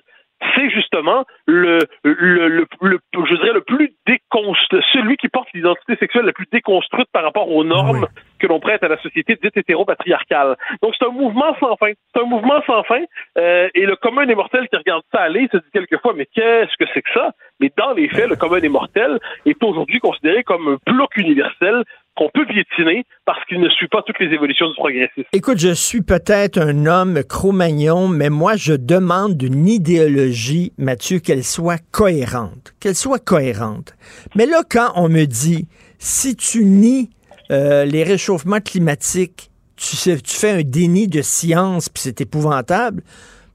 c'est 0.55 0.71
justement 0.71 1.25
le, 1.47 1.79
le, 2.03 2.49
le, 2.49 2.67
le- 2.81 2.99
je 3.15 3.35
dirais 3.37 3.53
le 3.53 3.61
plus 3.61 3.93
déconstruit, 4.07 4.83
celui 4.93 5.17
qui 5.17 5.29
porte 5.29 5.49
l'identité 5.55 5.97
sexuelle 5.97 6.25
la 6.27 6.33
plus 6.33 6.47
déconstruite 6.51 7.09
par 7.13 7.23
rapport 7.23 7.51
aux 7.51 7.65
normes 7.65 8.07
que 8.39 8.47
l'on 8.47 8.61
prête 8.61 8.83
à 8.83 8.89
la 8.89 9.01
société 9.01 9.39
dite 9.43 9.57
hétéro-patriarcale. 9.57 10.57
Donc 10.83 10.95
c'est 10.99 11.07
un 11.07 11.11
mouvement 11.11 11.57
sans 11.61 11.77
fin. 11.77 11.93
C'est 12.13 12.23
un 12.23 12.27
mouvement 12.27 12.61
sans 12.67 12.83
fin. 12.85 13.03
Euh, 13.39 13.69
et 13.75 13.87
le 13.87 13.97
commun 13.97 14.27
des 14.27 14.35
mortels 14.35 14.69
qui 14.69 14.77
regarde 14.77 15.03
ça 15.13 15.21
aller 15.23 15.49
se 15.53 15.57
dit 15.59 15.71
quelquefois, 15.73 16.13
mais 16.17 16.27
qu'est-ce 16.27 16.77
que 16.79 16.89
c'est 16.93 17.03
que 17.03 17.11
ça? 17.13 17.33
Mais 17.61 17.71
dans 17.77 17.93
les 17.93 18.09
faits, 18.09 18.29
le 18.29 18.37
commun 18.37 18.59
des 18.59 18.69
mortels 18.69 19.19
est 19.47 19.63
aujourd'hui 19.63 20.01
considéré 20.01 20.43
comme 20.43 20.69
un 20.69 20.93
bloc 20.93 21.17
universel 21.17 21.85
qu'on 22.17 22.31
peut 22.33 22.47
piétiner 22.47 23.05
parce 23.25 23.45
qu'il 23.47 23.61
ne 23.61 23.69
suit 23.69 23.89
pas 23.89 24.03
toutes 24.07 24.19
les 24.21 24.33
évolutions 24.33 24.69
du 24.69 24.75
progressisme. 24.75 25.29
Écoute, 25.33 25.59
je 25.59 25.73
suis 25.73 26.03
peut-être 26.03 26.59
un 26.59 26.87
homme 26.87 27.23
cro-magnon, 27.25 28.09
mais 28.09 28.31
moi, 28.31 28.57
je 28.57 28.75
demande 28.75 29.37
d'une 29.37 29.67
idéologie, 29.67 30.73
Mathieu, 30.79 31.19
qu'elle 31.19 31.45
soit 31.45 31.83
cohérente. 31.91 32.75
Qu'elle 32.81 32.95
soit 32.95 33.19
cohérente. 33.19 33.95
Mais 34.37 34.47
là, 34.47 34.63
quand 34.69 34.93
on 34.97 35.09
me 35.09 35.25
dit, 35.25 35.67
si 35.99 36.37
tu 36.37 36.65
nies 36.65 37.11
euh, 37.51 37.85
les 37.85 38.05
réchauffements 38.05 38.61
climatiques, 38.61 39.51
tu, 39.77 39.97
tu 39.97 40.37
fais 40.37 40.51
un 40.51 40.63
déni 40.63 41.09
de 41.09 41.21
science, 41.21 41.89
puis 41.89 42.03
c'est 42.05 42.21
épouvantable. 42.21 43.03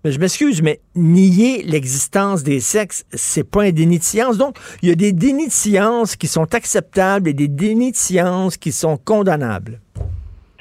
Mais 0.06 0.12
je 0.12 0.20
m'excuse, 0.20 0.62
mais 0.62 0.80
nier 0.96 1.62
l'existence 1.64 2.42
des 2.44 2.62
sexes, 2.62 3.06
c'est 3.12 3.50
pas 3.50 3.64
un 3.64 3.72
déni 3.72 4.00
de 4.00 4.04
science. 4.04 4.38
Donc, 4.38 4.56
il 4.82 4.88
y 4.88 4.92
a 4.94 4.96
des 4.96 5.12
dénis 5.12 5.48
de 5.48 5.52
science 5.52 6.16
qui 6.16 6.28
sont 6.28 6.56
acceptables 6.56 7.28
et 7.28 7.34
des 7.34 7.50
dénis 7.50 7.92
de 7.92 7.98
science 7.98 8.56
qui 8.56 8.72
sont 8.72 8.96
condamnables. 8.96 9.82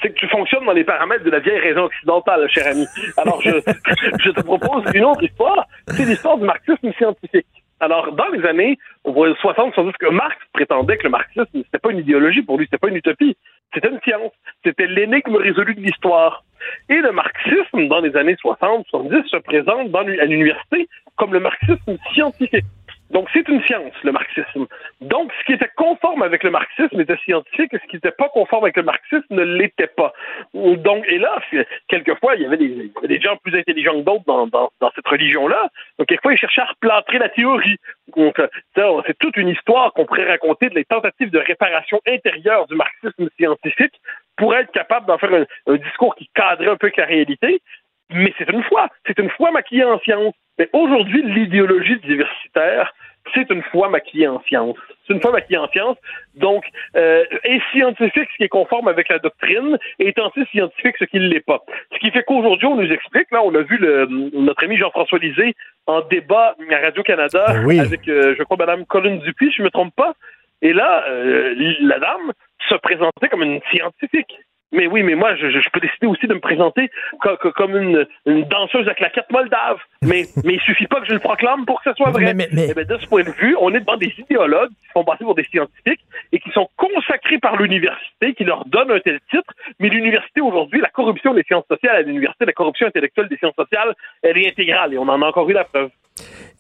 c'est 0.03 0.11
que 0.11 0.15
tu 0.15 0.29
fonctionnes 0.29 0.65
dans 0.65 0.73
les 0.73 0.83
paramètres 0.83 1.23
de 1.23 1.31
la 1.31 1.39
vieille 1.39 1.61
raison 1.61 1.85
occidentale, 1.85 2.49
cher 2.51 2.67
ami. 2.67 2.85
Alors, 3.17 3.41
je, 3.43 3.51
je 4.25 4.31
te 4.31 4.41
propose 4.41 4.83
une 4.93 5.05
autre 5.05 5.23
histoire. 5.23 5.69
C'est 5.87 6.05
l'histoire 6.05 6.37
du 6.37 6.45
marxisme 6.45 6.93
scientifique. 6.99 7.47
Alors, 7.81 8.13
dans 8.13 8.29
les 8.29 8.45
années 8.45 8.77
60, 9.05 9.75
sans 9.75 9.85
doute 9.85 9.97
que 9.99 10.11
Marx 10.11 10.37
prétendait 10.53 10.97
que 10.97 11.05
le 11.05 11.11
marxisme, 11.11 11.47
c'était 11.53 11.79
pas 11.79 11.93
une 11.93 11.99
idéologie 11.99 12.43
pour 12.43 12.59
lui, 12.59 12.67
c'était 12.67 12.79
pas 12.79 12.89
une 12.89 12.97
utopie. 12.97 13.37
C'était 13.75 13.89
une 13.89 14.01
science. 14.01 14.33
C'était 14.65 14.87
l'énigme 14.87 15.37
résolue 15.37 15.75
de 15.75 15.81
l'histoire. 15.81 16.45
Et 16.89 16.97
le 16.97 17.13
marxisme, 17.13 17.89
dans 17.89 18.01
les 18.01 18.17
années 18.17 18.37
60, 18.41 18.87
70, 18.89 19.29
se 19.29 19.37
présente 19.39 19.91
dans, 19.91 20.01
à 20.01 20.25
l'université 20.25 20.89
comme 21.17 21.33
le 21.33 21.41
marxisme 21.41 21.97
scientifique. 22.13 22.65
Donc, 23.11 23.29
c'est 23.33 23.49
une 23.49 23.63
science, 23.63 23.93
le 24.03 24.13
marxisme. 24.13 24.67
Donc, 25.01 25.33
ce 25.39 25.45
qui 25.45 25.53
était 25.55 25.71
conforme 25.77 26.23
avec 26.23 26.45
le 26.45 26.51
marxisme 26.51 27.01
était 27.01 27.17
scientifique, 27.25 27.73
et 27.73 27.79
ce 27.79 27.87
qui 27.87 27.97
n'était 27.97 28.13
pas 28.13 28.29
conforme 28.29 28.65
avec 28.65 28.77
le 28.77 28.83
marxisme 28.83 29.25
ne 29.31 29.43
l'était 29.43 29.87
pas. 29.87 30.13
Donc, 30.55 31.07
et 31.09 31.19
là, 31.19 31.41
quelquefois, 31.89 32.37
il 32.37 32.43
y 32.43 32.47
avait 32.47 32.59
des, 32.59 32.93
des 33.03 33.21
gens 33.21 33.37
plus 33.37 33.59
intelligents 33.59 33.95
que 33.95 34.05
d'autres 34.05 34.25
dans, 34.27 34.47
dans, 34.47 34.93
cette 34.95 35.09
religion-là. 35.09 35.71
Donc, 35.99 36.09
quelquefois, 36.09 36.35
ils 36.35 36.39
cherchaient 36.39 36.61
à 36.61 36.67
replâtrer 36.67 37.19
la 37.19 37.31
théorie. 37.31 37.77
Euh, 38.19 39.03
c'est 39.07 39.19
toute 39.19 39.37
une 39.37 39.49
histoire 39.49 39.93
qu'on 39.95 40.05
pourrait 40.05 40.29
raconter 40.29 40.69
de 40.69 40.75
les 40.75 40.85
tentatives 40.85 41.31
de 41.31 41.39
réparation 41.39 42.01
intérieure 42.07 42.67
du 42.67 42.75
marxisme 42.75 43.29
scientifique 43.39 43.95
pour 44.37 44.55
être 44.55 44.71
capable 44.73 45.07
d'en 45.07 45.19
faire 45.19 45.33
un, 45.33 45.47
un 45.67 45.77
discours 45.77 46.15
qui 46.15 46.29
cadrait 46.35 46.69
un 46.69 46.77
peu 46.77 46.87
avec 46.87 46.97
la 46.99 47.07
réalité. 47.07 47.63
Mais 48.11 48.33
c'est 48.39 48.51
une 48.51 48.63
foi. 48.65 48.89
C'est 49.07 49.19
une 49.19 49.31
foi 49.31 49.51
maquillée 49.51 49.85
en 49.85 49.99
science. 50.01 50.35
Mais 50.59 50.69
aujourd'hui, 50.73 51.23
l'idéologie 51.23 51.99
diversitaire, 51.99 52.93
c'est 53.35 53.51
une 53.51 53.63
foi 53.63 53.89
maquillée 53.89 54.29
en 54.29 54.41
science. 54.43 54.77
C'est 55.07 55.13
une 55.13 55.21
foi 55.21 55.33
maquillée 55.33 55.59
en 55.59 55.69
science. 55.69 55.97
Donc, 56.35 56.65
euh, 56.97 57.25
est 57.45 57.61
scientifique 57.73 58.29
ce 58.33 58.37
qui 58.37 58.45
est 58.45 58.49
conforme 58.49 58.89
avec 58.89 59.09
la 59.09 59.19
doctrine, 59.19 59.79
et 59.99 60.09
est 60.09 60.19
anti-scientifique 60.19 60.97
ce 60.99 61.05
qui 61.05 61.19
ne 61.19 61.29
l'est 61.29 61.45
pas. 61.45 61.63
Ce 61.93 61.99
qui 61.99 62.11
fait 62.11 62.23
qu'aujourd'hui, 62.23 62.67
on 62.67 62.77
nous 62.77 62.91
explique, 62.91 63.31
là, 63.31 63.43
on 63.45 63.55
a 63.55 63.63
vu 63.63 63.77
le, 63.77 64.07
notre 64.07 64.65
ami 64.65 64.77
Jean-François 64.77 65.19
Lisée 65.19 65.55
en 65.87 66.01
débat 66.03 66.57
à 66.71 66.79
Radio-Canada 66.79 67.57
Oui. 67.65 67.81
avec, 67.81 68.09
euh, 68.09 68.35
je 68.39 68.43
crois, 68.43 68.57
Mme 68.57 68.87
Colin 68.87 69.17
Dupuis, 69.17 69.51
si 69.51 69.57
je 69.57 69.63
ne 69.63 69.67
me 69.67 69.71
trompe 69.71 69.95
pas. 69.95 70.15
Et 70.63 70.73
là, 70.73 71.05
euh, 71.09 71.55
la 71.81 71.99
dame 71.99 72.33
se 72.69 72.75
présentait 72.77 73.29
comme 73.31 73.43
une 73.43 73.61
scientifique. 73.71 74.39
Mais 74.73 74.87
oui, 74.87 75.03
mais 75.03 75.15
moi, 75.15 75.35
je, 75.37 75.47
peux 75.73 75.81
décider 75.81 76.07
aussi 76.07 76.27
de 76.27 76.35
me 76.35 76.41
présenter 76.41 76.91
co- 77.23 77.37
co- 77.41 77.53
comme 77.53 77.75
une, 77.77 78.07
une 78.27 78.45
danseuse 78.45 78.87
à 78.89 78.95
claquettes 78.95 79.31
moldave. 79.31 79.79
Mais, 80.03 80.27
mais 80.45 80.55
il 80.55 80.61
suffit 80.61 80.87
pas 80.87 81.01
que 81.01 81.07
je 81.07 81.15
le 81.15 81.21
proclame 81.21 81.65
pour 81.65 81.83
que 81.83 81.91
ce 81.91 81.97
soit 81.97 82.11
vrai. 82.11 82.35
Mais- 82.35 82.35
mais- 82.35 82.49
mais- 82.53 82.67
Eh 82.71 82.75
ben, 82.75 82.87
de 82.87 82.99
ce 82.99 83.07
point 83.07 83.23
de 83.23 83.31
vue, 83.31 83.57
on 83.61 83.75
est 83.75 83.81
devant 83.81 83.97
des 83.97 84.13
idéologues 84.19 84.69
qui 84.69 84.87
se 84.89 84.93
font 84.93 85.05
passer 85.05 85.25
pour 85.25 85.35
des 85.35 85.45
scientifiques 85.45 86.01
et 86.33 86.39
qui 86.39 86.51
sont 86.51 86.69
consacrés 86.77 87.39
par 87.39 87.57
l'université, 87.57 88.35
qui 88.35 88.45
leur 88.45 88.65
donnent 88.67 88.91
un 88.91 89.01
tel 89.01 89.19
titre. 89.31 89.53
Mais 89.81 89.89
l'université, 89.89 90.41
aujourd'hui, 90.43 90.81
la 90.81 90.91
corruption 90.91 91.33
des 91.33 91.45
sciences 91.45 91.65
sociales 91.71 91.97
à 91.97 92.03
l'université, 92.03 92.45
la 92.45 92.53
corruption 92.53 92.87
intellectuelle 92.87 93.29
des 93.29 93.37
sciences 93.39 93.55
sociales, 93.57 93.95
elle 94.23 94.37
est 94.39 94.49
intégrale 94.49 94.93
et 94.93 94.99
on 94.99 95.09
en 95.09 95.23
a 95.23 95.27
encore 95.27 95.49
eu 95.49 95.55
la 95.55 95.65
preuve. 95.65 95.89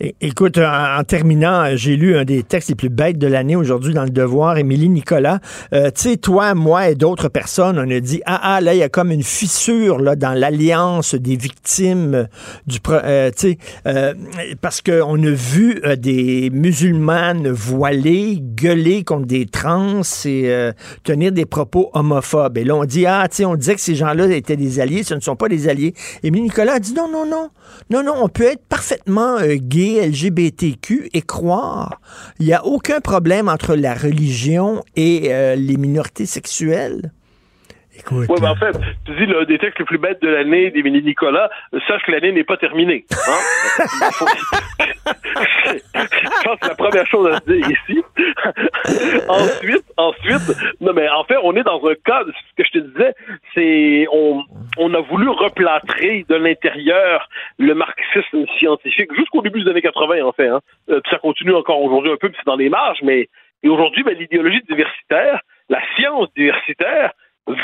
É- 0.00 0.14
Écoute, 0.20 0.58
en, 0.58 0.98
en 1.00 1.02
terminant, 1.02 1.64
euh, 1.64 1.72
j'ai 1.74 1.96
lu 1.96 2.16
un 2.16 2.24
des 2.24 2.44
textes 2.44 2.68
les 2.68 2.76
plus 2.76 2.88
bêtes 2.90 3.18
de 3.18 3.26
l'année 3.26 3.56
aujourd'hui 3.56 3.92
dans 3.94 4.04
Le 4.04 4.10
Devoir, 4.10 4.56
Émilie 4.56 4.88
Nicolas. 4.88 5.40
Euh, 5.72 5.86
tu 5.90 6.02
sais, 6.10 6.16
toi, 6.16 6.54
moi 6.54 6.88
et 6.90 6.94
d'autres 6.94 7.28
personnes, 7.28 7.76
on 7.78 7.90
dit, 8.00 8.22
ah, 8.26 8.40
ah, 8.42 8.60
là, 8.60 8.74
il 8.74 8.78
y 8.78 8.82
a 8.82 8.88
comme 8.88 9.10
une 9.10 9.22
fissure 9.22 9.98
là, 9.98 10.16
dans 10.16 10.32
l'alliance 10.32 11.14
des 11.14 11.36
victimes 11.36 12.28
du... 12.66 12.78
euh, 12.88 13.30
tu 13.30 13.50
sais, 13.50 13.58
euh, 13.86 14.14
parce 14.60 14.80
qu'on 14.80 15.22
a 15.22 15.30
vu 15.30 15.80
euh, 15.84 15.96
des 15.96 16.50
musulmanes 16.50 17.48
voilées 17.48 18.38
gueuler 18.40 19.04
contre 19.04 19.26
des 19.26 19.46
trans 19.46 20.02
et 20.24 20.50
euh, 20.50 20.72
tenir 21.04 21.32
des 21.32 21.46
propos 21.46 21.90
homophobes. 21.94 22.58
Et 22.58 22.64
là, 22.64 22.74
on 22.76 22.84
dit, 22.84 23.06
ah, 23.06 23.26
tu 23.28 23.36
sais, 23.36 23.44
on 23.44 23.54
disait 23.54 23.74
que 23.74 23.80
ces 23.80 23.94
gens-là 23.94 24.26
étaient 24.34 24.56
des 24.56 24.80
alliés, 24.80 25.02
ce 25.02 25.14
ne 25.14 25.20
sont 25.20 25.36
pas 25.36 25.48
des 25.48 25.68
alliés. 25.68 25.94
Émilie 26.22 26.44
Nicolas 26.44 26.74
a 26.74 26.78
dit, 26.78 26.94
non, 26.94 27.08
non, 27.10 27.26
non, 27.26 27.50
non, 27.90 28.02
non, 28.02 28.14
on 28.22 28.28
peut 28.28 28.44
être 28.44 28.64
parfaitement 28.66 29.38
euh, 29.38 29.56
gay, 29.56 30.06
LGBTQ 30.06 31.10
et 31.12 31.22
croire. 31.22 32.00
Il 32.38 32.46
n'y 32.46 32.52
a 32.52 32.64
aucun 32.64 33.00
problème 33.00 33.48
entre 33.48 33.74
la 33.74 33.94
religion 33.94 34.82
et 34.96 35.32
euh, 35.32 35.54
les 35.54 35.76
minorités 35.76 36.26
sexuelles. 36.26 37.12
Écoute. 37.98 38.26
Oui, 38.28 38.38
mais 38.40 38.48
en 38.48 38.54
fait, 38.54 38.76
tu 39.04 39.12
dis 39.16 39.26
l'un 39.26 39.44
des 39.44 39.58
textes 39.58 39.78
les 39.78 39.84
plus 39.84 39.98
bêtes 39.98 40.22
de 40.22 40.28
l'année 40.28 40.70
d'Émilie 40.70 41.02
Nicolas, 41.02 41.50
sache 41.86 42.02
que 42.04 42.12
l'année 42.12 42.32
n'est 42.32 42.44
pas 42.44 42.56
terminée. 42.56 43.04
Hein? 43.10 43.84
Je 45.94 46.44
pense 46.44 46.60
que 46.60 46.68
la 46.68 46.74
première 46.74 47.06
chose 47.06 47.32
à 47.32 47.38
se 47.38 47.44
dire 47.52 47.66
ici. 47.68 48.02
ensuite, 49.28 49.84
ensuite, 49.96 50.56
non 50.80 50.92
mais 50.92 51.08
en 51.08 51.24
fait, 51.24 51.36
on 51.42 51.54
est 51.56 51.62
dans 51.62 51.84
un 51.86 51.94
cas, 52.04 52.22
ce 52.26 52.54
que 52.56 52.64
je 52.64 52.78
te 52.78 52.84
disais, 52.86 53.14
c'est 53.54 54.06
on, 54.12 54.94
a 54.94 55.00
voulu 55.00 55.28
replâtrer 55.28 56.24
de 56.28 56.36
l'intérieur 56.36 57.28
le 57.58 57.74
marxisme 57.74 58.46
scientifique 58.58 59.14
jusqu'au 59.16 59.42
début 59.42 59.62
des 59.62 59.70
années 59.70 59.82
80 59.82 60.24
en 60.24 60.32
fait. 60.32 60.48
Hein. 60.48 60.60
Euh, 60.90 61.00
puis 61.00 61.10
ça 61.10 61.18
continue 61.18 61.54
encore 61.54 61.82
aujourd'hui 61.82 62.12
un 62.12 62.16
peu, 62.16 62.28
puis 62.28 62.38
c'est 62.38 62.50
dans 62.50 62.56
les 62.56 62.68
marges, 62.68 63.00
mais 63.02 63.28
et 63.62 63.68
aujourd'hui, 63.68 64.04
ben, 64.04 64.16
l'idéologie 64.16 64.62
diversitaire, 64.68 65.40
la 65.68 65.80
science 65.96 66.28
diversitaire 66.36 67.12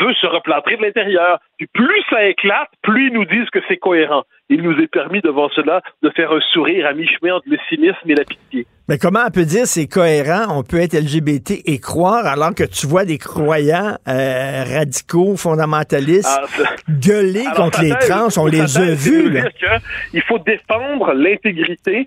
veut 0.00 0.14
se 0.14 0.26
replâtrer 0.26 0.76
de 0.76 0.82
l'intérieur. 0.82 1.38
Puis 1.58 1.66
plus 1.72 2.02
ça 2.10 2.24
éclate, 2.26 2.68
plus 2.82 3.08
ils 3.08 3.12
nous 3.12 3.24
disent 3.24 3.48
que 3.52 3.60
c'est 3.68 3.76
cohérent. 3.76 4.22
Il 4.50 4.62
nous 4.62 4.78
est 4.78 4.86
permis 4.88 5.20
devant 5.20 5.48
cela 5.50 5.80
de 6.02 6.10
faire 6.10 6.30
un 6.32 6.40
sourire 6.52 6.86
à 6.86 6.92
mi-chemin 6.92 7.34
entre 7.36 7.46
le 7.48 7.56
cynisme 7.68 7.96
et 8.08 8.14
la 8.14 8.24
pitié. 8.24 8.66
Mais 8.88 8.98
comment 8.98 9.20
on 9.26 9.30
peut 9.30 9.46
dire 9.46 9.66
c'est 9.66 9.86
cohérent, 9.86 10.44
on 10.58 10.62
peut 10.62 10.76
être 10.78 10.92
LGBT 10.94 11.62
et 11.64 11.78
croire 11.80 12.26
alors 12.26 12.54
que 12.54 12.64
tu 12.64 12.86
vois 12.86 13.06
des 13.06 13.16
croyants 13.16 13.96
euh, 14.06 14.64
radicaux, 14.76 15.36
fondamentalistes 15.36 16.28
Ah, 16.28 16.44
gueuler 16.90 17.46
Alors, 17.46 17.54
contre 17.56 17.80
les 17.82 17.92
thèse- 17.94 18.08
trans, 18.10 18.42
on 18.42 18.46
les 18.46 18.76
a 18.78 18.94
vus. 18.94 19.38
Il 20.12 20.20
faut 20.22 20.38
défendre 20.38 21.14
l'intégrité 21.14 22.06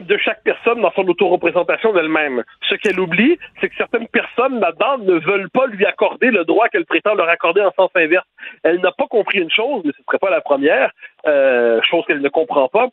de 0.00 0.16
chaque 0.18 0.42
personne 0.42 0.80
dans 0.80 0.92
son 0.92 1.06
autoreprésentation 1.08 1.92
d'elle-même. 1.92 2.42
Ce 2.68 2.74
qu'elle 2.74 2.98
oublie, 3.00 3.38
c'est 3.60 3.68
que 3.68 3.76
certaines 3.76 4.08
personnes 4.08 4.60
là-dedans 4.60 4.98
ne 4.98 5.14
veulent 5.14 5.50
pas 5.50 5.66
lui 5.66 5.84
accorder 5.84 6.30
le 6.30 6.44
droit 6.44 6.68
qu'elle 6.68 6.86
prétend 6.86 7.14
leur 7.14 7.28
accorder 7.28 7.62
en 7.62 7.72
sens 7.72 7.90
inverse. 7.94 8.26
Elle 8.62 8.80
n'a 8.80 8.92
pas 8.92 9.06
compris 9.06 9.38
une 9.38 9.50
chose, 9.50 9.82
mais 9.84 9.92
ce 9.92 10.00
ne 10.00 10.04
serait 10.06 10.18
pas 10.18 10.30
la 10.30 10.40
première, 10.40 10.90
euh, 11.26 11.80
chose 11.82 12.04
qu'elle 12.06 12.20
ne 12.20 12.28
comprend 12.28 12.68
pas, 12.68 12.88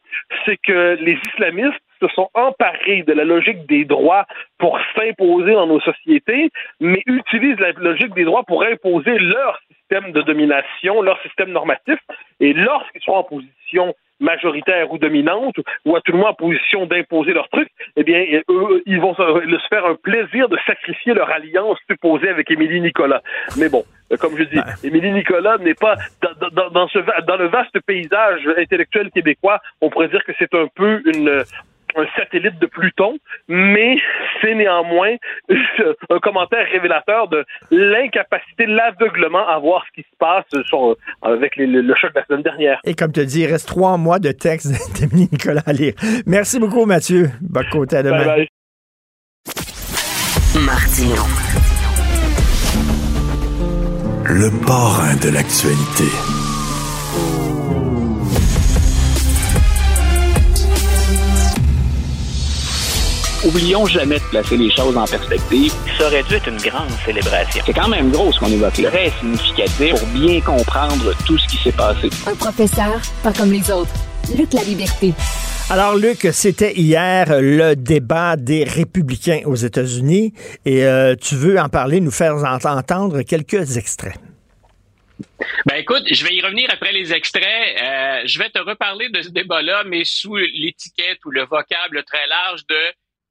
c'est 0.45 0.57
que 0.57 0.97
les 0.99 1.17
islamistes 1.33 1.79
se 2.01 2.07
sont 2.09 2.29
emparés 2.33 3.03
de 3.03 3.13
la 3.13 3.23
logique 3.23 3.65
des 3.67 3.85
droits 3.85 4.25
pour 4.57 4.77
s'imposer 4.95 5.53
dans 5.53 5.67
nos 5.67 5.79
sociétés, 5.79 6.49
mais 6.79 7.01
utilisent 7.05 7.59
la 7.59 7.71
logique 7.71 8.13
des 8.13 8.25
droits 8.25 8.43
pour 8.43 8.63
imposer 8.63 9.17
leur 9.19 9.59
système 9.67 10.11
de 10.11 10.21
domination, 10.21 11.01
leur 11.01 11.21
système 11.21 11.51
normatif, 11.51 11.99
et 12.39 12.53
lorsqu'ils 12.53 13.01
sont 13.01 13.13
en 13.13 13.23
position 13.23 13.93
majoritaire 14.23 14.91
ou 14.91 14.97
dominante, 14.97 15.55
ou 15.85 15.95
à 15.95 16.01
tout 16.01 16.11
le 16.13 16.17
moins 16.19 16.31
en 16.31 16.33
position 16.33 16.85
d'imposer 16.85 17.33
leur 17.33 17.47
truc, 17.49 17.67
eh 17.95 18.03
bien, 18.03 18.23
eux, 18.49 18.81
ils 18.85 18.99
vont 18.99 19.13
se, 19.15 19.23
faire 19.69 19.85
un 19.85 19.95
plaisir 19.95 20.49
de 20.49 20.57
sacrifier 20.65 21.13
leur 21.13 21.29
alliance 21.29 21.77
supposée 21.89 22.29
avec 22.29 22.49
Émilie 22.49 22.81
Nicolas. 22.81 23.21
Mais 23.57 23.69
bon, 23.69 23.83
euh, 24.11 24.17
comme 24.17 24.37
je 24.37 24.43
dis, 24.43 24.59
Émilie 24.83 25.11
Nicolas 25.11 25.57
n'est 25.59 25.73
pas 25.75 25.95
dans, 26.21 26.49
dans- 26.49 26.69
dans 26.69 26.87
ce, 26.87 26.99
va- 26.99 27.21
dans 27.21 27.37
le 27.37 27.47
vaste 27.47 27.77
paysage 27.85 28.41
intellectuel 28.57 29.11
québécois, 29.11 29.59
on 29.81 29.89
pourrait 29.89 30.07
dire 30.09 30.23
que 30.25 30.31
c'est 30.39 30.53
un 30.55 30.67
peu 30.75 31.01
une 31.13 31.43
un 31.95 32.05
satellite 32.17 32.59
de 32.59 32.65
Pluton, 32.65 33.17
mais 33.47 33.97
c'est 34.41 34.55
néanmoins 34.55 35.15
un 36.09 36.19
commentaire 36.19 36.65
révélateur 36.71 37.27
de 37.27 37.45
l'incapacité, 37.71 38.65
l'aveuglement 38.65 39.47
à 39.47 39.59
voir 39.59 39.83
ce 39.87 40.01
qui 40.01 40.07
se 40.09 40.15
passe 40.17 40.45
sur- 40.65 40.95
avec 41.21 41.55
les- 41.55 41.67
le, 41.67 41.81
le 41.81 41.95
choc 41.95 42.13
de 42.13 42.19
la 42.19 42.25
semaine 42.25 42.43
dernière. 42.43 42.79
Et 42.85 42.93
comme 42.93 43.11
tu 43.11 43.25
dis, 43.25 43.41
il 43.41 43.47
reste 43.51 43.67
trois 43.67 43.97
mois 43.97 44.19
de 44.19 44.31
texte 44.31 44.71
d'Émilie 44.99 45.29
Nicolas 45.31 45.61
à 45.65 45.73
lire. 45.73 45.93
Merci 46.25 46.59
beaucoup, 46.59 46.85
Mathieu. 46.85 47.29
Bonne 47.41 47.69
côté 47.71 47.97
à 47.97 48.03
demain. 48.03 48.17
Bye 48.25 48.25
bye. 48.25 48.47
Martino. 50.65 51.23
le 54.25 54.49
parrain 54.65 55.15
de 55.21 55.29
l'actualité. 55.33 56.42
Oublions 63.45 63.85
jamais 63.85 64.19
de 64.19 64.23
placer 64.31 64.55
les 64.55 64.71
choses 64.71 64.95
en 64.95 65.05
perspective. 65.05 65.73
Ça 65.97 66.07
aurait 66.07 66.23
dû 66.23 66.35
être 66.35 66.47
une 66.47 66.61
grande 66.61 66.89
célébration. 67.05 67.61
C'est 67.65 67.73
quand 67.73 67.89
même 67.89 68.09
gros 68.09 68.31
ce 68.31 68.39
qu'on 68.39 68.47
évoque 68.47 68.77
là. 68.77 68.89
Très 68.89 69.09
significatif 69.19 69.99
pour 69.99 70.07
bien 70.07 70.39
comprendre 70.39 71.13
tout 71.25 71.37
ce 71.37 71.47
qui 71.49 71.57
s'est 71.57 71.73
passé. 71.73 72.09
Un 72.25 72.35
professeur, 72.35 73.01
pas 73.21 73.33
comme 73.33 73.51
les 73.51 73.69
autres. 73.69 73.91
Luc 74.37 74.53
la 74.53 74.63
liberté. 74.63 75.13
Alors, 75.69 75.97
Luc, 75.97 76.25
c'était 76.31 76.73
hier 76.73 77.41
le 77.41 77.75
débat 77.75 78.37
des 78.37 78.63
républicains 78.63 79.41
aux 79.45 79.55
États-Unis 79.55 80.33
et 80.63 80.85
euh, 80.85 81.15
tu 81.15 81.35
veux 81.35 81.59
en 81.59 81.67
parler, 81.67 81.99
nous 81.99 82.11
faire 82.11 82.35
entendre 82.35 83.23
quelques 83.23 83.75
extraits. 83.75 84.15
Ben 85.65 85.75
écoute, 85.75 86.03
je 86.09 86.23
vais 86.23 86.33
y 86.33 86.41
revenir 86.41 86.69
après 86.71 86.93
les 86.93 87.11
extraits. 87.11 87.43
Euh, 87.43 88.21
je 88.25 88.39
vais 88.39 88.49
te 88.49 88.59
reparler 88.59 89.09
de 89.09 89.21
ce 89.21 89.29
débat-là, 89.29 89.83
mais 89.85 90.03
sous 90.05 90.35
l'étiquette 90.37 91.19
ou 91.25 91.31
le 91.31 91.41
vocable 91.45 92.03
très 92.03 92.25
large 92.27 92.65
de 92.67 92.75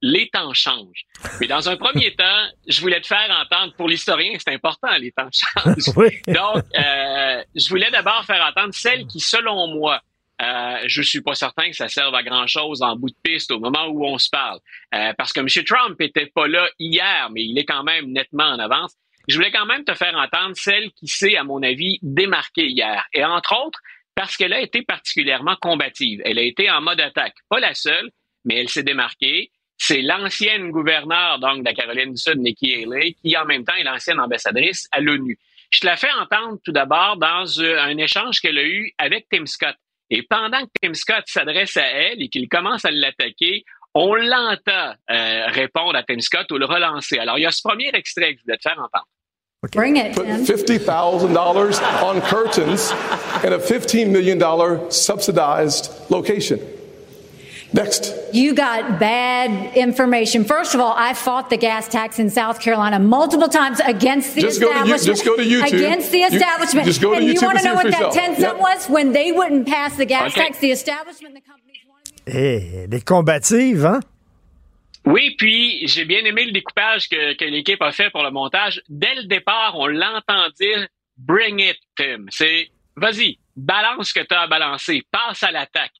les 0.03 0.29
temps 0.29 0.53
changent. 0.53 1.05
Mais 1.39 1.47
dans 1.47 1.69
un 1.69 1.77
premier 1.77 2.13
temps, 2.17 2.47
je 2.67 2.81
voulais 2.81 2.99
te 2.99 3.07
faire 3.07 3.29
entendre, 3.41 3.73
pour 3.75 3.87
l'historien, 3.87 4.33
c'est 4.37 4.53
important, 4.53 4.89
les 4.99 5.13
temps 5.13 5.29
changent. 5.31 5.95
Donc, 6.27 6.63
euh, 6.77 7.43
je 7.55 7.69
voulais 7.69 7.89
d'abord 7.89 8.23
faire 8.25 8.45
entendre 8.45 8.73
celle 8.73 9.07
qui, 9.07 9.21
selon 9.21 9.67
moi, 9.67 10.01
euh, 10.41 10.79
je 10.87 11.01
suis 11.01 11.21
pas 11.21 11.35
certain 11.35 11.69
que 11.69 11.75
ça 11.75 11.87
serve 11.87 12.13
à 12.13 12.21
grand 12.21 12.47
chose 12.47 12.81
en 12.81 12.97
bout 12.97 13.09
de 13.09 13.15
piste 13.23 13.49
au 13.51 13.59
moment 13.59 13.85
où 13.87 14.05
on 14.05 14.17
se 14.17 14.29
parle, 14.29 14.59
euh, 14.93 15.13
parce 15.17 15.31
que 15.31 15.39
M. 15.39 15.47
Trump 15.65 15.99
était 16.01 16.25
pas 16.25 16.47
là 16.47 16.69
hier, 16.79 17.29
mais 17.31 17.45
il 17.45 17.57
est 17.57 17.65
quand 17.65 17.83
même 17.83 18.11
nettement 18.11 18.49
en 18.49 18.59
avance. 18.59 18.93
Je 19.29 19.35
voulais 19.35 19.51
quand 19.51 19.65
même 19.65 19.85
te 19.85 19.93
faire 19.93 20.15
entendre 20.15 20.55
celle 20.55 20.91
qui 20.91 21.07
s'est, 21.07 21.37
à 21.37 21.45
mon 21.45 21.63
avis, 21.63 21.97
démarquée 22.01 22.67
hier, 22.67 23.05
et 23.13 23.23
entre 23.23 23.55
autres 23.65 23.79
parce 24.15 24.37
qu'elle 24.37 24.53
a 24.53 24.59
été 24.59 24.83
particulièrement 24.83 25.55
combative. 25.55 26.21
Elle 26.23 26.37
a 26.37 26.43
été 26.43 26.69
en 26.69 26.81
mode 26.81 26.99
attaque, 26.99 27.33
pas 27.49 27.59
la 27.59 27.73
seule, 27.73 28.11
mais 28.45 28.59
elle 28.59 28.69
s'est 28.69 28.83
démarquée. 28.83 29.49
C'est 29.85 30.01
l'ancienne 30.01 30.71
gouverneure 30.71 31.39
donc 31.39 31.59
de 31.59 31.65
la 31.65 31.73
Caroline 31.73 32.11
du 32.11 32.17
Sud, 32.17 32.37
Nikki 32.37 32.85
Haley, 32.85 33.17
qui 33.21 33.35
en 33.35 33.43
même 33.43 33.65
temps 33.65 33.73
est 33.73 33.83
l'ancienne 33.83 34.17
ambassadrice 34.17 34.87
à 34.93 35.01
l'ONU. 35.01 35.37
Je 35.71 35.81
te 35.81 35.85
la 35.85 35.97
fais 35.97 36.11
entendre 36.21 36.57
tout 36.63 36.71
d'abord 36.71 37.17
dans 37.17 37.43
euh, 37.59 37.81
un 37.81 37.97
échange 37.97 38.39
qu'elle 38.39 38.57
a 38.59 38.63
eu 38.63 38.93
avec 38.97 39.27
Tim 39.29 39.45
Scott. 39.45 39.75
Et 40.09 40.23
pendant 40.23 40.61
que 40.61 40.71
Tim 40.81 40.93
Scott 40.93 41.25
s'adresse 41.25 41.75
à 41.75 41.85
elle 41.85 42.21
et 42.21 42.29
qu'il 42.29 42.47
commence 42.47 42.85
à 42.85 42.91
l'attaquer, 42.91 43.65
on 43.93 44.15
l'entend 44.15 44.93
euh, 45.11 45.47
répondre 45.47 45.97
à 45.97 46.03
Tim 46.03 46.21
Scott 46.21 46.49
ou 46.53 46.57
le 46.57 46.65
relancer. 46.65 47.17
Alors, 47.17 47.37
il 47.37 47.41
y 47.41 47.45
a 47.45 47.51
ce 47.51 47.61
premier 47.61 47.89
extrait 47.93 48.35
que 48.35 48.39
je 48.39 48.43
voulais 48.45 48.57
te 48.57 48.61
faire 48.61 48.79
entendre. 48.79 49.07
Bring 49.73 49.97
it, 49.97 50.15
Put 50.15 50.27
$50,000 50.27 51.81
on 52.03 52.21
curtains 52.21 52.91
in 53.43 53.51
a 53.51 53.59
$15 53.59 54.07
million 54.07 54.39
subsidized 54.89 55.91
location. 56.09 56.59
Next. 57.73 58.13
You 58.31 58.53
got 58.53 58.99
bad 58.99 59.75
information. 59.75 60.45
First 60.45 60.75
of 60.75 60.79
all, 60.81 60.93
I 60.95 61.13
fought 61.13 61.49
the 61.49 61.57
gas 61.57 61.87
tax 61.87 62.19
in 62.19 62.29
South 62.29 62.59
Carolina 62.59 62.99
multiple 62.99 63.47
times 63.47 63.79
against 63.83 64.35
the 64.35 64.41
just 64.41 64.61
establishment. 64.61 64.89
Go 64.89 64.97
to, 64.97 65.05
just 65.05 65.25
go 65.25 65.35
to 65.37 65.43
YouTube. 65.43 65.73
Against 65.79 66.11
the 66.11 66.19
establishment. 66.19 66.85
You, 66.85 66.91
just 66.91 67.01
go 67.01 67.11
to 67.11 67.17
and 67.17 67.25
YouTube 67.27 67.41
you 67.41 67.47
want 67.47 67.57
to 67.59 67.65
know 67.65 67.73
what 67.73 67.83
that 67.85 67.93
yourself. 67.93 68.13
10 68.13 68.35
cent 68.37 68.59
was? 68.59 68.87
When 68.89 69.11
they 69.11 69.31
wouldn't 69.31 69.67
pass 69.67 69.97
the 69.97 70.05
gas 70.05 70.31
Okay. 70.31 70.41
tax, 70.45 70.59
the 70.59 70.69
establishment, 70.71 71.33
the 71.33 71.41
companies 71.41 71.81
wanted 71.87 72.23
Eh, 72.27 72.87
les 72.87 73.01
combatives, 73.01 73.85
hein? 73.85 74.01
Oui, 75.05 75.35
puis 75.37 75.85
j'ai 75.87 76.05
bien 76.05 76.23
aimé 76.25 76.45
le 76.45 76.51
découpage 76.51 77.09
que, 77.09 77.33
que 77.35 77.45
l'équipe 77.45 77.81
a 77.81 77.91
fait 77.91 78.09
pour 78.11 78.23
le 78.23 78.31
montage. 78.31 78.81
Dès 78.87 79.15
le 79.15 79.23
départ, 79.23 79.73
on 79.77 79.87
l'entend 79.87 80.47
dire 80.59 80.87
Bring 81.17 81.59
it, 81.59 81.77
Tim. 81.97 82.25
C'est 82.29 82.69
vas-y, 82.95 83.37
balance 83.55 84.09
ce 84.09 84.13
que 84.13 84.25
tu 84.25 84.33
as 84.33 84.41
à 84.41 84.47
balancer, 84.47 85.01
passe 85.11 85.43
à 85.43 85.51
l'attaque. 85.51 85.91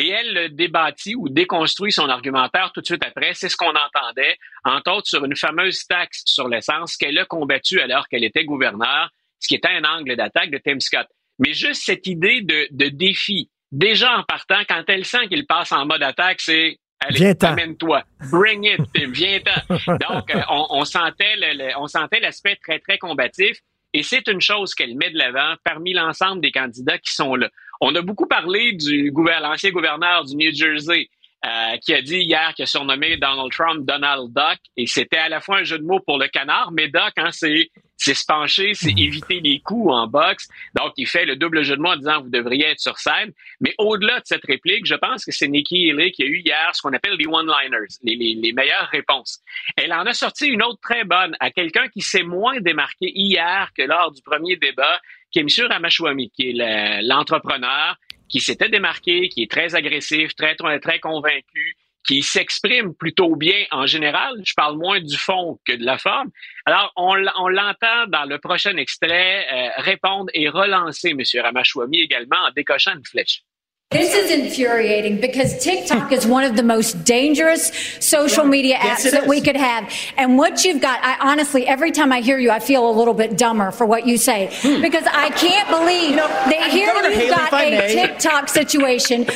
Et 0.00 0.08
elle 0.08 0.32
le 0.32 0.48
débattit 0.48 1.14
ou 1.14 1.28
déconstruit 1.28 1.92
son 1.92 2.08
argumentaire 2.08 2.72
tout 2.72 2.80
de 2.80 2.86
suite 2.86 3.04
après. 3.04 3.34
C'est 3.34 3.50
ce 3.50 3.56
qu'on 3.56 3.68
entendait, 3.68 4.38
entre 4.64 4.92
autres 4.92 5.08
sur 5.08 5.22
une 5.26 5.36
fameuse 5.36 5.86
taxe 5.86 6.22
sur 6.24 6.48
l'essence 6.48 6.96
qu'elle 6.96 7.18
a 7.18 7.26
combattue 7.26 7.82
alors 7.82 8.08
qu'elle 8.08 8.24
était 8.24 8.46
gouverneure, 8.46 9.10
ce 9.38 9.48
qui 9.48 9.56
était 9.56 9.68
un 9.68 9.84
angle 9.84 10.16
d'attaque 10.16 10.50
de 10.50 10.56
Tim 10.56 10.80
Scott. 10.80 11.06
Mais 11.38 11.52
juste 11.52 11.82
cette 11.84 12.06
idée 12.06 12.40
de, 12.40 12.66
de 12.70 12.88
défi, 12.88 13.50
déjà 13.72 14.16
en 14.16 14.22
partant, 14.22 14.62
quand 14.66 14.84
elle 14.88 15.04
sent 15.04 15.28
qu'il 15.28 15.44
passe 15.44 15.70
en 15.70 15.84
mode 15.84 16.02
attaque, 16.02 16.40
c'est 16.40 16.78
Allez, 17.02 17.34
amène-toi. 17.42 18.02
Bring 18.30 18.64
it, 18.64 18.80
Tim. 18.94 19.10
Viens-t'en. 19.12 19.96
Donc, 20.08 20.34
euh, 20.34 20.40
on, 20.48 20.66
on 20.70 20.84
sentait 20.84 22.20
l'aspect 22.20 22.56
très, 22.56 22.78
très 22.78 22.98
combatif. 22.98 23.58
Et 23.92 24.02
c'est 24.02 24.28
une 24.28 24.40
chose 24.40 24.74
qu'elle 24.74 24.96
met 24.96 25.10
de 25.10 25.18
l'avant 25.18 25.54
parmi 25.64 25.92
l'ensemble 25.92 26.40
des 26.40 26.52
candidats 26.52 26.98
qui 26.98 27.12
sont 27.12 27.34
là. 27.34 27.48
On 27.80 27.94
a 27.94 28.02
beaucoup 28.02 28.26
parlé 28.26 28.72
du 28.72 29.12
l'ancien 29.42 29.70
gouverneur 29.70 30.24
du 30.24 30.36
New 30.36 30.54
Jersey 30.54 31.08
euh, 31.46 31.76
qui 31.78 31.94
a 31.94 32.02
dit 32.02 32.18
hier 32.18 32.52
qu'il 32.54 32.64
a 32.64 32.66
surnommé 32.66 33.16
Donald 33.16 33.50
Trump 33.50 33.86
Donald 33.86 34.32
Duck. 34.32 34.58
Et 34.76 34.86
c'était 34.86 35.16
à 35.16 35.28
la 35.28 35.40
fois 35.40 35.58
un 35.58 35.64
jeu 35.64 35.78
de 35.78 35.84
mots 35.84 36.00
pour 36.00 36.18
le 36.18 36.28
canard, 36.28 36.70
mais 36.72 36.88
Duck, 36.88 37.12
hein, 37.16 37.30
c'est 37.32 37.70
c'est 38.02 38.14
se 38.14 38.24
pencher, 38.24 38.72
c'est 38.72 38.94
éviter 38.98 39.40
les 39.40 39.60
coups 39.60 39.92
en 39.92 40.06
boxe. 40.06 40.48
Donc, 40.74 40.94
il 40.96 41.06
fait 41.06 41.26
le 41.26 41.36
double 41.36 41.62
jeu 41.62 41.76
de 41.76 41.82
mots 41.82 41.90
en 41.90 41.96
disant 41.96 42.22
vous 42.22 42.30
devriez 42.30 42.64
être 42.68 42.80
sur 42.80 42.96
scène. 42.98 43.30
Mais 43.60 43.74
au-delà 43.76 44.20
de 44.20 44.24
cette 44.24 44.44
réplique, 44.46 44.86
je 44.86 44.94
pense 44.94 45.22
que 45.26 45.32
c'est 45.32 45.48
Nikki 45.48 45.90
Haley 45.90 46.10
qui 46.12 46.22
a 46.22 46.26
eu 46.26 46.38
hier 46.38 46.70
ce 46.72 46.80
qu'on 46.80 46.94
appelle 46.94 47.12
les 47.18 47.26
one-liners, 47.26 47.88
les, 48.02 48.16
les, 48.16 48.34
les 48.36 48.52
meilleures 48.54 48.88
réponses. 48.90 49.40
Elle 49.76 49.92
en 49.92 50.06
a 50.06 50.14
sorti 50.14 50.46
une 50.46 50.62
autre 50.62 50.80
très 50.80 51.04
bonne 51.04 51.36
à 51.40 51.50
quelqu'un 51.50 51.88
qui 51.88 52.00
s'est 52.00 52.22
moins 52.22 52.58
démarqué 52.60 53.12
hier 53.14 53.70
que 53.76 53.82
lors 53.82 54.10
du 54.12 54.22
premier 54.22 54.56
débat, 54.56 54.98
qui 55.30 55.40
est 55.40 55.42
M. 55.42 55.66
Ramachwamy, 55.70 56.30
qui 56.30 56.50
est 56.50 56.52
le- 56.54 57.06
l'entrepreneur, 57.06 57.96
qui 58.30 58.40
s'était 58.40 58.68
démarqué, 58.70 59.28
qui 59.28 59.42
est 59.42 59.50
très 59.50 59.74
agressif, 59.74 60.34
très, 60.34 60.54
très, 60.54 60.80
très 60.80 61.00
convaincu, 61.00 61.76
qui 62.06 62.22
s'exprime 62.22 62.94
plutôt 62.94 63.36
bien 63.36 63.64
en 63.70 63.86
général. 63.86 64.34
Je 64.44 64.54
parle 64.56 64.76
moins 64.78 65.00
du 65.00 65.16
fond 65.16 65.58
que 65.66 65.74
de 65.74 65.84
la 65.84 65.98
forme. 65.98 66.30
Alors, 66.66 66.92
on, 66.96 67.14
l'entend 67.14 68.06
dans 68.08 68.24
le 68.24 68.38
prochain 68.38 68.76
extrait 68.76 69.46
euh, 69.52 69.68
répondre 69.78 70.30
et 70.34 70.48
relancer 70.48 71.10
M. 71.10 71.20
Ramachwamy 71.42 72.00
également 72.00 72.36
en 72.48 72.52
décochant 72.54 72.92
une 72.94 73.04
flèche. 73.04 73.42
This 73.90 74.14
is 74.14 74.30
infuriating 74.30 75.20
because 75.20 75.58
TikTok 75.58 76.12
is 76.12 76.24
one 76.24 76.44
of 76.44 76.54
the 76.54 76.62
most 76.62 77.02
dangerous 77.02 77.72
social 77.98 78.44
media 78.44 78.76
apps 78.76 79.10
that 79.10 79.26
we 79.26 79.40
could 79.40 79.56
have. 79.56 79.92
And 80.16 80.38
what 80.38 80.64
you've 80.64 80.80
got, 80.80 81.00
I 81.02 81.16
honestly, 81.20 81.66
every 81.66 81.90
time 81.90 82.12
I 82.12 82.20
hear 82.20 82.38
you, 82.38 82.52
I 82.52 82.60
feel 82.60 82.88
a 82.88 82.94
little 82.96 83.14
bit 83.14 83.36
dumber 83.36 83.72
for 83.72 83.86
what 83.86 84.06
you 84.06 84.16
say 84.16 84.46
because 84.62 85.02
I 85.10 85.30
can't 85.30 85.68
believe 85.68 86.14
that 86.14 86.70
here 86.70 86.94
you've 87.10 87.30
got 87.30 87.52
a. 87.52 87.92
TikTok 87.92 88.48
situation 88.48 89.26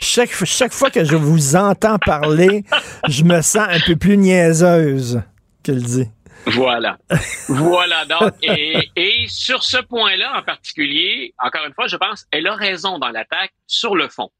Chaque, 0.00 0.30
chaque 0.44 0.72
fois 0.72 0.90
que 0.90 1.04
je 1.04 1.16
vous 1.16 1.56
entends 1.56 1.98
parler, 1.98 2.64
je 3.08 3.24
me 3.24 3.42
sens 3.42 3.66
un 3.68 3.80
peu 3.80 3.96
plus 3.96 4.16
niaiseuse 4.16 5.22
qu'elle 5.62 5.82
dit. 5.82 6.08
Voilà. 6.46 6.98
voilà 7.48 8.04
donc. 8.04 8.32
Et, 8.42 8.90
et 8.94 9.26
sur 9.28 9.64
ce 9.64 9.78
point-là 9.78 10.38
en 10.38 10.42
particulier, 10.42 11.34
encore 11.42 11.66
une 11.66 11.74
fois, 11.74 11.88
je 11.88 11.96
pense, 11.96 12.26
elle 12.30 12.46
a 12.46 12.54
raison 12.54 12.98
dans 12.98 13.10
l'attaque 13.10 13.52
sur 13.66 13.96
le 13.96 14.08
fond. 14.08 14.30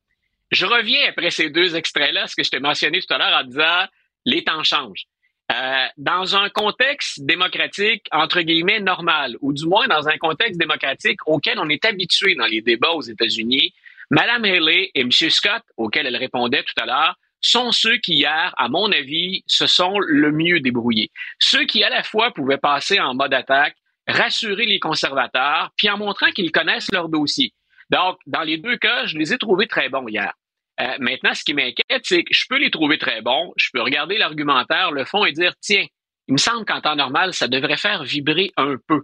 Je 0.51 0.65
reviens 0.65 1.09
après 1.09 1.31
ces 1.31 1.51
deux 1.51 1.77
extraits-là, 1.77 2.27
ce 2.27 2.37
que 2.37 2.43
je 2.43 2.51
t'ai 2.51 2.61
mentionné 2.61 3.01
tout 3.01 3.13
à 3.13 3.19
l'heure 3.19 3.41
en 3.41 3.45
disant 3.45 3.87
les 4.25 4.45
temps 4.45 4.63
changent. 4.63 5.07
Euh, 5.51 5.87
dans 5.97 6.37
un 6.37 6.51
contexte 6.51 7.23
démocratique, 7.23 8.07
entre 8.13 8.43
guillemets, 8.43 8.81
normal, 8.81 9.37
ou 9.41 9.55
du 9.55 9.67
moins 9.67 9.89
dans 9.89 10.07
un 10.07 10.19
contexte 10.19 10.59
démocratique 10.59 11.21
auquel 11.27 11.59
on 11.59 11.69
est 11.71 11.85
habitué 11.87 12.35
dans 12.35 12.47
les 12.47 12.61
débats 12.61 12.91
aux 12.91 13.03
États-Unis, 13.03 13.73
Mme 14.11 14.45
Haley 14.45 14.91
et 14.95 15.01
M. 15.01 15.11
Scott, 15.11 15.63
auxquels 15.77 16.07
elle 16.07 16.17
répondait 16.17 16.63
tout 16.63 16.81
à 16.81 16.87
l'heure, 16.87 17.17
sont 17.41 17.73
ceux 17.73 17.99
qui, 17.99 18.15
hier, 18.15 18.55
à 18.57 18.69
mon 18.69 18.91
avis, 18.91 19.43
se 19.47 19.67
sont 19.67 19.99
le 19.99 20.33
mieux 20.33 20.61
débrouillés. 20.61 21.11
Ceux 21.39 21.65
qui, 21.65 21.85
à 21.85 21.91
la 21.91 22.03
fois, 22.03 22.33
pouvaient 22.33 22.59
passer 22.59 22.99
en 23.01 23.15
mode 23.15 23.35
attaque, 23.35 23.77
rassurer 24.09 24.67
les 24.67 24.81
conservateurs, 24.81 25.71
puis 25.77 25.91
en 25.91 25.99
montrant 25.99 26.31
qu'ils 26.33 26.51
connaissent 26.51 26.91
leur 26.93 27.09
dossier. 27.09 27.53
Donc, 27.91 28.19
dans 28.27 28.43
les 28.43 28.59
deux 28.59 28.77
cas, 28.77 29.07
je 29.07 29.19
les 29.19 29.33
ai 29.33 29.39
trouvés 29.39 29.67
très 29.67 29.89
bons 29.89 30.09
hier. 30.09 30.33
Euh, 30.81 30.97
maintenant, 31.01 31.35
ce 31.35 31.45
qui 31.45 31.55
m'inquiète, 31.55 32.03
c'est 32.03 32.23
que 32.23 32.33
je 32.33 32.45
peux 32.49 32.59
les 32.59 32.71
trouver 32.71 32.99
très 32.99 33.21
bons, 33.21 33.53
je 33.57 33.69
peux 33.73 33.83
regarder 33.83 34.17
l'argumentaire, 34.17 34.91
le 34.93 35.05
fond 35.05 35.25
et 35.25 35.33
dire, 35.33 35.53
tiens, 35.61 35.85
il 36.29 36.33
me 36.33 36.39
semble 36.39 36.65
qu'en 36.65 36.81
temps 36.81 36.97
normal, 36.97 37.35
ça 37.35 37.49
devrait 37.49 37.77
faire 37.77 38.05
vibrer 38.05 38.53
un 38.57 38.77
peu. 38.87 39.03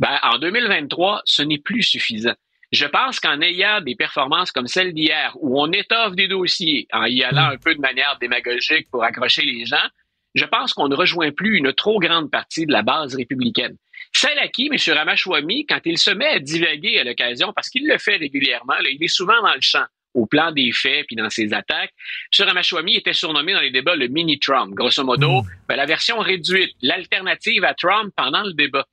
Ben, 0.00 0.18
en 0.22 0.38
2023, 0.38 1.22
ce 1.24 1.42
n'est 1.42 1.58
plus 1.58 1.82
suffisant. 1.82 2.34
Je 2.74 2.86
pense 2.86 3.20
qu'en 3.20 3.40
ayant 3.40 3.80
des 3.80 3.94
performances 3.94 4.50
comme 4.50 4.66
celle 4.66 4.92
d'hier, 4.92 5.36
où 5.40 5.62
on 5.62 5.70
étoffe 5.70 6.16
des 6.16 6.26
dossiers 6.26 6.88
en 6.92 7.04
y 7.04 7.22
allant 7.22 7.50
un 7.50 7.56
peu 7.56 7.72
de 7.72 7.80
manière 7.80 8.18
démagogique 8.20 8.90
pour 8.90 9.04
accrocher 9.04 9.42
les 9.42 9.64
gens, 9.64 9.86
je 10.34 10.44
pense 10.44 10.74
qu'on 10.74 10.88
ne 10.88 10.96
rejoint 10.96 11.30
plus 11.30 11.58
une 11.58 11.72
trop 11.72 12.00
grande 12.00 12.32
partie 12.32 12.66
de 12.66 12.72
la 12.72 12.82
base 12.82 13.14
républicaine. 13.14 13.76
Celle 14.12 14.38
à 14.40 14.48
qui 14.48 14.68
M. 14.72 14.76
Ramachwamy, 14.92 15.66
quand 15.66 15.80
il 15.84 15.98
se 15.98 16.10
met 16.10 16.26
à 16.26 16.38
divaguer 16.40 16.98
à 16.98 17.04
l'occasion, 17.04 17.52
parce 17.54 17.68
qu'il 17.68 17.86
le 17.86 17.96
fait 17.98 18.16
régulièrement, 18.16 18.74
là, 18.74 18.88
il 18.90 19.02
est 19.02 19.08
souvent 19.08 19.40
dans 19.40 19.54
le 19.54 19.60
champ, 19.60 19.84
au 20.14 20.26
plan 20.26 20.50
des 20.50 20.72
faits 20.72 21.06
puis 21.06 21.14
dans 21.14 21.30
ses 21.30 21.52
attaques. 21.52 21.92
M. 22.36 22.46
Ramachwamy 22.48 22.96
était 22.96 23.12
surnommé 23.12 23.52
dans 23.52 23.60
les 23.60 23.70
débats 23.70 23.94
le 23.94 24.08
mini-Trump. 24.08 24.74
Grosso 24.74 25.04
modo, 25.04 25.42
ben, 25.68 25.76
la 25.76 25.86
version 25.86 26.18
réduite, 26.18 26.74
l'alternative 26.82 27.64
à 27.64 27.74
Trump 27.74 28.12
pendant 28.16 28.42
le 28.42 28.52
débat. 28.52 28.84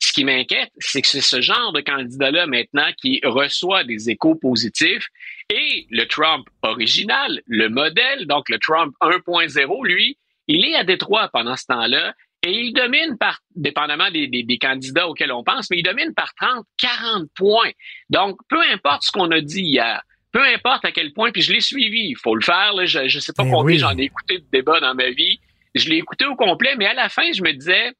Ce 0.00 0.12
qui 0.12 0.24
m'inquiète, 0.24 0.70
c'est 0.78 1.02
que 1.02 1.08
c'est 1.08 1.20
ce 1.20 1.40
genre 1.40 1.72
de 1.72 1.80
candidat-là 1.80 2.46
maintenant 2.46 2.88
qui 3.00 3.20
reçoit 3.22 3.84
des 3.84 4.10
échos 4.10 4.34
positifs 4.34 5.06
et 5.50 5.86
le 5.90 6.04
Trump 6.06 6.48
original, 6.62 7.40
le 7.46 7.68
modèle, 7.68 8.26
donc 8.26 8.48
le 8.48 8.58
Trump 8.58 8.94
1.0, 9.02 9.86
lui, 9.86 10.16
il 10.48 10.64
est 10.64 10.74
à 10.74 10.84
Détroit 10.84 11.28
pendant 11.32 11.56
ce 11.56 11.66
temps-là 11.66 12.14
et 12.42 12.50
il 12.50 12.72
domine 12.72 13.18
par, 13.18 13.40
dépendamment 13.54 14.10
des, 14.10 14.26
des, 14.26 14.58
candidats 14.58 15.06
auxquels 15.06 15.32
on 15.32 15.44
pense, 15.44 15.68
mais 15.70 15.78
il 15.78 15.82
domine 15.82 16.14
par 16.14 16.34
30, 16.34 16.64
40 16.78 17.28
points. 17.36 17.70
Donc, 18.08 18.38
peu 18.48 18.60
importe 18.72 19.02
ce 19.02 19.12
qu'on 19.12 19.30
a 19.30 19.42
dit 19.42 19.62
hier, 19.62 20.02
peu 20.32 20.42
importe 20.42 20.86
à 20.86 20.92
quel 20.92 21.12
point, 21.12 21.32
puis 21.32 21.42
je 21.42 21.52
l'ai 21.52 21.60
suivi, 21.60 22.08
il 22.08 22.16
faut 22.16 22.34
le 22.34 22.42
faire, 22.42 22.72
là, 22.72 22.86
je 22.86 23.00
ne 23.00 23.08
sais 23.20 23.32
pas 23.34 23.44
Ben 23.44 23.50
combien 23.50 23.74
oui. 23.74 23.78
j'en 23.78 23.96
ai 23.98 24.04
écouté 24.04 24.38
de 24.38 24.46
débats 24.50 24.80
dans 24.80 24.94
ma 24.94 25.10
vie, 25.10 25.38
je 25.74 25.90
l'ai 25.90 25.96
écouté 25.96 26.24
au 26.24 26.34
complet, 26.34 26.74
mais 26.78 26.86
à 26.86 26.94
la 26.94 27.10
fin, 27.10 27.30
je 27.32 27.42
me 27.42 27.52
disais, 27.52 27.92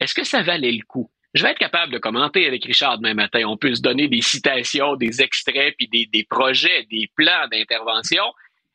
est-ce 0.00 0.14
que 0.14 0.24
ça 0.24 0.42
valait 0.42 0.72
le 0.72 0.84
coup? 0.86 1.10
Je 1.36 1.42
vais 1.42 1.50
être 1.50 1.58
capable 1.58 1.92
de 1.92 1.98
commenter 1.98 2.46
avec 2.46 2.64
Richard 2.64 2.96
demain 2.96 3.12
matin. 3.12 3.42
On 3.46 3.58
peut 3.58 3.74
se 3.74 3.82
donner 3.82 4.08
des 4.08 4.22
citations, 4.22 4.96
des 4.96 5.20
extraits, 5.20 5.74
puis 5.76 5.86
des, 5.86 6.26
projets, 6.30 6.86
des 6.90 7.10
plans 7.14 7.46
d'intervention. 7.52 8.22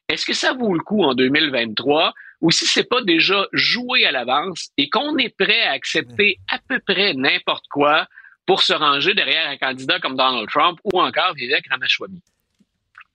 Est-ce 0.07 0.27
que 0.27 0.33
ça 0.33 0.53
vaut 0.53 0.75
le 0.75 0.81
coup 0.81 1.01
en 1.01 1.15
2023 1.15 2.13
ou 2.41 2.51
si 2.51 2.67
c'est 2.67 2.88
pas 2.88 3.01
déjà 3.01 3.47
joué 3.51 4.05
à 4.05 4.11
l'avance 4.11 4.69
et 4.77 4.91
qu'on 4.91 5.17
est 5.17 5.35
prêt 5.35 5.63
à 5.63 5.71
accepter 5.71 6.38
à 6.51 6.59
peu 6.67 6.79
près 6.85 7.15
n'importe 7.15 7.65
quoi 7.71 8.05
pour 8.45 8.61
se 8.61 8.73
ranger 8.73 9.15
derrière 9.15 9.49
un 9.49 9.57
candidat 9.57 9.99
comme 9.99 10.15
Donald 10.15 10.47
Trump 10.47 10.79
ou 10.83 11.01
encore 11.01 11.33
Vivek 11.33 11.65
Ramaswamy? 11.67 12.21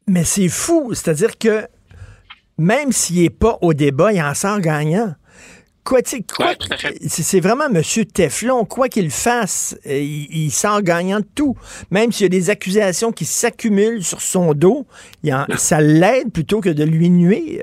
Mais 0.08 0.24
c'est 0.24 0.48
fou. 0.48 0.92
C'est-à-dire 0.92 1.38
que 1.38 1.68
même 2.58 2.90
s'il 2.90 3.22
n'est 3.22 3.30
pas 3.30 3.58
au 3.62 3.74
débat, 3.74 4.12
il 4.12 4.20
en 4.20 4.34
sort 4.34 4.58
gagnant. 4.58 5.14
Quoi, 5.86 6.02
quoi 6.54 6.76
Ouais, 6.88 6.94
c'est 7.08 7.40
vraiment 7.40 7.66
M. 7.66 7.82
Teflon. 8.12 8.64
Quoi 8.64 8.88
qu'il 8.88 9.10
fasse, 9.10 9.76
euh, 9.86 9.98
il, 9.98 10.26
il 10.46 10.50
sort 10.50 10.82
gagnant 10.82 11.20
de 11.20 11.26
tout. 11.34 11.56
Même 11.90 12.12
s'il 12.12 12.24
y 12.24 12.26
a 12.26 12.28
des 12.28 12.50
accusations 12.50 13.12
qui 13.12 13.24
s'accumulent 13.24 14.02
sur 14.04 14.20
son 14.20 14.52
dos, 14.54 14.86
il 15.22 15.32
en- 15.34 15.46
ça 15.56 15.80
l'aide 15.80 16.32
plutôt 16.32 16.60
que 16.60 16.68
de 16.70 16.84
lui 16.84 17.08
nuire. 17.10 17.62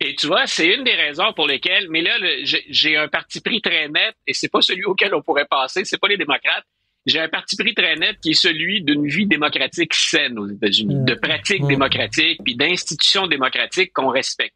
Et 0.00 0.14
tu 0.16 0.26
vois, 0.26 0.46
c'est 0.46 0.66
une 0.74 0.84
des 0.84 0.94
raisons 0.94 1.32
pour 1.34 1.46
lesquelles, 1.46 1.86
mais 1.88 2.02
là, 2.02 2.18
le- 2.18 2.44
j'ai- 2.44 2.64
j'ai 2.68 2.96
un 2.96 3.08
parti 3.08 3.40
pris 3.40 3.60
très 3.60 3.88
net, 3.88 4.14
et 4.26 4.34
c'est 4.34 4.48
pas 4.50 4.60
celui 4.60 4.84
auquel 4.84 5.14
on 5.14 5.22
pourrait 5.22 5.46
passer, 5.48 5.84
c'est 5.84 5.98
pas 6.00 6.08
les 6.08 6.16
démocrates. 6.16 6.64
J'ai 7.06 7.18
un 7.20 7.28
parti 7.28 7.56
pris 7.56 7.74
très 7.74 7.96
net 7.96 8.16
qui 8.22 8.30
est 8.30 8.34
celui 8.34 8.82
d'une 8.82 9.06
vie 9.08 9.26
démocratique 9.26 9.92
saine 9.94 10.38
aux 10.38 10.48
États-Unis, 10.48 11.04
de 11.04 11.14
pratiques 11.14 11.66
démocratiques, 11.66 12.40
puis 12.44 12.54
d'institutions 12.54 13.26
démocratiques 13.26 13.92
qu'on 13.92 14.08
respecte. 14.08 14.54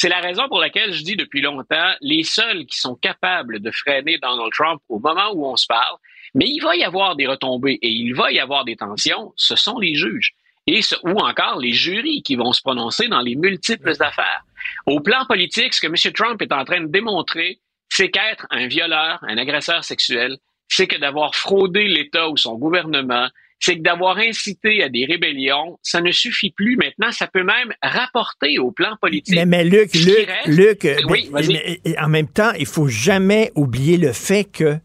C'est 0.00 0.08
la 0.08 0.20
raison 0.20 0.48
pour 0.48 0.60
laquelle 0.60 0.94
je 0.94 1.02
dis 1.04 1.14
depuis 1.14 1.42
longtemps, 1.42 1.92
les 2.00 2.22
seuls 2.22 2.64
qui 2.64 2.78
sont 2.78 2.94
capables 2.94 3.60
de 3.60 3.70
freiner 3.70 4.16
Donald 4.16 4.50
Trump 4.50 4.80
au 4.88 4.98
moment 4.98 5.30
où 5.34 5.44
on 5.44 5.56
se 5.56 5.66
parle, 5.66 5.98
mais 6.34 6.46
il 6.48 6.60
va 6.62 6.74
y 6.74 6.82
avoir 6.82 7.16
des 7.16 7.26
retombées 7.26 7.78
et 7.82 7.90
il 7.90 8.14
va 8.14 8.32
y 8.32 8.40
avoir 8.40 8.64
des 8.64 8.76
tensions, 8.76 9.34
ce 9.36 9.56
sont 9.56 9.78
les 9.78 9.94
juges. 9.94 10.30
Et 10.66 10.80
ce- 10.80 10.94
ou 11.02 11.18
encore 11.18 11.58
les 11.58 11.72
jurys 11.72 12.22
qui 12.22 12.34
vont 12.34 12.54
se 12.54 12.62
prononcer 12.62 13.08
dans 13.08 13.20
les 13.20 13.34
multiples 13.36 13.92
affaires. 14.00 14.42
Au 14.86 15.00
plan 15.00 15.26
politique, 15.26 15.74
ce 15.74 15.82
que 15.82 15.88
M. 15.88 16.12
Trump 16.14 16.40
est 16.40 16.52
en 16.54 16.64
train 16.64 16.80
de 16.80 16.86
démontrer, 16.86 17.58
c'est 17.90 18.10
qu'être 18.10 18.46
un 18.48 18.68
violeur, 18.68 19.18
un 19.28 19.36
agresseur 19.36 19.84
sexuel, 19.84 20.38
c'est 20.66 20.86
que 20.86 20.96
d'avoir 20.96 21.34
fraudé 21.34 21.88
l'État 21.88 22.30
ou 22.30 22.38
son 22.38 22.54
gouvernement, 22.54 23.28
c'est 23.60 23.76
que 23.76 23.82
d'avoir 23.82 24.16
incité 24.18 24.82
à 24.82 24.88
des 24.88 25.04
rébellions, 25.04 25.78
ça 25.82 26.00
ne 26.00 26.10
suffit 26.10 26.50
plus. 26.50 26.76
Maintenant, 26.76 27.12
ça 27.12 27.26
peut 27.26 27.44
même 27.44 27.72
rapporter 27.82 28.58
au 28.58 28.72
plan 28.72 28.96
politique. 29.00 29.34
Mais, 29.34 29.44
mais 29.46 29.64
Luc, 29.64 29.92
Luc, 29.94 30.26
reste- 30.26 30.46
Luc, 30.46 30.88
Oui, 31.08 31.28
mais- 31.32 31.78
mais- 31.84 31.98
en 31.98 32.08
même 32.08 32.28
temps, 32.28 32.52
il 32.58 32.66
faut 32.66 32.88
jamais 32.88 33.52
oublier 33.54 33.98
le 33.98 34.12
fait 34.12 34.44
que 34.44 34.78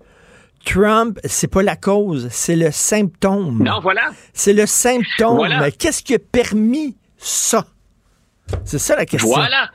Trump, 0.65 1.19
c'est 1.23 1.49
pas 1.51 1.61
la 1.63 1.75
cause, 1.75 2.27
c'est 2.31 2.55
le 2.55 2.71
symptôme. 2.71 3.63
Non, 3.63 3.79
voilà. 3.81 4.11
C'est 4.33 4.53
le 4.53 4.65
symptôme. 4.65 5.37
Voilà. 5.37 5.71
Qu'est-ce 5.71 6.03
qui 6.03 6.15
a 6.15 6.19
permis 6.19 6.97
ça? 7.17 7.67
C'est 8.63 8.79
ça 8.79 8.95
la 8.95 9.05
question. 9.05 9.29
Voilà. 9.29 9.71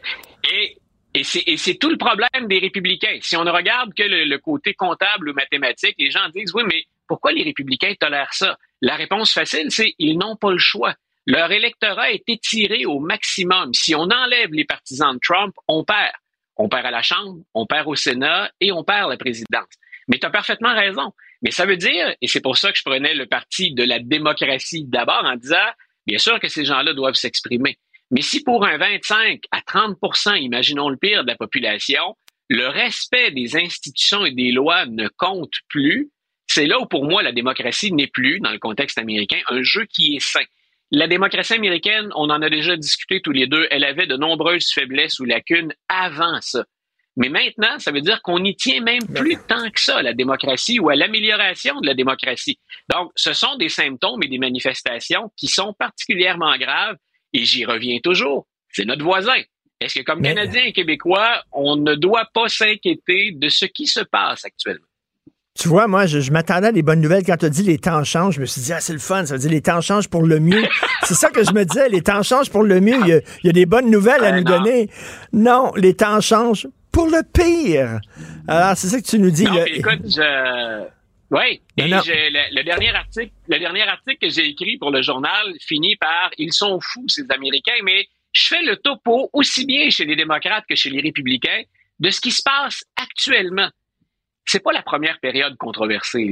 Et, 0.52 0.76
et 1.14 1.24
c'est 1.24 1.42
et 1.46 1.56
c'est 1.56 1.74
tout 1.74 1.90
le 1.90 1.96
problème 1.96 2.28
des 2.48 2.58
républicains. 2.58 3.18
Si 3.22 3.36
on 3.36 3.44
ne 3.44 3.50
regarde 3.50 3.94
que 3.94 4.02
le, 4.02 4.24
le 4.24 4.38
côté 4.38 4.74
comptable 4.74 5.28
ou 5.30 5.32
mathématique, 5.32 5.94
les 5.98 6.10
gens 6.10 6.28
disent, 6.34 6.52
oui, 6.54 6.62
mais 6.66 6.84
pourquoi 7.10 7.32
les 7.32 7.42
républicains 7.42 7.94
tolèrent 7.98 8.32
ça? 8.34 8.56
La 8.80 8.94
réponse 8.94 9.32
facile, 9.32 9.66
c'est 9.70 9.94
ils 9.98 10.16
n'ont 10.16 10.36
pas 10.36 10.52
le 10.52 10.58
choix. 10.58 10.94
Leur 11.26 11.50
électorat 11.50 12.12
est 12.12 12.22
étiré 12.28 12.86
au 12.86 13.00
maximum. 13.00 13.74
Si 13.74 13.96
on 13.96 14.02
enlève 14.02 14.52
les 14.52 14.64
partisans 14.64 15.14
de 15.14 15.18
Trump, 15.20 15.52
on 15.66 15.82
perd. 15.82 16.12
On 16.56 16.68
perd 16.68 16.86
à 16.86 16.92
la 16.92 17.02
Chambre, 17.02 17.40
on 17.52 17.66
perd 17.66 17.88
au 17.88 17.96
Sénat 17.96 18.52
et 18.60 18.70
on 18.70 18.84
perd 18.84 19.10
la 19.10 19.16
présidence. 19.16 19.74
Mais 20.06 20.20
tu 20.20 20.26
as 20.26 20.30
parfaitement 20.30 20.72
raison. 20.72 21.12
Mais 21.42 21.50
ça 21.50 21.66
veut 21.66 21.76
dire, 21.76 22.14
et 22.20 22.28
c'est 22.28 22.40
pour 22.40 22.56
ça 22.56 22.70
que 22.70 22.78
je 22.78 22.84
prenais 22.84 23.14
le 23.14 23.26
parti 23.26 23.74
de 23.74 23.82
la 23.82 23.98
démocratie 23.98 24.84
d'abord 24.84 25.24
en 25.24 25.34
disant, 25.34 25.56
bien 26.06 26.18
sûr 26.18 26.38
que 26.38 26.46
ces 26.46 26.64
gens-là 26.64 26.94
doivent 26.94 27.14
s'exprimer. 27.14 27.76
Mais 28.12 28.22
si 28.22 28.44
pour 28.44 28.64
un 28.64 28.78
25 28.78 29.40
à 29.50 29.62
30% 29.62 30.40
imaginons 30.40 30.88
le 30.88 30.96
pire 30.96 31.24
de 31.24 31.28
la 31.28 31.36
population, 31.36 32.16
le 32.48 32.68
respect 32.68 33.32
des 33.32 33.56
institutions 33.56 34.24
et 34.24 34.32
des 34.32 34.52
lois 34.52 34.86
ne 34.86 35.08
compte 35.08 35.54
plus, 35.68 36.12
c'est 36.52 36.66
là 36.66 36.80
où 36.80 36.86
pour 36.86 37.04
moi 37.04 37.22
la 37.22 37.30
démocratie 37.30 37.92
n'est 37.92 38.08
plus, 38.08 38.40
dans 38.40 38.50
le 38.50 38.58
contexte 38.58 38.98
américain, 38.98 39.38
un 39.48 39.62
jeu 39.62 39.84
qui 39.84 40.16
est 40.16 40.20
sain. 40.20 40.44
La 40.90 41.06
démocratie 41.06 41.54
américaine, 41.54 42.10
on 42.16 42.28
en 42.28 42.42
a 42.42 42.50
déjà 42.50 42.76
discuté 42.76 43.20
tous 43.20 43.30
les 43.30 43.46
deux, 43.46 43.68
elle 43.70 43.84
avait 43.84 44.08
de 44.08 44.16
nombreuses 44.16 44.72
faiblesses 44.72 45.20
ou 45.20 45.24
lacunes 45.24 45.72
avant 45.88 46.40
ça. 46.40 46.64
Mais 47.16 47.28
maintenant, 47.28 47.78
ça 47.78 47.92
veut 47.92 48.00
dire 48.00 48.20
qu'on 48.22 48.40
n'y 48.40 48.56
tient 48.56 48.80
même 48.80 49.06
plus 49.14 49.36
tant 49.46 49.70
que 49.70 49.80
ça, 49.80 49.98
à 49.98 50.02
la 50.02 50.12
démocratie 50.12 50.80
ou 50.80 50.90
à 50.90 50.96
l'amélioration 50.96 51.80
de 51.80 51.86
la 51.86 51.94
démocratie. 51.94 52.58
Donc, 52.88 53.12
ce 53.14 53.32
sont 53.32 53.54
des 53.56 53.68
symptômes 53.68 54.22
et 54.24 54.28
des 54.28 54.38
manifestations 54.38 55.30
qui 55.36 55.46
sont 55.46 55.72
particulièrement 55.72 56.56
graves 56.56 56.96
et 57.32 57.44
j'y 57.44 57.64
reviens 57.64 57.98
toujours. 58.02 58.48
C'est 58.72 58.84
notre 58.84 59.04
voisin. 59.04 59.40
Est-ce 59.80 60.00
que 60.00 60.04
comme 60.04 60.22
Canadiens 60.22 60.64
et 60.64 60.72
Québécois, 60.72 61.44
on 61.52 61.76
ne 61.76 61.94
doit 61.94 62.28
pas 62.34 62.48
s'inquiéter 62.48 63.30
de 63.32 63.48
ce 63.48 63.66
qui 63.66 63.86
se 63.86 64.00
passe 64.00 64.44
actuellement? 64.44 64.89
Tu 65.60 65.68
vois, 65.68 65.86
moi, 65.88 66.06
je, 66.06 66.20
je 66.20 66.30
m'attendais 66.32 66.68
à 66.68 66.72
des 66.72 66.82
bonnes 66.82 67.00
nouvelles. 67.02 67.24
Quand 67.24 67.36
tu 67.36 67.44
as 67.44 67.50
dit 67.50 67.62
les 67.62 67.76
temps 67.78 68.02
changent, 68.02 68.36
je 68.36 68.40
me 68.40 68.46
suis 68.46 68.62
dit, 68.62 68.72
ah, 68.72 68.80
c'est 68.80 68.94
le 68.94 68.98
fun. 68.98 69.26
Ça 69.26 69.34
veut 69.34 69.40
dire 69.40 69.50
les 69.50 69.60
temps 69.60 69.80
changent 69.82 70.08
pour 70.08 70.22
le 70.22 70.40
mieux. 70.40 70.62
c'est 71.02 71.14
ça 71.14 71.28
que 71.30 71.44
je 71.44 71.52
me 71.52 71.64
disais, 71.64 71.88
les 71.90 72.00
temps 72.00 72.22
changent 72.22 72.48
pour 72.50 72.62
le 72.62 72.80
mieux. 72.80 72.96
Il 73.02 73.08
y 73.08 73.12
a, 73.12 73.16
il 73.42 73.46
y 73.46 73.48
a 73.50 73.52
des 73.52 73.66
bonnes 73.66 73.90
nouvelles 73.90 74.24
à 74.24 74.32
Ben 74.32 74.36
nous 74.42 74.50
non. 74.50 74.58
donner. 74.58 74.88
Non, 75.32 75.72
les 75.76 75.94
temps 75.94 76.20
changent 76.22 76.66
pour 76.90 77.06
le 77.08 77.22
pire. 77.22 78.00
Alors, 78.48 78.74
c'est 78.76 78.88
ça 78.88 79.00
que 79.00 79.06
tu 79.06 79.18
nous 79.18 79.30
dis. 79.30 79.44
Non, 79.44 79.64
écoute, 79.66 80.00
je... 80.06 80.84
Oui, 81.30 81.60
et 81.76 81.82
je- 81.88 82.10
le, 82.10 82.56
le 82.56 82.64
dernier 82.64 82.90
article, 82.94 83.30
le 83.48 83.58
dernier 83.60 83.82
article 83.82 84.16
que 84.20 84.30
j'ai 84.30 84.46
écrit 84.48 84.78
pour 84.78 84.90
le 84.90 85.00
journal 85.02 85.52
finit 85.60 85.94
par 85.96 86.30
ils 86.38 86.52
sont 86.52 86.80
fous 86.80 87.04
ces 87.06 87.22
Américains, 87.32 87.78
mais 87.84 88.06
je 88.32 88.46
fais 88.48 88.62
le 88.62 88.76
topo 88.76 89.30
aussi 89.32 89.64
bien 89.64 89.90
chez 89.90 90.06
les 90.06 90.16
démocrates 90.16 90.64
que 90.68 90.74
chez 90.74 90.90
les 90.90 91.00
républicains 91.00 91.62
de 92.00 92.10
ce 92.10 92.20
qui 92.20 92.32
se 92.32 92.42
passe 92.42 92.82
actuellement. 93.00 93.68
C'est 94.52 94.64
pas 94.64 94.72
la 94.72 94.82
première 94.82 95.20
période 95.20 95.56
controversée. 95.58 96.24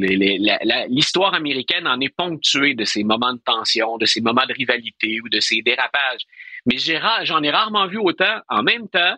L'histoire 0.89 1.35
américaine 1.35 1.87
en 1.87 2.01
est 2.01 2.09
ponctuée 2.09 2.75
de 2.75 2.83
ces 2.83 3.05
moments 3.05 3.33
de 3.33 3.39
tension, 3.39 3.97
de 3.97 4.07
ces 4.07 4.21
moments 4.21 4.45
de 4.45 4.55
rivalité 4.55 5.21
ou 5.21 5.29
de 5.29 5.39
ces 5.39 5.63
dérapages. 5.63 6.23
Mais 6.67 6.79
j'en 6.79 7.45
ai 7.45 7.51
rarement 7.51 7.87
vu 7.87 7.97
autant 7.99 8.41
en 8.49 8.65
même 8.65 8.89
temps 8.89 9.17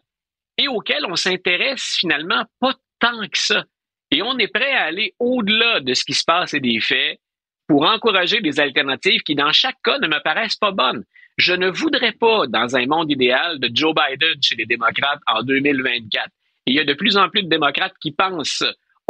et 0.59 0.69
auxquels 0.69 1.07
on 1.07 1.17
s'intéresse 1.17 1.97
finalement 1.99 2.45
pas 2.61 2.75
tant 2.99 3.27
que 3.27 3.39
ça. 3.39 3.65
Et 4.11 4.21
on 4.21 4.37
est 4.37 4.53
prêt 4.53 4.75
à 4.75 4.83
aller 4.83 5.15
au-delà 5.19 5.81
de 5.81 5.95
ce 5.95 6.05
qui 6.05 6.13
se 6.13 6.25
passe 6.27 6.53
et 6.53 6.61
des 6.61 6.79
faits 6.81 7.21
pour 7.69 7.85
encourager 7.85 8.43
des 8.43 8.61
alternatives 8.61 9.23
qui, 9.23 9.35
dans 9.35 9.53
chaque 9.53 9.81
cas, 9.83 9.99
ne 9.99 10.09
me 10.09 10.23
paraissent 10.23 10.57
pas 10.57 10.73
bonnes. 10.73 11.05
Je 11.39 11.55
ne 11.55 11.71
voudrais 11.71 12.13
pas, 12.13 12.47
dans 12.49 12.77
un 12.77 12.85
monde 12.85 13.11
idéal, 13.11 13.61
de 13.61 13.71
Joe 13.73 13.95
Biden 13.95 14.43
chez 14.43 14.57
les 14.57 14.67
démocrates 14.67 15.23
en 15.27 15.43
2024. 15.43 16.27
Et 16.67 16.73
il 16.73 16.75
y 16.75 16.81
a 16.81 16.85
de 16.85 16.93
plus 16.93 17.17
en 17.17 17.31
plus 17.31 17.43
de 17.43 17.49
démocrates 17.49 17.95
qui 17.99 18.13
pensent. 18.13 18.63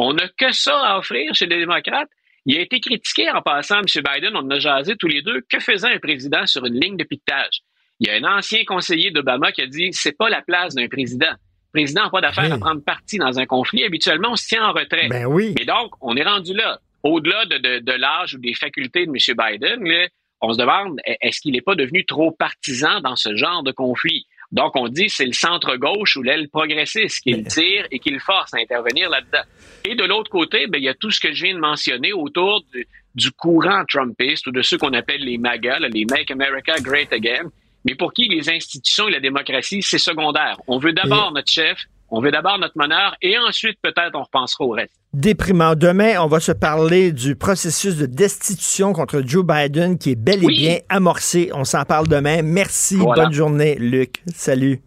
On 0.02 0.14
n'a 0.14 0.28
que 0.28 0.50
ça 0.52 0.74
à 0.82 0.98
offrir 0.98 1.34
chez 1.34 1.46
les 1.46 1.58
démocrates. 1.58 2.08
Il 2.46 2.56
a 2.56 2.62
été 2.62 2.80
critiqué 2.80 3.30
en 3.30 3.42
passant, 3.42 3.80
M. 3.80 3.84
Biden, 3.84 4.34
on 4.34 4.38
en 4.40 4.50
a 4.50 4.58
jasé 4.58 4.96
tous 4.96 5.08
les 5.08 5.20
deux, 5.20 5.42
que 5.42 5.60
faisait 5.60 5.88
un 5.92 5.98
président 5.98 6.46
sur 6.46 6.64
une 6.64 6.80
ligne 6.80 6.96
de 6.96 7.04
piquetage? 7.04 7.60
Il 8.00 8.08
y 8.08 8.10
a 8.10 8.14
un 8.14 8.38
ancien 8.38 8.64
conseiller 8.64 9.10
d'Obama 9.10 9.52
qui 9.52 9.60
a 9.60 9.66
dit, 9.66 9.90
c'est 9.92 10.16
pas 10.16 10.30
la 10.30 10.40
place 10.40 10.74
d'un 10.74 10.88
président. 10.88 11.28
Le 11.30 11.80
président 11.80 12.04
n'a 12.04 12.10
pas 12.10 12.22
d'affaire 12.22 12.50
à 12.50 12.58
prendre 12.58 12.82
parti 12.82 13.18
dans 13.18 13.38
un 13.38 13.44
conflit. 13.44 13.84
Habituellement, 13.84 14.30
on 14.32 14.36
se 14.36 14.48
tient 14.48 14.66
en 14.66 14.72
retrait. 14.72 15.08
Ben 15.08 15.26
oui. 15.26 15.54
Mais 15.58 15.66
donc, 15.66 15.92
on 16.00 16.16
est 16.16 16.24
rendu 16.24 16.54
là. 16.54 16.80
Au-delà 17.02 17.44
de, 17.44 17.58
de- 17.58 17.78
de 17.80 17.92
l'âge 17.92 18.34
ou 18.34 18.38
des 18.38 18.54
facultés 18.54 19.04
de 19.06 19.10
M. 19.10 19.16
Biden, 19.36 19.84
là, 19.86 20.08
on 20.40 20.54
se 20.54 20.58
demande, 20.58 20.98
est-ce 21.04 21.40
qu'il 21.42 21.52
n'est 21.52 21.60
pas 21.60 21.74
devenu 21.74 22.06
trop 22.06 22.30
partisan 22.30 23.00
dans 23.02 23.16
ce 23.16 23.36
genre 23.36 23.62
de 23.62 23.72
conflit? 23.72 24.24
Donc, 24.52 24.72
on 24.74 24.88
dit 24.88 25.08
c'est 25.08 25.26
le 25.26 25.32
centre-gauche 25.32 26.16
ou 26.16 26.22
l'aile 26.22 26.48
progressiste 26.48 27.22
qui 27.22 27.32
le 27.32 27.44
tire 27.44 27.86
et 27.90 27.98
qui 27.98 28.10
le 28.10 28.18
force 28.18 28.52
à 28.52 28.58
intervenir 28.58 29.08
là-dedans. 29.08 29.44
Et 29.84 29.94
de 29.94 30.04
l'autre 30.04 30.30
côté, 30.30 30.66
ben, 30.66 30.78
il 30.78 30.84
y 30.84 30.88
a 30.88 30.94
tout 30.94 31.10
ce 31.10 31.20
que 31.20 31.32
je 31.32 31.44
viens 31.44 31.54
de 31.54 31.60
mentionner 31.60 32.12
autour 32.12 32.62
du, 32.72 32.86
du 33.14 33.30
courant 33.30 33.84
Trumpiste 33.88 34.46
ou 34.48 34.50
de 34.50 34.62
ceux 34.62 34.78
qu'on 34.78 34.92
appelle 34.92 35.22
les 35.22 35.38
MAGA, 35.38 35.78
là, 35.78 35.88
les 35.88 36.04
Make 36.04 36.30
America 36.30 36.74
Great 36.80 37.12
Again, 37.12 37.50
mais 37.84 37.94
pour 37.94 38.12
qui 38.12 38.28
les 38.28 38.50
institutions 38.50 39.08
et 39.08 39.12
la 39.12 39.20
démocratie, 39.20 39.82
c'est 39.82 39.98
secondaire. 39.98 40.60
On 40.66 40.78
veut 40.78 40.92
d'abord 40.92 41.32
notre 41.32 41.50
chef, 41.50 41.78
On 42.10 42.20
veut 42.20 42.30
d'abord 42.30 42.58
notre 42.58 42.74
bonheur 42.76 43.14
et 43.22 43.38
ensuite 43.38 43.78
peut-être 43.82 44.14
on 44.14 44.22
repensera 44.24 44.64
au 44.64 44.70
reste. 44.70 44.94
Déprimant. 45.12 45.74
Demain, 45.74 46.20
on 46.20 46.26
va 46.26 46.40
se 46.40 46.52
parler 46.52 47.12
du 47.12 47.36
processus 47.36 47.96
de 47.96 48.06
destitution 48.06 48.92
contre 48.92 49.22
Joe 49.24 49.44
Biden 49.44 49.98
qui 49.98 50.10
est 50.10 50.16
bel 50.16 50.42
et 50.42 50.46
Oui. 50.46 50.56
bien 50.58 50.78
amorcé. 50.88 51.50
On 51.54 51.64
s'en 51.64 51.84
parle 51.84 52.08
demain. 52.08 52.42
Merci. 52.42 52.96
Voilà. 52.96 53.24
Bonne 53.24 53.32
journée, 53.32 53.76
Luc. 53.76 54.22
Salut. 54.34 54.80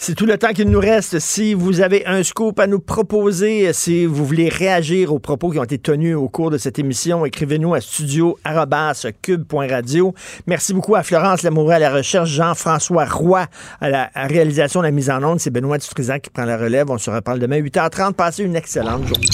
C'est 0.00 0.14
tout 0.14 0.26
le 0.26 0.38
temps 0.38 0.52
qu'il 0.52 0.70
nous 0.70 0.78
reste. 0.78 1.18
Si 1.18 1.54
vous 1.54 1.80
avez 1.80 2.06
un 2.06 2.22
scoop 2.22 2.60
à 2.60 2.68
nous 2.68 2.78
proposer, 2.78 3.72
si 3.72 4.06
vous 4.06 4.24
voulez 4.24 4.48
réagir 4.48 5.12
aux 5.12 5.18
propos 5.18 5.50
qui 5.50 5.58
ont 5.58 5.64
été 5.64 5.76
tenus 5.76 6.14
au 6.14 6.28
cours 6.28 6.52
de 6.52 6.58
cette 6.58 6.78
émission, 6.78 7.26
écrivez-nous 7.26 7.74
à 7.74 7.80
studio.cube.radio. 7.80 10.14
Merci 10.46 10.72
beaucoup 10.72 10.94
à 10.94 11.02
Florence 11.02 11.42
Lamoureux 11.42 11.72
à 11.72 11.80
la 11.80 11.92
recherche, 11.92 12.30
Jean-François 12.30 13.06
Roy 13.06 13.46
à 13.80 13.90
la 13.90 14.08
réalisation 14.14 14.78
de 14.80 14.84
la 14.84 14.92
mise 14.92 15.10
en 15.10 15.20
onde. 15.24 15.40
C'est 15.40 15.50
Benoît 15.50 15.78
Dutrisac 15.78 16.22
qui 16.22 16.30
prend 16.30 16.44
la 16.44 16.56
relève. 16.56 16.88
On 16.90 16.98
se 16.98 17.10
reparle 17.10 17.40
demain 17.40 17.60
8h30. 17.60 18.12
Passez 18.12 18.44
une 18.44 18.54
excellente 18.54 19.04
journée. 19.04 19.26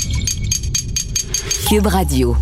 Cube 1.69 1.89
Radio. 1.89 2.35